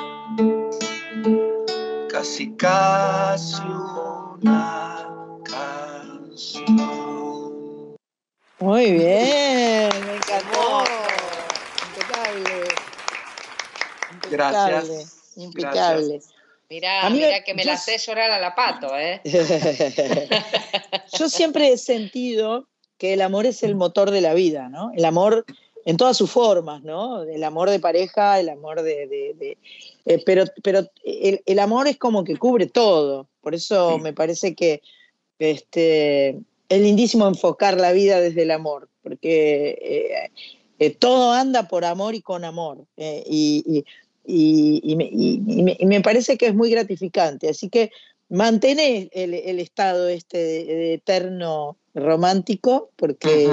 casi 2.11 2.53
casi 2.57 3.63
una 3.63 5.07
canción. 5.45 6.75
Muy 8.59 8.91
bien, 8.91 9.89
me 10.05 10.15
encantó. 10.17 10.83
Impecable. 11.87 12.74
Gracias. 14.29 15.33
Impecable. 15.35 16.21
Mirá, 16.69 17.09
mira 17.09 17.43
que 17.43 17.53
me 17.53 17.63
la 17.63 17.77
sé 17.77 17.97
llorar 17.99 18.31
a 18.31 18.39
la 18.39 18.55
pato, 18.55 18.97
¿eh? 18.97 19.21
yo 21.19 21.29
siempre 21.29 21.71
he 21.71 21.77
sentido 21.77 22.67
que 22.97 23.13
el 23.13 23.21
amor 23.21 23.45
es 23.45 23.61
el 23.63 23.75
motor 23.75 24.11
de 24.11 24.21
la 24.21 24.33
vida, 24.33 24.69
¿no? 24.69 24.91
El 24.95 25.05
amor 25.05 25.45
en 25.85 25.97
todas 25.97 26.17
sus 26.17 26.31
formas, 26.31 26.83
¿no? 26.83 27.23
El 27.23 27.43
amor 27.43 27.69
de 27.69 27.79
pareja, 27.79 28.39
el 28.39 28.49
amor 28.49 28.81
de... 28.81 29.57
Eh, 30.05 30.23
pero 30.25 30.45
pero 30.63 30.87
el, 31.03 31.59
amor 31.59 31.87
es 31.87 31.97
como 31.97 32.23
que 32.23 32.37
cubre 32.37 32.65
todo, 32.65 33.27
por 33.41 33.55
eso 33.55 33.97
me 33.99 34.13
parece 34.13 34.55
que 34.55 34.81
este, 35.39 36.29
es 36.69 36.81
lindísimo 36.81 37.27
enfocar 37.27 37.79
la 37.79 37.91
vida 37.91 38.19
desde 38.19 38.43
el 38.43 38.51
amor, 38.51 38.89
porque 39.03 39.77
eh, 39.81 40.31
eh, 40.79 40.89
todo 40.91 41.31
anda 41.33 41.67
por 41.67 41.85
amor 41.85 42.15
y 42.15 42.21
con 42.21 42.43
amor, 42.43 42.85
y, 42.97 43.83
me, 44.27 46.01
parece 46.01 46.37
que 46.37 46.47
es 46.47 46.55
muy 46.55 46.69
gratificante, 46.69 47.49
así 47.49 47.69
que 47.69 47.91
mantener 48.29 49.09
el, 49.11 49.59
estado 49.59 50.07
este 50.07 50.37
de, 50.37 50.93
eterno 50.95 51.77
romántico, 51.93 52.89
porque 52.95 53.49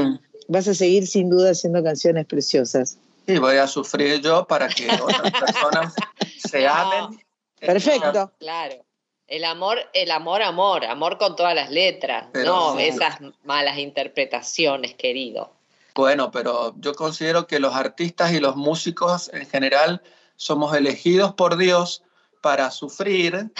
vas 0.48 0.68
a 0.68 0.74
seguir 0.74 1.06
sin 1.06 1.30
duda 1.30 1.50
haciendo 1.50 1.82
canciones 1.82 2.26
preciosas. 2.26 2.98
Y 3.26 3.38
voy 3.38 3.56
a 3.56 3.66
sufrir 3.66 4.20
yo 4.20 4.46
para 4.46 4.68
que 4.68 4.88
otras 4.90 5.30
personas 5.40 5.94
se 6.38 6.66
amen. 6.66 7.20
Perfecto. 7.60 8.32
Claro. 8.38 8.84
El 9.28 9.44
amor, 9.44 9.78
el 9.94 10.10
amor, 10.10 10.42
amor, 10.42 10.84
amor 10.84 11.16
con 11.16 11.36
todas 11.36 11.54
las 11.54 11.70
letras, 11.70 12.26
no 12.34 12.78
esas 12.78 13.18
malas 13.44 13.78
interpretaciones, 13.78 14.94
querido. 14.94 15.52
Bueno, 15.94 16.30
pero 16.30 16.74
yo 16.78 16.94
considero 16.94 17.46
que 17.46 17.58
los 17.58 17.74
artistas 17.74 18.32
y 18.32 18.40
los 18.40 18.56
músicos 18.56 19.30
en 19.32 19.46
general 19.46 20.02
somos 20.43 20.74
elegidos 20.77 21.35
por 21.35 21.56
Dios 21.56 22.02
para 22.40 22.70
sufrir 22.73 23.51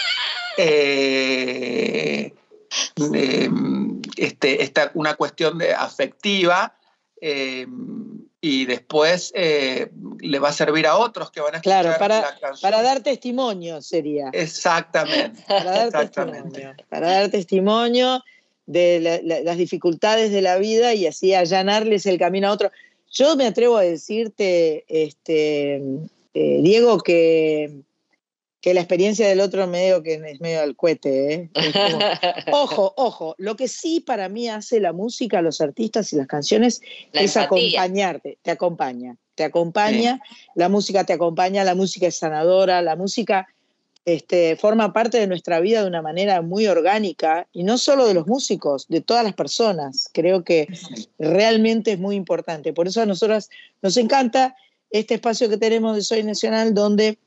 eh, 0.56 2.32
este, 4.16 4.62
esta, 4.62 4.90
una 4.94 5.14
cuestión 5.14 5.58
de 5.58 5.74
afectiva 5.74 6.74
eh, 7.20 7.66
y 8.40 8.64
después 8.64 9.32
eh, 9.34 9.90
le 10.20 10.38
va 10.38 10.48
a 10.48 10.52
servir 10.52 10.86
a 10.86 10.96
otros 10.96 11.30
que 11.30 11.42
van 11.42 11.54
a 11.54 11.58
escuchar 11.58 11.82
claro, 11.82 11.98
para, 11.98 12.20
la 12.22 12.38
canción. 12.40 12.70
Para 12.70 12.82
dar 12.82 13.02
testimonio 13.02 13.82
sería. 13.82 14.30
Exactamente. 14.32 15.44
Para 15.46 15.88
dar 15.88 16.08
testimonio. 16.08 16.74
Para 16.88 17.10
dar 17.10 17.30
testimonio 17.30 18.24
de 18.64 19.42
las 19.44 19.58
dificultades 19.58 20.32
de 20.32 20.40
la 20.40 20.56
vida 20.56 20.94
y 20.94 21.06
así 21.06 21.34
allanarles 21.34 22.06
el 22.06 22.18
camino 22.18 22.48
a 22.48 22.52
otros. 22.52 22.72
Yo 23.12 23.36
me 23.36 23.46
atrevo 23.46 23.76
a 23.76 23.82
decirte, 23.82 24.84
este, 24.88 25.82
eh, 26.34 26.60
Diego, 26.62 26.98
que 27.00 27.82
que 28.60 28.74
la 28.74 28.80
experiencia 28.80 29.26
del 29.26 29.40
otro 29.40 29.66
medio 29.66 30.02
que 30.02 30.14
es 30.14 30.40
medio 30.40 30.60
al 30.60 30.76
cohete. 30.76 31.34
¿eh? 31.34 31.50
ojo, 32.52 32.92
ojo, 32.96 33.34
lo 33.38 33.56
que 33.56 33.68
sí 33.68 34.00
para 34.00 34.28
mí 34.28 34.48
hace 34.48 34.80
la 34.80 34.92
música, 34.92 35.40
los 35.40 35.60
artistas 35.60 36.12
y 36.12 36.16
las 36.16 36.26
canciones 36.26 36.80
es 37.12 37.36
acompañarte, 37.36 38.38
te 38.42 38.50
acompaña, 38.50 39.16
te 39.34 39.44
acompaña, 39.44 40.20
la 40.54 40.68
música 40.68 41.04
te 41.04 41.14
acompaña, 41.14 41.64
la 41.64 41.74
música 41.74 42.06
es 42.06 42.18
sanadora, 42.18 42.82
la 42.82 42.96
música 42.96 43.48
este, 44.04 44.56
forma 44.56 44.92
parte 44.92 45.18
de 45.18 45.26
nuestra 45.26 45.60
vida 45.60 45.82
de 45.82 45.88
una 45.88 46.02
manera 46.02 46.42
muy 46.42 46.66
orgánica 46.66 47.46
y 47.52 47.62
no 47.62 47.78
solo 47.78 48.06
de 48.06 48.14
los 48.14 48.26
músicos, 48.26 48.86
de 48.88 49.00
todas 49.00 49.24
las 49.24 49.34
personas. 49.34 50.10
Creo 50.12 50.44
que 50.44 50.68
realmente 51.18 51.92
es 51.92 51.98
muy 51.98 52.16
importante. 52.16 52.74
Por 52.74 52.88
eso 52.88 53.00
a 53.00 53.06
nosotras 53.06 53.48
nos 53.80 53.96
encanta 53.96 54.54
este 54.90 55.14
espacio 55.14 55.48
que 55.48 55.56
tenemos 55.56 55.96
de 55.96 56.02
Soy 56.02 56.22
Nacional 56.22 56.74
donde 56.74 57.18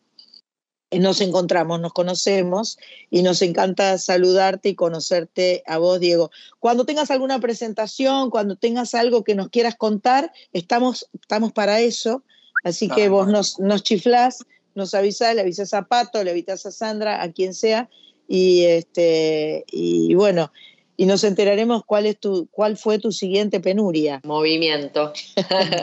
nos 0.99 1.22
encontramos, 1.22 1.80
nos 1.80 1.94
conocemos 1.94 2.77
y 3.10 3.23
nos 3.23 3.41
encanta 3.41 3.98
saludarte 3.98 4.69
y 4.69 4.76
conocerte 4.76 5.64
a 5.65 5.77
vos, 5.77 5.99
Diego. 5.99 6.31
Cuando 6.60 6.85
tengas 6.85 7.11
alguna 7.11 7.40
presentación, 7.40 8.30
cuando 8.30 8.56
tengas 8.56 8.94
algo 8.94 9.23
que 9.23 9.35
nos 9.35 9.49
quieras 9.49 9.76
contar, 9.76 10.31
estamos, 10.52 11.10
estamos 11.19 11.52
para 11.52 11.80
eso. 11.80 12.23
Así 12.64 12.88
que 12.88 13.10
vos 13.10 13.27
nos, 13.27 13.60
nos 13.60 13.84
chiflás, 13.84 14.45
nos 14.76 14.94
avisás, 14.94 15.35
le 15.35 15.41
avisás 15.41 15.73
a 15.73 15.88
Pato, 15.88 16.23
le 16.23 16.31
avisás 16.31 16.65
a 16.65 16.72
Sandra, 16.72 17.22
a 17.22 17.31
quien 17.31 17.53
sea, 17.53 17.90
y, 18.27 18.64
este, 18.64 19.65
y 19.68 20.15
bueno, 20.15 20.52
y 20.95 21.05
nos 21.05 21.23
enteraremos 21.23 21.83
cuál, 21.85 22.05
es 22.05 22.19
tu, 22.19 22.47
cuál 22.51 22.77
fue 22.77 22.99
tu 22.99 23.11
siguiente 23.11 23.59
penuria. 23.59 24.21
Movimiento. 24.23 25.13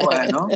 Bueno. 0.04 0.48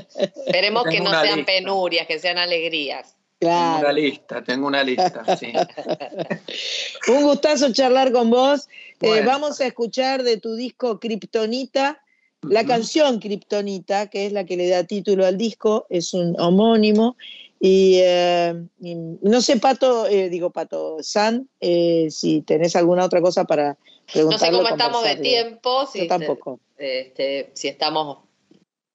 Esperemos 0.47 0.85
que 0.85 1.01
no 1.01 1.11
sean 1.21 1.45
penurias, 1.45 2.07
que 2.07 2.19
sean 2.19 2.39
alegrías. 2.39 3.15
Tengo 3.39 3.79
una 3.79 3.93
lista, 3.93 4.45
tengo 4.45 4.67
una 4.67 4.83
lista, 4.83 5.37
sí. 5.37 5.53
Un 7.13 7.25
gustazo 7.25 7.73
charlar 7.73 8.13
con 8.13 8.31
vos. 8.31 8.69
Eh, 9.01 9.23
vamos 9.25 9.61
a 9.61 9.67
escuchar 9.67 10.23
de 10.23 10.39
tu 10.39 10.55
disco 10.55 10.99
Kryptonita, 10.99 12.01
la 12.43 12.65
canción 12.65 13.21
Kryptonita, 13.21 14.09
que 14.09 14.27
es 14.27 14.33
la 14.33 14.45
que 14.45 14.57
le 14.57 14.69
da 14.69 14.85
título 14.85 15.27
al 15.27 15.37
disco, 15.37 15.87
es 15.91 16.15
un 16.15 16.39
homónimo. 16.41 17.17
Y, 17.61 17.99
eh, 18.03 18.55
no 18.79 19.41
sé, 19.41 19.59
Pato, 19.59 20.07
eh, 20.07 20.29
digo 20.29 20.51
Pato, 20.51 20.99
San, 21.01 21.49
si 21.61 22.43
tenés 22.47 22.77
alguna 22.77 23.05
otra 23.05 23.21
cosa 23.21 23.45
para. 23.45 23.77
No 24.15 24.39
sé 24.39 24.51
cómo 24.51 24.69
estamos 24.69 25.05
de 25.05 25.17
tiempo. 25.17 25.87
Si 25.87 26.07
tampoco. 26.07 26.61
Este, 26.77 27.51
si 27.55 27.69
estamos 27.69 28.19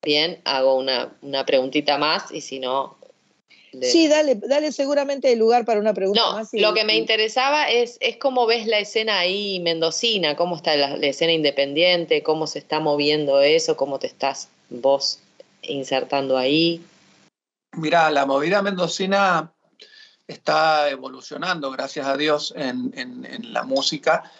bien, 0.01 0.41
hago 0.45 0.75
una, 0.75 1.17
una 1.21 1.45
preguntita 1.45 1.97
más 1.97 2.31
y 2.31 2.41
si 2.41 2.59
no, 2.59 2.99
Sí, 3.81 4.07
dale, 4.07 4.35
dale 4.35 4.71
seguramente 4.71 5.35
lugar 5.35 5.63
para 5.63 5.79
una 5.79 5.93
pregunta 5.93 6.21
no, 6.21 6.33
más. 6.33 6.49
lo 6.53 6.73
que 6.73 6.83
me 6.83 6.95
interesaba 6.95 7.69
es, 7.69 7.97
es 7.99 8.17
cómo 8.17 8.47
ves 8.47 8.65
la 8.65 8.79
escena 8.79 9.19
ahí 9.19 9.59
mendocina, 9.59 10.35
cómo 10.35 10.55
está 10.55 10.75
la, 10.75 10.95
escena 10.95 11.33
independiente, 11.33 12.23
cómo 12.23 12.47
se 12.47 12.59
está 12.59 12.79
moviendo 12.79 13.41
eso, 13.41 13.77
cómo 13.77 13.99
te 13.99 14.07
estás 14.07 14.49
vos 14.69 15.19
insertando 15.61 16.37
ahí? 16.37 16.83
Mira, 17.73 18.09
la 18.09 18.25
movida 18.25 18.61
mendocina 18.63 19.53
está 20.27 20.89
evolucionando, 20.89 21.69
gracias 21.71 22.07
a 22.07 22.17
Dios, 22.17 22.53
en, 22.55 22.91
en, 22.95 23.53
la 23.53 23.63
música. 23.63 24.31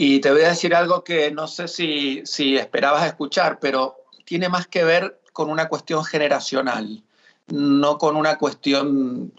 Y 0.00 0.20
te 0.20 0.30
voy 0.30 0.42
a 0.42 0.50
decir 0.50 0.76
algo 0.76 1.02
que 1.02 1.32
no 1.32 1.48
sé 1.48 1.66
si, 1.66 2.22
si 2.24 2.56
esperabas 2.56 3.04
escuchar, 3.04 3.58
pero 3.58 3.96
tiene 4.24 4.48
más 4.48 4.68
que 4.68 4.84
ver 4.84 5.20
con 5.32 5.50
una 5.50 5.68
cuestión 5.68 6.04
generacional, 6.04 7.02
no 7.48 7.98
con 7.98 8.14
una 8.14 8.38
cuestión 8.38 9.32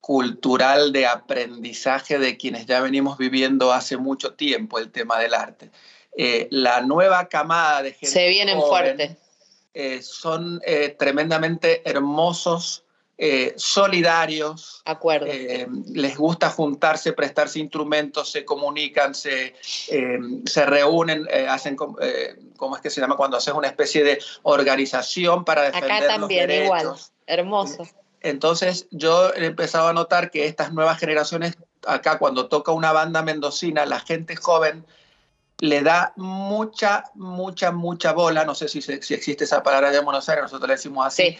cultural 0.00 0.92
de 0.92 1.06
aprendizaje 1.06 2.18
de 2.18 2.38
quienes 2.38 2.64
ya 2.64 2.80
venimos 2.80 3.18
viviendo 3.18 3.70
hace 3.70 3.98
mucho 3.98 4.32
tiempo 4.32 4.78
el 4.78 4.90
tema 4.90 5.18
del 5.18 5.34
arte. 5.34 5.70
Eh, 6.16 6.48
la 6.50 6.80
nueva 6.80 7.28
camada 7.28 7.82
de 7.82 7.92
gente 7.92 8.06
se 8.06 8.28
vienen 8.28 8.58
fuertes 8.62 9.18
eh, 9.74 10.00
son 10.02 10.62
eh, 10.64 10.96
tremendamente 10.98 11.82
hermosos 11.84 12.82
eh, 13.20 13.52
solidarios, 13.56 14.80
eh, 15.26 15.66
les 15.92 16.16
gusta 16.16 16.50
juntarse, 16.50 17.12
prestarse 17.12 17.58
instrumentos, 17.58 18.30
se 18.30 18.44
comunican, 18.44 19.12
se, 19.12 19.56
eh, 19.88 20.18
se 20.46 20.66
reúnen, 20.66 21.26
hacen, 21.48 21.74
¿cómo 21.74 22.76
es 22.76 22.80
que 22.80 22.90
se 22.90 23.00
llama? 23.00 23.16
Cuando 23.16 23.36
haces 23.36 23.52
una 23.54 23.66
especie 23.66 24.04
de 24.04 24.20
organización 24.44 25.44
para 25.44 25.62
defender 25.62 25.90
Acá 25.90 26.06
también, 26.06 26.48
igual, 26.48 26.94
hermoso. 27.26 27.88
Entonces 28.20 28.86
yo 28.92 29.34
he 29.34 29.46
empezado 29.46 29.88
a 29.88 29.92
notar 29.92 30.30
que 30.30 30.46
estas 30.46 30.72
nuevas 30.72 31.00
generaciones, 31.00 31.56
acá 31.88 32.20
cuando 32.20 32.46
toca 32.46 32.70
una 32.70 32.92
banda 32.92 33.22
mendocina, 33.22 33.84
la 33.84 33.98
gente 33.98 34.36
joven 34.36 34.86
le 35.60 35.82
da 35.82 36.12
mucha, 36.14 37.02
mucha, 37.14 37.72
mucha 37.72 38.12
bola, 38.12 38.44
no 38.44 38.54
sé 38.54 38.68
si, 38.68 38.80
si 38.80 38.92
existe 38.92 39.42
esa 39.42 39.64
palabra 39.64 39.90
de 39.90 39.98
Buenos 39.98 40.28
Aires, 40.28 40.44
nosotros 40.44 40.68
le 40.68 40.74
decimos 40.74 41.04
así, 41.04 41.36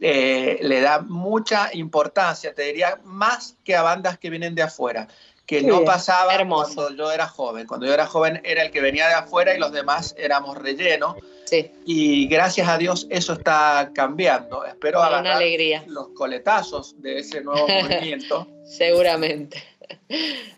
eh, 0.00 0.58
le 0.62 0.80
da 0.80 1.00
mucha 1.00 1.70
importancia, 1.72 2.54
te 2.54 2.62
diría, 2.62 3.00
más 3.04 3.56
que 3.64 3.76
a 3.76 3.82
bandas 3.82 4.18
que 4.18 4.30
vienen 4.30 4.54
de 4.54 4.62
afuera, 4.62 5.08
que 5.46 5.62
no 5.62 5.84
pasaba 5.84 6.36
cuando 6.36 6.90
yo 6.90 7.12
era 7.12 7.28
joven. 7.28 7.66
Cuando 7.66 7.86
yo 7.86 7.94
era 7.94 8.06
joven 8.06 8.40
era 8.44 8.62
el 8.62 8.70
que 8.72 8.80
venía 8.80 9.08
de 9.08 9.14
afuera 9.14 9.54
y 9.54 9.58
los 9.58 9.72
demás 9.72 10.14
éramos 10.18 10.58
relleno. 10.58 11.16
Y 11.84 12.26
gracias 12.26 12.68
a 12.68 12.76
Dios 12.76 13.06
eso 13.08 13.34
está 13.34 13.92
cambiando. 13.94 14.64
Espero 14.64 15.00
agarrar 15.00 15.36
alegría. 15.36 15.84
los 15.86 16.08
coletazos 16.08 17.00
de 17.00 17.20
ese 17.20 17.40
nuevo 17.42 17.66
movimiento. 17.82 18.46
Seguramente. 18.64 19.62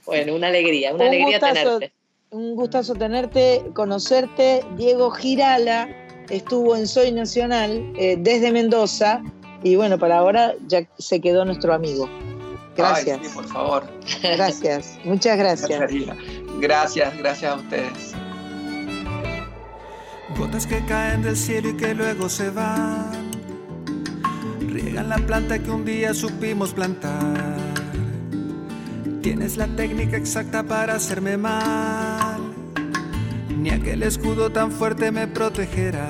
Bueno, 0.06 0.35
una 0.35 0.48
alegría, 0.48 0.94
una 0.94 1.06
alegría 1.06 1.39
tenerte. 1.39 1.93
Un 2.31 2.56
gustazo 2.56 2.94
tenerte, 2.94 3.62
conocerte. 3.74 4.65
Diego 4.74 5.10
Girala 5.10 6.07
estuvo 6.31 6.77
en 6.77 6.87
Soy 6.87 7.13
Nacional 7.13 7.93
eh, 7.97 8.17
desde 8.19 8.53
Mendoza 8.53 9.23
y 9.63 9.77
bueno, 9.77 9.99
para 9.99 10.19
ahora 10.19 10.55
ya 10.67 10.87
se 10.99 11.21
quedó 11.21 11.45
nuestro 11.45 11.75
amigo. 11.75 12.09
Gracias. 12.77 13.19
por 13.35 13.47
favor. 13.47 13.85
Gracias, 14.23 14.99
muchas 15.05 15.37
gracias. 15.37 15.91
Gracias, 16.61 17.17
gracias 17.19 17.53
a 17.53 17.57
ustedes. 17.57 18.15
Gotas 20.37 20.67
que 20.67 20.85
caen 20.85 21.23
del 21.23 21.37
cielo 21.37 21.71
y 21.71 21.77
que 21.77 21.95
luego 21.95 22.29
se 22.29 22.51
van. 22.51 23.31
Riegan 24.61 25.09
la 25.09 25.17
planta 25.17 25.59
que 25.59 25.71
un 25.71 25.85
día 25.85 26.15
supimos 26.15 26.73
plantar. 26.73 27.57
Tienes 29.23 29.57
la 29.57 29.67
técnica 29.67 30.17
exacta 30.17 30.63
para 30.63 30.95
hacerme 30.95 31.37
mal 31.37 32.28
ni 33.59 33.70
aquel 33.70 34.02
escudo 34.02 34.51
tan 34.51 34.70
fuerte 34.70 35.10
me 35.10 35.26
protegerá. 35.26 36.09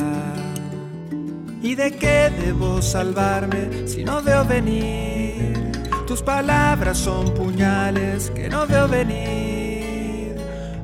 ¿Y 1.63 1.75
de 1.75 1.93
qué 1.93 2.31
debo 2.45 2.81
salvarme 2.83 3.89
si 3.89 4.05
no 4.05 4.23
veo 4.23 4.45
venir? 4.45 5.73
Tus 6.07 6.23
palabras 6.23 6.99
son 6.99 7.35
puñales 7.35 8.31
que 8.31 8.49
no 8.49 8.67
veo 8.67 8.87
venir. 8.87 10.37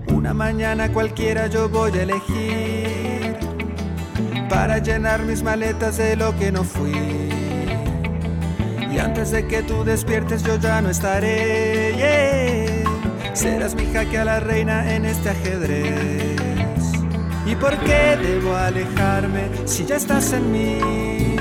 Una 0.08 0.34
mañana 0.34 0.92
cualquiera 0.92 1.46
yo 1.46 1.68
voy 1.68 1.92
a 1.98 2.02
elegir 2.02 3.36
para 4.48 4.78
llenar 4.78 5.22
mis 5.24 5.42
maletas 5.42 5.96
de 5.98 6.16
lo 6.16 6.36
que 6.36 6.50
no 6.50 6.64
fui. 6.64 7.30
Y 8.92 8.98
antes 8.98 9.30
de 9.30 9.46
que 9.46 9.62
tú 9.62 9.84
despiertes 9.84 10.42
yo 10.42 10.56
ya 10.56 10.80
no 10.80 10.90
estaré. 10.90 12.84
Serás 13.34 13.74
mi 13.74 13.86
jaque 13.92 14.18
a 14.18 14.24
la 14.24 14.40
reina 14.40 14.94
en 14.94 15.04
este 15.04 15.30
ajedrez. 15.30 16.33
¿Y 17.46 17.54
por 17.56 17.76
qué 17.80 18.16
debo 18.22 18.54
alejarme 18.56 19.50
si 19.66 19.84
ya 19.84 19.96
estás 19.96 20.32
en 20.32 20.50
mí? 20.50 21.36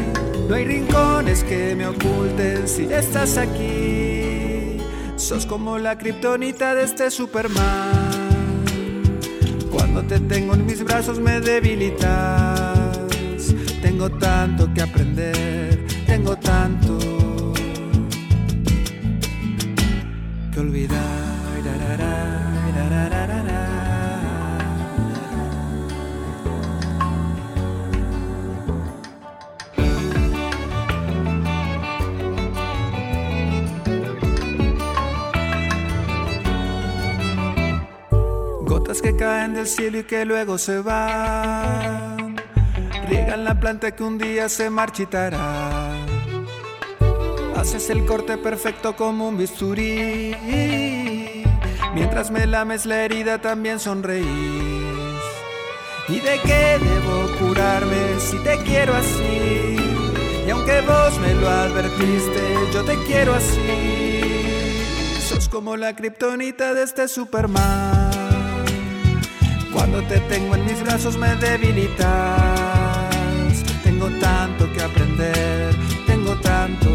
No 0.49 0.55
hay 0.55 0.65
rincones 0.65 1.43
que 1.43 1.75
me 1.75 1.88
oculten 1.88 2.67
si 2.67 2.88
ya 2.88 2.99
estás 2.99 3.38
aquí. 3.38 4.77
Sos 5.15 5.45
como 5.45 5.77
la 5.77 5.97
kriptonita 5.97 6.75
de 6.75 6.84
este 6.84 7.09
Superman. 7.09 8.63
Cuando 9.71 10.03
te 10.03 10.19
tengo 10.19 10.55
en 10.55 10.65
mis 10.65 10.84
brazos 10.84 11.19
me 11.19 11.39
debilitas. 11.39 12.99
Tengo 13.81 14.09
tanto 14.11 14.73
que 14.73 14.81
aprender, 14.81 15.88
tengo 16.05 16.35
tanto 16.35 16.97
que 20.53 20.59
olvidar. 20.59 21.22
Que 39.03 39.15
caen 39.17 39.53
del 39.53 39.67
cielo 39.67 39.99
y 39.99 40.03
que 40.05 40.23
luego 40.23 40.57
se 40.57 40.80
van. 40.80 42.38
Riegan 43.09 43.43
la 43.43 43.59
planta 43.59 43.91
que 43.91 44.01
un 44.01 44.17
día 44.17 44.47
se 44.47 44.69
marchitará. 44.69 45.91
Haces 47.57 47.89
el 47.89 48.05
corte 48.05 48.38
perfecto 48.38 48.95
como 48.95 49.27
un 49.27 49.38
bisturí. 49.38 50.34
Mientras 51.93 52.31
me 52.31 52.47
lames 52.47 52.85
la 52.85 53.03
herida 53.03 53.39
también 53.39 53.77
sonreís. 53.80 54.25
¿Y 56.07 56.19
de 56.19 56.39
qué 56.45 56.80
debo 56.80 57.27
curarme 57.39 58.19
si 58.19 58.38
te 58.38 58.57
quiero 58.59 58.95
así? 58.95 59.75
Y 60.47 60.49
aunque 60.49 60.80
vos 60.81 61.19
me 61.19 61.34
lo 61.35 61.49
advertiste, 61.49 62.55
yo 62.73 62.84
te 62.85 62.97
quiero 63.05 63.34
así. 63.34 64.21
Sos 65.27 65.49
como 65.49 65.75
la 65.75 65.93
kriptonita 65.93 66.73
de 66.73 66.84
este 66.84 67.07
Superman. 67.09 67.93
Cuando 69.94 70.10
te 70.10 70.20
tengo 70.22 70.56
en 70.56 70.65
mis 70.65 70.82
brazos 70.82 71.15
me 71.18 71.36
debilitas. 71.36 72.07
Tengo 73.84 74.10
tanto 74.20 74.74
que 74.74 74.82
aprender, 74.82 75.76
tengo 76.07 76.36
tanto 76.38 76.90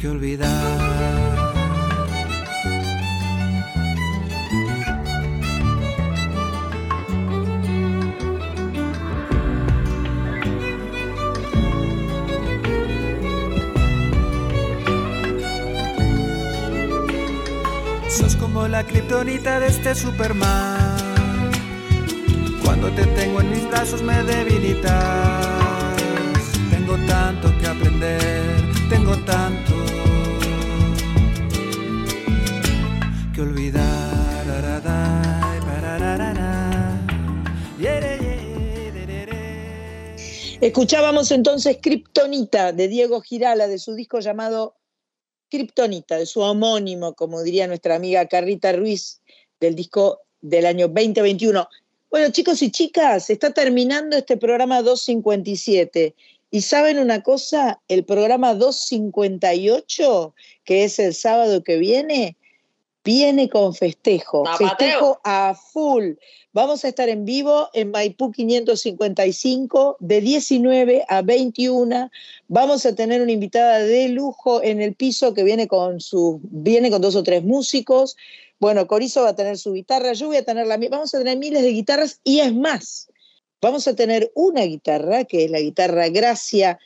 que 0.00 0.08
olvidar. 0.08 0.55
La 18.76 18.84
kriptonita 18.84 19.58
de 19.58 19.68
este 19.68 19.94
Superman. 19.94 21.50
Cuando 22.62 22.90
te 22.90 23.06
tengo 23.06 23.40
en 23.40 23.50
mis 23.50 23.66
brazos 23.70 24.02
me 24.02 24.22
debilitas. 24.22 25.96
Tengo 26.68 26.94
tanto 27.06 27.48
que 27.58 27.66
aprender, 27.66 28.52
tengo 28.90 29.16
tanto 29.24 29.72
que 33.34 33.40
olvidar. 33.40 33.96
Escuchábamos 40.60 41.30
entonces 41.30 41.78
Kryptonita 41.80 42.72
de 42.72 42.88
Diego 42.88 43.22
Girala 43.22 43.68
de 43.68 43.78
su 43.78 43.94
disco 43.94 44.20
llamado 44.20 44.76
Kryptonita, 45.50 46.16
de 46.18 46.26
su 46.26 46.40
homónimo, 46.40 47.14
como 47.14 47.42
diría 47.42 47.66
nuestra 47.66 47.94
amiga 47.96 48.26
Carrita 48.26 48.72
Ruiz, 48.72 49.20
del 49.60 49.74
disco 49.74 50.20
del 50.40 50.66
año 50.66 50.88
2021. 50.88 51.68
Bueno, 52.10 52.30
chicos 52.30 52.62
y 52.62 52.70
chicas, 52.70 53.30
está 53.30 53.52
terminando 53.52 54.16
este 54.16 54.36
programa 54.36 54.82
257. 54.82 56.14
Y 56.50 56.60
saben 56.62 56.98
una 56.98 57.22
cosa, 57.22 57.80
el 57.88 58.04
programa 58.04 58.54
258, 58.54 60.34
que 60.64 60.84
es 60.84 60.98
el 60.98 61.14
sábado 61.14 61.62
que 61.64 61.76
viene, 61.76 62.36
viene 63.06 63.48
con 63.48 63.72
festejo, 63.72 64.44
Zapateo. 64.44 64.68
festejo 64.68 65.20
a 65.22 65.54
full. 65.54 66.14
Vamos 66.52 66.84
a 66.84 66.88
estar 66.88 67.08
en 67.08 67.24
vivo 67.24 67.68
en 67.72 67.92
Maipú 67.92 68.32
555 68.32 69.96
de 70.00 70.20
19 70.20 71.04
a 71.08 71.22
21. 71.22 72.10
Vamos 72.48 72.84
a 72.84 72.94
tener 72.96 73.22
una 73.22 73.30
invitada 73.30 73.78
de 73.78 74.08
lujo 74.08 74.60
en 74.62 74.82
el 74.82 74.94
piso 74.94 75.34
que 75.34 75.44
viene 75.44 75.68
con 75.68 76.00
su 76.00 76.40
viene 76.42 76.90
con 76.90 77.00
dos 77.00 77.14
o 77.14 77.22
tres 77.22 77.44
músicos. 77.44 78.16
Bueno, 78.58 78.88
Corizo 78.88 79.22
va 79.22 79.30
a 79.30 79.36
tener 79.36 79.56
su 79.56 79.72
guitarra, 79.72 80.12
yo 80.12 80.26
voy 80.26 80.38
a 80.38 80.44
tener 80.44 80.66
la 80.66 80.76
mía. 80.76 80.88
Vamos 80.90 81.14
a 81.14 81.18
tener 81.18 81.38
miles 81.38 81.62
de 81.62 81.70
guitarras 81.70 82.20
y 82.24 82.40
es 82.40 82.52
más, 82.52 83.08
vamos 83.60 83.86
a 83.86 83.94
tener 83.94 84.32
una 84.34 84.62
guitarra 84.62 85.24
que 85.24 85.44
es 85.44 85.50
la 85.50 85.60
guitarra 85.60 86.08
Gracia 86.08 86.80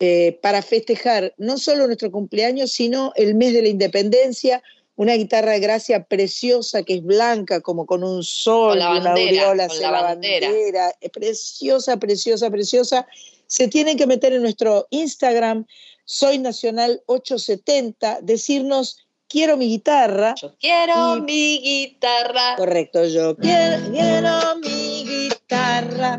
eh, 0.00 0.38
para 0.42 0.60
festejar 0.60 1.32
no 1.38 1.56
solo 1.56 1.86
nuestro 1.86 2.10
cumpleaños, 2.10 2.72
sino 2.72 3.12
el 3.16 3.34
mes 3.34 3.54
de 3.54 3.62
la 3.62 3.68
independencia. 3.68 4.62
Una 4.96 5.14
guitarra 5.14 5.52
de 5.52 5.60
gracia 5.60 6.04
preciosa 6.04 6.82
que 6.84 6.94
es 6.94 7.02
blanca, 7.02 7.60
como 7.60 7.84
con 7.84 8.04
un 8.04 8.22
sol, 8.22 8.70
Con 8.70 8.78
la 8.78 8.94
y 8.94 8.98
una 8.98 9.10
bandera, 9.10 9.42
aureola 9.42 9.66
con 9.68 9.76
hacia 9.76 9.90
la 9.90 10.02
bandera. 10.02 10.48
bandera. 10.48 10.92
Es 11.00 11.10
preciosa, 11.10 11.96
preciosa, 11.96 12.50
preciosa. 12.50 13.06
Se 13.46 13.68
tienen 13.68 13.96
que 13.96 14.06
meter 14.06 14.32
en 14.32 14.42
nuestro 14.42 14.86
Instagram, 14.90 15.66
Soy 16.04 16.38
Nacional 16.38 17.02
870, 17.06 18.20
decirnos 18.22 18.98
quiero 19.28 19.56
mi 19.56 19.66
guitarra. 19.68 20.34
Yo 20.40 20.54
quiero 20.60 21.16
mi 21.22 21.58
guitarra. 21.60 22.54
Correcto, 22.56 23.04
yo 23.06 23.36
quiero, 23.36 23.90
quiero 23.90 24.56
mi 24.62 25.04
guitarra. 25.04 26.16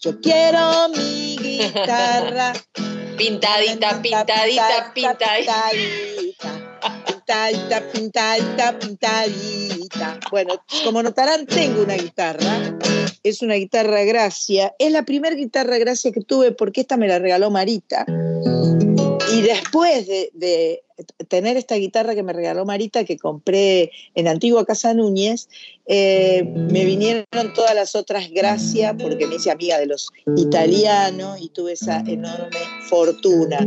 Yo 0.00 0.20
quiero 0.20 0.88
mi 0.88 1.36
guitarra. 1.36 2.52
Pintadita, 3.16 4.00
pintadita, 4.02 4.02
pintadita. 4.02 4.92
Pintadita, 4.94 5.70
pintadita, 5.70 7.09
pintadita. 8.80 10.20
Bueno, 10.30 10.54
como 10.84 11.02
notarán, 11.02 11.46
tengo 11.46 11.82
una 11.82 11.94
guitarra. 11.94 12.78
Es 13.22 13.42
una 13.42 13.54
guitarra 13.54 14.04
Gracia. 14.04 14.74
Es 14.78 14.92
la 14.92 15.04
primera 15.04 15.34
guitarra 15.34 15.78
Gracia 15.78 16.12
que 16.12 16.20
tuve 16.20 16.52
porque 16.52 16.82
esta 16.82 16.96
me 16.96 17.08
la 17.08 17.18
regaló 17.18 17.50
Marita. 17.50 18.06
Y 19.32 19.42
después 19.42 20.06
de, 20.08 20.82
tener 21.28 21.56
esta 21.56 21.76
guitarra 21.76 22.14
que 22.14 22.22
me 22.22 22.32
regaló 22.32 22.64
Marita, 22.64 23.04
que 23.04 23.16
compré 23.16 23.92
en 24.14 24.26
Antigua 24.26 24.66
Casa 24.66 24.92
Núñez, 24.92 25.48
eh, 25.86 26.42
me 26.44 26.84
vinieron 26.84 27.26
todas 27.54 27.74
las 27.74 27.94
otras 27.94 28.30
gracias 28.30 28.94
porque 29.00 29.26
me 29.26 29.36
hice 29.36 29.50
amiga 29.50 29.78
de 29.78 29.86
los 29.86 30.08
italianos 30.36 31.40
y 31.40 31.48
tuve 31.50 31.72
esa 31.72 32.00
enorme 32.00 32.58
fortuna. 32.88 33.66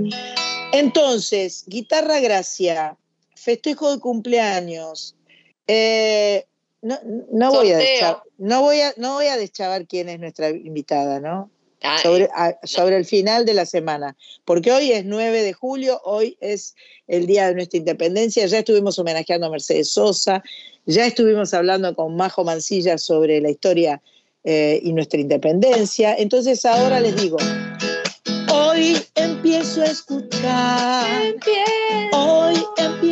Entonces, 0.73 1.63
guitarra 1.67 2.19
gracia, 2.19 2.97
festejo 3.43 3.91
de 3.93 3.99
cumpleaños. 3.99 5.15
eh, 5.67 6.45
no, 6.81 6.99
no 7.31 7.51
voy 7.53 7.71
a 7.71 7.77
Sorteo. 7.79 7.79
descha- 7.79 8.23
no 8.37 8.61
voy 8.61 8.81
a 8.81 8.93
no 8.97 9.13
voy 9.13 9.27
a 9.27 9.37
deschavar 9.37 9.87
quién 9.87 10.09
es 10.09 10.19
nuestra 10.19 10.49
invitada, 10.49 11.21
¿no? 11.21 11.49
Ay, 11.81 11.99
sobre, 12.03 12.29
a- 12.35 12.57
sobre 12.63 12.97
el 12.97 13.05
final 13.05 13.45
de 13.45 13.53
la 13.53 13.65
semana, 13.65 14.15
porque 14.45 14.71
hoy 14.71 14.91
es 14.91 15.05
9 15.05 15.41
de 15.43 15.53
julio, 15.53 16.01
hoy 16.03 16.37
es 16.41 16.75
el 17.07 17.25
día 17.25 17.47
de 17.47 17.55
nuestra 17.55 17.77
independencia, 17.77 18.45
ya 18.45 18.59
estuvimos 18.59 18.99
homenajeando 18.99 19.47
a 19.47 19.49
Mercedes 19.49 19.89
Sosa, 19.91 20.43
ya 20.85 21.05
estuvimos 21.05 21.53
hablando 21.53 21.93
con 21.95 22.15
Majo 22.17 22.43
Mancilla 22.43 22.97
sobre 22.97 23.39
la 23.41 23.49
historia 23.49 24.01
eh, 24.45 24.79
y 24.83 24.91
nuestra 24.93 25.19
independencia, 25.21 26.15
entonces 26.17 26.65
ahora 26.65 26.99
les 26.99 27.15
digo, 27.15 27.37
hoy 28.51 28.97
empiezo 29.15 29.81
a 29.81 29.85
escuchar, 29.85 31.33
hoy 32.13 32.55
empiezo 32.77 33.02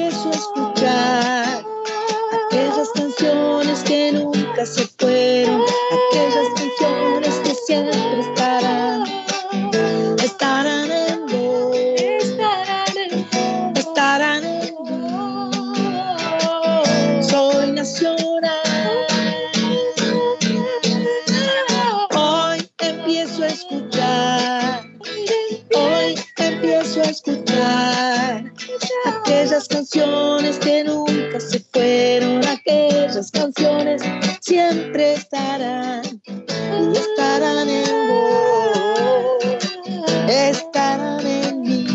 aquellas 29.51 29.67
canciones 29.67 30.57
que 30.59 30.81
nunca 30.85 31.37
se 31.41 31.59
fueron, 31.73 32.41
aquellas 32.47 33.29
canciones 33.31 34.01
siempre 34.39 35.15
estarán 35.15 36.03
y 36.25 36.97
estarán 36.97 37.67
en 37.67 38.07
vos, 38.07 39.43
estarán 40.29 41.27
en 41.27 41.61
mí. 41.63 41.85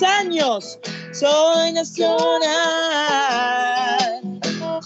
años 0.00 0.78
soy 1.12 1.72
nacional. 1.72 2.40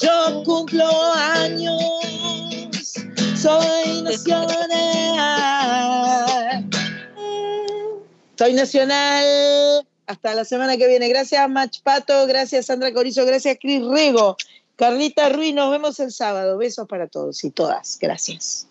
Yo 0.01 0.43
cumplo 0.45 0.87
años, 1.15 1.81
soy 3.41 4.03
nacional. 4.03 5.09
Soy 8.37 8.53
nacional. 8.53 9.87
Hasta 10.07 10.35
la 10.35 10.45
semana 10.45 10.77
que 10.77 10.87
viene. 10.87 11.09
Gracias, 11.09 11.49
Mach 11.49 11.81
Pato. 11.83 12.27
Gracias, 12.27 12.67
Sandra 12.67 12.93
Corizo. 12.93 13.25
Gracias, 13.25 13.57
Cris 13.61 13.83
Rego. 13.85 14.37
Carlita 14.77 15.31
Ruiz, 15.31 15.55
nos 15.55 15.71
vemos 15.71 15.99
el 16.01 16.13
sábado. 16.13 16.59
Besos 16.59 16.87
para 16.87 17.07
todos 17.09 17.43
y 17.45 17.51
todas. 17.51 17.99
Gracias. 18.01 18.67